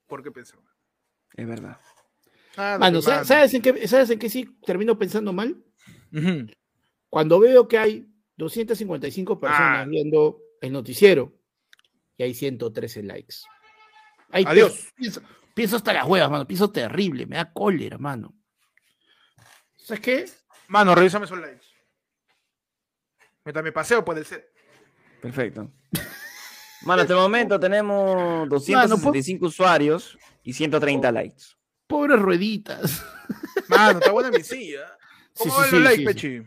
¿Por 0.06 0.22
qué 0.22 0.32
pensar 0.32 0.60
mal? 0.60 0.74
Es 1.34 1.46
verdad. 1.46 1.78
Ah, 2.56 2.76
mano, 2.80 3.02
¿sabes, 3.02 3.54
en 3.54 3.62
qué, 3.62 3.86
¿sabes 3.86 4.10
en 4.10 4.18
qué 4.18 4.28
sí 4.28 4.48
termino 4.64 4.98
pensando 4.98 5.32
mal? 5.32 5.62
Uh 6.12 6.16
-huh. 6.16 6.56
Cuando 7.08 7.38
veo 7.38 7.68
que 7.68 7.78
hay 7.78 8.06
255 8.36 9.38
personas 9.38 9.86
ah. 9.86 9.88
viendo 9.88 10.40
el 10.60 10.72
noticiero 10.72 11.32
y 12.16 12.22
hay 12.22 12.34
113 12.34 13.02
likes. 13.02 13.36
Adiós. 14.30 14.92
Pienso, 14.96 15.22
pienso, 15.54 15.76
hasta 15.76 15.92
las 15.92 16.06
huevas, 16.06 16.30
mano. 16.30 16.46
Pienso 16.46 16.70
terrible. 16.70 17.26
Me 17.26 17.36
da 17.36 17.52
cólera, 17.52 17.98
mano. 17.98 18.34
¿Sabes 19.76 20.00
qué? 20.00 20.24
Mano, 20.68 20.94
revísame 20.94 21.26
esos 21.26 21.38
likes. 21.38 21.66
Mientras 23.44 23.64
me 23.64 23.72
paseo 23.72 24.04
por 24.04 24.18
el 24.18 24.26
set. 24.26 24.48
Perfecto. 25.22 25.70
Mano, 26.82 27.02
hasta 27.02 27.14
el 27.14 27.20
momento 27.20 27.58
tenemos 27.58 28.48
265 28.48 29.40
mano, 29.40 29.48
usuarios 29.48 30.18
y 30.42 30.52
130 30.52 31.08
oh. 31.08 31.12
likes. 31.12 31.44
Pobres 31.86 32.20
rueditas. 32.20 33.04
Mano, 33.68 33.98
está 33.98 34.12
buena 34.12 34.30
mi 34.30 34.42
silla. 34.42 34.96
¿Cómo 35.36 35.54
sí, 35.54 35.70
sí, 35.70 35.76
sí, 35.76 35.82
like, 35.82 36.04
Pechi? 36.04 36.42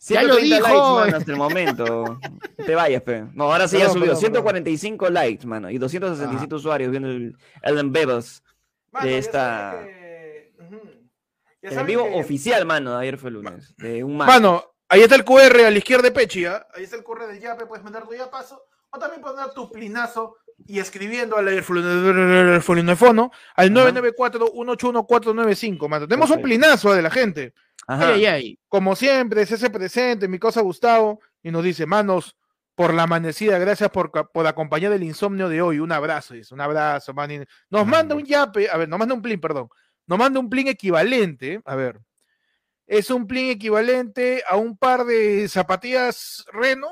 Ya 0.00 0.22
lo 0.22 0.36
dijo. 0.36 0.60
likes, 0.60 0.78
mano, 0.78 1.16
hasta 1.16 1.32
el 1.32 1.36
momento. 1.36 2.20
Te 2.56 2.74
vayas, 2.74 3.02
pe. 3.02 3.24
No, 3.34 3.44
ahora 3.52 3.66
sí 3.66 3.78
ya 3.78 3.90
subió. 3.90 4.14
145 4.14 5.10
likes, 5.10 5.46
mano. 5.46 5.70
Y 5.70 5.78
267 5.78 6.52
ah. 6.52 6.56
usuarios 6.56 6.90
viendo 6.90 7.08
el, 7.08 7.36
el 7.62 7.90
vivos 7.90 8.42
de 9.02 9.18
esta. 9.18 9.80
Que... 9.84 10.54
Uh 10.58 10.62
-huh. 10.62 10.98
El 11.60 11.78
en 11.78 11.86
vivo 11.86 12.04
que... 12.04 12.20
oficial, 12.20 12.64
mano, 12.64 12.96
de 12.96 13.02
ayer 13.02 13.18
fue 13.18 13.30
lunes. 13.30 13.74
De 13.76 14.04
un 14.04 14.16
mano, 14.16 14.64
ahí 14.88 15.02
está 15.02 15.16
el 15.16 15.24
QR 15.24 15.60
a 15.66 15.70
la 15.70 15.78
izquierda 15.78 16.04
de 16.04 16.12
Pechi, 16.12 16.44
¿eh? 16.44 16.60
Ahí 16.74 16.84
está 16.84 16.96
el 16.96 17.02
QR 17.02 17.26
del 17.26 17.40
Yape, 17.40 17.66
puedes 17.66 17.84
mandar 17.84 18.06
tu 18.06 18.14
ya 18.14 18.30
paso. 18.30 18.62
O 18.90 18.98
también 18.98 19.20
puedes 19.20 19.36
mandar 19.36 19.54
tu 19.54 19.70
plinazo 19.70 20.36
y 20.66 20.80
escribiendo 20.80 21.36
al 21.36 21.62
fono 21.62 23.30
al 23.54 23.70
994-181-495, 23.70 25.88
mano. 25.88 26.08
Tenemos 26.08 26.30
un 26.30 26.42
plinazo 26.42 26.92
de 26.92 27.02
la 27.02 27.10
gente. 27.10 27.54
Ajá. 27.86 28.14
Ay, 28.14 28.26
ay. 28.26 28.58
Como 28.68 28.96
siempre, 28.96 29.46
se 29.46 29.54
hace 29.54 29.70
presente, 29.70 30.28
mi 30.28 30.38
cosa 30.38 30.60
Gustavo, 30.60 31.20
y 31.42 31.50
nos 31.50 31.64
dice, 31.64 31.86
manos, 31.86 32.36
por 32.74 32.92
la 32.94 33.04
amanecida, 33.04 33.58
gracias 33.58 33.90
por, 33.90 34.12
por 34.12 34.46
acompañar 34.46 34.92
el 34.92 35.02
insomnio 35.02 35.48
de 35.48 35.62
hoy. 35.62 35.80
Un 35.80 35.92
abrazo, 35.92 36.34
dice, 36.34 36.54
un 36.54 36.60
abrazo, 36.60 37.14
man. 37.14 37.46
Nos 37.70 37.86
manda 37.86 38.14
un 38.14 38.24
yape, 38.24 38.68
a 38.70 38.76
ver, 38.76 38.88
nos 38.88 38.98
manda 38.98 39.14
un 39.14 39.22
plin, 39.22 39.40
perdón. 39.40 39.68
Nos 40.06 40.18
manda 40.18 40.38
un 40.38 40.48
plin 40.48 40.68
equivalente, 40.68 41.60
a 41.64 41.74
ver. 41.74 42.00
Es 42.86 43.10
un 43.10 43.26
plin 43.26 43.50
equivalente 43.50 44.44
a 44.48 44.56
un 44.56 44.78
par 44.78 45.04
de 45.04 45.48
zapatillas 45.48 46.46
Reno, 46.52 46.88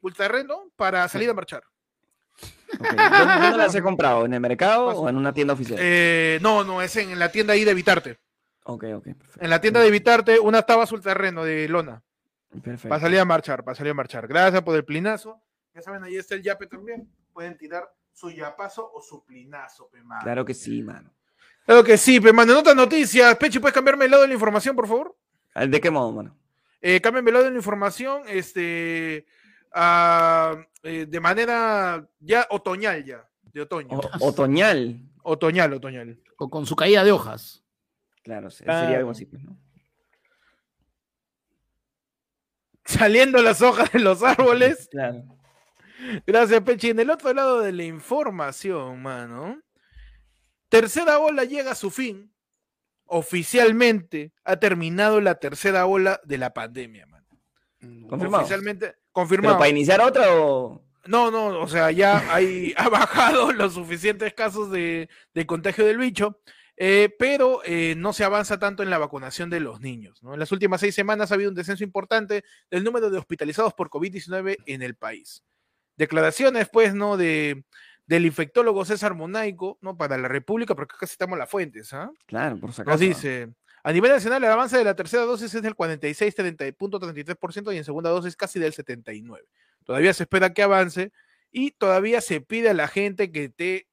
Ultra 0.00 0.28
Reno, 0.28 0.70
para 0.76 1.08
salir 1.08 1.28
a 1.28 1.34
marchar. 1.34 1.64
Okay. 2.74 2.96
¿Dónde, 2.96 3.34
¿Dónde, 3.40 3.58
las 3.58 3.74
he 3.74 3.82
comprado? 3.82 4.26
¿En 4.26 4.34
el 4.34 4.40
mercado 4.40 4.88
o 4.88 5.08
en 5.08 5.16
una 5.16 5.32
tienda 5.32 5.54
oficial? 5.54 5.78
Eh, 5.80 6.38
no, 6.42 6.64
no, 6.64 6.82
es 6.82 6.94
en 6.96 7.18
la 7.18 7.30
tienda 7.30 7.54
ahí 7.54 7.64
de 7.64 7.70
Evitarte. 7.70 8.18
Ok, 8.64 8.84
ok. 8.94 9.04
Perfecto. 9.04 9.40
En 9.40 9.50
la 9.50 9.60
tienda 9.60 9.80
de 9.80 9.88
Evitarte, 9.88 10.38
una 10.38 10.58
estaba 10.58 10.82
azul 10.82 11.00
terreno 11.00 11.44
de 11.44 11.68
lona. 11.68 12.02
Perfecto. 12.50 12.88
Para 12.88 13.00
salir 13.00 13.20
a 13.20 13.24
marchar, 13.24 13.64
para 13.64 13.74
salir 13.74 13.92
a 13.92 13.94
marchar. 13.94 14.26
Gracias 14.26 14.62
por 14.62 14.76
el 14.76 14.84
plinazo. 14.84 15.40
Ya 15.74 15.82
saben, 15.82 16.04
ahí 16.04 16.16
está 16.16 16.34
el 16.34 16.42
yape 16.42 16.66
también. 16.66 17.08
Pueden 17.32 17.56
tirar 17.56 17.90
su 18.12 18.30
yapazo 18.30 18.90
o 18.92 19.00
su 19.00 19.24
plinazo, 19.24 19.88
pe, 19.88 20.02
mano. 20.02 20.22
Claro 20.22 20.44
que 20.44 20.52
sí, 20.52 20.82
mano. 20.82 21.10
Claro 21.64 21.84
que 21.84 21.96
sí, 21.96 22.20
pe, 22.20 22.32
mano. 22.32 22.52
En 22.52 22.58
otras 22.58 22.76
noticias, 22.76 23.36
Pechi, 23.36 23.58
¿puedes 23.58 23.74
cambiarme 23.74 24.06
el 24.06 24.10
lado 24.10 24.22
de 24.22 24.28
la 24.28 24.34
información, 24.34 24.74
por 24.74 24.88
favor? 24.88 25.16
¿De 25.54 25.80
qué 25.80 25.90
modo, 25.90 26.12
mano? 26.12 26.36
Eh, 26.80 27.00
cámbiame 27.00 27.30
el 27.30 27.34
lado 27.34 27.44
de 27.46 27.50
la 27.52 27.56
información, 27.56 28.22
este, 28.26 29.26
uh, 29.74 30.56
eh, 30.88 31.06
de 31.06 31.20
manera 31.20 32.08
ya 32.18 32.46
otoñal 32.50 33.04
ya, 33.04 33.28
de 33.42 33.62
otoño. 33.62 33.98
O, 33.98 34.28
otoñal. 34.28 35.00
Otoñal, 35.22 35.72
otoñal. 35.74 36.20
O 36.38 36.48
con 36.48 36.66
su 36.66 36.74
caída 36.74 37.04
de 37.04 37.12
hojas. 37.12 37.62
Claro, 38.22 38.50
sería 38.50 38.96
algo 38.96 39.10
así, 39.10 39.26
pues, 39.26 39.42
¿no? 39.42 39.58
saliendo 42.88 43.42
las 43.42 43.60
hojas 43.62 43.92
de 43.92 44.00
los 44.00 44.22
árboles. 44.22 44.88
Claro. 44.98 45.24
Gracias, 46.26 46.62
Pechi. 46.62 46.90
En 46.90 47.00
el 47.00 47.10
otro 47.10 47.34
lado 47.34 47.60
de 47.60 47.72
la 47.72 47.82
información, 47.82 49.02
mano. 49.02 49.60
Tercera 50.68 51.18
ola 51.18 51.44
llega 51.44 51.72
a 51.72 51.74
su 51.74 51.90
fin. 51.90 52.32
Oficialmente 53.04 54.32
ha 54.44 54.56
terminado 54.56 55.20
la 55.20 55.34
tercera 55.34 55.86
ola 55.86 56.20
de 56.24 56.38
la 56.38 56.54
pandemia, 56.54 57.06
mano. 57.06 57.26
Confirmado. 58.08 58.44
Oficialmente, 58.44 58.94
¿Pero 59.18 59.26
confirmado. 59.26 59.58
para 59.58 59.70
iniciar 59.70 60.00
otra 60.00 60.34
o...? 60.34 60.82
No, 61.06 61.30
no, 61.30 61.60
o 61.60 61.66
sea, 61.68 61.90
ya 61.90 62.34
hay, 62.34 62.74
ha 62.76 62.88
bajado 62.88 63.52
los 63.52 63.74
suficientes 63.74 64.34
casos 64.34 64.70
de, 64.70 65.08
de 65.32 65.46
contagio 65.46 65.86
del 65.86 65.96
bicho, 65.96 66.40
eh, 66.76 67.12
pero 67.18 67.60
eh, 67.64 67.94
no 67.96 68.12
se 68.12 68.22
avanza 68.22 68.58
tanto 68.58 68.84
en 68.84 68.90
la 68.90 68.98
vacunación 68.98 69.50
de 69.50 69.58
los 69.58 69.80
niños. 69.80 70.22
¿no? 70.22 70.34
En 70.34 70.40
las 70.40 70.52
últimas 70.52 70.80
seis 70.80 70.94
semanas 70.94 71.30
ha 71.30 71.34
habido 71.34 71.50
un 71.50 71.56
descenso 71.56 71.82
importante 71.82 72.44
del 72.70 72.84
número 72.84 73.10
de 73.10 73.18
hospitalizados 73.18 73.74
por 73.74 73.90
COVID-19 73.90 74.58
en 74.66 74.82
el 74.82 74.94
país. 74.94 75.42
Declaraciones, 75.96 76.68
pues, 76.68 76.94
¿no? 76.94 77.16
De, 77.16 77.64
del 78.06 78.26
infectólogo 78.26 78.84
César 78.84 79.14
Monaico, 79.14 79.78
¿no? 79.80 79.96
Para 79.96 80.16
la 80.16 80.28
República, 80.28 80.76
porque 80.76 80.94
acá 80.94 81.08
citamos 81.08 81.36
las 81.36 81.50
fuentes, 81.50 81.92
¿ah? 81.92 82.10
Claro, 82.26 82.60
por 82.60 82.72
si 82.72 82.82
acaso. 82.82 82.92
Nos 82.92 83.00
dice, 83.00 83.48
a 83.82 83.92
nivel 83.92 84.10
nacional 84.10 84.42
el 84.42 84.50
avance 84.50 84.76
de 84.76 84.84
la 84.84 84.94
tercera 84.94 85.24
dosis 85.24 85.54
es 85.54 85.62
del 85.62 85.74
46.33% 85.74 87.74
y 87.74 87.78
en 87.78 87.84
segunda 87.84 88.10
dosis 88.10 88.36
casi 88.36 88.58
del 88.58 88.72
79%. 88.72 89.40
Todavía 89.84 90.12
se 90.12 90.24
espera 90.24 90.52
que 90.52 90.62
avance 90.62 91.12
y 91.50 91.72
todavía 91.72 92.20
se 92.20 92.40
pide 92.40 92.70
a 92.70 92.74
la 92.74 92.88
gente 92.88 93.32
que 93.32 93.44
esté 93.44 93.86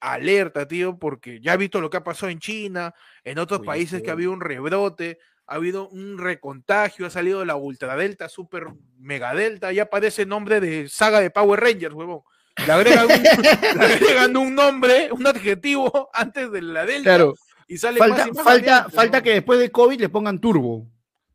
alerta, 0.00 0.68
tío, 0.68 0.98
porque 0.98 1.40
ya 1.40 1.52
ha 1.52 1.56
visto 1.56 1.80
lo 1.80 1.90
que 1.90 1.98
ha 1.98 2.04
pasado 2.04 2.30
en 2.30 2.38
China, 2.38 2.94
en 3.24 3.38
otros 3.38 3.60
países 3.64 4.02
que 4.02 4.10
ha 4.10 4.14
habido 4.14 4.32
un 4.32 4.40
rebrote, 4.40 5.18
ha 5.46 5.54
habido 5.54 5.88
un 5.88 6.18
recontagio, 6.18 7.06
ha 7.06 7.10
salido 7.10 7.44
la 7.44 7.56
ultradelta, 7.56 8.28
super 8.28 8.66
megadelta, 8.98 9.72
ya 9.72 9.86
parece 9.86 10.26
nombre 10.26 10.60
de 10.60 10.88
saga 10.88 11.20
de 11.20 11.30
Power 11.30 11.60
Rangers, 11.60 11.94
huevón. 11.94 12.22
Le 12.66 12.72
agregan 12.72 13.04
un, 13.04 13.22
le 13.78 13.84
agregan 13.84 14.36
un 14.36 14.54
nombre, 14.54 15.10
un 15.12 15.26
adjetivo 15.26 16.10
antes 16.12 16.50
de 16.50 16.62
la 16.62 16.86
delta 16.86 17.02
Claro, 17.02 17.34
y 17.66 17.78
sale 17.78 17.98
más 17.98 18.08
falta, 18.08 18.28
y 18.28 18.32
más 18.32 18.44
falta, 18.44 18.70
variante, 18.70 18.96
falta 18.96 19.18
¿no? 19.18 19.24
que 19.24 19.30
después 19.30 19.58
de 19.58 19.70
COVID 19.70 20.00
le 20.00 20.08
pongan 20.08 20.40
turbo. 20.40 20.86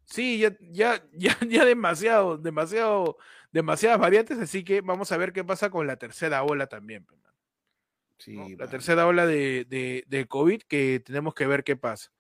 Sí, 0.06 0.40
ya, 0.40 0.56
ya, 0.72 1.04
ya, 1.14 1.38
ya 1.48 1.66
demasiado, 1.66 2.38
demasiado, 2.38 3.18
demasiadas 3.52 4.00
variantes, 4.00 4.38
así 4.40 4.64
que 4.64 4.82
vamos 4.82 5.12
a 5.12 5.18
ver 5.18 5.34
qué 5.34 5.44
pasa 5.44 5.70
con 5.70 5.88
la 5.88 5.98
tercera 5.98 6.44
ola 6.44 6.68
también. 6.68 7.06
Sí, 8.18 8.38
¿no? 8.38 8.48
La 8.58 8.68
tercera 8.68 9.08
ola 9.08 9.26
de, 9.26 9.66
de, 9.68 10.04
de 10.08 10.28
COVID 10.28 10.62
que 10.64 11.02
tenemos 11.04 11.34
que 11.34 11.48
ver 11.48 11.64
qué 11.64 11.76
pasa. 11.76 12.12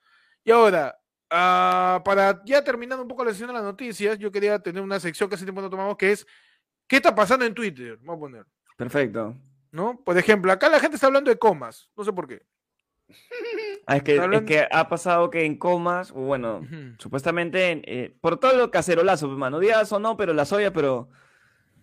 Y 0.43 0.51
ahora, 0.51 0.97
ah, 1.30 2.01
para 2.03 2.41
ya 2.43 2.64
terminando 2.64 3.03
un 3.03 3.07
poco 3.07 3.24
la 3.24 3.32
sesión 3.32 3.49
de 3.49 3.53
las 3.53 3.64
noticias, 3.64 4.18
yo 4.18 4.32
quería 4.32 4.57
tener 4.59 4.82
una 4.82 4.99
sección 4.99 5.30
que 5.30 5.36
hace 5.36 5.45
tiempo 5.45 5.62
no 5.62 5.70
tomamos, 5.70 5.97
que 5.97 6.12
es 6.12 6.26
¿qué 6.88 6.95
está 6.95 7.14
pasando 7.14 7.45
en 7.45 7.53
Twitter? 7.53 7.97
Vamos 7.97 8.18
a 8.18 8.20
poner, 8.20 8.45
Perfecto. 8.76 9.36
¿no? 9.72 10.01
Por 10.03 10.18
ejemplo, 10.18 10.51
acá 10.51 10.70
la 10.70 10.80
gente 10.80 10.95
está 10.95 11.07
hablando 11.07 11.30
de 11.30 11.38
comas, 11.38 11.89
no 11.95 12.03
sé 12.03 12.12
por 12.12 12.28
qué. 12.28 12.41
Ah, 13.88 13.97
es, 13.97 14.03
que, 14.03 14.16
es 14.16 14.41
que 14.43 14.68
ha 14.72 14.88
pasado 14.89 15.30
que 15.30 15.45
en 15.45 15.57
comas, 15.57 16.12
bueno, 16.12 16.59
Ujú. 16.59 16.95
supuestamente, 16.99 17.72
en- 17.72 17.82
eh, 17.86 18.16
por 18.22 18.39
todo 18.39 18.55
lo 18.55 18.72
cacerolazo, 18.72 19.28
pues, 19.28 19.38
mano. 19.39 19.59
Días 19.59 19.91
o 19.91 19.99
no, 19.99 20.16
pero 20.18 20.34
la 20.34 20.45
soya, 20.45 20.72
pero 20.72 21.09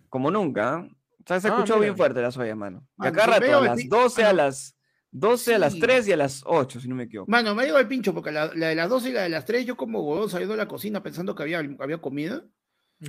como 0.09 0.31
nunca. 0.31 0.75
¿ah? 0.75 0.87
O 0.87 1.23
sea, 1.27 1.39
se 1.39 1.47
Ah, 1.49 1.51
escuchó 1.51 1.73
bien 1.75 1.91
mira. 1.93 1.97
fuerte 1.97 2.21
la 2.21 2.31
soya, 2.31 2.55
mano. 2.55 2.87
Y 3.01 3.07
acá 3.07 3.25
sí, 3.25 3.29
rato, 3.31 3.41
veo 3.41 3.59
a 3.59 3.65
las 3.65 3.77
pi- 3.77 3.87
12, 3.87 4.21
a 4.23 4.25
mano. 4.27 4.37
las 4.37 4.75
12, 5.11 5.55
a 5.55 5.59
las 5.59 5.73
Sí. 5.73 5.79
3 5.79 6.07
y 6.07 6.11
a 6.13 6.17
las 6.17 6.41
8, 6.45 6.79
si 6.79 6.87
no 6.87 6.95
me 6.95 7.03
equivoco. 7.03 7.29
Mano, 7.29 7.53
me 7.53 7.63
llegado 7.63 7.79
el 7.79 7.87
pincho 7.87 8.13
porque 8.13 8.31
la, 8.31 8.51
la 8.55 8.67
de 8.69 8.75
las 8.75 8.89
12 8.89 9.09
y 9.09 9.13
la 9.13 9.23
de 9.23 9.29
las 9.29 9.45
3 9.45 9.65
yo 9.65 9.75
como 9.77 10.01
huevón 10.01 10.29
saliendo 10.29 10.53
de 10.53 10.57
la 10.57 10.67
cocina 10.67 11.03
pensando 11.03 11.35
que 11.35 11.43
había, 11.43 11.59
había 11.79 11.97
comida. 11.99 12.43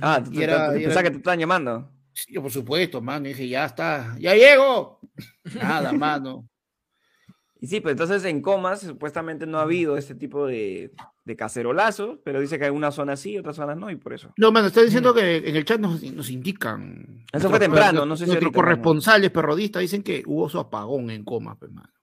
Ah, 0.01 0.21
tú 0.23 0.31
era- 0.39 0.73
era- 0.75 1.03
que 1.03 1.11
te 1.11 1.17
estaban 1.17 1.39
llamando. 1.39 1.91
Sí, 2.13 2.33
yo, 2.33 2.41
por 2.41 2.51
supuesto, 2.51 3.01
mano. 3.01 3.25
Dije, 3.27 3.47
ya 3.47 3.65
está, 3.65 4.15
ya 4.19 4.35
llego. 4.35 4.99
Nada, 5.89 5.91
mano. 5.93 6.47
Y 7.63 7.67
sí, 7.67 7.79
pero 7.79 7.91
entonces 7.91 8.25
en 8.25 8.41
comas 8.41 8.81
supuestamente 8.81 9.45
no 9.45 9.59
ha 9.59 9.61
habido 9.61 9.95
este 9.95 10.15
tipo 10.15 10.47
de, 10.47 10.91
de 11.25 11.35
cacerolazo, 11.35 12.19
pero 12.25 12.39
dice 12.41 12.57
que 12.57 12.65
hay 12.65 12.71
una 12.71 12.91
zona 12.91 13.15
sí, 13.15 13.37
otras 13.37 13.55
zonas 13.55 13.77
no, 13.77 13.91
y 13.91 13.97
por 13.97 14.13
eso. 14.13 14.33
No, 14.35 14.51
mano, 14.51 14.67
está 14.67 14.81
diciendo 14.81 15.13
que 15.13 15.37
en 15.37 15.55
el 15.55 15.63
chat 15.63 15.79
nos, 15.79 16.01
nos 16.01 16.31
indican. 16.31 17.23
Eso 17.31 17.51
fue 17.51 17.59
temprano, 17.59 18.03
no 18.03 18.17
sé 18.17 18.25
si 18.25 18.31
Nuestros 18.31 18.51
corresponsales 18.51 19.29
perrodistas 19.29 19.81
dicen 19.81 20.01
que 20.01 20.23
hubo 20.25 20.49
su 20.49 20.57
apagón 20.57 21.11
en 21.11 21.23
coma, 21.23 21.55
pues, 21.55 21.71
mano. 21.71 21.93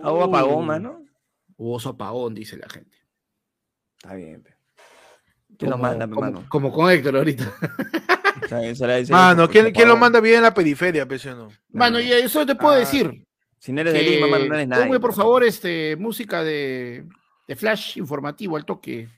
Ah, 0.00 0.12
hubo 0.12 0.24
apagón, 0.24 0.66
mano. 0.66 1.04
Hubo 1.56 1.78
su 1.78 1.90
apagón, 1.90 2.32
dice 2.34 2.56
la 2.56 2.68
gente. 2.70 2.96
Está 3.98 4.14
bien. 4.14 4.42
pe. 4.42 4.56
¿Quién 5.58 5.70
lo 5.72 5.76
manda, 5.76 6.08
como, 6.08 6.20
mano? 6.22 6.46
como 6.48 6.72
con 6.72 6.90
Héctor 6.90 7.16
ahorita. 7.18 7.52
O 8.44 8.48
sea, 8.48 9.02
Mano, 9.10 9.46
pues, 9.46 9.50
¿quién, 9.50 9.74
quién 9.74 9.88
lo 9.88 9.96
manda 9.96 10.20
bien 10.20 10.36
en 10.36 10.42
la 10.42 10.54
periferia, 10.54 11.06
pese 11.06 11.30
o 11.30 11.36
no? 11.36 11.48
Mano, 11.68 12.00
y 12.00 12.10
eso 12.10 12.44
te 12.46 12.54
puedo 12.54 12.74
Ah, 12.74 12.78
decir. 12.78 13.26
Si 13.62 13.72
no 13.72 13.80
eres 13.80 13.92
de 13.92 14.02
Lima, 14.02 14.26
mano, 14.26 14.46
no 14.46 14.54
eres 14.56 14.66
nadie. 14.66 14.86
ponme, 14.86 14.98
por 14.98 15.14
favor, 15.14 15.44
este, 15.44 15.94
música 15.94 16.42
de, 16.42 17.06
de 17.46 17.54
flash 17.54 17.96
informativo 17.96 18.56
al 18.56 18.64
toque. 18.64 19.08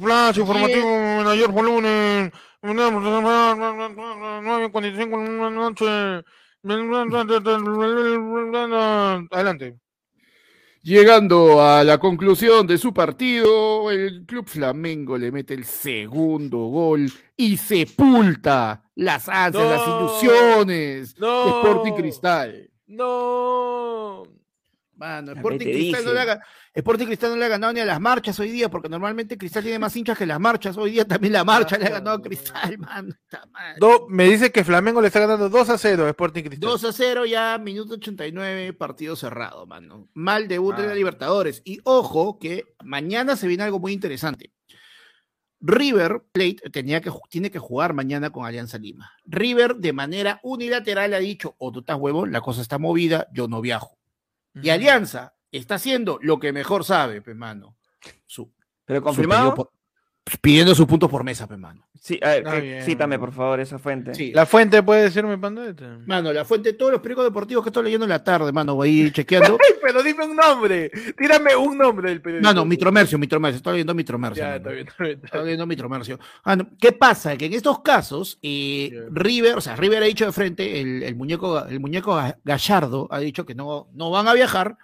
Flash 0.00 0.40
informativo, 0.40 0.88
mayor 1.22 1.52
volumen. 1.52 2.32
9.45 2.60 5.00
en 5.00 5.14
una 5.14 5.50
noche. 5.50 6.24
Adelante. 9.30 9.76
Llegando 10.84 11.62
a 11.62 11.84
la 11.84 11.98
conclusión 11.98 12.66
de 12.66 12.76
su 12.76 12.92
partido, 12.92 13.88
el 13.92 14.26
Club 14.26 14.46
Flamengo 14.48 15.16
le 15.16 15.30
mete 15.30 15.54
el 15.54 15.64
segundo 15.64 16.58
gol 16.66 17.08
y 17.36 17.56
sepulta 17.56 18.82
las 18.96 19.28
ansias, 19.28 19.64
las 19.64 19.86
ilusiones 19.86 21.14
No. 21.18 21.44
de 21.44 21.50
Sporting 21.50 21.92
Cristal. 21.92 22.70
No. 22.88 24.24
Mano, 25.02 25.32
Sporting 25.32 25.66
Cristal, 25.66 26.04
no 26.04 26.12
le 26.12 26.20
ha, 26.20 26.24
ga- 26.26 26.40
Sporting 26.74 27.06
Cristal 27.06 27.30
no 27.30 27.36
le 27.36 27.44
ha 27.44 27.48
ganado 27.48 27.72
ni 27.72 27.80
a 27.80 27.84
las 27.84 28.00
marchas 28.00 28.38
hoy 28.38 28.50
día, 28.50 28.68
porque 28.70 28.88
normalmente 28.88 29.36
Cristal 29.36 29.64
tiene 29.64 29.78
más 29.80 29.96
hinchas 29.96 30.16
que 30.16 30.26
las 30.26 30.38
marchas. 30.38 30.76
Hoy 30.76 30.92
día 30.92 31.04
también 31.04 31.32
la 31.32 31.42
marcha 31.44 31.76
le 31.76 31.86
ha 31.86 31.90
ganado 31.90 32.16
a 32.18 32.22
Cristal, 32.22 32.78
mano. 32.78 33.08
Está 33.10 33.44
mal. 33.46 33.76
Do- 33.80 34.06
me 34.08 34.28
dice 34.28 34.52
que 34.52 34.62
Flamengo 34.62 35.00
le 35.00 35.08
está 35.08 35.18
ganando 35.18 35.48
2 35.48 35.68
a 35.70 35.76
0 35.78 36.04
a 36.06 36.08
Sporting 36.10 36.42
Cristal. 36.44 36.70
2 36.70 36.84
a 36.84 36.92
0 36.92 37.26
ya, 37.26 37.58
minuto 37.58 37.94
89, 37.94 38.72
partido 38.74 39.16
cerrado, 39.16 39.66
mano. 39.66 40.08
Mal 40.14 40.46
debut 40.46 40.78
en 40.78 40.86
la 40.86 40.92
Ah. 40.92 40.94
Libertadores. 40.94 41.62
Y 41.64 41.80
ojo 41.82 42.38
que 42.38 42.64
mañana 42.84 43.34
se 43.34 43.48
viene 43.48 43.64
algo 43.64 43.80
muy 43.80 43.92
interesante. 43.92 44.52
River 45.64 46.22
Plate 46.32 46.70
tenía 46.72 47.00
que, 47.00 47.10
tiene 47.30 47.50
que 47.50 47.60
jugar 47.60 47.94
mañana 47.94 48.30
con 48.30 48.44
Alianza 48.44 48.78
Lima. 48.78 49.12
River 49.24 49.76
de 49.76 49.92
manera 49.92 50.40
unilateral 50.42 51.14
ha 51.14 51.18
dicho, 51.20 51.54
o 51.58 51.70
tú 51.70 51.80
estás 51.80 51.96
huevo, 51.98 52.26
la 52.26 52.40
cosa 52.40 52.62
está 52.62 52.78
movida, 52.78 53.28
yo 53.32 53.46
no 53.46 53.60
viajo. 53.60 53.96
Y 54.54 54.70
Alianza 54.70 55.34
está 55.50 55.76
haciendo 55.76 56.18
lo 56.22 56.38
que 56.38 56.52
mejor 56.52 56.84
sabe, 56.84 57.22
pe 57.22 57.34
mano. 57.34 57.78
Su, 58.26 58.52
¿Pero 58.84 59.00
su 59.00 59.04
confirmado? 59.04 59.72
Por- 60.24 60.38
pidiendo 60.40 60.74
sus 60.74 60.86
puntos 60.86 61.10
por 61.10 61.24
mesa, 61.24 61.46
pe 61.46 61.56
mano. 61.56 61.86
Sí, 62.00 62.18
a 62.20 62.30
ver, 62.30 62.62
bien. 62.62 62.82
cítame, 62.82 63.16
por 63.16 63.30
favor, 63.32 63.60
esa 63.60 63.78
fuente. 63.78 64.12
Sí. 64.12 64.32
La 64.34 64.44
fuente 64.44 64.82
puede 64.82 65.02
decirme 65.04 65.38
pandeta. 65.38 65.98
Mano, 66.04 66.32
la 66.32 66.44
fuente 66.44 66.72
de 66.72 66.78
todos 66.78 66.90
los 66.90 67.00
periódicos 67.00 67.26
deportivos 67.26 67.62
que 67.62 67.68
estoy 67.68 67.84
leyendo 67.84 68.04
en 68.06 68.10
la 68.10 68.24
tarde, 68.24 68.50
mano, 68.50 68.74
voy 68.74 68.88
a 68.88 68.92
ir 69.04 69.12
chequeando. 69.12 69.56
Ay, 69.62 69.74
pero 69.80 70.02
dime 70.02 70.24
un 70.24 70.34
nombre. 70.34 70.90
Tírame 71.16 71.54
un 71.54 71.78
nombre 71.78 72.10
del 72.10 72.20
periódico. 72.20 72.48
No, 72.48 72.54
no, 72.54 72.64
Mitromercio, 72.64 73.18
Mitromercio, 73.18 73.58
estoy 73.58 73.74
leyendo 73.74 73.94
Mitromercio. 73.94 74.42
Ya, 74.42 74.48
mano. 74.48 74.56
está 74.58 74.70
bien, 74.72 74.88
está 74.88 75.04
bien, 75.04 75.14
está 75.14 75.26
Estoy 75.26 75.38
bien. 75.38 75.44
leyendo 75.46 75.66
Mitromercio. 75.68 76.18
Ah, 76.42 76.56
no, 76.56 76.68
¿Qué 76.76 76.90
pasa? 76.90 77.36
Que 77.36 77.46
en 77.46 77.52
estos 77.52 77.82
casos, 77.82 78.40
eh. 78.42 78.90
River, 79.12 79.54
o 79.56 79.60
sea, 79.60 79.76
River 79.76 80.02
ha 80.02 80.06
dicho 80.06 80.26
de 80.26 80.32
frente, 80.32 80.80
el, 80.80 81.04
el 81.04 81.14
muñeco, 81.14 81.64
el 81.66 81.78
muñeco 81.78 82.16
Ga- 82.16 82.36
Gallardo 82.42 83.06
ha 83.12 83.20
dicho 83.20 83.46
que 83.46 83.54
no, 83.54 83.88
no 83.94 84.10
van 84.10 84.26
a 84.26 84.34
viajar 84.34 84.76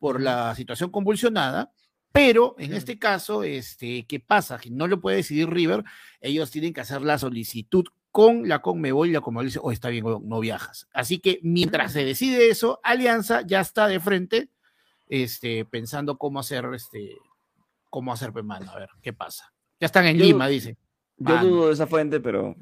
por 0.00 0.20
la 0.20 0.54
situación 0.56 0.90
convulsionada, 0.90 1.70
pero 2.14 2.54
en 2.60 2.72
este 2.74 2.96
caso, 2.96 3.42
este, 3.42 4.06
¿qué 4.06 4.20
pasa? 4.20 4.56
Que 4.58 4.70
no 4.70 4.86
lo 4.86 5.00
puede 5.00 5.16
decidir 5.16 5.50
River, 5.50 5.82
ellos 6.20 6.52
tienen 6.52 6.72
que 6.72 6.80
hacer 6.80 7.02
la 7.02 7.18
solicitud 7.18 7.84
con 8.12 8.48
la 8.48 8.62
Conmebol 8.62 9.08
y 9.08 9.12
la 9.12 9.20
Conmebol 9.20 9.46
dice, 9.46 9.58
oh, 9.60 9.72
está 9.72 9.88
bien, 9.88 10.04
no 10.22 10.38
viajas. 10.38 10.86
Así 10.94 11.18
que 11.18 11.40
mientras 11.42 11.90
se 11.92 12.04
decide 12.04 12.48
eso, 12.50 12.78
Alianza 12.84 13.42
ya 13.44 13.60
está 13.60 13.88
de 13.88 13.98
frente, 13.98 14.48
este, 15.08 15.64
pensando 15.64 16.16
cómo 16.16 16.38
hacer, 16.38 16.64
este, 16.72 17.16
cómo 17.90 18.12
hacer, 18.12 18.30
mano, 18.44 18.70
a 18.70 18.78
ver, 18.78 18.90
¿qué 19.02 19.12
pasa? 19.12 19.52
Ya 19.80 19.86
están 19.86 20.06
en 20.06 20.16
Yo- 20.16 20.24
Lima, 20.24 20.46
dice. 20.46 20.76
Yo 21.16 21.34
Mano. 21.34 21.48
dudo 21.48 21.66
de 21.66 21.72
esa 21.74 21.88
fuente, 21.88 22.20
pero 22.20 22.54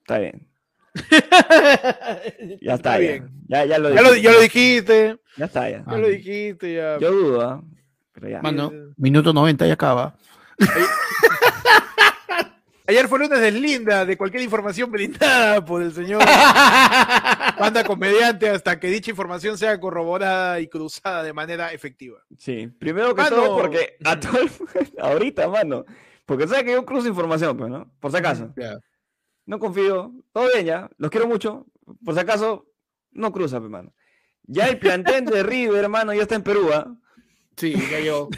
está 0.00 0.18
bien. 0.18 0.46
Ya 2.60 2.74
está, 2.74 2.98
bien. 2.98 3.30
Ya, 3.48 3.64
ya, 3.64 3.66
ya 3.66 3.78
lo 3.78 3.94
Ya 3.94 4.02
lo, 4.02 4.14
ya 4.16 4.32
lo 4.32 4.40
dijiste. 4.40 5.18
Ya 5.38 5.46
está, 5.46 5.70
ya. 5.70 5.78
Ya 5.78 5.84
Ah. 5.86 5.96
lo 5.96 6.08
dijiste, 6.08 6.74
ya. 6.74 6.98
Yo 6.98 7.10
dudo, 7.12 7.40
¿ah? 7.40 7.64
Pero 8.14 8.28
ya. 8.28 8.40
Mano, 8.40 8.72
minuto 8.96 9.32
90 9.34 9.66
y 9.66 9.70
acaba. 9.70 10.14
Hay 12.86 12.96
Ayer 12.96 13.08
fue 13.08 13.18
lunes 13.18 13.40
deslinda 13.40 14.04
de 14.04 14.18
cualquier 14.18 14.42
información 14.42 14.90
brindada 14.90 15.64
por 15.64 15.80
el 15.82 15.92
señor 15.94 16.22
Panda 17.58 17.82
Comediante 17.82 18.50
hasta 18.50 18.78
que 18.78 18.88
dicha 18.88 19.10
información 19.10 19.56
sea 19.56 19.80
corroborada 19.80 20.60
y 20.60 20.68
cruzada 20.68 21.22
de 21.22 21.32
manera 21.32 21.72
efectiva. 21.72 22.18
Sí, 22.38 22.66
primero 22.66 23.14
que 23.14 23.22
Mano. 23.22 23.36
todo 23.36 23.56
porque 23.58 23.96
a 24.04 24.20
todo 24.20 24.38
el- 24.38 24.50
ahorita, 25.00 25.48
mano, 25.48 25.86
porque 26.26 26.46
sabes 26.46 26.64
que 26.64 26.72
yo 26.72 26.84
cruzo 26.84 27.08
información, 27.08 27.56
pues, 27.56 27.70
¿no? 27.70 27.90
Por 28.00 28.10
si 28.10 28.18
acaso. 28.18 28.52
No 29.46 29.58
confío, 29.58 30.12
todo 30.32 30.48
bien 30.52 30.66
ya, 30.66 30.90
los 30.98 31.10
quiero 31.10 31.26
mucho, 31.26 31.66
por 32.04 32.12
si 32.14 32.20
acaso, 32.20 32.66
no 33.12 33.32
cruza, 33.32 33.60
pues, 33.60 33.70
mano. 33.70 33.94
Ya 34.42 34.68
el 34.68 34.78
plantel 34.78 35.24
de 35.24 35.42
River, 35.42 35.84
hermano, 35.84 36.12
ya 36.12 36.20
está 36.22 36.34
en 36.34 36.42
Perú, 36.42 36.68
¿ah? 36.74 36.94
Sí, 37.56 37.74
ya 37.90 38.00
yo. 38.00 38.28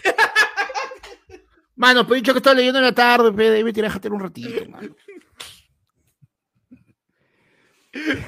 Mano, 1.76 2.06
he 2.08 2.14
dicho 2.14 2.32
que 2.32 2.38
estaba 2.38 2.54
leyendo 2.54 2.78
en 2.78 2.86
la 2.86 2.94
tarde, 2.94 3.32
pe, 3.32 3.50
debe 3.50 3.72
tirar 3.72 3.92
a 3.92 4.08
un 4.12 4.20
ratito, 4.20 4.68
mano. 4.70 4.94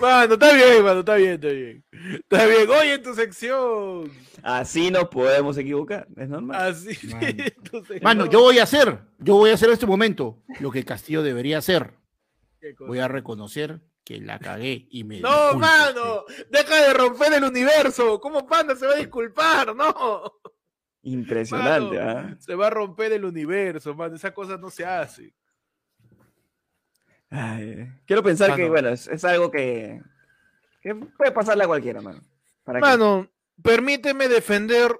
Mano, 0.00 0.34
está 0.34 0.52
bien, 0.54 0.84
mano, 0.84 1.00
está 1.00 1.14
bien, 1.16 1.32
está 1.32 1.48
bien. 1.48 1.84
Está 1.92 2.46
bien. 2.46 2.70
Oye, 2.70 2.94
en 2.94 3.02
tu 3.02 3.14
sección. 3.14 4.10
Así 4.42 4.90
nos 4.90 5.08
podemos 5.08 5.56
equivocar, 5.58 6.06
es 6.16 6.28
normal. 6.28 6.70
Así. 6.70 7.06
Mano. 7.08 7.26
entonces, 7.26 8.02
Mano, 8.02 8.24
no. 8.24 8.30
yo 8.30 8.40
voy 8.40 8.58
a 8.58 8.62
hacer, 8.62 9.00
yo 9.18 9.34
voy 9.34 9.50
a 9.50 9.54
hacer 9.54 9.68
en 9.68 9.74
este 9.74 9.86
momento 9.86 10.42
lo 10.60 10.70
que 10.70 10.84
Castillo 10.84 11.22
debería 11.22 11.58
hacer. 11.58 11.94
Voy 12.80 12.98
a 12.98 13.08
reconocer 13.08 13.80
que 14.04 14.20
la 14.20 14.38
cagué 14.38 14.86
y 14.90 15.04
me 15.04 15.20
No, 15.20 15.30
disculpo, 15.30 15.58
mano, 15.58 16.24
deja 16.50 16.82
de 16.88 16.94
romper 16.94 17.32
el 17.34 17.44
universo. 17.44 18.20
¿Cómo 18.20 18.46
Panda 18.46 18.74
se 18.74 18.86
va 18.86 18.94
a 18.94 18.98
disculpar? 18.98 19.76
No. 19.76 20.32
Impresionante, 21.12 21.98
Mano, 21.98 22.10
¿ah? 22.30 22.36
Se 22.38 22.54
va 22.54 22.66
a 22.66 22.70
romper 22.70 23.12
el 23.12 23.24
universo, 23.24 23.94
mano. 23.94 24.16
Esa 24.16 24.32
cosa 24.32 24.56
no 24.56 24.70
se 24.70 24.84
hace. 24.84 25.32
Ay, 27.30 27.86
quiero 28.06 28.22
pensar 28.22 28.56
que, 28.56 28.68
bueno, 28.68 28.88
es, 28.88 29.06
es 29.06 29.24
algo 29.24 29.50
que, 29.50 30.00
que 30.80 30.94
puede 30.94 31.30
pasarle 31.32 31.64
a 31.64 31.66
cualquiera, 31.66 32.00
mano. 32.00 32.20
¿Para 32.64 32.78
qué? 32.80 32.86
Mano, 32.86 33.28
permíteme 33.62 34.28
defender 34.28 34.96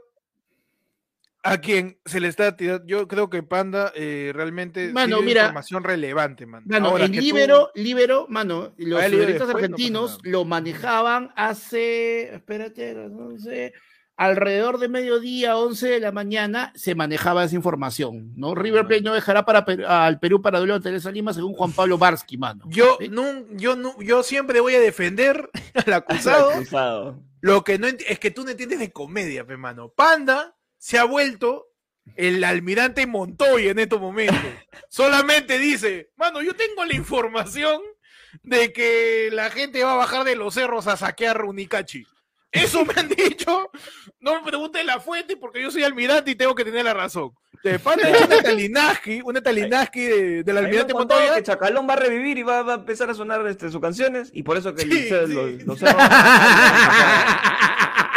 a 1.43 1.59
quien 1.59 1.99
se 2.05 2.21
le 2.21 2.29
está 2.29 2.55
tirando. 2.57 2.85
Yo 2.87 3.09
creo 3.09 3.31
que 3.31 3.43
Panda 3.43 3.93
eh, 3.95 4.33
realmente 4.35 4.93
Mano, 4.93 5.23
mira. 5.23 5.43
información 5.43 5.83
relevante, 5.85 6.45
mano. 6.45 6.67
Mano, 6.69 6.89
Ahora 6.89 7.07
en 7.07 7.13
que 7.13 7.19
tú- 7.19 7.25
Libero, 7.25 7.71
Libero, 7.75 8.27
mano, 8.29 8.75
los 8.77 9.01
Ah, 9.01 9.07
el 9.07 9.13
Libero 9.13 9.33
no 9.33 9.39
pasa 9.39 9.53
argentinos 9.53 10.19
lo 10.25 10.45
manejaban 10.45 11.31
hace, 11.35 12.35
espérate, 12.35 12.93
no 12.95 13.39
sé, 13.39 13.73
alrededor 14.19 14.79
de 14.79 14.89
mediodía, 14.89 15.57
11 15.57 15.89
de 15.89 16.01
la 16.01 16.11
mañana, 16.11 16.73
se 16.75 16.97
manejaba 16.97 17.45
esa 17.45 17.55
información, 17.55 18.33
¿no? 18.37 18.57
River 18.57 18.87
Plate 18.87 19.03
no 19.03 19.15
dejará 19.15 19.45
para 19.45 19.61
al 19.87 20.19
Perú 20.19 20.43
para 20.43 20.59
duelo 20.59 20.75
ante 20.75 20.89
Teresa 20.89 21.13
Lima, 21.13 21.33
según 21.33 21.55
Juan 21.55 21.73
Pablo 21.73 21.99
Barsky, 21.99 22.37
mano. 22.37 22.65
Yo, 22.67 22.99
yo, 23.53 23.77
yo 24.01 24.23
siempre 24.25 24.59
voy 24.59 24.75
a 24.75 24.81
defender 24.81 25.49
al 25.87 25.93
acusado. 25.93 26.51
Acusado. 26.55 27.23
Lo 27.41 27.63
que 27.63 27.79
no 27.79 27.87
es 27.87 28.19
que 28.19 28.33
tú 28.33 28.43
no 28.43 28.51
entiendes 28.51 28.81
de 28.81 28.91
comedia, 28.91 29.47
pe 29.47 29.57
mano. 29.57 29.91
Panda 29.91 30.57
se 30.77 30.99
ha 30.99 31.05
vuelto 31.05 31.69
el 32.17 32.43
almirante 32.43 33.07
Montoya 33.07 33.71
en 33.71 33.79
estos 33.79 34.01
momentos. 34.01 34.37
Solamente 34.89 35.59
dice, 35.59 36.11
mano, 36.17 36.43
yo 36.43 36.57
tengo 36.57 36.85
la 36.85 36.95
información 36.95 37.81
de 38.43 38.73
que 38.73 39.29
la 39.33 39.51
gente 39.51 39.85
va 39.85 39.93
a 39.93 39.97
bajar 39.97 40.25
de 40.25 40.35
los 40.35 40.55
cerros 40.55 40.89
a 40.89 40.97
saquear 40.97 41.45
Unicachi. 41.45 42.05
Eso 42.51 42.85
me 42.85 42.95
han 42.97 43.09
dicho. 43.09 43.71
No 44.21 44.41
me 44.41 44.49
pregunten 44.49 44.87
la 44.87 45.01
fuente 45.01 45.37
porque 45.37 45.61
yo 45.63 45.71
soy 45.71 45.85
almirante 45.85 46.31
y 46.31 46.35
tengo 46.35 46.55
que 46.55 46.65
tener 46.65 46.85
la 46.85 46.95
razón. 46.95 47.33
Panda 47.83 48.09
es 48.09 48.25
una 48.27 48.43
talinaski, 48.43 49.21
una 49.23 49.43
talinaski 49.43 50.01
de- 50.01 50.43
del 50.45 50.57
almirante 50.59 50.95
Montoya. 50.95 51.35
que 51.35 51.43
Chacalón 51.43 51.89
va 51.89 51.95
a 51.95 51.97
revivir 51.97 52.39
y 52.39 52.43
va, 52.43 52.63
va 52.63 52.73
a 52.75 52.77
empezar 52.77 53.11
a 53.11 53.15
sonar 53.15 53.45
este, 53.49 53.69
sus 53.71 53.81
canciones 53.81 54.31
y 54.33 54.43
por 54.45 54.57
eso 54.57 54.75
que 54.75 54.83
el- 54.83 54.93
Sí, 54.93 55.09
los- 55.11 55.29
sí. 55.29 55.59
los 55.67 55.79
cerros- 55.81 55.97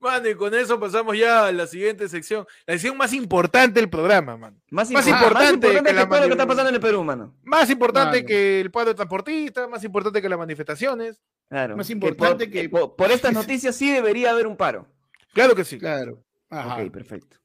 Mano, 0.00 0.28
y 0.28 0.34
con 0.36 0.54
eso 0.54 0.78
pasamos 0.78 1.18
ya 1.18 1.46
a 1.46 1.52
la 1.52 1.66
siguiente 1.66 2.08
sección. 2.08 2.46
La 2.66 2.74
sección 2.74 2.96
más 2.96 3.12
importante 3.12 3.80
del 3.80 3.90
programa, 3.90 4.36
mano. 4.36 4.56
Más, 4.70 4.88
Más 4.90 5.04
impor- 5.06 5.08
importante 5.08 5.66
más 5.66 5.76
que 5.82 5.82
que, 5.88 5.92
la 5.92 6.08
todo 6.08 6.20
lo 6.20 6.26
que 6.26 6.32
está 6.32 6.46
pasando 6.46 6.68
en 6.68 6.74
el 6.76 6.80
Perú, 6.80 7.02
mano. 7.02 7.34
Más 7.42 7.68
importante 7.68 8.18
Mano. 8.18 8.26
que 8.28 8.60
el 8.60 8.70
paro 8.70 8.90
de 8.90 8.94
transportistas, 8.94 9.68
más 9.68 9.82
importante 9.82 10.22
que 10.22 10.28
las 10.28 10.38
manifestaciones. 10.38 11.20
Claro. 11.48 11.76
Más 11.76 11.86
que 11.88 11.92
importante 11.94 12.44
por, 12.44 12.52
que- 12.52 12.68
Por, 12.68 12.94
por 12.96 13.10
estas 13.10 13.32
noticias 13.34 13.74
sí 13.74 13.90
debería 13.90 14.30
haber 14.30 14.46
un 14.46 14.56
paro. 14.56 14.86
Claro 15.32 15.54
que 15.56 15.64
sí. 15.64 15.78
Claro. 15.78 16.22
Ajá. 16.48 16.76
Ok, 16.82 16.90
perfecto. 16.92 17.36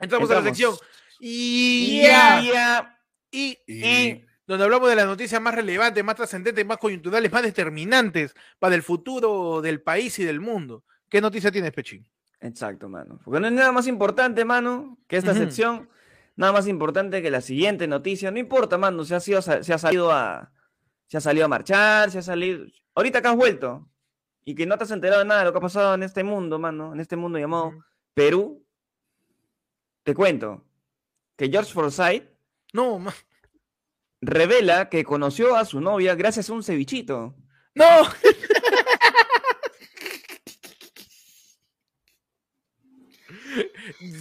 Entramos, 0.00 0.30
a 0.30 0.34
la 0.34 0.42
sección. 0.42 0.74
Y 1.20 2.02
Ya, 2.02 2.40
ya. 2.42 2.52
ya. 2.52 3.00
Y, 3.30 3.58
Y- 3.66 4.24
donde 4.46 4.64
hablamos 4.64 4.88
de 4.88 4.96
las 4.96 5.06
noticias 5.06 5.40
más 5.42 5.54
relevantes, 5.54 6.02
más 6.02 6.14
trascendentes, 6.16 6.64
más 6.64 6.78
coyunturales, 6.78 7.30
más 7.30 7.42
determinantes 7.42 8.34
para 8.58 8.74
el 8.74 8.82
futuro 8.82 9.60
del 9.60 9.82
país 9.82 10.18
y 10.18 10.24
del 10.24 10.40
mundo. 10.40 10.84
¿Qué 11.08 11.20
noticia 11.20 11.50
tienes, 11.50 11.72
Pechín? 11.72 12.06
Exacto, 12.40 12.88
mano. 12.88 13.18
Porque 13.24 13.40
no 13.40 13.46
hay 13.46 13.52
nada 13.54 13.72
más 13.72 13.86
importante, 13.86 14.44
mano, 14.44 14.98
que 15.08 15.16
esta 15.16 15.34
sección. 15.34 15.88
Nada 16.36 16.52
más 16.52 16.68
importante 16.68 17.20
que 17.20 17.30
la 17.30 17.40
siguiente 17.40 17.88
noticia. 17.88 18.30
No 18.30 18.38
importa, 18.38 18.78
mano, 18.78 19.04
se 19.04 19.14
ha, 19.14 19.20
sido, 19.20 19.42
se 19.42 19.72
ha 19.72 19.78
salido 19.78 20.12
a. 20.12 20.52
Se 21.08 21.16
ha 21.16 21.20
salido 21.20 21.46
a 21.46 21.48
marchar, 21.48 22.10
se 22.10 22.18
ha 22.18 22.22
salido. 22.22 22.64
Ahorita 22.94 23.20
que 23.22 23.28
has 23.28 23.36
vuelto. 23.36 23.88
Y 24.44 24.54
que 24.54 24.66
no 24.66 24.78
te 24.78 24.84
has 24.84 24.90
enterado 24.90 25.20
de 25.20 25.26
nada 25.28 25.40
de 25.40 25.46
lo 25.46 25.52
que 25.52 25.58
ha 25.58 25.62
pasado 25.62 25.94
en 25.94 26.02
este 26.02 26.22
mundo, 26.22 26.58
mano. 26.58 26.92
En 26.92 27.00
este 27.00 27.16
mundo 27.16 27.38
llamado. 27.38 27.72
Perú. 28.14 28.64
Te 30.04 30.14
cuento 30.14 30.64
que 31.36 31.48
George 31.50 31.72
Forsyth 31.72 32.24
No, 32.72 32.98
ma- 32.98 33.14
revela 34.20 34.88
que 34.88 35.04
conoció 35.04 35.54
a 35.56 35.64
su 35.64 35.80
novia 35.80 36.14
gracias 36.14 36.48
a 36.48 36.52
un 36.52 36.62
cevichito. 36.62 37.34
no. 37.74 37.84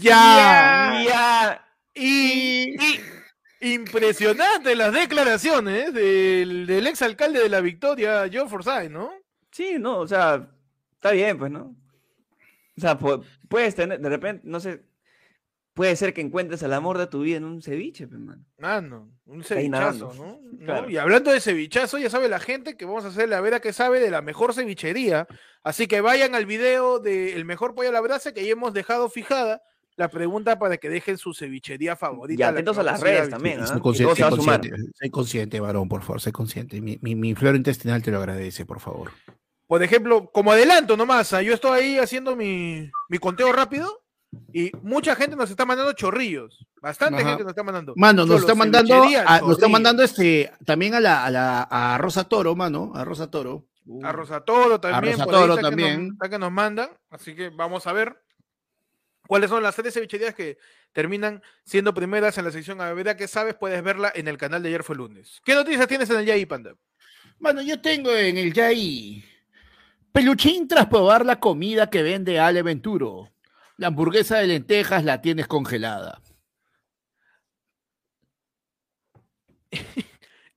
ya. 0.02 1.04
Ya. 1.08 1.68
Y, 1.94 2.76
impresionante 3.62 4.76
las 4.76 4.94
declaraciones 4.94 5.94
del, 5.94 6.68
del 6.68 6.88
ex 6.88 7.02
alcalde 7.02 7.40
de 7.42 7.50
la 7.50 7.62
Victoria, 7.62 8.30
Joe 8.32 8.48
Forsyth, 8.48 8.92
¿no? 8.92 9.12
Sí, 9.52 9.78
no, 9.80 10.00
o 10.00 10.08
sea, 10.08 10.48
está 10.94 11.12
bien, 11.12 11.38
pues, 11.38 11.52
¿no? 11.52 11.76
O 12.78 12.82
sea, 12.82 13.00
pu- 13.00 13.24
puedes 13.50 13.74
tener, 13.74 14.00
de 14.00 14.10
repente, 14.10 14.44
no 14.46 14.60
sé, 14.60 14.84
puede 15.78 15.96
ser 15.96 16.12
que 16.12 16.22
encuentres 16.22 16.64
el 16.64 16.74
amor 16.74 16.98
de 16.98 17.06
tu 17.06 17.22
vida 17.22 17.38
en 17.38 17.44
un 17.44 17.62
ceviche, 17.62 18.08
pues, 18.08 18.20
mano. 18.58 19.12
Un 19.26 19.44
cevichazo. 19.44 20.12
¿no? 20.16 20.40
¿no? 20.52 20.66
Claro. 20.66 20.90
Y 20.90 20.98
hablando 20.98 21.32
de 21.32 21.40
cevichazo, 21.40 22.00
ya 22.00 22.10
sabe 22.10 22.28
la 22.28 22.40
gente 22.40 22.76
que 22.76 22.86
vamos 22.86 23.06
a 23.06 23.10
hacer 23.10 23.30
la 23.30 23.40
vera 23.42 23.60
que 23.60 23.72
sabe 23.72 24.00
de 24.00 24.10
la 24.10 24.24
mejor 24.24 24.56
cevichería. 24.56 25.28
Así 25.64 25.86
que 25.86 26.02
vayan 26.02 26.34
al 26.34 26.48
video 26.48 26.98
del 26.98 27.46
mejor 27.46 27.76
pollo 27.76 27.90
a 27.90 27.92
la 27.92 28.02
brasa 28.02 28.34
que 28.34 28.40
ahí 28.40 28.50
hemos 28.50 28.74
dejado 28.74 29.08
fijada 29.08 29.62
la 29.98 30.10
pregunta 30.10 30.58
para 30.58 30.78
que 30.78 30.90
dejen 30.90 31.20
su 31.20 31.36
cevichería 31.36 31.96
favorita. 31.96 32.40
Y 32.40 32.44
atentos 32.44 32.80
a 32.80 32.84
las 32.84 33.00
redes 33.00 33.30
también, 33.30 33.60
¿ah? 33.62 33.68
Sé 33.68 33.76
Que 35.00 35.12
consciente, 35.12 35.60
varón, 35.60 35.88
por 35.88 36.02
favor, 36.02 36.22
sé 36.22 36.32
consciente. 36.32 36.82
Mi, 36.82 36.98
mi, 37.02 37.14
mi 37.14 37.36
flora 37.36 37.56
intestinal 37.56 38.02
te 38.02 38.10
lo 38.10 38.18
agradece, 38.18 38.66
por 38.66 38.80
favor. 38.80 39.12
Por 39.68 39.84
ejemplo, 39.84 40.32
como 40.32 40.52
adelanto 40.52 40.98
nomás, 40.98 41.34
ah, 41.34 41.44
yo 41.44 41.54
estoy 41.54 41.80
ahí 41.80 41.98
haciendo 42.00 42.36
mi, 42.36 42.90
mi 43.10 43.20
conteo 43.20 43.52
rápido 43.52 44.07
y 44.54 44.72
mucha 44.84 45.16
gente 45.16 45.36
nos 45.36 45.50
está 45.50 45.66
mandando 45.66 45.94
chorrillos. 45.94 46.66
Bastante 46.82 47.22
Ajá. 47.22 47.30
gente 47.30 47.44
nos 47.44 47.52
está 47.52 47.64
mandando. 47.64 47.94
Mano, 47.96 48.26
nos 48.26 48.42
está 48.42 48.56
mandando, 48.56 48.94
a- 49.26 49.40
nos 49.42 49.52
está 49.52 49.68
mandando 49.68 50.04
este, 50.04 50.52
también 50.66 50.94
a 50.96 51.00
la, 51.00 51.26
a 51.26 51.32
la 51.32 51.62
a 51.64 51.98
Rosa 51.98 52.24
Toro, 52.26 52.56
mano, 52.56 52.92
a 52.96 53.04
Rosa 53.06 53.30
Toro. 53.30 53.66
A 54.04 54.12
Rosatoro 54.12 54.82
también. 54.82 55.14
Rosa 55.14 55.24
por 55.26 55.34
ahí 55.36 55.42
Toro 55.42 55.54
está 55.56 55.70
que 55.70 55.76
nos- 55.76 55.86
también. 55.86 56.12
está 56.12 56.30
que 56.30 56.40
nos 56.40 56.52
mandan. 56.52 56.90
Así 57.10 57.34
que 57.36 57.50
vamos 57.50 57.88
a 57.88 57.94
ver 57.94 58.22
cuáles 59.28 59.50
son 59.50 59.64
las 59.64 59.76
tres 59.78 59.94
cevicherías 59.94 60.36
que 60.36 60.58
terminan 60.92 61.42
siendo 61.64 61.94
primeras 61.94 62.38
en 62.38 62.44
la 62.46 62.52
sección 62.52 62.82
A 62.82 62.92
verdad 62.94 63.16
que 63.16 63.30
sabes, 63.30 63.56
puedes 63.56 63.82
verla 63.82 64.12
en 64.14 64.28
el 64.28 64.38
canal 64.38 64.62
de 64.62 64.68
ayer 64.70 64.84
fue 64.84 64.98
lunes. 64.98 65.40
¿Qué 65.46 65.56
noticias 65.56 65.88
tienes 65.88 66.10
en 66.10 66.18
el 66.20 66.26
Yai 66.26 66.46
Panda? 66.46 66.74
Mano, 67.40 67.62
yo 67.62 67.80
tengo 67.80 68.12
en 68.12 68.38
el 68.38 68.52
Yai 68.52 69.24
Peluchín 70.12 70.68
tras 70.68 70.88
probar 70.88 71.26
la 71.26 71.40
comida 71.40 71.90
que 71.90 72.02
vende 72.04 72.40
Ale 72.40 72.64
Venturo. 72.64 73.30
La 73.78 73.88
hamburguesa 73.88 74.38
de 74.40 74.48
lentejas 74.48 75.04
la 75.04 75.22
tienes 75.22 75.48
congelada. 75.48 76.22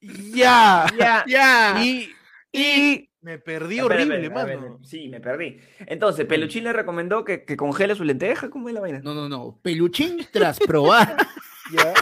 Ya. 0.03 0.87
Ya. 0.99 1.25
Ya. 1.27 1.85
Y, 1.85 2.09
Y. 2.53 3.11
me 3.21 3.39
perdí 3.39 3.81
horrible, 3.81 4.16
ver, 4.18 4.33
mano. 4.33 4.81
sí, 4.83 5.09
me 5.11 5.21
perdí. 5.21 5.59
Entonces, 5.81 6.25
Peluchín 6.25 6.64
le 6.64 6.73
recomendó 6.73 7.23
que, 7.23 7.45
que 7.45 7.55
congele 7.55 7.95
su 7.95 8.05
lenteja. 8.05 8.49
¿Cómo 8.49 8.68
es 8.68 8.75
la 8.75 8.81
vaina? 8.81 9.01
No, 9.05 9.12
no, 9.12 9.29
no. 9.29 9.61
Peluchín 9.62 10.27
tras 10.33 10.59
probar. 10.59 11.16
Ya. 11.73 11.95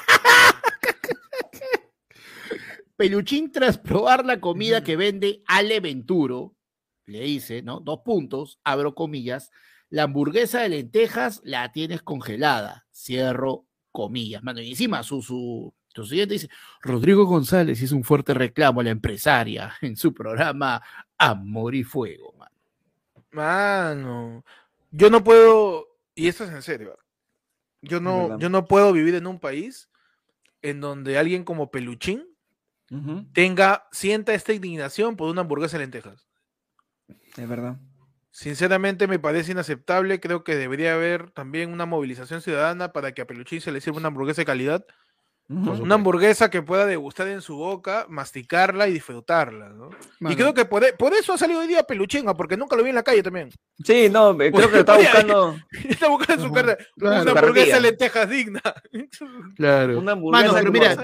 Peluchín 2.97 3.53
tras 3.53 3.77
probar 3.77 4.25
la 4.25 4.41
comida 4.41 4.83
que 4.83 4.97
vende 4.97 5.43
Ale 5.47 5.81
Venturo, 5.81 6.57
le 7.05 7.21
dice, 7.21 7.62
¿no? 7.62 7.81
Dos 7.81 8.01
puntos, 8.05 8.61
abro 8.64 8.95
comillas, 8.95 9.51
la 9.91 10.05
hamburguesa 10.05 10.61
de 10.61 10.68
lentejas 10.68 11.41
la 11.45 11.72
tienes 11.72 12.03
congelada, 12.03 12.86
cierro 12.93 13.64
comillas, 13.93 14.43
mano, 14.43 14.61
y 14.61 14.70
encima 14.70 15.03
su, 15.03 15.22
su, 15.22 15.72
Lo 15.95 16.05
siguiente 16.05 16.34
dice, 16.34 16.51
Rodrigo 16.82 17.24
González 17.24 17.80
hizo 17.80 17.97
un 17.97 18.05
fuerte 18.05 18.34
reclamo 18.34 18.80
a 18.80 18.84
la 18.84 18.91
empresaria 18.91 19.74
en 19.80 19.97
su 19.97 20.12
programa 20.12 20.82
Amor 21.16 21.74
y 21.74 21.84
Fuego, 21.84 22.34
mano. 22.39 22.53
Mano, 23.30 24.45
yo 24.91 25.11
no 25.11 25.22
puedo, 25.22 25.89
y 26.14 26.28
esto 26.28 26.45
es 26.45 26.51
en 26.51 26.62
serio, 26.62 26.99
yo 27.82 28.01
no, 28.01 28.39
yo 28.39 28.49
no 28.49 28.66
puedo 28.66 28.93
vivir 28.93 29.14
en 29.14 29.26
un 29.26 29.39
país 29.39 29.89
en 30.62 30.80
donde 30.80 31.18
alguien 31.18 31.45
como 31.45 31.70
Peluchín 31.70 32.24
tenga, 33.32 33.86
sienta 33.93 34.32
esta 34.32 34.53
indignación 34.53 35.16
por 35.16 35.30
una 35.30 35.43
hamburguesa 35.43 35.76
de 35.76 35.84
lentejas. 35.84 36.26
Es 37.36 37.49
verdad. 37.49 37.78
Sinceramente 38.31 39.07
me 39.09 39.18
parece 39.18 39.53
inaceptable, 39.53 40.20
creo 40.20 40.45
que 40.45 40.55
debería 40.55 40.95
haber 40.95 41.31
también 41.31 41.72
una 41.72 41.87
movilización 41.87 42.41
ciudadana 42.41 42.93
para 42.93 43.12
que 43.12 43.22
a 43.22 43.26
Peluchín 43.26 43.61
se 43.61 43.72
le 43.72 43.81
sirva 43.81 43.99
una 43.99 44.09
hamburguesa 44.09 44.43
de 44.43 44.47
calidad. 44.47 44.87
Una 45.51 45.94
hamburguesa 45.94 46.51
que 46.51 46.61
pueda 46.61 46.84
degustar 46.84 47.26
en 47.28 47.40
su 47.40 47.57
boca, 47.57 48.05
masticarla 48.11 48.86
y 48.86 48.92
disfrutarla, 48.92 49.70
¿no? 49.70 49.88
Y 50.20 50.24
Mano. 50.24 50.36
creo 50.36 50.53
que 50.55 50.66
por, 50.66 50.84
e- 50.84 50.92
por 50.92 51.14
eso 51.14 51.32
ha 51.32 51.38
salido 51.38 51.61
hoy 51.61 51.66
día 51.66 51.84
Peluchín, 51.84 52.28
ah, 52.28 52.34
porque 52.34 52.57
nunca 52.59 52.76
lo 52.76 52.82
vi 52.82 52.90
en 52.90 52.96
la 52.96 53.03
calle 53.03 53.22
también. 53.22 53.49
Sí, 53.82 54.09
no, 54.11 54.36
creo 54.36 54.53
que 54.53 54.59
Oye, 54.90 55.05
buscando 55.05 55.57
Está 55.88 56.09
buscando 56.09 56.42
en 56.44 56.49
su 56.49 56.55
carrera 56.55 56.76
claro. 56.99 57.22
una 57.22 57.40
hamburguesa 57.40 57.76
de 57.76 57.80
lentejas 57.80 58.28
digna. 58.28 58.61
Claro. 59.57 59.99
una 59.99 60.12
hamburguesa 60.12 60.53
Mano, 60.53 60.59
pero 60.59 60.72
mira, 60.72 60.94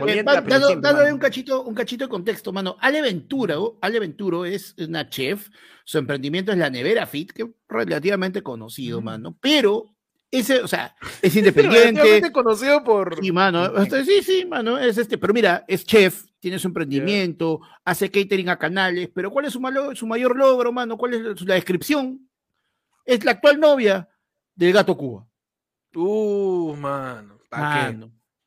dando- 0.43 0.77
dándole 0.77 1.13
un 1.13 1.19
cachito, 1.19 1.63
un 1.63 1.75
cachito 1.75 2.05
de 2.05 2.11
contexto, 2.11 2.53
mano. 2.53 2.77
Ale 2.81 3.01
Venturo, 3.01 3.79
Ale 3.81 3.99
Venturo 4.01 4.45
es 4.45 4.75
una 4.79 5.09
chef, 5.09 5.49
su 5.85 5.99
emprendimiento 5.99 6.53
es 6.53 6.59
la 6.59 6.69
Nevera 6.71 7.07
Fit, 7.07 7.33
que 7.33 7.43
es 7.45 7.49
relativamente 7.69 8.43
conocido, 8.43 9.01
mano. 9.01 9.37
Pero 9.41 9.94
ese, 10.39 10.61
o 10.63 10.69
sea, 10.69 10.95
es 11.23 11.35
independiente. 11.37 12.31
Conocido 12.33 12.83
por. 12.85 13.19
Sí, 13.23 13.33
mano. 13.33 13.71
sí, 13.87 14.23
sí, 14.23 14.45
mano. 14.45 14.79
Es 14.79 14.99
este, 14.99 15.19
pero 15.19 15.33
mira, 15.35 15.65
es 15.69 15.85
chef, 15.85 16.25
tiene 16.41 16.59
su 16.59 16.69
emprendimiento, 16.69 17.61
hace 17.85 18.11
catering 18.11 18.49
a 18.49 18.59
canales, 18.59 19.11
pero 19.15 19.31
¿cuál 19.31 19.47
es 19.47 19.53
su, 19.53 19.61
malo- 19.61 19.95
su 19.95 20.07
mayor 20.07 20.37
logro, 20.37 20.73
mano? 20.73 20.97
¿Cuál 20.97 21.15
es 21.15 21.41
la 21.43 21.55
descripción? 21.55 22.29
Es 23.05 23.25
la 23.25 23.33
actual 23.33 23.61
novia 23.61 24.09
del 24.55 24.73
gato 24.73 24.97
Cuba. 24.97 25.27
Uh, 25.95 26.75
mano. 26.77 27.39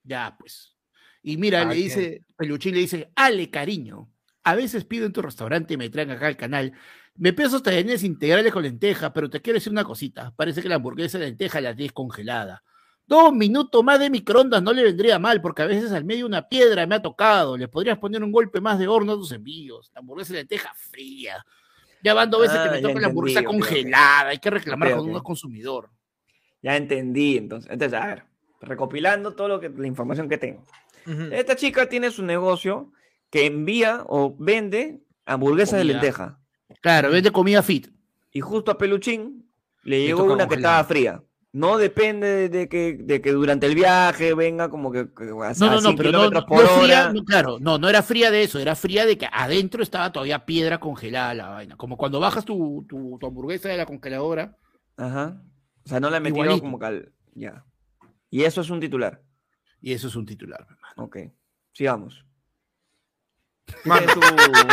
ya 0.03 0.35
pues. 0.37 0.75
Y 1.23 1.37
mira, 1.37 1.63
¿Pa' 1.63 1.69
le 1.69 1.75
dice, 1.75 2.25
Peluchín 2.37 2.73
le 2.73 2.81
dice, 2.81 3.11
Ale, 3.15 3.49
cariño, 3.49 4.09
a 4.43 4.55
veces 4.55 4.85
pido 4.85 5.05
en 5.05 5.11
tu 5.13 5.21
restaurante 5.21 5.73
y 5.73 5.77
me 5.77 5.89
traen 5.89 6.11
acá 6.11 6.27
al 6.27 6.37
canal. 6.37 6.73
Me 7.17 7.33
pido 7.33 7.61
tallarines 7.61 8.03
integrales 8.03 8.51
con 8.53 8.63
lenteja, 8.63 9.11
pero 9.11 9.29
te 9.29 9.41
quiero 9.41 9.57
decir 9.57 9.71
una 9.71 9.83
cosita. 9.83 10.33
Parece 10.35 10.61
que 10.61 10.69
la 10.69 10.75
hamburguesa 10.75 11.17
de 11.17 11.25
lenteja 11.27 11.59
la 11.61 11.75
tienes 11.75 11.91
congelada. 11.93 12.63
Dos 13.07 13.33
minutos 13.33 13.83
más 13.83 13.99
de 13.99 14.09
microondas 14.09 14.61
no 14.61 14.73
le 14.73 14.83
vendría 14.83 15.17
mal, 15.17 15.41
porque 15.41 15.61
a 15.61 15.65
veces 15.65 15.91
al 15.93 16.03
medio 16.03 16.25
una 16.25 16.47
piedra 16.47 16.85
me 16.85 16.95
ha 16.95 17.01
tocado. 17.01 17.57
Le 17.57 17.67
podrías 17.69 17.97
poner 17.97 18.21
un 18.23 18.31
golpe 18.31 18.59
más 18.61 18.77
de 18.77 18.87
horno 18.87 19.13
a 19.13 19.15
tus 19.15 19.31
envíos. 19.31 19.89
La 19.93 19.99
hamburguesa 20.01 20.33
de 20.33 20.39
lenteja 20.39 20.71
fría. 20.75 21.43
Ya 22.03 22.13
van 22.13 22.29
dos 22.29 22.41
veces 22.41 22.57
Ah, 22.59 22.63
que 22.65 22.69
me 22.69 22.81
ya 22.81 22.87
toca 22.89 22.99
la 22.99 23.07
hamburguesa 23.07 23.43
congelada. 23.43 24.29
Hay 24.29 24.37
que 24.39 24.49
reclamar 24.49 24.89
Ok, 24.89 24.97
con 24.99 25.09
ok. 25.09 25.15
un 25.15 25.23
consumidor. 25.23 25.89
Ya 26.61 26.75
entendí, 26.75 27.37
entonces. 27.37 27.71
Entonces, 27.71 27.99
a 27.99 28.05
ver, 28.07 28.23
recopilando 28.61 29.33
todo 29.35 29.47
lo 29.47 29.59
que 29.59 29.69
la 29.69 29.87
información 29.87 30.27
que 30.29 30.37
tengo. 30.37 30.65
Esta 31.31 31.55
chica 31.55 31.87
tiene 31.87 32.11
su 32.11 32.23
negocio 32.23 32.91
que 33.29 33.45
envía 33.45 34.03
o 34.07 34.35
vende 34.37 35.01
hamburguesas 35.25 35.79
de 35.79 35.85
lenteja. 35.85 36.39
Claro, 36.81 37.09
vende 37.11 37.31
comida 37.31 37.63
fit. 37.63 37.87
Y 38.31 38.41
justo 38.41 38.71
a 38.71 38.77
Peluchín 38.77 39.49
le 39.83 39.99
Le 39.99 40.05
llegó 40.07 40.23
una 40.23 40.47
que 40.47 40.55
estaba 40.55 40.83
fría. 40.83 41.23
No 41.53 41.77
depende 41.77 42.49
de, 42.49 42.69
que, 42.69 42.97
de 42.99 43.21
que 43.21 43.31
durante 43.31 43.65
el 43.65 43.73
viaje 43.73 44.33
venga 44.35 44.69
como 44.69 44.91
que, 44.91 45.11
que 45.13 45.23
a, 45.23 45.27
No, 45.27 45.41
a 45.41 45.53
no, 45.53 45.71
no, 45.71 45.81
100 45.81 45.95
pero 45.95 46.11
no, 46.11 46.29
no 46.29 46.45
por 46.45 46.67
fría, 46.67 47.11
no, 47.11 47.23
claro, 47.23 47.57
no, 47.59 47.79
no 47.79 47.89
era 47.89 48.03
fría 48.03 48.29
de 48.29 48.43
eso, 48.43 48.59
era 48.59 48.75
fría 48.75 49.05
de 49.05 49.17
que 49.17 49.27
adentro 49.31 49.81
estaba 49.81 50.11
todavía 50.11 50.45
piedra 50.45 50.79
congelada 50.79 51.33
la 51.33 51.47
vaina. 51.49 51.75
Como 51.77 51.97
cuando 51.97 52.19
bajas 52.19 52.45
tu, 52.45 52.85
tu, 52.87 53.17
tu 53.17 53.25
hamburguesa 53.25 53.69
de 53.69 53.77
la 53.77 53.85
congeladora. 53.85 54.55
Ajá. 54.97 55.41
O 55.85 55.89
sea, 55.89 55.99
no 55.99 56.11
metido 56.11 56.43
Igualito. 56.43 56.61
como 56.61 56.77
cal... 56.77 57.11
Ya. 57.33 57.63
Y 58.29 58.43
eso 58.43 58.61
es 58.61 58.69
un 58.69 58.79
titular. 58.79 59.23
Y 59.81 59.93
eso 59.93 60.09
es 60.09 60.15
un 60.15 60.25
titular, 60.25 60.65
mi 60.67 60.73
hermano. 60.75 61.03
Ok. 61.05 61.17
Sigamos. 61.71 62.25
¿Qué 63.65 63.73
Mano. 63.85 64.05
tienes 64.05 64.13
tú? 64.15 64.21
¿Qué 64.21 64.43
tienes 64.43 64.65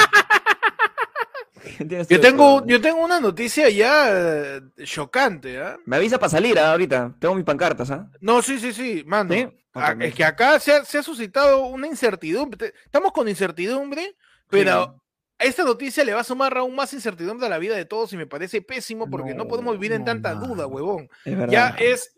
tú 1.54 1.54
Yo 2.09 2.21
tengo, 2.21 2.65
yo 2.67 2.81
tengo 2.81 3.05
una 3.05 3.21
noticia 3.21 3.69
ya 3.71 4.09
eh, 4.11 4.61
chocante, 4.85 5.59
¿ah? 5.59 5.77
Me 5.85 5.97
avisa 5.97 6.19
para 6.19 6.31
salir 6.31 6.59
¿ah? 6.59 6.73
ahorita. 6.73 7.15
Tengo 7.19 7.35
mis 7.35 7.45
pancartas, 7.45 7.91
¿ah? 7.91 8.11
No, 8.21 8.43
sí, 8.43 8.59
sí, 8.59 8.73
sí, 8.73 9.03
mano. 9.07 9.35
¿Sí? 9.35 9.49
Ok. 9.75 10.01
Es 10.01 10.15
que 10.15 10.25
acá 10.25 10.61
se 10.61 10.73
ha, 10.73 10.85
se 10.85 10.99
ha 10.99 11.03
suscitado 11.03 11.67
una 11.67 11.87
incertidumbre. 11.87 12.75
Estamos 12.85 13.13
con 13.13 13.29
incertidumbre, 13.29 14.17
pero 14.49 15.01
a 15.39 15.45
esta 15.45 15.65
noticia 15.65 16.05
le 16.05 16.15
va 16.15 16.21
a 16.21 16.25
sumar 16.25 16.57
aún 16.57 16.75
más 16.75 16.93
incertidumbre 16.93 17.47
a 17.47 17.51
la 17.51 17.59
vida 17.59 17.77
de 17.77 17.85
todos 17.85 18.13
y 18.13 18.17
me 18.17 18.27
parece 18.27 18.63
pésimo 18.63 19.11
porque 19.11 19.35
no, 19.35 19.45
No, 19.45 19.49
podemos 19.49 19.75
vivir 19.75 19.93
en 19.93 20.01
no, 20.01 20.07
tanta 20.07 20.35
duda, 20.35 20.67
huevón. 20.67 21.09
Es 21.25 21.37
verdad. 21.37 21.53
Ya 21.53 21.69
es. 21.79 22.15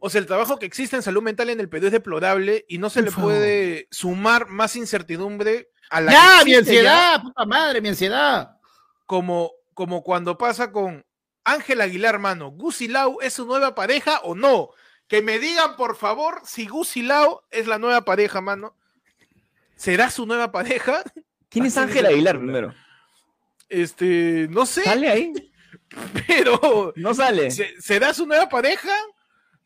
O 0.00 0.10
sea, 0.10 0.20
el 0.20 0.26
trabajo 0.26 0.58
que 0.58 0.66
existe 0.66 0.96
en 0.96 1.02
salud 1.02 1.22
mental 1.22 1.50
en 1.50 1.60
el 1.60 1.68
Perú 1.68 1.86
es 1.86 1.92
deplorable 1.92 2.64
y 2.68 2.78
no 2.78 2.90
se 2.90 3.02
le 3.02 3.12
puede 3.12 3.86
sumar 3.90 4.48
más 4.48 4.74
incertidumbre 4.74 5.68
a 5.92 6.00
la 6.00 6.12
¡Ya, 6.12 6.38
que 6.40 6.44
mi 6.46 6.50
ya, 6.52 6.58
ansiedad! 6.58 7.22
¡Puta 7.22 7.44
madre, 7.46 7.80
mi 7.80 7.88
ansiedad! 7.90 8.56
como, 9.06 9.52
como 9.74 10.02
cuando 10.02 10.38
pasa 10.38 10.72
con 10.72 11.04
Ángel 11.44 11.80
Aguilar, 11.82 12.18
mano. 12.18 12.50
¿Gusi 12.50 12.88
Lau 12.88 13.18
es 13.20 13.34
su 13.34 13.44
nueva 13.46 13.74
pareja 13.74 14.20
o 14.22 14.34
no? 14.34 14.70
Que 15.06 15.20
me 15.20 15.38
digan, 15.38 15.76
por 15.76 15.96
favor, 15.96 16.40
si 16.44 16.66
Gusi 16.66 17.02
Lau 17.02 17.42
es 17.50 17.66
la 17.66 17.78
nueva 17.78 18.02
pareja, 18.06 18.40
mano. 18.40 18.74
¿Será 19.76 20.10
su 20.10 20.24
nueva 20.26 20.50
pareja? 20.50 21.02
¿Quién 21.50 21.66
es 21.66 21.76
Ángel 21.76 22.06
Aguilar 22.06 22.38
primero? 22.38 22.74
Este, 23.68 24.46
no 24.50 24.64
sé, 24.66 24.82
¿Sale 24.82 25.08
ahí? 25.10 25.32
pero 26.26 26.92
No 26.96 27.12
sale. 27.12 27.50
¿se- 27.50 27.80
¿será 27.80 28.14
su 28.14 28.26
nueva 28.26 28.48
pareja? 28.48 28.92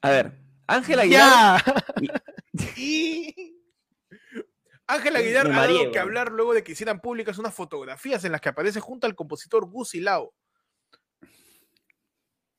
A 0.01 0.11
ver, 0.11 0.33
Ángel 0.67 0.99
Aguilar. 1.01 1.63
Ya. 1.65 2.23
Y 2.77 3.56
Ángel 4.87 5.17
Aguilar 5.17 5.47
ha 5.49 5.67
dado 5.67 5.91
que 5.91 5.99
hablar 5.99 6.31
luego 6.31 6.55
de 6.55 6.63
que 6.63 6.73
hicieran 6.73 7.01
públicas 7.01 7.39
unas 7.39 7.55
fotografías 7.55 8.25
en 8.25 8.33
las 8.33 8.41
que 8.41 8.51
aparece 8.51 8.81
junto 8.81 9.07
al 9.07 9.15
compositor 9.15 9.67
Gusi 9.67 10.01
Lao. 10.01 10.33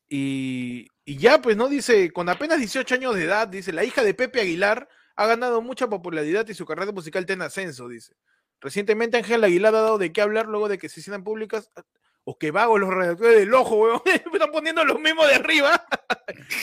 Y, 0.10 0.88
y 1.06 1.18
ya, 1.18 1.42
pues, 1.42 1.58
¿no? 1.58 1.68
Dice, 1.68 2.12
con 2.12 2.30
apenas 2.30 2.60
18 2.60 2.96
años 2.96 3.16
de 3.16 3.26
edad, 3.26 3.48
dice, 3.48 3.72
la 3.74 3.84
hija 3.84 4.04
de 4.04 4.14
Pepe 4.14 4.42
Aguilar 4.42 4.88
ha 5.16 5.26
ganado 5.26 5.62
mucha 5.62 5.88
popularidad 5.88 6.48
y 6.48 6.54
su 6.54 6.66
carrera 6.66 6.92
musical 6.92 7.24
está 7.24 7.34
en 7.34 7.42
ascenso, 7.42 7.88
dice. 7.88 8.14
Recientemente 8.60 9.18
Ángel 9.18 9.44
Aguilar 9.44 9.76
ha 9.76 9.82
dado 9.82 9.98
de 9.98 10.12
qué 10.12 10.22
hablar 10.22 10.48
luego 10.48 10.68
de 10.70 10.78
que 10.78 10.90
se 10.90 11.00
hicieran 11.00 11.24
públicas. 11.24 11.72
O 12.30 12.38
que 12.38 12.52
vago 12.52 12.78
los 12.78 12.90
redactores 12.94 13.38
del 13.40 13.54
ojo, 13.54 13.78
weón. 13.78 14.02
Me 14.06 14.14
están 14.34 14.52
poniendo 14.52 14.84
los 14.84 15.00
mismos 15.00 15.28
de 15.30 15.36
arriba. 15.36 15.86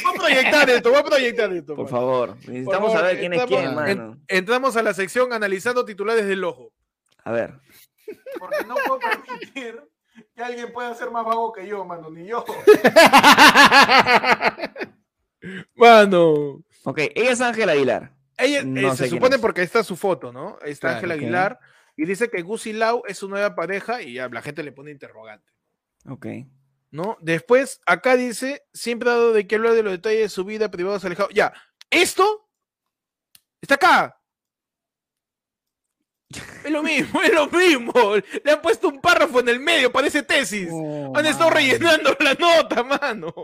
voy 0.05 0.15
a 0.15 0.19
proyectar 0.19 0.69
esto, 0.69 0.91
voy 0.91 0.99
a 0.99 1.05
proyectar 1.05 1.51
esto. 1.55 1.75
Por 1.75 1.87
mano. 1.87 1.97
favor, 1.97 2.37
necesitamos 2.47 2.93
saber 2.93 3.19
quién 3.19 3.33
es 3.33 3.45
quién, 3.47 3.65
en- 3.65 3.75
mano. 3.75 4.19
Entramos 4.29 4.77
a 4.77 4.83
la 4.83 4.93
sección 4.93 5.33
analizando 5.33 5.87
titulares 5.87 6.27
del 6.27 6.45
ojo. 6.45 6.71
A 7.25 7.33
ver. 7.33 7.55
Porque 8.39 8.65
no 8.67 8.75
puedo 8.87 8.99
permitir 8.99 9.81
que 10.37 10.43
alguien 10.43 10.71
pueda 10.71 10.95
ser 10.95 11.11
más 11.11 11.25
vago 11.25 11.51
que 11.53 11.67
yo, 11.67 11.83
mano, 11.87 12.11
ni 12.11 12.27
yo. 12.27 12.45
Mano. 15.75 16.63
Ok, 16.85 16.99
ella 17.15 17.31
es 17.33 17.41
Ángel 17.41 17.69
Aguilar. 17.69 18.13
Ella, 18.37 18.61
eh, 18.61 18.65
No 18.65 18.91
sé 18.97 19.05
se 19.05 19.11
supone 19.11 19.37
es. 19.37 19.41
porque 19.41 19.61
ahí 19.63 19.67
está 19.67 19.83
su 19.85 19.97
foto, 19.97 20.33
¿no? 20.33 20.59
Ahí 20.63 20.73
está 20.73 20.89
Claro, 20.89 20.97
Ángel 20.97 21.11
ok. 21.13 21.17
Aguilar 21.19 21.59
y 21.97 22.05
dice 22.07 22.29
que 22.29 22.43
Gusi 22.43 22.73
Lau 22.73 23.03
es 23.07 23.19
su 23.19 23.29
nueva 23.29 23.55
pareja 23.55 24.03
y 24.03 24.15
ya 24.15 24.29
la 24.29 24.43
gente 24.43 24.63
le 24.63 24.73
pone 24.73 24.91
interrogante, 24.91 25.51
Ok. 26.07 26.27
¿no? 26.95 27.19
Después, 27.21 27.81
acá 27.87 28.15
dice, 28.15 28.63
siempre 28.73 29.11
ha 29.11 29.15
dado 29.15 29.33
de 29.33 29.49
qué 29.49 29.57
hablar 29.57 29.75
de 29.75 29.83
los 29.83 29.93
detalles 29.95 30.21
de 30.21 30.29
su 30.29 30.45
vida 30.45 30.71
privados 30.71 31.05
alejados. 31.05 31.35
Ya, 31.35 31.53
esto 31.91 32.49
está 33.61 33.75
acá. 33.75 34.21
Es 36.65 36.71
lo 36.71 36.85
mismo, 36.85 37.21
es 37.21 37.35
lo 37.35 37.49
mismo. 37.49 37.93
Le 38.45 38.53
han 38.53 38.63
puesto 38.63 38.89
un 38.89 39.01
párrafo 39.01 39.41
en 39.41 39.49
el 39.49 39.59
medio, 39.59 39.91
parece 39.91 40.23
tesis. 40.23 40.69
Han 41.15 41.27
estado 41.27 41.51
rellenando 41.51 42.17
la 42.21 42.35
nota, 42.35 42.85
mano. 42.85 43.35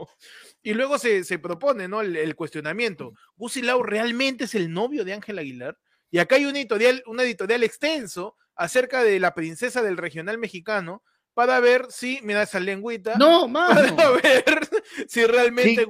Y 0.62 0.72
luego 0.72 0.96
se, 0.96 1.24
se 1.24 1.40
propone, 1.40 1.88
¿no? 1.88 2.02
El, 2.02 2.14
el 2.14 2.36
cuestionamiento. 2.36 3.14
¿Gusi 3.34 3.62
Lau 3.62 3.82
realmente 3.82 4.44
es 4.44 4.54
el 4.54 4.72
novio 4.72 5.04
de 5.04 5.14
Ángel 5.14 5.40
Aguilar? 5.40 5.76
Y 6.12 6.18
acá 6.18 6.36
hay 6.36 6.46
un 6.46 6.54
editorial, 6.54 7.02
un 7.06 7.18
editorial 7.18 7.64
extenso 7.64 8.36
acerca 8.54 9.02
de 9.02 9.18
la 9.18 9.34
princesa 9.34 9.82
del 9.82 9.96
regional 9.96 10.38
mexicano 10.38 11.02
para 11.40 11.58
ver 11.60 11.86
si, 11.88 12.20
mira 12.22 12.42
esa 12.42 12.60
lengüita, 12.60 13.16
No, 13.16 13.48
mano. 13.48 13.96
para 13.96 14.10
ver 14.22 14.68
si 15.08 15.24
realmente 15.24 15.84
Sí. 15.84 15.86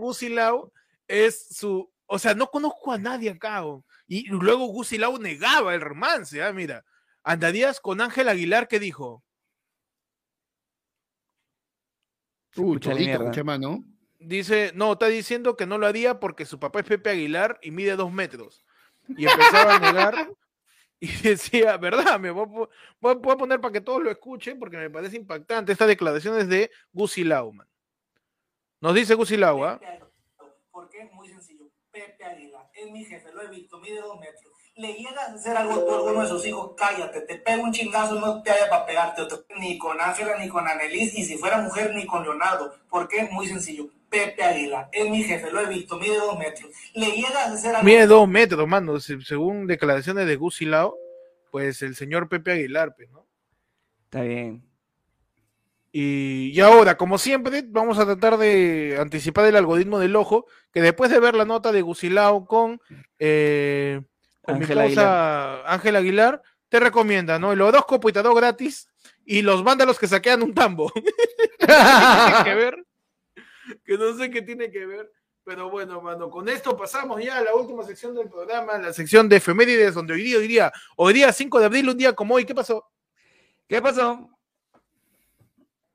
Es 1.08 1.48
su. 1.56 1.90
O 2.06 2.18
sea, 2.20 2.34
no 2.34 2.46
conozco 2.48 2.92
a 2.92 2.98
nadie 2.98 3.30
acá. 3.30 3.64
o- 3.66 3.84
Y 4.06 4.28
luego 4.28 4.66
Gusi 4.66 4.96
Lau 4.96 5.18
negaba 5.18 5.74
el 5.74 5.80
romance. 5.80 6.40
Ah, 6.42 6.52
mira, 6.52 6.84
andarías 7.24 7.80
con 7.80 8.00
Ángel 8.00 8.28
Aguilar 8.28 8.68
que 8.68 8.78
dijo. 8.78 9.24
Escucha, 12.52 13.44
mano. 13.44 13.84
Dice, 14.18 14.72
no, 14.74 14.92
está 14.92 15.06
diciendo 15.06 15.56
que 15.56 15.66
no 15.66 15.78
lo 15.78 15.86
haría 15.86 16.20
porque 16.20 16.44
su 16.46 16.58
papá 16.60 16.80
es 16.80 16.86
Pepe 16.86 17.10
Aguilar 17.10 17.58
y 17.62 17.70
mide 17.70 17.96
dos 17.96 18.12
metros. 18.12 18.64
y 19.08 19.26
empezaba 19.26 19.76
a 19.76 19.78
negar 19.80 20.30
y 21.00 21.08
decía, 21.22 21.76
¿verdad? 21.78 22.20
Me 22.20 22.30
voy 22.30 22.46
voy 23.00 23.12
a- 23.32 23.36
poner 23.36 23.60
para 23.60 23.72
que 23.72 23.80
todos 23.80 24.02
lo 24.02 24.10
escuchen 24.10 24.58
porque 24.58 24.76
me 24.76 24.90
parece 24.90 25.16
impactante 25.16 25.72
estas 25.72 25.88
declaraciones 25.88 26.48
de 26.48 26.70
Gusi 26.92 27.24
Lauman. 27.24 27.66
Nos 28.80 28.94
dice 28.94 29.14
Gusi 29.14 29.36
Lau, 29.36 29.64
¿ah? 29.64 29.80
Porque 30.70 31.00
es 31.02 31.12
muy 31.12 31.28
sencillo. 31.28 31.66
Pepe 31.90 32.24
Aguilar 32.24 32.70
es 32.72 32.90
mi 32.90 33.04
jefe, 33.04 33.32
lo 33.32 33.42
he 33.42 33.48
visto, 33.48 33.80
mide 33.80 34.00
dos 34.00 34.18
metros. 34.20 34.52
Le 34.76 34.94
llegas 34.94 35.28
a 35.28 35.34
hacer 35.34 35.56
algo 35.56 35.84
tú 35.84 35.90
a 35.92 35.96
alguno 35.98 36.22
de 36.22 36.28
sus 36.28 36.46
hijos, 36.46 36.72
cállate, 36.76 37.20
te 37.22 37.36
pego 37.36 37.64
un 37.64 37.72
chingazo, 37.72 38.18
no 38.18 38.42
te 38.42 38.50
haya 38.50 38.70
para 38.70 38.86
pegarte. 38.86 39.22
otro. 39.22 39.44
Ni 39.58 39.76
con 39.76 40.00
Ángela, 40.00 40.38
ni 40.38 40.48
con 40.48 40.66
Anelis, 40.66 41.18
y 41.18 41.24
si 41.24 41.36
fuera 41.36 41.58
mujer, 41.60 41.94
ni 41.94 42.06
con 42.06 42.22
Leonardo. 42.22 42.72
Porque 42.88 43.18
es 43.18 43.30
muy 43.30 43.46
sencillo. 43.46 43.88
Pepe 44.08 44.42
Aguilar 44.42 44.88
es 44.92 45.08
mi 45.08 45.22
jefe, 45.22 45.50
lo 45.52 45.60
he 45.60 45.66
visto, 45.66 45.96
mide 45.98 46.16
dos 46.16 46.36
metros. 46.38 46.70
Le 46.94 47.10
llegas 47.12 47.36
a 47.36 47.52
hacer 47.52 47.74
algo. 47.76 47.86
Mide 47.86 48.06
dos 48.06 48.26
metros, 48.28 48.66
mano. 48.66 48.98
se- 49.00 49.20
Según 49.20 49.66
declaraciones 49.66 50.26
de 50.26 50.36
Gusi 50.36 50.64
Lau, 50.64 50.94
pues 51.50 51.82
el 51.82 51.94
señor 51.94 52.28
Pepe 52.28 52.52
Aguilar, 52.52 52.94
pues, 52.96 53.10
¿no? 53.10 53.26
Está 54.04 54.22
bien. 54.22 54.64
Y, 55.92 56.52
y 56.54 56.60
ahora, 56.60 56.96
como 56.96 57.18
siempre, 57.18 57.62
vamos 57.66 57.98
a 57.98 58.06
tratar 58.06 58.36
de 58.38 58.96
anticipar 59.00 59.44
el 59.46 59.56
algoritmo 59.56 59.98
del 59.98 60.14
ojo, 60.16 60.46
que 60.72 60.80
después 60.80 61.10
de 61.10 61.18
ver 61.20 61.34
la 61.34 61.44
nota 61.44 61.70
de 61.72 61.82
Gusilao 61.82 62.46
con, 62.46 62.80
eh, 63.18 64.00
con 64.42 64.58
mi 64.58 64.64
Ángel 64.64 65.96
Aguilar, 65.96 66.42
te 66.68 66.80
recomienda, 66.80 67.38
¿no? 67.38 67.52
El 67.52 67.60
horóscopo 67.60 68.08
y 68.08 68.12
tarot 68.12 68.36
gratis 68.36 68.88
y 69.24 69.42
los 69.42 69.62
vándalos 69.62 69.98
que 69.98 70.06
saquean 70.06 70.42
un 70.42 70.54
tambo. 70.54 70.90
¿Qué 71.58 71.66
tiene 71.66 72.44
que 72.44 72.54
ver? 72.54 72.86
Que 73.84 73.98
no 73.98 74.16
sé 74.16 74.30
qué 74.30 74.42
tiene 74.42 74.70
que 74.70 74.86
ver. 74.86 75.10
Pero 75.44 75.70
bueno, 75.70 76.00
mano, 76.00 76.28
con 76.30 76.48
esto 76.48 76.76
pasamos 76.76 77.22
ya 77.22 77.38
a 77.38 77.42
la 77.42 77.54
última 77.54 77.82
sección 77.82 78.14
del 78.14 78.28
programa, 78.28 78.78
la 78.78 78.92
sección 78.92 79.28
de 79.28 79.36
efemérides, 79.36 79.94
donde 79.94 80.14
hoy 80.14 80.22
día, 80.22 80.38
hoy 80.38 80.48
día, 80.48 80.72
hoy 80.96 81.14
día 81.14 81.32
5 81.32 81.58
de 81.58 81.64
abril, 81.64 81.88
un 81.88 81.96
día 81.96 82.12
como 82.12 82.34
hoy, 82.34 82.44
¿qué 82.44 82.54
pasó? 82.54 82.90
¿Qué 83.66 83.80
pasó? 83.80 84.28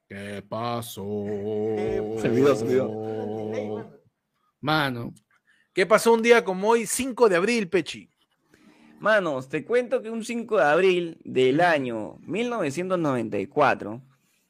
¿Qué 0.08 0.44
pasó? 0.48 1.04
Se 1.06 2.28
olvidó, 2.28 2.56
se 2.56 2.64
olvidó. 2.64 4.02
Mano, 4.62 5.14
¿Qué 5.76 5.86
pasó 5.86 6.14
un 6.14 6.22
día 6.22 6.42
como 6.46 6.70
hoy, 6.70 6.86
5 6.86 7.28
de 7.28 7.36
abril, 7.36 7.68
Pechi? 7.68 8.10
Manos, 9.00 9.50
te 9.50 9.64
cuento 9.66 10.02
que 10.02 10.10
un 10.10 10.24
5 10.24 10.58
de 10.58 10.64
abril 10.64 11.18
del 11.24 11.62
año 11.62 12.18
1994 12.22 14.02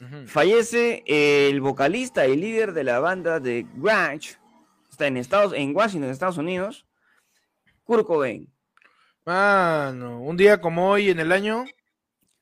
Ujú. 0.02 0.28
fallece 0.28 1.04
el 1.08 1.60
vocalista 1.62 2.28
y 2.28 2.36
líder 2.38 2.74
de 2.74 2.84
la 2.84 3.00
banda 3.00 3.40
de 3.40 3.66
grunge, 3.76 4.38
está 4.90 5.08
en 5.08 5.18
Estados, 5.18 5.54
en 5.54 5.76
Washington, 5.76 6.10
Estados 6.10 6.38
Unidos, 6.38 6.86
Kurt 7.84 8.06
Cobain. 8.06 8.50
Mano, 9.26 10.22
un 10.22 10.38
día 10.38 10.62
como 10.62 10.90
hoy 10.90 11.10
en 11.10 11.20
el 11.20 11.32
año. 11.32 11.66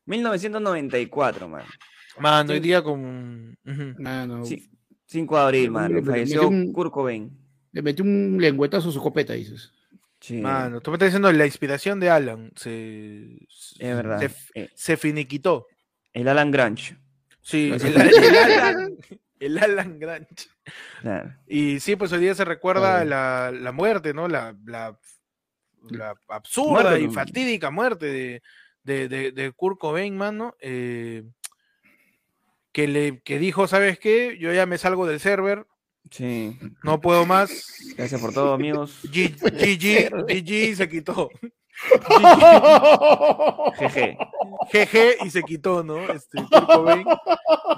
1994, 0.05 1.47
man. 1.47 1.63
Mano, 2.19 2.51
hoy 2.53 2.59
día 2.59 2.81
como. 2.83 3.05
ujú. 3.65 3.95
mano. 3.97 4.45
Sí, 4.45 4.69
5 5.05 5.35
de 5.35 5.41
abril, 5.41 5.71
man. 5.71 5.89
Le- 5.93 5.95
le- 5.95 6.05
le 6.05 6.11
Falleció 6.11 6.47
un- 6.47 6.71
Kurt 6.73 6.91
Cobain. 6.91 7.31
Le 7.71 7.81
metió 7.81 8.03
un 8.05 8.37
lengüetazo 8.39 8.89
a 8.89 8.91
su 8.91 9.01
copeta, 9.01 9.33
dices. 9.33 9.72
Sí, 10.25 10.37
Mano, 10.39 10.79
tú 10.79 10.89
me 10.89 10.95
estás 10.95 11.07
diciendo 11.07 11.29
la 11.33 11.45
inspiración 11.45 11.99
de 11.99 12.09
Alan. 12.09 12.49
Se, 12.55 13.45
es 13.77 13.95
verdad. 13.95 14.19
Se, 14.21 14.31
Eh, 14.55 14.69
se 14.73 14.95
finiquitó. 14.95 15.67
el 16.13 16.29
Alan 16.29 16.49
Grunge. 16.49 16.95
Sí, 17.41 17.71
No, 17.71 17.75
el, 17.75 18.01
el 18.01 18.35
Alan. 18.61 18.97
El 19.41 19.57
Alan 19.57 19.99
Grant. 19.99 20.41
Claro. 21.01 21.35
Y 21.45 21.81
sí, 21.81 21.97
pues 21.97 22.13
hoy 22.13 22.21
día 22.21 22.33
se 22.35 22.45
recuerda 22.45 23.03
la, 23.03 23.51
la 23.51 23.71
muerte, 23.73 24.13
¿no? 24.13 24.29
La, 24.29 24.55
la, 24.65 24.97
la 25.89 26.15
absurda 26.29 26.83
Muerte, 26.91 27.01
y 27.01 27.09
fatídica 27.09 27.69
muerte 27.69 28.05
de, 28.05 28.41
de, 28.83 29.09
de, 29.09 29.31
de 29.33 29.51
Kurt 29.51 29.77
Cobain, 29.77 30.15
mano. 30.15 30.55
eh, 30.61 31.23
que, 32.71 32.87
le, 32.87 33.19
que 33.23 33.37
dijo, 33.39 33.67
¿sabes 33.67 33.99
qué? 33.99 34.37
Yo 34.39 34.53
ya 34.53 34.65
me 34.65 34.77
salgo 34.77 35.05
del 35.05 35.19
server, 35.19 35.65
Sí. 36.11 36.57
no 36.83 37.01
puedo 37.01 37.25
más. 37.25 37.49
Gracias 37.97 38.21
por 38.21 38.33
todo, 38.33 38.53
amigos. 38.53 38.99
G- 39.03 39.35
GG, 39.35 40.27
GG 40.27 40.75
se 40.75 40.89
quitó. 40.89 41.29
Jeje. 43.77 44.17
GG 44.71 45.25
y 45.25 45.29
se 45.29 45.43
quitó, 45.43 45.83
¿no? 45.83 45.97
Este. 46.11 46.39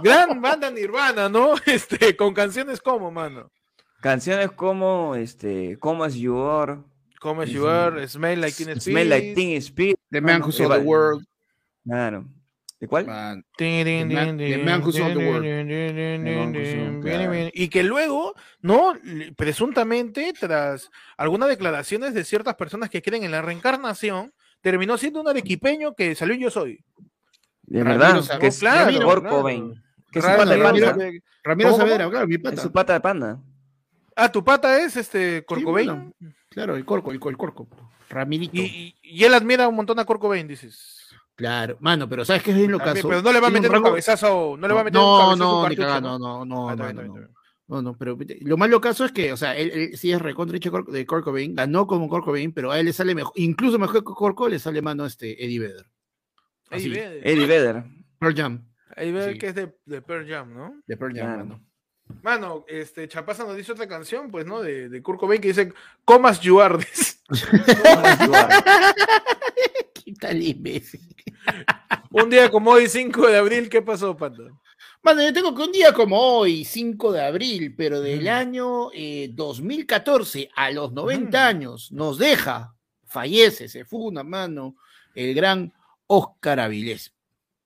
Gran 0.03 0.41
banda 0.41 0.69
Nirvana, 0.71 1.29
¿no? 1.29 1.53
Este, 1.65 2.15
con 2.15 2.33
canciones 2.33 2.81
como, 2.81 3.11
mano. 3.11 3.51
Canciones 4.01 4.51
como 4.51 5.15
este, 5.15 5.77
Como 5.79 6.03
as 6.03 6.13
You 6.15 6.39
Are, 6.43 6.77
Como 7.19 7.43
Sí, 7.45 7.53
You 7.53 7.67
Are, 7.67 8.07
Smell 8.07 8.39
Like 8.41 8.63
Teen 8.63 8.79
Smell 8.79 9.09
Like 9.09 9.29
Spirit. 9.31 9.35
Teen 9.35 9.57
Spirit. 9.61 9.99
The 10.11 10.21
Man 10.21 10.41
Who 10.43 10.51
Saw 10.51 10.69
the 10.69 10.77
World. 10.79 11.25
Claro. 11.83 12.25
¿De 12.79 12.87
cuál? 12.87 13.05
Man, 13.05 13.45
The 13.57 14.05
Man- 14.05 14.37
The 14.37 14.57
Man 14.57 14.81
Who 14.83 14.91
the 14.91 15.01
World. 15.15 17.01
claro. 17.01 17.49
Y 17.53 17.69
que 17.69 17.83
luego, 17.83 18.35
¿no? 18.61 18.93
Presuntamente, 19.37 20.33
tras 20.39 20.89
algunas 21.17 21.49
declaraciones 21.49 22.13
de 22.13 22.23
ciertas 22.25 22.55
personas 22.55 22.89
que 22.89 23.01
creen 23.01 23.23
en 23.23 23.31
la 23.31 23.41
reencarnación, 23.41 24.33
terminó 24.61 24.97
siendo 24.97 25.21
un 25.21 25.27
arequipeño 25.27 25.93
que 25.95 26.15
salió 26.15 26.35
Yo 26.35 26.49
Soy. 26.49 26.83
De 27.63 27.83
verdad, 27.83 28.21
Sa- 28.21 28.39
que 28.39 28.47
es 28.47 28.59
claro, 28.59 28.85
Ramiro 28.85 29.07
claro. 29.21 29.29
Cobain. 29.37 29.73
Que 30.11 30.19
es 30.19 30.25
su 30.25 30.29
Raro, 30.31 30.43
pata 30.43 30.51
de 30.55 30.63
Ramiro 30.63 30.85
panda. 30.87 31.03
Sabe- 31.05 31.21
Ramiro 31.43 31.69
¿Cómo, 31.71 31.81
Saavedra, 31.81 32.09
claro, 32.09 32.27
mi 32.27 32.37
pata. 32.37 32.55
Es 32.55 32.61
su 32.61 32.71
pata 32.71 32.93
de 32.93 32.99
panda. 33.01 33.41
Ah, 34.15 34.31
tu 34.31 34.43
pata 34.43 34.79
es 34.81 34.95
este 34.95 35.43
bueno, 35.63 36.13
claro, 36.49 36.75
el 36.77 36.85
corco, 36.85 37.11
el, 37.11 37.19
el 37.23 37.37
corco. 37.37 37.67
Ramirito. 38.09 38.55
y, 38.55 38.61
y- 38.61 38.95
y 39.01 39.23
él 39.23 39.33
admira 39.33 39.67
un 39.67 39.75
montón 39.75 39.97
a 39.99 40.05
Kurt 40.05 40.21
Cobain, 40.21 40.47
dices. 40.47 41.04
Claro, 41.35 41.77
mano, 41.81 42.07
pero 42.07 42.23
¿sabes 42.23 42.43
qué 42.43 42.51
es 42.51 42.57
bien 42.57 42.71
lo 42.71 42.79
caso? 42.79 43.07
pero 43.09 43.21
no 43.21 43.33
le 43.33 43.39
va 43.41 43.47
a 43.47 43.49
un 43.49 43.53
meter 43.55 43.69
un 43.69 43.75
rango- 43.75 43.89
cabezazo, 43.89 44.55
no 44.57 44.67
le 44.67 44.73
va 44.73 44.81
a 44.81 44.83
meter 44.85 44.99
un 44.99 45.05
no, 45.05 45.17
cabezazo 45.17 45.31
a 45.33 45.35
su 45.35 45.43
no, 45.43 45.61
cartucho, 45.63 46.01
¿no? 46.01 46.19
no, 46.19 46.45
no, 46.45 46.69
Ah, 46.69 46.75
no, 46.75 46.93
no, 46.93 47.03
no. 47.03 47.27
No, 47.67 47.81
no, 47.81 47.97
pero 47.97 48.15
lo 48.41 48.57
malo 48.57 48.79
caso 48.79 49.05
es 49.05 49.11
que, 49.11 49.33
o 49.33 49.37
sea, 49.37 49.57
él, 49.57 49.71
él 49.71 49.97
sí 49.97 50.11
es 50.11 50.21
recontra 50.21 50.57
de 50.59 51.05
Kurt 51.07 51.23
Cobain, 51.23 51.55
ganó 51.55 51.87
como 51.87 52.07
Kurt 52.07 52.23
Cobain, 52.23 52.53
pero 52.53 52.69
a 52.71 52.79
él 52.79 52.85
le 52.85 52.93
sale 52.93 53.15
mejor, 53.15 53.33
incluso 53.37 53.79
mejor 53.79 53.95
que 53.95 54.03
Kurt 54.13 54.35
Cobain 54.35 54.53
le 54.53 54.59
sale 54.59 54.81
mano 54.83 55.03
este 55.05 55.43
Eddie 55.43 55.59
Vedder. 55.59 55.85
Ahí 56.69 56.79
Así. 56.79 56.89
ve, 56.89 57.21
Eddie 57.23 57.47
Vedder. 57.47 57.83
Pearl 58.19 58.35
Jam, 58.35 58.71
ahí 58.95 59.11
ve 59.11 59.33
Sí. 59.33 59.39
que 59.39 59.47
es 59.47 59.55
de, 59.55 59.75
de 59.85 60.01
Pearl 60.03 60.27
Jam, 60.29 60.53
¿no? 60.53 60.79
de 60.85 60.95
Pearl 60.95 61.15
Jam, 61.17 61.37
mano. 61.37 61.65
Mano, 62.21 62.65
este 62.67 63.07
Chapaza 63.07 63.43
nos 63.45 63.57
dice 63.57 63.71
otra 63.71 63.87
canción, 63.87 64.29
pues, 64.29 64.45
¿no? 64.45 64.61
De, 64.61 64.87
de 64.87 65.01
Kurt 65.01 65.19
Cobain 65.19 65.41
que 65.41 65.47
dice 65.47 65.73
Comas 66.05 66.39
You 66.41 66.61
Are. 66.61 66.77
dice. 66.77 67.15
Como 67.83 68.05
as 68.05 68.19
You 68.27 68.35
Are. 68.35 68.53
¿Qué 70.05 70.13
tal 70.13 70.39
imbécil? 70.41 71.14
Un 72.11 72.29
día 72.29 72.49
como 72.49 72.71
hoy, 72.71 72.87
5 72.87 73.27
de 73.27 73.37
abril, 73.37 73.69
¿qué 73.69 73.81
pasó, 73.81 74.15
Panda? 74.15 74.43
Mano, 75.03 75.21
yo 75.21 75.31
tengo 75.33 75.53
que 75.53 75.61
un 75.63 75.71
día 75.71 75.93
como 75.93 76.17
hoy, 76.19 76.65
5 76.65 77.11
de 77.11 77.21
abril, 77.23 77.75
pero 77.77 78.01
del 78.01 78.27
año 78.27 78.89
eh, 78.93 79.29
2014 79.33 80.49
a 80.55 80.71
los 80.71 80.91
90 80.93 81.37
Ujú. 81.37 81.47
años, 81.47 81.91
nos 81.91 82.17
deja, 82.17 82.73
fallece, 83.05 83.67
se 83.67 83.85
funa, 83.85 84.23
mano, 84.23 84.75
el 85.13 85.33
gran 85.35 85.71
Óscar 86.07 86.59
Avilés. 86.59 87.11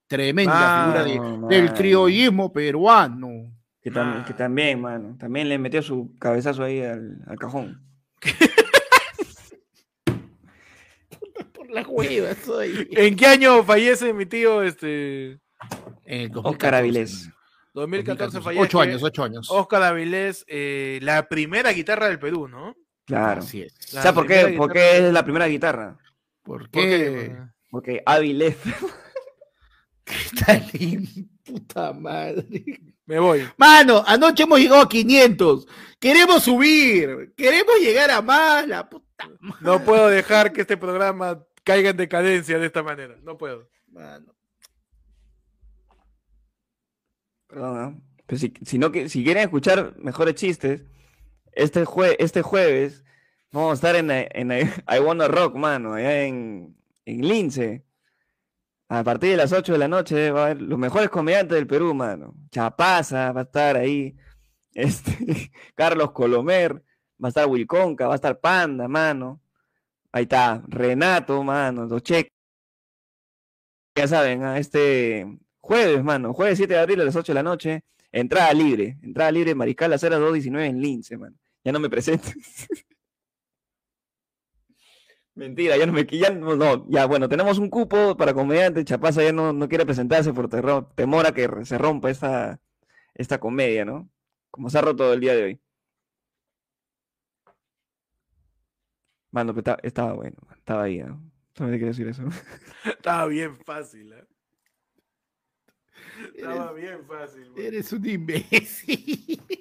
Tremenda 0.07 0.83
figura 0.83 1.03
de- 1.03 1.19
Mano, 1.19 1.47
del 1.47 1.73
criollismo 1.73 2.51
peruano. 2.51 3.53
Que, 3.81 3.91
tam- 3.91 4.25
que 4.25 4.33
también, 4.33 4.81
mano. 4.81 5.15
También 5.19 5.47
le 5.47 5.57
metió 5.57 5.81
su 5.81 6.17
cabezazo 6.19 6.63
ahí 6.63 6.81
al, 6.81 7.21
al 7.27 7.37
cajón. 7.37 7.81
Por 11.69 11.75
las 11.75 11.87
huevas, 11.87 12.37
soy. 12.43 12.87
¿En 12.91 13.15
qué 13.15 13.27
año 13.27 13.63
fallece 13.63 14.11
mi 14.11 14.25
tío, 14.25 14.63
este, 14.63 15.39
En 16.03 16.31
el 16.31 16.31
Oscar 16.37 16.73
2014, 16.73 16.77
Avilés. 16.77 17.11
mano. 17.25 17.35
2014 17.73 18.37
2014. 18.37 18.41
fallece? 18.41 18.63
Ocho 18.63 18.81
años, 18.81 19.03
ocho 19.03 19.23
años. 19.23 19.47
Oscar 19.51 19.83
Avilés, 19.83 20.45
eh, 20.47 20.99
la 21.03 21.29
primera 21.29 21.71
guitarra 21.71 22.07
del 22.07 22.17
Perú, 22.17 22.47
¿no? 22.47 22.75
Claro. 23.05 23.41
Así 23.41 23.61
es. 23.61 23.93
La 23.93 24.01
¿Sabes 24.01 24.15
por 24.15 24.25
qué? 24.27 24.55
¿Por 24.57 24.71
qué 24.73 24.97
es 24.97 25.13
la 25.13 25.23
primera 25.23 25.45
guitarra? 25.47 25.97
¿Por 26.41 26.61
¿Por 26.61 26.69
qué? 26.71 27.37
Porque 27.69 28.01
Avilés. 28.03 28.57
Está 30.05 30.59
lindo, 30.73 31.29
puta 31.45 31.93
madre. 31.93 32.81
Me 33.05 33.19
voy. 33.19 33.47
Mano, 33.57 34.03
anoche 34.07 34.43
hemos 34.43 34.59
llegado 34.59 34.81
a 34.81 34.89
500. 34.89 35.67
Queremos 35.99 36.43
subir. 36.43 37.33
Queremos 37.37 37.75
llegar 37.79 38.09
a 38.09 38.23
más. 38.23 38.67
La 38.67 38.89
puta 38.89 39.27
madre. 39.39 39.57
No 39.61 39.83
puedo 39.83 40.07
dejar 40.09 40.51
que 40.51 40.61
este 40.61 40.77
programa 40.77 41.43
caiga 41.63 41.89
en 41.91 41.97
decadencia 41.97 42.57
de 42.59 42.65
esta 42.65 42.83
manera. 42.83 43.15
No 43.23 43.37
puedo. 43.37 43.69
Mano. 43.91 44.33
Perdón. 47.47 48.03
Pero 48.25 48.39
si, 48.39 48.53
si 48.63 48.77
no 48.77 48.91
que- 48.91 49.09
si 49.09 49.23
quieren 49.23 49.43
escuchar 49.43 49.95
mejores 49.97 50.35
chistes, 50.35 50.83
este, 51.51 51.83
jue- 51.85 52.15
este 52.19 52.41
jueves 52.41 53.03
vamos 53.51 53.71
a 53.71 53.73
estar 53.75 53.95
en, 53.95 54.11
en, 54.11 54.51
I 54.51 54.99
Wanna 54.99 55.27
Rock, 55.27 55.55
mano, 55.55 55.93
allá 55.95 56.23
en, 56.23 56.77
en 57.05 57.21
Lince. 57.27 57.83
A 58.87 59.03
partir 59.03 59.31
de 59.31 59.37
las 59.37 59.51
8 59.51 59.73
de 59.73 59.77
la 59.79 59.87
noche 59.87 60.31
va 60.31 60.41
a 60.41 60.45
haber 60.45 60.61
los 60.61 60.77
mejores 60.79 61.09
comediantes 61.09 61.55
del 61.55 61.67
Perú, 61.67 61.93
mano. 61.93 62.35
Chapaza 62.51 63.31
va 63.31 63.41
a 63.41 63.43
estar 63.43 63.77
ahí. 63.77 64.15
Este, 64.73 65.51
Carlos 65.75 66.11
Colomer, 66.11 66.73
va 67.23 67.27
a 67.27 67.29
estar 67.29 67.47
Wilconca, 67.47 68.07
va 68.07 68.13
a 68.13 68.15
estar 68.15 68.39
Panda, 68.39 68.87
mano. 68.87 69.41
Ahí 70.11 70.23
está, 70.23 70.63
Renato, 70.67 71.43
mano, 71.43 71.85
los 71.85 72.01
cheques. 72.03 72.31
Ya 73.95 74.07
saben, 74.07 74.43
a 74.43 74.57
este 74.57 75.25
jueves, 75.59 76.03
mano, 76.03 76.33
jueves 76.33 76.57
7 76.57 76.73
de 76.73 76.79
abril 76.79 77.01
a 77.01 77.05
las 77.05 77.15
8 77.15 77.31
de 77.31 77.35
la 77.35 77.43
noche, 77.43 77.83
entrada 78.11 78.53
libre, 78.53 78.97
entrada 79.03 79.31
libre, 79.31 79.55
Mariscal 79.55 79.93
Acera 79.93 80.17
219 80.17 80.67
en 80.67 80.81
Lince, 80.81 81.17
mano. 81.17 81.35
Ya 81.63 81.71
no 81.71 81.79
me 81.79 81.89
presentes. 81.89 82.33
Mentira, 85.35 85.77
ya 85.77 85.85
no 85.85 85.93
me 85.93 86.05
ya 86.05 86.31
no, 86.31 86.55
no, 86.55 86.85
ya 86.89 87.05
bueno, 87.05 87.29
tenemos 87.29 87.59
un 87.59 87.69
cupo 87.69 88.17
para 88.17 88.33
comediante, 88.33 88.83
Chapaza 88.83 89.23
ya 89.23 89.31
no, 89.31 89.53
no 89.53 89.69
quiere 89.69 89.85
presentarse 89.85 90.33
por 90.33 90.49
terror, 90.49 90.91
temor 90.95 91.25
a 91.27 91.33
que 91.33 91.47
se 91.63 91.77
rompa 91.77 92.09
esta, 92.09 92.59
esta 93.15 93.39
comedia, 93.39 93.85
¿no? 93.85 94.09
Como 94.51 94.69
se 94.69 94.79
ha 94.79 94.81
roto 94.81 95.13
el 95.13 95.19
día 95.21 95.35
de 95.35 95.43
hoy. 95.43 95.61
Mano, 99.31 99.53
pero 99.53 99.59
estaba, 99.59 99.79
estaba 99.83 100.13
bueno, 100.13 100.37
estaba 100.57 100.83
ahí, 100.83 100.99
¿no? 100.99 101.21
Solamente 101.53 101.79
quería 101.79 101.91
decir 101.91 102.07
eso. 102.07 102.23
Estaba 102.85 103.25
bien 103.27 103.55
fácil, 103.57 104.13
¿eh? 104.13 104.25
Estaba 106.35 106.71
bien 106.73 107.05
fácil. 107.05 107.49
man. 107.51 107.59
Eres 107.59 107.91
un 107.91 108.05
imbécil. 108.05 109.41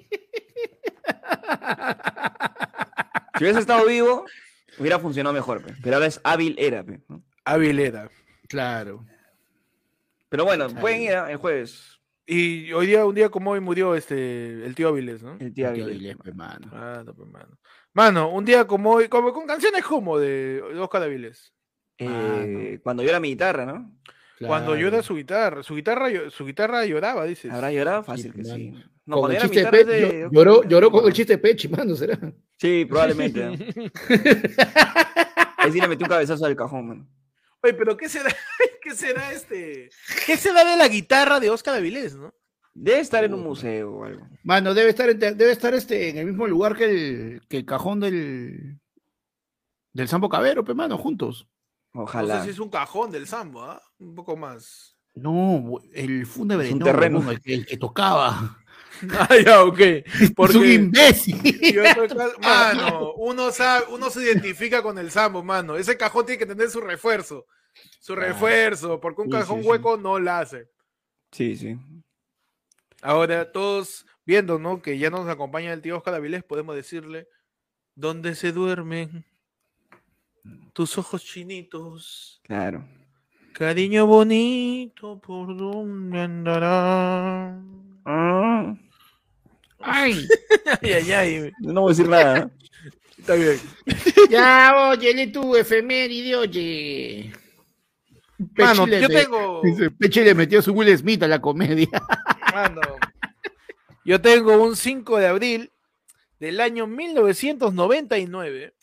Si 3.37 3.45
hubiese 3.45 3.61
estado 3.61 3.85
vivo, 3.85 4.25
hubiera 4.79 4.99
funcionado 4.99 5.33
mejor, 5.33 5.63
pe. 5.63 5.73
pero 5.81 5.95
ahora 5.95 6.07
es 6.07 6.19
hábil 6.25 6.55
era, 6.59 6.83
pe, 6.83 6.99
¿no? 7.07 7.23
Avilera. 7.45 8.11
Claro. 8.49 9.05
Pero 10.27 10.43
bueno, 10.43 10.67
pueden 10.75 11.03
ir 11.03 11.11
¿eh? 11.11 11.31
el 11.31 11.37
jueves. 11.37 12.01
Y 12.25 12.73
hoy 12.73 12.87
día, 12.87 13.05
un 13.05 13.15
día 13.15 13.29
como 13.29 13.51
hoy 13.51 13.61
murió 13.61 13.95
este 13.95 14.65
el 14.65 14.75
tío 14.75 14.89
Avilés, 14.89 15.23
¿no? 15.23 15.33
El 15.39 15.53
tío 15.53 15.53
Tío 15.53 15.67
Avilés, 15.69 15.87
Avilés, 15.87 16.17
pe, 16.17 16.33
mano. 16.33 16.69
Ah, 16.73 17.01
no, 17.05 17.13
pues, 17.13 17.29
mano. 17.29 17.57
Mano, 17.93 18.31
un 18.31 18.45
día 18.45 18.67
como 18.67 18.91
hoy, 18.91 19.07
como 19.07 19.33
con 19.33 19.47
canciones 19.47 19.83
como 19.83 20.19
de 20.19 20.61
Oscar 20.79 21.03
Avilés. 21.03 21.53
Eh, 21.97 22.79
Cuando 22.83 23.03
era 23.03 23.19
mi 23.19 23.29
guitarra, 23.29 23.65
¿no? 23.65 23.91
Cuando 24.47 24.75
llora 24.75 25.03
su 25.03 25.15
guitarra, 25.15 25.63
su 25.63 25.75
guitarra, 25.75 26.07
su 26.29 26.45
guitarra 26.45 26.85
lloraba, 26.85 27.25
dices. 27.25 27.51
¿Habrá 27.51 27.71
llorado? 27.71 28.03
Fácil 28.03 28.33
que 28.33 28.45
sí. 28.45 28.71
No, 29.05 29.15
Con 29.15 29.23
cuando 29.23 29.37
el 29.37 29.49
chiste 29.49 29.85
de 29.85 30.29
lloró, 30.31 30.63
lloró 30.63 30.91
con 30.91 31.05
el 31.05 31.13
chiste 31.13 31.33
de 31.33 31.39
Pechi, 31.39 31.67
mano, 31.67 31.95
será. 31.95 32.17
Sí, 32.57 32.85
probablemente. 32.85 33.43
¿no? 33.43 33.51
Ahí 35.57 35.71
sí 35.71 35.81
le 35.81 35.87
metí 35.87 36.03
un 36.03 36.09
cabezazo 36.09 36.45
al 36.45 36.55
cajón, 36.55 36.87
mano. 36.87 37.07
Oye, 37.61 37.73
pero 37.73 37.97
¿qué 37.97 38.07
será, 38.07 38.29
qué 38.81 38.91
será 38.91 39.33
este? 39.33 39.89
¿Qué 40.25 40.37
será 40.37 40.63
de 40.63 40.77
la 40.77 40.87
guitarra 40.87 41.39
de 41.39 41.49
Oscar 41.49 41.75
Avilés, 41.75 42.15
no? 42.15 42.33
Debe 42.81 42.99
estar 43.01 43.23
en 43.25 43.33
un 43.33 43.43
museo 43.43 43.91
o 43.91 44.03
algo. 44.05 44.25
Mano, 44.43 44.73
debe 44.73 44.89
estar, 44.91 45.09
en- 45.09 45.19
debe 45.19 45.51
estar 45.51 45.73
este, 45.73 46.09
en 46.09 46.17
el 46.17 46.25
mismo 46.27 46.47
lugar 46.47 46.77
que 46.77 46.85
el, 46.85 47.41
que 47.49 47.57
el 47.57 47.65
cajón 47.65 47.99
del, 47.99 48.79
del 49.91 50.07
Sambo 50.07 50.29
Cabero, 50.29 50.63
pe, 50.63 50.73
mano, 50.73 50.97
juntos. 50.97 51.47
Ojalá. 51.93 52.35
No 52.35 52.39
sé 52.41 52.45
si 52.45 52.51
es 52.51 52.59
un 52.59 52.69
cajón 52.69 53.11
del 53.11 53.27
sambo, 53.27 53.63
¿ah? 53.63 53.81
Un 53.99 54.15
poco 54.15 54.37
más. 54.37 54.95
No, 55.15 55.79
el 55.93 56.25
fúnebre 56.25 56.67
Es 56.67 56.73
un 56.73 56.79
no, 56.79 56.85
terreno. 56.85 57.31
el, 57.31 57.41
que- 57.41 57.53
el 57.53 57.65
que 57.65 57.77
tocaba. 57.77 58.57
Ah, 59.17 59.29
ya, 59.45 59.63
ok. 59.63 59.79
Es 59.79 60.03
un 60.29 60.33
Porque 60.35 60.73
imbécil. 60.73 61.41
yo 61.73 61.83
ca- 61.83 62.31
mano, 62.41 63.13
uno 63.13 63.49
sabe, 63.51 63.85
uno 63.93 64.09
se 64.09 64.21
identifica 64.23 64.81
con 64.81 64.97
el 64.97 65.09
sambo, 65.09 65.41
mano. 65.41 65.77
Ese 65.77 65.95
cajón 65.97 66.25
tiene 66.25 66.39
que 66.39 66.45
tener 66.45 66.69
su 66.69 66.81
refuerzo. 66.81 67.45
Su 68.01 68.13
Claro. 68.13 68.27
refuerzo, 68.33 68.99
porque 68.99 69.21
un 69.21 69.27
Sí, 69.27 69.31
cajón 69.33 69.61
sí. 69.61 69.67
hueco 69.69 69.95
no 69.95 70.19
la 70.19 70.39
hace. 70.39 70.67
Sí, 71.31 71.55
sí. 71.55 71.77
Ahora, 73.01 73.51
todos 73.51 74.05
viendo, 74.25 74.59
¿no? 74.59 74.81
Que 74.81 74.97
ya 74.97 75.09
nos 75.09 75.27
acompaña 75.27 75.73
el 75.73 75.81
tío 75.81 75.97
Oscar 75.97 76.13
Avilés, 76.15 76.43
podemos 76.43 76.75
decirle, 76.75 77.27
¿dónde 77.95 78.35
se 78.35 78.51
duermen 78.51 79.25
tus 80.73 80.97
ojos 80.97 81.23
chinitos? 81.23 82.41
Claro. 82.43 82.85
Cariño 83.53 84.05
bonito, 84.05 85.19
¿por 85.19 85.55
dónde 85.57 86.19
andará? 86.21 87.59
Ah, 88.05 88.75
Ay, 89.81 90.27
Ay, 90.81 90.91
ay, 90.91 91.11
ay. 91.11 91.51
no 91.59 91.81
voy 91.81 91.89
a 91.91 91.93
decir 91.95 92.09
nada. 92.09 92.51
Está 93.17 93.35
bien. 93.35 93.57
ya, 94.29 94.89
oye, 94.91 95.13
lee 95.13 95.31
tu 95.31 95.55
efeméride, 95.55 96.35
oye. 96.35 97.33
Mano, 98.57 98.85
le 98.87 99.01
yo 99.01 99.07
tengo. 99.09 99.61
dice, 99.63 99.91
Pechi 99.91 100.21
le 100.21 100.33
metió 100.35 100.61
su 100.61 100.71
Will 100.73 100.97
Smith 100.97 101.23
a 101.23 101.27
la 101.27 101.41
comedia. 101.41 101.87
Mano, 102.53 102.81
yo 104.05 104.21
tengo 104.21 104.61
un 104.61 104.75
5 104.75 105.17
de 105.17 105.27
abril 105.27 105.71
del 106.39 106.59
año 106.61 106.87
1999. 106.87 108.73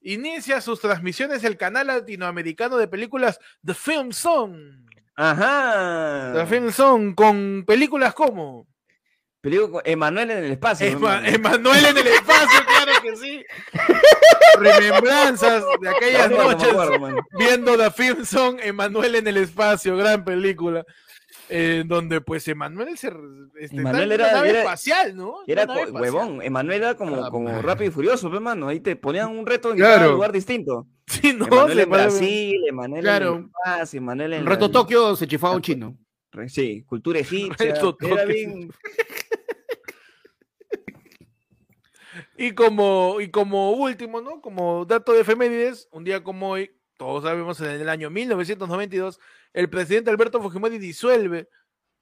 Inicia 0.00 0.60
sus 0.60 0.80
transmisiones 0.80 1.44
el 1.44 1.56
canal 1.56 1.86
latinoamericano 1.86 2.76
de 2.76 2.88
películas 2.88 3.38
The 3.64 3.74
Film 3.74 4.12
Song. 4.12 4.86
Ajá. 5.16 6.32
The 6.34 6.46
Film 6.46 6.72
Song 6.72 7.14
con 7.14 7.64
películas 7.66 8.14
como 8.14 8.66
con 9.70 9.82
Emanuel 9.84 10.30
en 10.30 10.44
el 10.44 10.52
espacio. 10.52 10.90
¿no, 10.90 10.96
Ema-? 10.96 11.28
Emanuel 11.28 11.84
en 11.84 11.98
el 11.98 12.06
espacio, 12.06 12.60
claro 12.66 12.92
que 13.02 13.16
sí. 13.16 13.44
Remembranzas 14.58 15.64
de 15.80 15.88
aquellas 15.88 16.26
acuerdo, 16.26 16.52
noches 16.52 16.68
acuerdo, 16.68 17.26
viendo 17.38 17.76
The 17.76 17.90
Film 17.90 18.24
Song, 18.24 18.58
Emanuel 18.62 19.16
en 19.16 19.28
el 19.28 19.36
espacio, 19.36 19.96
gran 19.96 20.24
película. 20.24 20.84
Eh, 21.48 21.84
donde 21.86 22.20
pues 22.20 22.46
Emanuel 22.48 22.96
se 22.98 23.12
este, 23.60 23.76
Emanuel 23.76 24.12
en 24.12 24.20
una 24.20 24.28
era- 24.28 24.32
nave 24.36 24.50
era- 24.50 24.58
espacial, 24.60 25.16
¿no? 25.16 25.36
Era 25.46 25.66
co- 25.66 25.74
huevón, 25.92 26.42
Emanuel 26.42 26.82
era 26.82 26.94
como, 26.96 27.24
Ah, 27.24 27.30
como 27.30 27.60
rápido 27.62 27.90
y 27.90 27.92
furioso, 27.92 28.30
pe, 28.30 28.40
mano. 28.40 28.68
Ahí 28.68 28.80
te 28.80 28.96
ponían 28.96 29.30
un 29.30 29.44
reto 29.46 29.70
en 29.70 29.76
Claro. 29.76 29.96
cada 30.00 30.12
lugar 30.12 30.32
distinto. 30.32 30.86
Sí, 31.06 31.34
no, 31.34 31.46
Emanuel 31.46 31.80
en 31.80 31.90
Brasil, 31.90 32.56
Emanuel 32.66 33.02
Claro. 33.02 33.34
en 33.36 33.44
espacio, 33.44 33.98
Emanuel 33.98 34.32
en 34.32 34.44
la- 34.44 34.50
Reto 34.50 34.70
Tokio 34.70 35.14
se 35.16 35.26
chifaba 35.26 35.54
un 35.54 35.62
chino. 35.62 35.98
Sí, 36.48 36.82
cultura 36.86 37.20
egipcia. 37.20 37.74
Reto 37.74 37.96
Era 38.00 38.22
Tokio. 38.22 38.26
bien. 38.26 38.70
Y 42.36 42.52
como, 42.52 43.20
y 43.20 43.28
como 43.30 43.72
último, 43.72 44.20
¿no? 44.20 44.40
Como 44.40 44.84
dato 44.84 45.12
de 45.12 45.20
efemérides, 45.20 45.88
un 45.92 46.04
día 46.04 46.22
como 46.22 46.50
hoy, 46.50 46.70
todos 46.96 47.24
sabemos, 47.24 47.60
en 47.60 47.80
el 47.80 47.88
año 47.88 48.10
1992, 48.10 49.20
el 49.52 49.68
presidente 49.70 50.10
Alberto 50.10 50.40
Fujimori 50.40 50.78
disuelve 50.78 51.48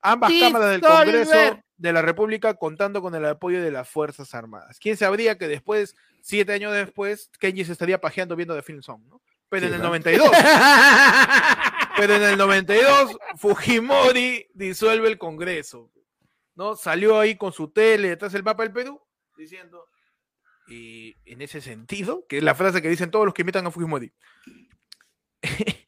ambas 0.01 0.32
cámaras 0.38 0.70
del. 0.70 0.80
Congreso 0.80 1.62
de 1.82 1.93
la 1.93 2.01
República 2.01 2.55
contando 2.55 3.03
con 3.03 3.12
el 3.16 3.24
apoyo 3.24 3.61
de 3.61 3.72
las 3.72 3.88
Fuerzas 3.88 4.34
Armadas. 4.34 4.78
¿Quién 4.78 4.97
sabría 4.97 5.36
que 5.36 5.49
después, 5.49 5.97
siete 6.20 6.53
años 6.53 6.72
después, 6.72 7.28
Kenji 7.40 7.64
se 7.64 7.72
estaría 7.72 8.01
pajeando 8.01 8.36
viendo 8.36 8.55
The 8.55 8.62
Film 8.62 8.82
Song, 8.82 9.03
¿no? 9.09 9.20
Pero 9.49 9.66
en 9.66 9.74
el 9.74 9.80
¿no? 9.80 9.88
92, 9.88 10.30
pero 11.95 12.14
en 12.14 12.22
el 12.22 12.38
92, 12.38 13.18
Fujimori 13.36 14.49
disuelve 14.55 15.09
el 15.09 15.18
Congreso, 15.18 15.90
¿no? 16.55 16.74
Salió 16.74 17.20
ahí 17.20 17.36
con 17.36 17.53
su 17.53 17.68
tele 17.68 18.09
detrás 18.09 18.32
del 18.32 18.45
mapa 18.45 18.62
del 18.62 18.72
Perú, 18.72 18.99
diciendo, 19.36 19.90
y 20.68 21.16
en 21.26 21.43
ese 21.43 21.61
sentido, 21.61 22.24
que 22.26 22.38
es 22.38 22.43
la 22.43 22.55
frase 22.55 22.80
que 22.80 22.88
dicen 22.88 23.11
todos 23.11 23.26
los 23.26 23.34
que 23.34 23.43
imitan 23.43 23.66
a 23.66 23.70
Fujimori, 23.70 24.11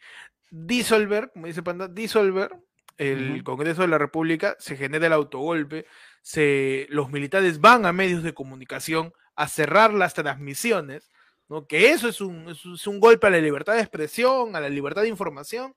disolver, 0.51 1.31
como 1.33 1.47
dice 1.47 1.63
Panda, 1.63 1.89
disolver 1.89 2.51
el. 2.97 3.43
Congreso 3.45 3.83
de 3.83 3.89
la 3.89 3.99
República, 3.99 4.57
se 4.59 4.77
genera 4.77 5.07
el 5.07 5.13
autogolpe, 5.13 5.87
se, 6.23 6.87
los 6.91 7.11
militares 7.11 7.61
van 7.61 7.87
a 7.87 7.93
medios 7.93 8.23
de 8.23 8.35
comunicación 8.35 9.13
a 9.37 9.49
cerrar 9.49 9.93
las 9.93 10.15
transmisiones, 10.15 11.11
¿no? 11.49 11.67
que 11.67 11.91
eso 11.91 12.09
es 12.09 12.21
un, 12.21 12.49
es 12.51 12.87
un- 12.87 13.01
golpe 13.01 13.27
a 13.27 13.31
la 13.31 13.39
libertad 13.39 13.75
de 13.75 13.81
expresión, 13.81 14.55
a 14.55 14.61
la 14.61 14.69
libertad 14.69 15.03
de 15.03 15.09
información, 15.09 15.75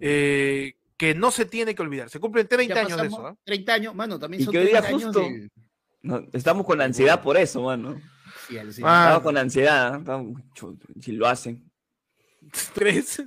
eh, 0.00 0.74
que 0.96 1.14
no 1.14 1.30
se 1.30 1.44
tiene 1.44 1.74
que 1.74 1.82
olvidar. 1.82 2.08
Se 2.10 2.20
cumplen 2.20 2.46
30 2.48 2.74
Ya 2.74 2.80
años 2.82 3.00
de 3.00 3.06
eso. 3.06 3.26
¿ah? 3.26 3.36
30 3.44 3.72
años, 3.74 3.94
mano, 3.94 4.18
también 4.18 4.42
son 4.42 4.52
que 4.52 4.58
hoy 4.58 4.66
día 4.66 4.80
30 4.82 4.88
años 4.88 5.02
justo- 5.04 5.20
del- 5.20 5.50
No, 6.02 6.26
estamos 6.32 6.64
con 6.66 6.80
ansiedad 6.80 7.22
por 7.22 7.36
eso, 7.36 7.62
mano. 7.62 8.00
Sí. 8.48 8.56
Ah, 8.82 9.04
Estamos 9.04 9.22
con 9.22 9.36
ansiedad. 9.38 10.00
¿eh? 10.04 10.34
Si 11.00 11.12
lo 11.12 11.26
hacen. 11.28 11.69
Tres, 12.74 13.22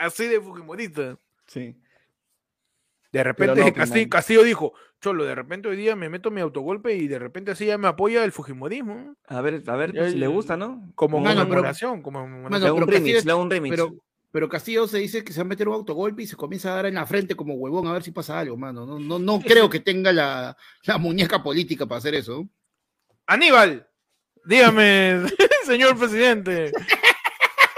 así 0.00 0.26
de 0.26 0.40
Fujimorista. 0.40 1.18
Sí. 1.46 1.76
De 3.12 3.22
repente 3.22 3.60
no, 3.60 3.72
pues, 3.74 4.08
Castillo, 4.08 4.42
dijo, 4.42 4.72
Cholo, 5.00 5.24
de 5.24 5.34
repente 5.34 5.68
hoy 5.68 5.76
día 5.76 5.94
me 5.94 6.08
meto 6.08 6.30
mi 6.30 6.40
autogolpe 6.40 6.94
y 6.96 7.06
de 7.06 7.18
repente 7.18 7.52
así 7.52 7.66
ya 7.66 7.78
me 7.78 7.88
apoya 7.88 8.24
el 8.24 8.32
Fujimorismo. 8.32 9.16
A 9.28 9.40
ver, 9.40 9.62
a 9.66 9.76
ver 9.76 9.92
Ya, 9.92 10.10
si 10.10 10.16
le 10.16 10.26
gusta, 10.26 10.56
¿no? 10.56 10.90
Como 10.94 11.20
Mano, 11.20 11.40
pero- 11.42 11.48
conmemoración, 11.48 12.02
como. 12.02 12.26
Mano, 12.26 12.58
le 12.58 12.70
un 12.72 12.80
Castillo 12.80 12.86
remix, 12.86 13.24
le 13.24 13.30
hago 13.32 13.42
un 13.42 13.50
remix. 13.50 13.70
Pero, 13.76 13.94
pero 14.32 14.48
Castillo 14.48 14.88
se 14.88 14.98
dice 14.98 15.22
que 15.22 15.32
se 15.32 15.40
va 15.40 15.44
a 15.44 15.48
meter 15.48 15.68
un 15.68 15.74
autogolpe 15.74 16.22
y 16.24 16.26
se 16.26 16.34
comienza 16.34 16.72
a 16.72 16.76
dar 16.76 16.86
en 16.86 16.94
la 16.94 17.06
frente 17.06 17.36
como 17.36 17.54
huevón 17.54 17.86
a 17.86 17.92
ver 17.92 18.02
si 18.02 18.10
pasa 18.10 18.40
algo, 18.40 18.56
mano. 18.56 18.84
No, 18.84 18.98
no, 18.98 19.18
no 19.20 19.40
creo 19.40 19.70
que 19.70 19.78
tenga 19.78 20.12
la, 20.12 20.56
la 20.84 20.98
muñeca 20.98 21.40
política 21.42 21.86
para 21.86 21.98
hacer 21.98 22.14
eso. 22.16 22.48
Aníbal, 23.26 23.86
dígame, 24.44 25.20
señor 25.66 25.96
presidente. 25.96 26.72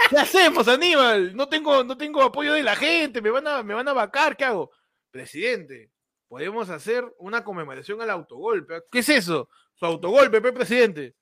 ¿Qué 0.09 0.17
hacemos, 0.17 0.67
Aníbal? 0.67 1.35
No 1.35 1.49
tengo, 1.49 1.83
no 1.83 1.97
tengo 1.97 2.21
apoyo 2.21 2.53
de 2.53 2.63
la 2.63 2.75
gente, 2.75 3.21
me 3.21 3.29
van 3.29 3.47
a, 3.47 3.63
me 3.63 3.73
van 3.73 3.87
a 3.87 3.93
vacar, 3.93 4.37
¿qué 4.37 4.45
hago? 4.45 4.71
Presidente, 5.11 5.91
podemos 6.27 6.69
hacer 6.69 7.05
una 7.17 7.43
conmemoración 7.43 8.01
al 8.01 8.09
autogolpe. 8.09 8.81
¿Qué 8.91 8.99
es 8.99 9.09
eso? 9.09 9.49
Su 9.75 9.85
autogolpe, 9.85 10.41
pe, 10.41 10.51
presidente. 10.51 11.15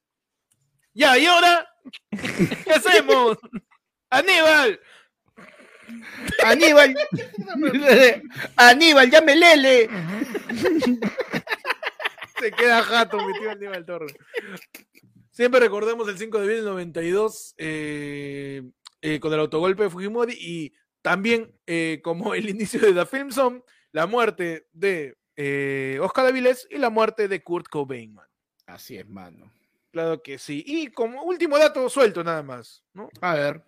Ya, 0.93 1.17
¿y 1.17 1.25
ahora? 1.25 1.67
¿Qué 2.11 2.71
hacemos? 2.71 3.37
¡Aníbal! 4.09 4.79
Aníbal. 6.43 6.95
Aníbal, 8.55 9.11
llame 9.11 9.35
Lele. 9.35 9.89
Se 12.39 12.51
queda 12.51 12.83
jato, 12.83 13.17
mi 13.25 13.33
tío 13.33 13.51
Aníbal 13.51 13.85
Torres. 13.85 14.15
Siempre 15.35 15.59
recordemos 15.59 16.07
el 16.07 16.17
5 16.17 16.37
de 16.37 16.43
abril 16.43 16.57
del 16.59 16.65
92 16.65 17.55
eh, 17.57 18.63
eh, 19.01 19.19
con 19.19 19.33
el 19.33 19.41
autogolpe 19.41 19.83
de 19.83 19.89
Fujimori 19.89 20.33
y 20.39 20.73
también 21.01 21.53
eh, 21.67 21.99
como 22.01 22.33
el 22.33 22.47
inicio 22.47 22.79
de 22.79 22.93
The 22.93 23.05
Film 23.05 23.31
Zone, 23.31 23.61
la 23.91 24.07
muerte 24.07 24.69
de 24.71 25.17
eh, 25.35 25.99
Oscar 26.01 26.27
Avilés 26.27 26.65
y 26.71 26.77
la 26.77 26.89
muerte 26.89 27.27
de 27.27 27.43
Kurt 27.43 27.67
Cobain, 27.67 28.13
man. 28.13 28.25
Así 28.65 28.95
es, 28.95 29.05
mano. 29.09 29.51
Claro 29.91 30.23
que 30.23 30.37
sí. 30.37 30.63
Y 30.65 30.87
como 30.87 31.23
último 31.23 31.57
dato 31.57 31.89
suelto 31.89 32.23
nada 32.23 32.41
más, 32.41 32.81
¿no? 32.93 33.09
A 33.19 33.33
ver. 33.33 33.61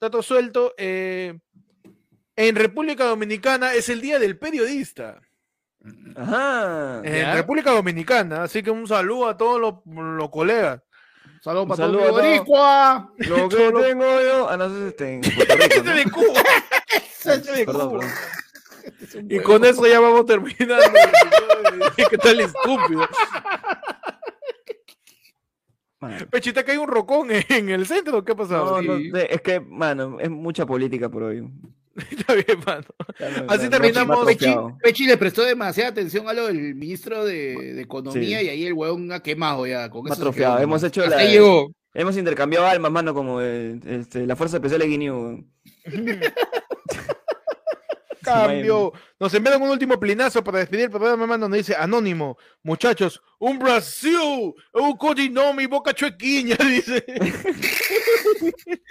Dato 0.00 0.22
suelto, 0.22 0.72
eh, 0.78 1.36
en 2.36 2.54
República 2.54 3.06
Dominicana 3.06 3.74
es 3.74 3.88
el 3.88 4.00
Día 4.00 4.20
del 4.20 4.38
Periodista. 4.38 5.20
Ajá. 6.14 7.02
En 7.02 7.12
¿Ya? 7.12 7.34
República 7.34 7.72
Dominicana, 7.72 8.44
así 8.44 8.62
que 8.62 8.70
un 8.70 8.86
saludo 8.86 9.26
a 9.26 9.36
todos 9.36 9.60
los, 9.60 9.74
los 9.84 10.30
colegas. 10.30 10.80
Saludos 11.42 11.68
para 11.68 11.76
saludo 11.76 12.06
todos. 12.08 12.22
Boricua. 12.22 13.12
Lo 13.18 13.48
que 13.48 13.56
tengo 13.56 14.20
yo. 14.20 14.48
Ah, 14.48 14.56
no 14.56 14.68
sé 14.68 14.80
si 14.80 14.86
este, 14.88 15.14
en 15.14 15.20
Puerto 15.20 15.54
Rico, 15.56 15.82
¿no? 15.84 15.94
de 15.94 16.04
Cuba. 16.04 16.42
Ese 17.24 17.38
de 17.38 17.64
Perdón, 17.66 17.88
Cuba. 17.90 18.00
perdón. 18.00 19.26
Y 19.28 19.38
con 19.40 19.64
eso 19.64 19.86
ya 19.86 20.00
vamos 20.00 20.26
terminando. 20.26 20.84
¿Qué 22.10 22.18
tal 22.18 22.40
estúpido? 22.40 23.08
Mano. 26.00 26.26
Pechita, 26.30 26.64
que 26.64 26.72
hay 26.72 26.78
un 26.78 26.88
rocón 26.88 27.28
en 27.30 27.68
el 27.68 27.86
centro. 27.86 28.24
¿Qué 28.24 28.32
ha 28.32 28.36
pasado? 28.36 28.80
No, 28.80 28.98
no, 28.98 29.18
es 29.18 29.40
que, 29.42 29.60
mano, 29.60 30.18
es 30.20 30.30
mucha 30.30 30.64
política 30.64 31.08
por 31.08 31.24
hoy. 31.24 31.48
Está 32.10 32.34
bien, 32.34 32.58
mano. 32.66 32.84
Ya 33.18 33.28
me- 33.30 33.46
Así 33.54 33.68
terminamos, 33.68 34.26
Pechi, 34.82 35.06
le 35.06 35.16
prestó 35.16 35.42
demasiada 35.42 35.90
atención 35.90 36.28
a 36.28 36.32
lo 36.32 36.46
del 36.46 36.74
ministro 36.74 37.24
de, 37.24 37.74
de 37.74 37.82
Economía 37.82 38.40
Sí. 38.40 38.46
y 38.46 38.48
ahí 38.48 38.66
el 38.66 38.72
huevón 38.72 39.10
ha 39.12 39.20
quemado 39.22 39.66
ya. 39.66 39.88
Con 39.90 40.06
eso 40.06 40.14
se 40.14 40.20
atrofiado. 40.22 40.56
quedó 40.56 40.64
Hemos 40.64 40.82
hecho 40.82 41.02
Hasta 41.02 41.16
la- 41.16 41.22
ahí 41.22 41.32
llegó. 41.32 41.70
Hemos 41.94 42.16
intercambiado 42.16 42.66
almas, 42.66 42.92
mano, 42.92 43.12
como 43.14 43.40
eh, 43.42 43.80
este, 43.86 44.26
la 44.26 44.36
Fuerza 44.36 44.58
Especial 44.58 44.80
de 44.80 44.86
Guineo. 44.86 45.44
Cambio. 48.28 48.92
Nos 49.18 49.34
envían 49.34 49.62
un 49.62 49.70
último 49.70 49.98
plinazo 49.98 50.42
para 50.44 50.58
despedir 50.58 50.84
el 50.84 50.90
programa, 50.90 51.26
mano, 51.26 51.42
donde 51.42 51.58
dice 51.58 51.74
Anónimo. 51.76 52.38
Muchachos, 52.62 53.20
un 53.38 53.58
Brasil, 53.58 54.54
un 54.72 54.96
codinome 54.96 55.66
boca 55.66 55.92
chuequiña, 55.94 56.56
dice. 56.64 57.04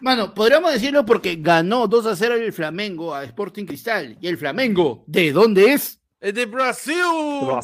Mano, 0.00 0.34
podríamos 0.34 0.72
decirlo 0.72 1.06
porque 1.06 1.36
ganó 1.36 1.86
2 1.86 2.06
a 2.06 2.16
0 2.16 2.34
el 2.34 2.52
Flamengo 2.52 3.14
a 3.14 3.22
Sporting 3.24 3.66
Cristal. 3.66 4.18
Y 4.20 4.26
el 4.26 4.36
Flamengo, 4.36 5.04
¿de 5.06 5.30
dónde 5.30 5.72
es? 5.72 6.00
Es 6.20 6.34
de 6.34 6.46
Brasil, 6.46 6.94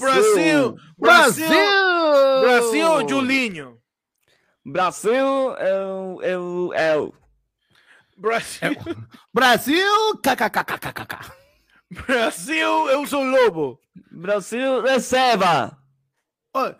Brasil. 0.00 0.74
Brasil, 0.96 1.46
Brasil, 1.46 1.46
Brasil, 2.42 3.06
Julinho. 3.08 3.78
Brasil, 4.64 5.56
eu, 5.58 6.20
eu, 6.22 6.74
eu. 6.74 7.14
Brasil, 8.18 8.76
Brasil, 9.32 9.86
kkkkkk. 10.22 11.14
Brasil, 12.06 12.88
eu 12.90 13.06
sou 13.06 13.24
lobo. 13.24 13.80
Brasil, 14.10 14.82
reserva. 14.82 15.78
Oh, 16.52 16.70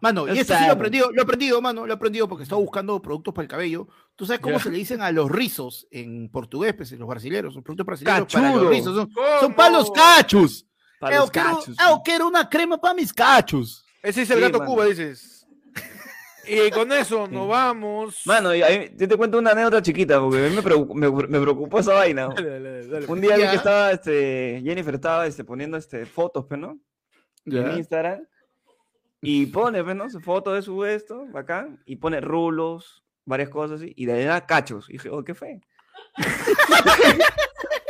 Mano, 0.00 0.26
y 0.26 0.36
esto 0.40 0.52
sí 0.54 0.60
lo 0.64 0.66
he 0.66 0.72
aprendido, 0.72 1.12
lo 1.12 1.20
he 1.20 1.22
aprendido, 1.22 1.62
mano, 1.62 1.86
lo 1.86 1.92
he 1.92 1.94
aprendido 1.94 2.26
porque 2.28 2.42
estaba 2.42 2.60
buscando 2.60 3.00
productos 3.00 3.32
para 3.32 3.44
el 3.44 3.48
cabello. 3.48 3.86
¿Tú 4.16 4.26
sabes 4.26 4.40
cómo 4.40 4.56
Ya. 4.56 4.62
se 4.64 4.70
le 4.70 4.78
dicen 4.78 5.00
a 5.00 5.12
los 5.12 5.30
rizos 5.30 5.86
en 5.92 6.28
portugués, 6.28 6.74
pues, 6.74 6.90
los 6.92 7.08
brasileños, 7.08 7.54
los 7.54 7.62
productos 7.62 7.86
brasileños 7.86 8.26
para 8.32 8.46
Cachudo. 8.48 8.62
los 8.64 8.70
rizos? 8.72 8.96
Son, 8.96 9.10
son 9.40 9.54
para 9.54 9.78
cachos. 9.94 10.66
Para 10.98 11.18
los 11.18 11.30
quiero, 11.30 11.56
cachos. 11.56 11.76
eu 11.78 12.02
quiero 12.02 12.26
una 12.26 12.48
crema 12.48 12.78
para 12.80 12.94
mis 12.94 13.12
cachos. 13.12 13.84
Ese 14.02 14.22
es 14.22 14.30
el 14.30 14.38
Sí, 14.38 14.42
gato 14.42 14.58
mano. 14.58 14.70
Cuba, 14.72 14.86
dices. 14.86 15.31
Y 16.46 16.70
con 16.70 16.90
eso 16.92 17.26
nos 17.28 17.46
vamos. 17.48 18.22
Mano, 18.26 18.54
y 18.54 18.62
ahí- 18.62 18.92
yo 18.96 19.06
te 19.08 19.16
cuento 19.16 19.38
una 19.38 19.52
anécdota 19.52 19.80
chiquita, 19.82 20.20
porque 20.20 20.44
a 20.44 20.48
mí 20.48 20.56
me 20.56 20.62
preocupó, 20.62 20.94
me, 20.94 21.08
me 21.10 21.40
preocupó 21.40 21.78
esa 21.78 21.94
vaina. 21.94 22.28
Dale, 22.28 22.50
dale, 22.50 22.86
dale. 22.88 23.06
Un 23.06 23.20
día 23.20 23.36
vi 23.36 23.42
Ya. 23.42 23.50
que 23.50 23.56
estaba, 23.56 23.92
este, 23.92 24.60
Jennifer 24.64 24.94
estaba 24.94 25.26
este, 25.26 25.44
poniendo 25.44 25.76
este, 25.76 26.04
fotos, 26.06 26.46
pues, 26.48 26.58
¿no? 26.60 26.78
En 27.46 27.76
Instagram. 27.78 28.26
Y 29.20 29.46
pone, 29.46 29.84
pues, 29.84 29.94
¿no? 29.94 30.10
Su 30.10 30.20
foto 30.20 30.52
de 30.52 30.62
su 30.62 30.84
esto, 30.84 31.26
bacán, 31.30 31.80
y 31.86 31.96
pone 31.96 32.20
rulos, 32.20 33.04
varias 33.24 33.48
cosas 33.50 33.80
así, 33.80 33.92
y 33.96 34.06
de 34.06 34.14
ahí 34.14 34.22
era 34.22 34.44
cachos. 34.46 34.88
Y 34.90 34.94
dije, 34.94 35.10
oh, 35.10 35.22
¿qué 35.22 35.34
fue? 35.34 35.60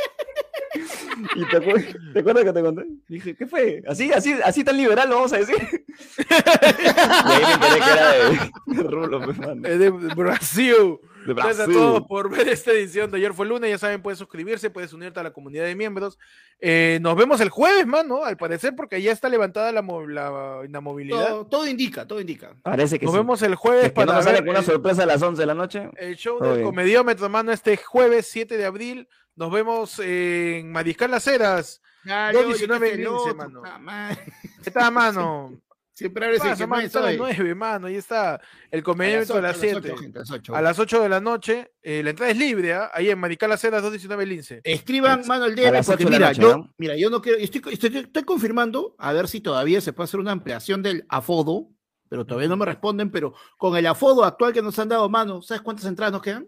y 1.35 1.45
te, 1.45 1.57
acuer- 1.61 2.13
¿te 2.13 2.19
acuerdas 2.19 2.43
que 2.43 2.53
te 2.53 2.61
conté? 2.61 2.85
Dije, 3.07 3.35
¿qué 3.35 3.47
fue? 3.47 3.83
Así, 3.87 4.11
así, 4.11 4.33
así 4.43 4.63
tan 4.63 4.77
liberal 4.77 5.09
lo 5.09 5.15
vamos 5.15 5.33
a 5.33 5.37
decir. 5.37 5.55
y 6.17 6.33
ahí 6.33 7.41
me 7.45 7.53
enteré 7.53 7.79
que 7.79 7.91
era 7.91 8.11
de, 8.11 8.83
de 8.83 8.83
rulo. 8.89 9.31
Es 9.63 9.79
de 9.79 9.89
Brasil. 9.89 10.99
De 11.25 11.33
Gracias 11.33 11.59
a 11.61 11.65
todos 11.71 12.03
por 12.07 12.29
ver 12.29 12.47
esta 12.49 12.71
edición 12.71 13.09
de 13.11 13.17
ayer 13.17 13.33
fue 13.33 13.45
lunes. 13.45 13.69
Ya 13.69 13.77
saben, 13.77 14.01
puedes 14.01 14.19
suscribirse, 14.19 14.69
puedes 14.69 14.93
unirte 14.93 15.19
a 15.19 15.23
la 15.23 15.31
comunidad 15.31 15.65
de 15.65 15.75
miembros. 15.75 16.17
Eh, 16.59 16.99
nos 17.01 17.15
vemos 17.15 17.39
el 17.41 17.49
jueves, 17.49 17.85
mano, 17.87 18.23
al 18.23 18.37
parecer, 18.37 18.75
porque 18.75 19.01
ya 19.01 19.11
está 19.11 19.29
levantada 19.29 19.71
la, 19.71 19.81
la 19.81 20.61
inamovilidad. 20.65 21.27
Todo, 21.27 21.45
todo 21.47 21.67
indica, 21.67 22.07
todo 22.07 22.19
indica. 22.19 22.55
Parece 22.61 22.99
que 22.99 23.05
Nos 23.05 23.13
sí. 23.13 23.19
vemos 23.19 23.41
el 23.41 23.55
jueves 23.55 23.85
es 23.85 23.91
que 23.93 23.99
no 24.01 24.05
para 24.07 24.17
nos 24.17 24.25
sale 24.25 24.49
una 24.49 24.61
sorpresa 24.63 25.03
a 25.03 25.05
las 25.05 25.21
11 25.21 25.41
de 25.41 25.45
la 25.45 25.53
noche. 25.53 25.89
el 25.97 26.15
show 26.15 26.37
Todo 26.39 26.49
del 26.49 26.57
bien. 26.59 26.67
comediómetro, 26.69 27.29
mano, 27.29 27.51
este 27.51 27.77
jueves 27.77 28.27
7 28.29 28.57
de 28.57 28.65
abril. 28.65 29.07
Nos 29.35 29.51
vemos 29.51 29.99
en 29.99 30.71
Mariscal 30.71 31.09
Las 31.11 31.25
Heras. 31.27 31.81
Dale, 32.03 32.37
2.19 32.37 32.47
oye, 32.47 32.57
que 32.57 32.67
Lince, 32.97 33.01
el 33.01 33.07
otro, 33.07 33.35
mano. 33.35 33.59
puta 33.61 33.77
madre. 33.79 34.17
¿Qué 34.61 34.69
está, 34.69 34.91
mano? 34.91 35.53
Siempre 35.95 36.25
abres 36.25 36.43
el 36.43 36.49
Pasa, 36.49 36.65
más 36.67 36.83
está 36.85 36.99
a 36.99 37.01
las 37.03 37.15
sabe. 37.17 37.33
9, 37.35 37.53
mano. 37.55 37.85
Ahí 37.87 37.95
está 37.95 38.41
el 38.71 38.79
las 38.79 38.83
comediómetro 38.83 39.37
a 39.37 39.41
las 39.41 39.57
ocho, 39.57 39.61
a 39.61 39.73
las 39.73 39.81
7. 39.81 39.91
ocho, 39.91 40.01
gente, 40.01 40.17
a 40.17 40.21
las 40.21 40.31
ocho. 40.31 40.55
A 40.55 40.61
las 40.61 40.79
8 40.79 41.01
de 41.03 41.09
la 41.09 41.19
noche. 41.21 41.71
eh, 41.83 42.01
la 42.03 42.09
entrada 42.09 42.31
es 42.31 42.37
libre, 42.37 42.73
¿ah? 42.73 42.89
Ahí 42.93 43.09
en 43.11 43.19
Mariscal 43.19 43.49
Las 43.51 43.63
Heras 43.63 43.83
219 43.83 44.25
Lince. 44.25 44.61
Escriban, 44.63 45.19
Es- 45.19 45.27
mano, 45.27 45.45
el 45.45 45.51
a 45.51 45.55
DM, 45.55 45.71
las 45.71 45.85
porque 45.85 46.05
mira, 46.05 46.29
noche, 46.29 46.41
yo, 46.41 46.57
¿no? 46.57 46.73
mira, 46.79 46.97
yo 46.97 47.09
no 47.11 47.21
quiero, 47.21 47.37
estoy, 47.37 47.61
estoy, 47.71 47.95
estoy 47.97 48.23
confirmando 48.23 48.95
a 48.97 49.13
ver 49.13 49.27
si 49.27 49.39
todavía 49.39 49.81
se 49.81 49.93
puede 49.93 50.05
hacer 50.05 50.19
una 50.19 50.31
ampliación 50.31 50.81
del 50.81 51.05
afodo, 51.09 51.67
pero 52.09 52.25
todavía 52.25 52.49
no 52.49 52.57
me 52.57 52.65
responden, 52.65 53.11
pero 53.11 53.35
con 53.57 53.77
el 53.77 53.85
afodo 53.85 54.23
actual 54.25 54.51
que 54.51 54.61
nos 54.63 54.77
han 54.79 54.89
dado, 54.89 55.07
mano, 55.09 55.43
¿sabes 55.43 55.61
cuántas 55.61 55.85
entradas 55.85 56.11
nos 56.13 56.21
quedan? 56.23 56.47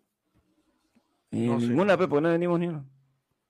Y 1.30 1.42
No 1.48 1.60
sé. 1.60 1.68
ninguna, 1.68 1.98
pues, 1.98 2.10
porque 2.10 2.22
no 2.24 2.30
venimos 2.30 2.60
ni 2.60 2.68
una. 2.68 2.84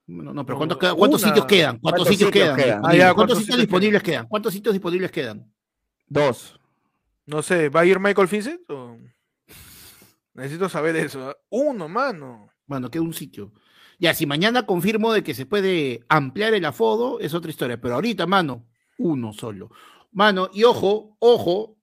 No, 0.07 0.33
no, 0.33 0.45
pero 0.45 0.57
¿cuántos, 0.57 0.77
cuántos 0.77 1.21
sitios 1.21 1.45
quedan? 1.45 1.77
¿Cuántos, 1.79 2.05
¿Cuántos 2.05 2.07
sitios, 2.09 2.27
sitios 2.31 2.55
quedan? 2.55 2.81
Ah, 2.85 2.93
ya, 2.93 3.13
¿Cuántos 3.13 3.15
¿cuántos 3.15 3.37
sitios 3.39 3.45
sitios 3.45 3.59
disponibles 3.61 4.03
quedan? 4.03 4.27
¿Cuántos 4.27 4.53
sitios 4.53 4.73
disponibles 4.73 5.11
quedan? 5.11 5.51
Dos. 6.15 6.57
No 7.25 7.43
sé, 7.43 7.67
¿va 7.67 7.81
a 7.81 7.85
ir 7.85 7.99
Michael 7.99 8.27
Vincent? 8.27 8.61
o? 8.69 8.97
Necesito 10.33 10.69
saber 10.69 10.95
eso. 10.95 11.29
¿ah? 11.29 11.37
Uno, 11.49 11.89
mano. 11.89 12.49
Bueno, 12.65 12.89
queda 12.89 13.03
un 13.03 13.13
sitio. 13.13 13.51
Ya, 13.99 14.13
si 14.13 14.25
mañana 14.25 14.65
confirmo 14.65 15.11
de 15.11 15.23
que 15.23 15.33
se 15.33 15.45
puede 15.45 16.05
ampliar 16.07 16.53
el 16.53 16.63
afodo, 16.63 17.19
es 17.19 17.33
otra 17.33 17.51
historia. 17.51 17.81
Pero 17.81 17.95
ahorita, 17.95 18.25
mano, 18.27 18.65
uno 18.97 19.33
solo. 19.33 19.71
Mano, 20.13 20.49
y 20.53 20.63
ojo, 20.63 21.17
ojo, 21.19 21.77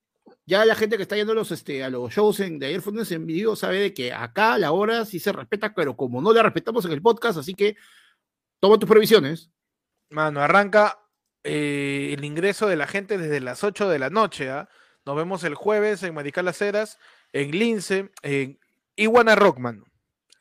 ya 0.47 0.65
la 0.65 0.77
gente 0.77 0.97
que 0.97 1.03
está 1.03 1.17
yendo 1.17 1.33
a 1.33 1.37
los, 1.37 1.53
este, 1.53 1.85
a 1.85 1.91
los 1.91 2.11
shows 2.11 2.41
en, 2.41 2.59
de 2.59 2.67
ayer 2.67 2.81
fue 2.81 2.95
lunes 2.95 3.13
en 3.13 3.27
vivo 3.27 3.55
sabe 3.55 3.81
de 3.81 3.95
que 3.95 4.15
acá 4.15 4.57
la 4.57 4.73
hora 4.73 5.05
sí 5.05 5.21
se 5.21 5.33
respeta, 5.33 5.75
pero 5.75 5.95
como 5.95 6.23
no 6.23 6.33
la 6.33 6.43
respetamos 6.43 6.87
en 6.87 6.93
el 6.93 7.03
podcast, 7.03 7.39
así 7.39 7.55
que 7.55 7.77
toma 8.61 8.79
tus 8.79 8.89
previsiones. 8.89 9.51
Mano, 10.09 10.41
arranca 10.41 11.02
eh, 11.45 12.15
el 12.17 12.25
ingreso 12.25 12.67
de 12.69 12.77
la 12.77 12.87
gente 12.87 13.19
desde 13.19 13.41
las 13.41 13.65
8 13.65 13.89
de 13.89 13.99
la 13.99 14.11
noche. 14.11 14.51
¿ah? 14.51 14.69
Nos 15.05 15.17
vemos 15.17 15.45
el 15.45 15.55
jueves 15.55 16.03
en 16.03 16.15
Mariscal 16.15 16.45
Las 16.45 16.63
Heras, 16.63 16.99
en 17.33 17.51
Lince, 17.51 18.11
en 18.23 18.59
Iguana 18.97 19.35
Rock, 19.35 19.59
mano. 19.59 19.85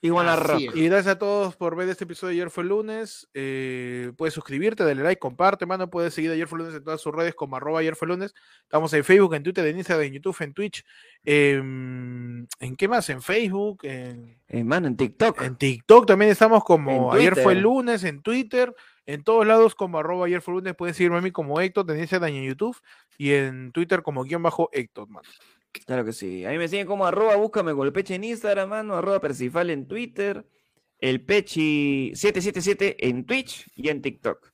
Igual. 0.04 0.28
Y 0.74 0.86
gracias 0.88 1.16
a 1.16 1.20
todos 1.20 1.56
por 1.56 1.76
ver 1.76 1.88
este 1.88 2.06
episodio 2.06 2.30
de 2.30 2.34
Ayer 2.42 2.50
fue 2.50 2.64
lunes. 2.64 3.30
Eh, 3.36 4.12
puedes 4.18 4.34
suscribirte, 4.34 4.84
dale 4.84 5.04
like, 5.04 5.20
comparte, 5.20 5.68
mano. 5.68 5.92
Puedes 5.92 6.16
seguir 6.16 6.32
a 6.32 6.34
Ayer 6.34 6.48
fue 6.48 6.58
lunes 6.58 6.74
en 6.74 6.84
todas 6.84 7.00
sus 7.00 7.14
redes 7.14 7.36
como 7.36 7.56
arroba 7.56 7.82
Ayer 7.82 7.96
fue 7.96 8.08
lunes. 8.08 8.34
Estamos 8.64 8.92
en 8.94 9.04
Facebook, 9.04 9.36
en 9.36 9.44
Twitter, 9.44 9.66
en 9.68 9.78
Instagram, 9.78 10.08
en 10.08 10.14
YouTube, 10.14 10.36
en 10.42 10.54
Twitch. 10.54 10.84
em, 11.24 12.48
¿En 12.60 12.76
qué 12.76 12.88
más? 12.88 13.10
En 13.10 13.22
Facebook, 13.22 13.82
en, 13.84 14.40
Eh, 14.48 14.64
mano, 14.64 14.88
en 14.88 14.98
TikTok. 14.98 15.40
en 15.44 15.56
TikTok 15.56 16.08
también 16.08 16.32
estamos 16.32 16.64
como 16.64 17.14
Ayer 17.14 17.36
fue 17.36 17.54
lunes, 17.54 18.04
en 18.04 18.22
Twitter. 18.24 18.74
En 19.06 19.24
todos 19.24 19.46
lados 19.46 19.76
como 19.76 20.00
arroba 20.00 20.26
Ayer 20.26 20.42
fue 20.42 20.56
lunes. 20.56 20.74
Pueden 20.76 20.96
seguirme 20.96 21.18
a 21.18 21.22
mí 21.22 21.32
como 21.32 21.60
Héctor, 21.62 21.90
en 21.92 22.00
Instagram 22.00 22.32
en 22.34 22.44
YouTube. 22.46 22.78
Y 23.20 23.34
en 23.34 23.72
Twitter 23.72 24.02
como 24.02 24.24
guion 24.24 24.42
bajo 24.42 24.70
Héctor, 24.72 25.10
mano. 25.10 25.28
Claro 25.86 26.04
que 26.06 26.14
sí. 26.14 26.46
A 26.46 26.50
mí 26.52 26.58
me 26.58 26.68
siguen 26.68 26.88
como 26.88 27.06
arroba, 27.06 27.36
búscame 27.36 27.74
con 27.74 27.86
el 27.88 27.94
peche 27.94 28.16
en 28.16 28.24
Instagram, 28.24 28.70
mano, 28.70 28.96
arroba 28.96 29.20
Percifal 29.20 29.70
en 29.70 29.88
Twitter, 29.88 30.46
el 31.00 31.22
pechi 31.24 32.12
777 32.14 33.08
en 33.08 33.26
Twitch 33.26 33.70
y 33.76 33.90
en 33.90 34.02
TikTok. 34.02 34.52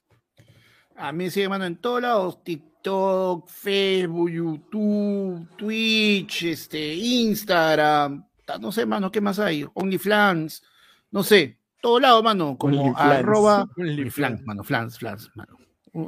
A 0.96 1.12
mí 1.12 1.30
sigue, 1.30 1.50
mano, 1.50 1.66
en 1.66 1.76
todos 1.78 2.02
lados, 2.02 2.44
TikTok, 2.44 3.48
Facebook, 3.48 4.30
YouTube, 4.32 5.48
Twitch, 5.58 6.44
este, 6.44 6.96
Instagram, 6.96 8.26
ta- 8.46 8.58
no 8.58 8.72
sé, 8.72 8.86
mano, 8.86 9.12
¿qué 9.12 9.22
más 9.22 9.38
hay? 9.40 9.66
OnlyFans, 9.74 10.64
no 11.12 11.22
sé, 11.24 11.60
todo 11.82 12.00
lado, 12.00 12.24
mano, 12.24 12.58
como 12.58 12.82
OnlyFans. 12.82 13.12
arroba 13.12 13.68
OnlyFans. 13.78 14.14
flans, 14.14 14.44
mano, 14.46 14.64
flans, 14.64 14.98
flans, 14.98 15.32
mano. 15.36 15.58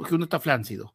Que 0.08 0.14
uno 0.14 0.24
está 0.24 0.40
flancido. 0.40 0.94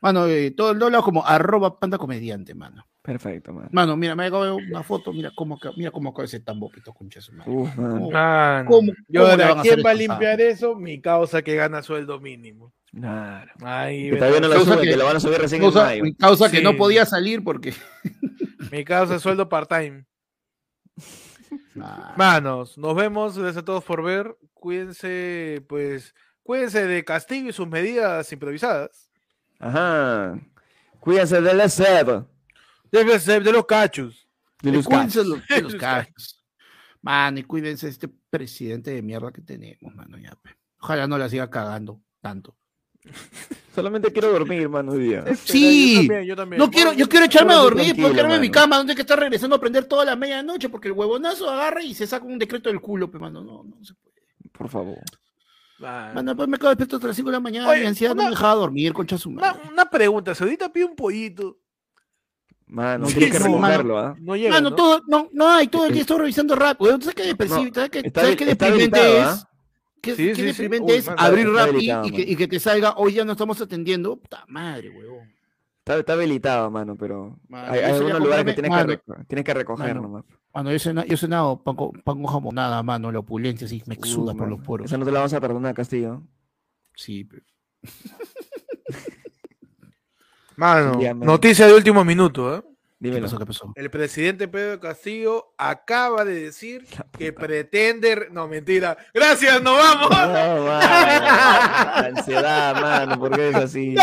Mano, 0.00 0.26
eh, 0.26 0.52
todo 0.52 0.70
el 0.72 0.78
lado 0.78 1.02
como 1.02 1.24
arroba 1.26 1.78
panda 1.78 1.98
comediante, 1.98 2.54
mano. 2.54 2.86
Perfecto, 3.08 3.54
man. 3.54 3.70
Mano, 3.72 3.96
mira, 3.96 4.14
me 4.14 4.26
acabo 4.26 4.44
de 4.44 4.50
ver 4.54 4.70
una 4.70 4.82
foto, 4.82 5.14
mira 5.14 5.32
cómo, 5.34 5.58
mira 5.78 5.90
cómo 5.90 6.10
acaba 6.10 6.26
ese 6.26 6.40
tambo, 6.40 6.68
pito, 6.70 6.92
concha 6.92 7.20
de 7.20 7.22
su 7.24 7.32
madre. 7.32 7.50
Uf, 7.50 7.74
man. 7.74 7.90
¿Cómo? 7.90 8.10
Mano, 8.10 8.70
¿Cómo- 8.70 8.92
y 8.92 8.94
cómo 9.16 9.24
le 9.26 9.30
ahora, 9.30 9.48
van 9.48 9.58
a 9.60 9.62
¿quién 9.62 9.80
va 9.86 9.90
a 9.90 9.94
limpiar 9.94 10.40
eso? 10.42 10.74
Mi 10.74 11.00
causa 11.00 11.40
que 11.40 11.54
gana 11.56 11.82
sueldo 11.82 12.20
mínimo. 12.20 12.74
Claro. 12.92 13.50
Ahí, 13.62 14.10
Que 14.10 14.16
todavía 14.16 14.40
no 14.40 14.48
lo 14.48 14.54
Causa 14.56 14.72
suben, 14.74 14.84
que- 14.84 14.90
que 14.90 14.96
lo 14.98 15.04
van 15.06 15.16
a 15.16 15.20
subir 15.20 15.38
recién 15.38 15.62
en 15.64 16.14
Causa, 16.16 16.50
que 16.50 16.58
Sí. 16.58 16.62
no 16.62 16.76
podía 16.76 17.06
salir 17.06 17.42
porque. 17.42 17.72
mi 18.72 18.84
causa 18.84 19.14
es 19.14 19.22
sueldo 19.22 19.48
part-time. 19.48 20.04
Ah, 21.80 22.12
Manos, 22.18 22.76
nos 22.76 22.94
vemos. 22.94 23.38
Gracias 23.38 23.62
a 23.62 23.64
todos 23.64 23.84
por 23.84 24.02
ver. 24.02 24.36
Cuídense, 24.52 25.64
pues, 25.68 26.12
cuídense 26.42 26.84
de 26.86 27.04
Castillo 27.04 27.48
y 27.48 27.52
sus 27.54 27.68
medidas 27.68 28.30
improvisadas. 28.32 29.10
Ajá. 29.60 30.38
Cuídense 31.00 31.40
del 31.40 31.60
ESEB. 31.60 32.26
Debe 32.90 33.18
ser 33.18 33.42
de 33.42 33.52
los 33.52 33.66
cachos. 33.66 34.28
De 34.62 34.72
los 34.72 34.86
cachos. 34.86 35.26
los, 35.26 35.46
de 35.46 35.62
los 35.62 35.74
cachos. 35.74 36.44
Mano, 37.00 37.38
y 37.38 37.44
cuídense 37.44 37.86
de 37.86 37.92
este 37.92 38.08
presidente 38.08 38.90
de 38.90 39.02
mierda 39.02 39.32
que 39.32 39.40
tenemos, 39.40 39.94
mano. 39.94 40.18
Ya, 40.18 40.34
pe. 40.36 40.50
Ojalá 40.80 41.06
no 41.06 41.18
la 41.18 41.28
siga 41.28 41.48
cagando 41.48 42.00
tanto. 42.20 42.56
Solamente 43.74 44.12
quiero 44.12 44.32
dormir, 44.32 44.68
mano, 44.68 44.92
hoy 44.92 45.04
día. 45.04 45.24
Sí. 45.36 45.94
Yo 45.94 46.00
también, 46.00 46.24
yo 46.24 46.36
también. 46.36 46.58
No 46.58 46.70
quiero, 46.70 46.92
yo 46.92 47.08
quiero 47.08 47.26
echarme 47.26 47.52
a 47.52 47.56
dormir, 47.56 47.94
puedo 47.94 48.12
quedarme 48.12 48.34
en 48.34 48.40
mi 48.40 48.50
cama, 48.50 48.76
donde 48.76 48.92
hay 48.92 48.96
que 48.96 49.02
estar 49.02 49.18
regresando 49.18 49.54
a 49.54 49.58
aprender 49.58 49.84
toda 49.84 50.04
la 50.04 50.16
medianoche, 50.16 50.68
porque 50.68 50.88
el 50.88 50.94
huevonazo 50.94 51.48
agarra 51.48 51.82
y 51.82 51.94
se 51.94 52.06
saca 52.06 52.26
un 52.26 52.38
decreto 52.38 52.68
del 52.68 52.80
culo, 52.80 53.10
pe, 53.10 53.18
mano. 53.18 53.42
No, 53.42 53.62
no 53.62 53.84
se 53.84 53.94
puede. 53.94 54.16
Por 54.52 54.68
favor. 54.68 54.98
Mano. 55.78 56.14
Mano, 56.14 56.36
pues 56.36 56.48
me 56.48 56.56
acabo 56.56 56.70
de 56.70 56.76
despertar 56.76 57.04
a 57.04 57.08
las 57.08 57.16
5 57.16 57.28
de 57.30 57.32
la 57.36 57.40
mañana, 57.40 57.68
Oye, 57.68 57.82
mi 57.82 57.86
ansiedad 57.86 58.14
no 58.16 58.24
me 58.24 58.30
dejaba 58.30 58.54
dormir, 58.54 58.92
concha 58.92 59.16
su 59.16 59.30
Una, 59.30 59.52
madre. 59.52 59.68
una 59.72 59.88
pregunta, 59.88 60.34
si 60.34 60.42
ahorita 60.42 60.72
pide 60.72 60.86
un 60.86 60.96
pollito, 60.96 61.60
Mano, 62.68 63.06
Sí, 63.06 63.14
tienes 63.18 63.32
que 63.32 63.38
no, 63.48 63.56
recogerlo, 63.56 63.98
¿ah? 63.98 64.16
no 64.20 64.36
llega, 64.36 64.50
Mano, 64.50 64.70
¿no? 64.70 64.76
todo, 64.76 65.00
no, 65.08 65.28
no 65.32 65.48
hay, 65.48 65.68
todo 65.68 65.86
el 65.86 65.92
día 65.92 66.00
Eh, 66.00 66.02
estoy 66.02 66.18
revisando 66.18 66.54
rap, 66.54 66.80
weón. 66.80 67.00
¿Sabes 67.00 67.14
qué 67.14 67.22
depresivo? 67.26 67.64
no, 67.64 67.74
¿Sabes 67.74 67.90
qué, 67.90 67.98
está 68.00 68.20
¿sabes 68.20 68.36
qué 68.36 68.44
deprimente 68.44 69.18
es? 69.18 69.24
¿ah? 69.26 69.48
¿Qué, 70.02 70.14
Sí, 70.14 70.26
qué 70.28 70.34
sí, 70.34 70.40
sí. 70.40 70.46
deprimente 70.46 70.92
Uy, 70.92 70.98
es 70.98 71.06
mano, 71.06 71.20
abrir 71.20 71.48
rap 71.50 71.70
y, 71.78 71.90
y 71.90 72.12
que, 72.12 72.22
y 72.32 72.36
que 72.36 72.46
te 72.48 72.60
salga, 72.60 72.94
hoy 72.98 73.14
ya 73.14 73.24
no 73.24 73.32
estamos 73.32 73.60
atendiendo? 73.60 74.16
Puta 74.16 74.44
madre, 74.48 74.90
weón. 74.90 75.32
Está, 75.78 75.98
está 76.00 76.12
habilitado, 76.12 76.70
mano, 76.70 76.94
pero 76.96 77.38
Mano, 77.48 77.72
hay, 77.72 77.80
hay 77.80 77.92
algunos 77.94 78.20
lugares 78.20 78.44
que 78.44 78.52
tienes, 78.52 78.70
mano, 78.70 78.88
que, 78.88 79.00
tienes 79.26 79.44
que 79.46 79.54
recoger 79.54 79.86
mano, 79.94 80.02
nomás. 80.02 80.24
Mano, 80.54 80.70
yo 80.70 80.76
he 80.76 80.78
cenado, 80.78 81.06
yo 81.06 81.14
he 81.14 81.16
cenado 81.16 81.62
pan, 81.62 81.74
con- 81.76 81.92
pan 81.92 82.22
con 82.22 82.26
jamonada, 82.26 82.82
mano, 82.82 83.10
la 83.10 83.20
opulencia, 83.20 83.64
así, 83.66 83.82
me 83.86 83.94
exuda 83.94 84.32
Uh, 84.34 84.36
por 84.36 84.46
mano, 84.46 84.56
los 84.58 84.66
poros. 84.66 84.84
Esa 84.84 84.98
no 84.98 85.06
te 85.06 85.12
la 85.12 85.20
vamos 85.20 85.32
a 85.32 85.40
perdonar, 85.40 85.72
Castillo. 85.74 86.22
Sí, 86.94 87.24
pe- 87.24 87.42
Mano, 90.58 90.98
noticia 91.14 91.66
de 91.68 91.74
último 91.74 92.04
minuto, 92.04 92.56
¿eh? 92.56 92.60
¿qué 92.62 92.68
Dímelo. 92.98 93.26
pasó? 93.26 93.38
¿Qué 93.38 93.46
pasó? 93.46 93.72
El 93.76 93.90
presidente 93.90 94.48
Pedro 94.48 94.80
Castillo 94.80 95.54
acaba 95.56 96.24
de 96.24 96.34
decir 96.42 96.84
que 97.16 97.32
pretende... 97.32 98.14
re- 98.16 98.28
No, 98.32 98.48
mentira. 98.48 98.96
Gracias, 99.14 99.62
nos 99.62 99.78
vamos. 99.78 100.10
No, 100.10 100.64
mano. 100.64 102.08
Ansiedad, 102.18 102.80
mano, 102.80 103.20
¿por 103.20 103.36
qué 103.36 103.50
es 103.50 103.54
así? 103.54 103.90
¡No! 103.94 104.02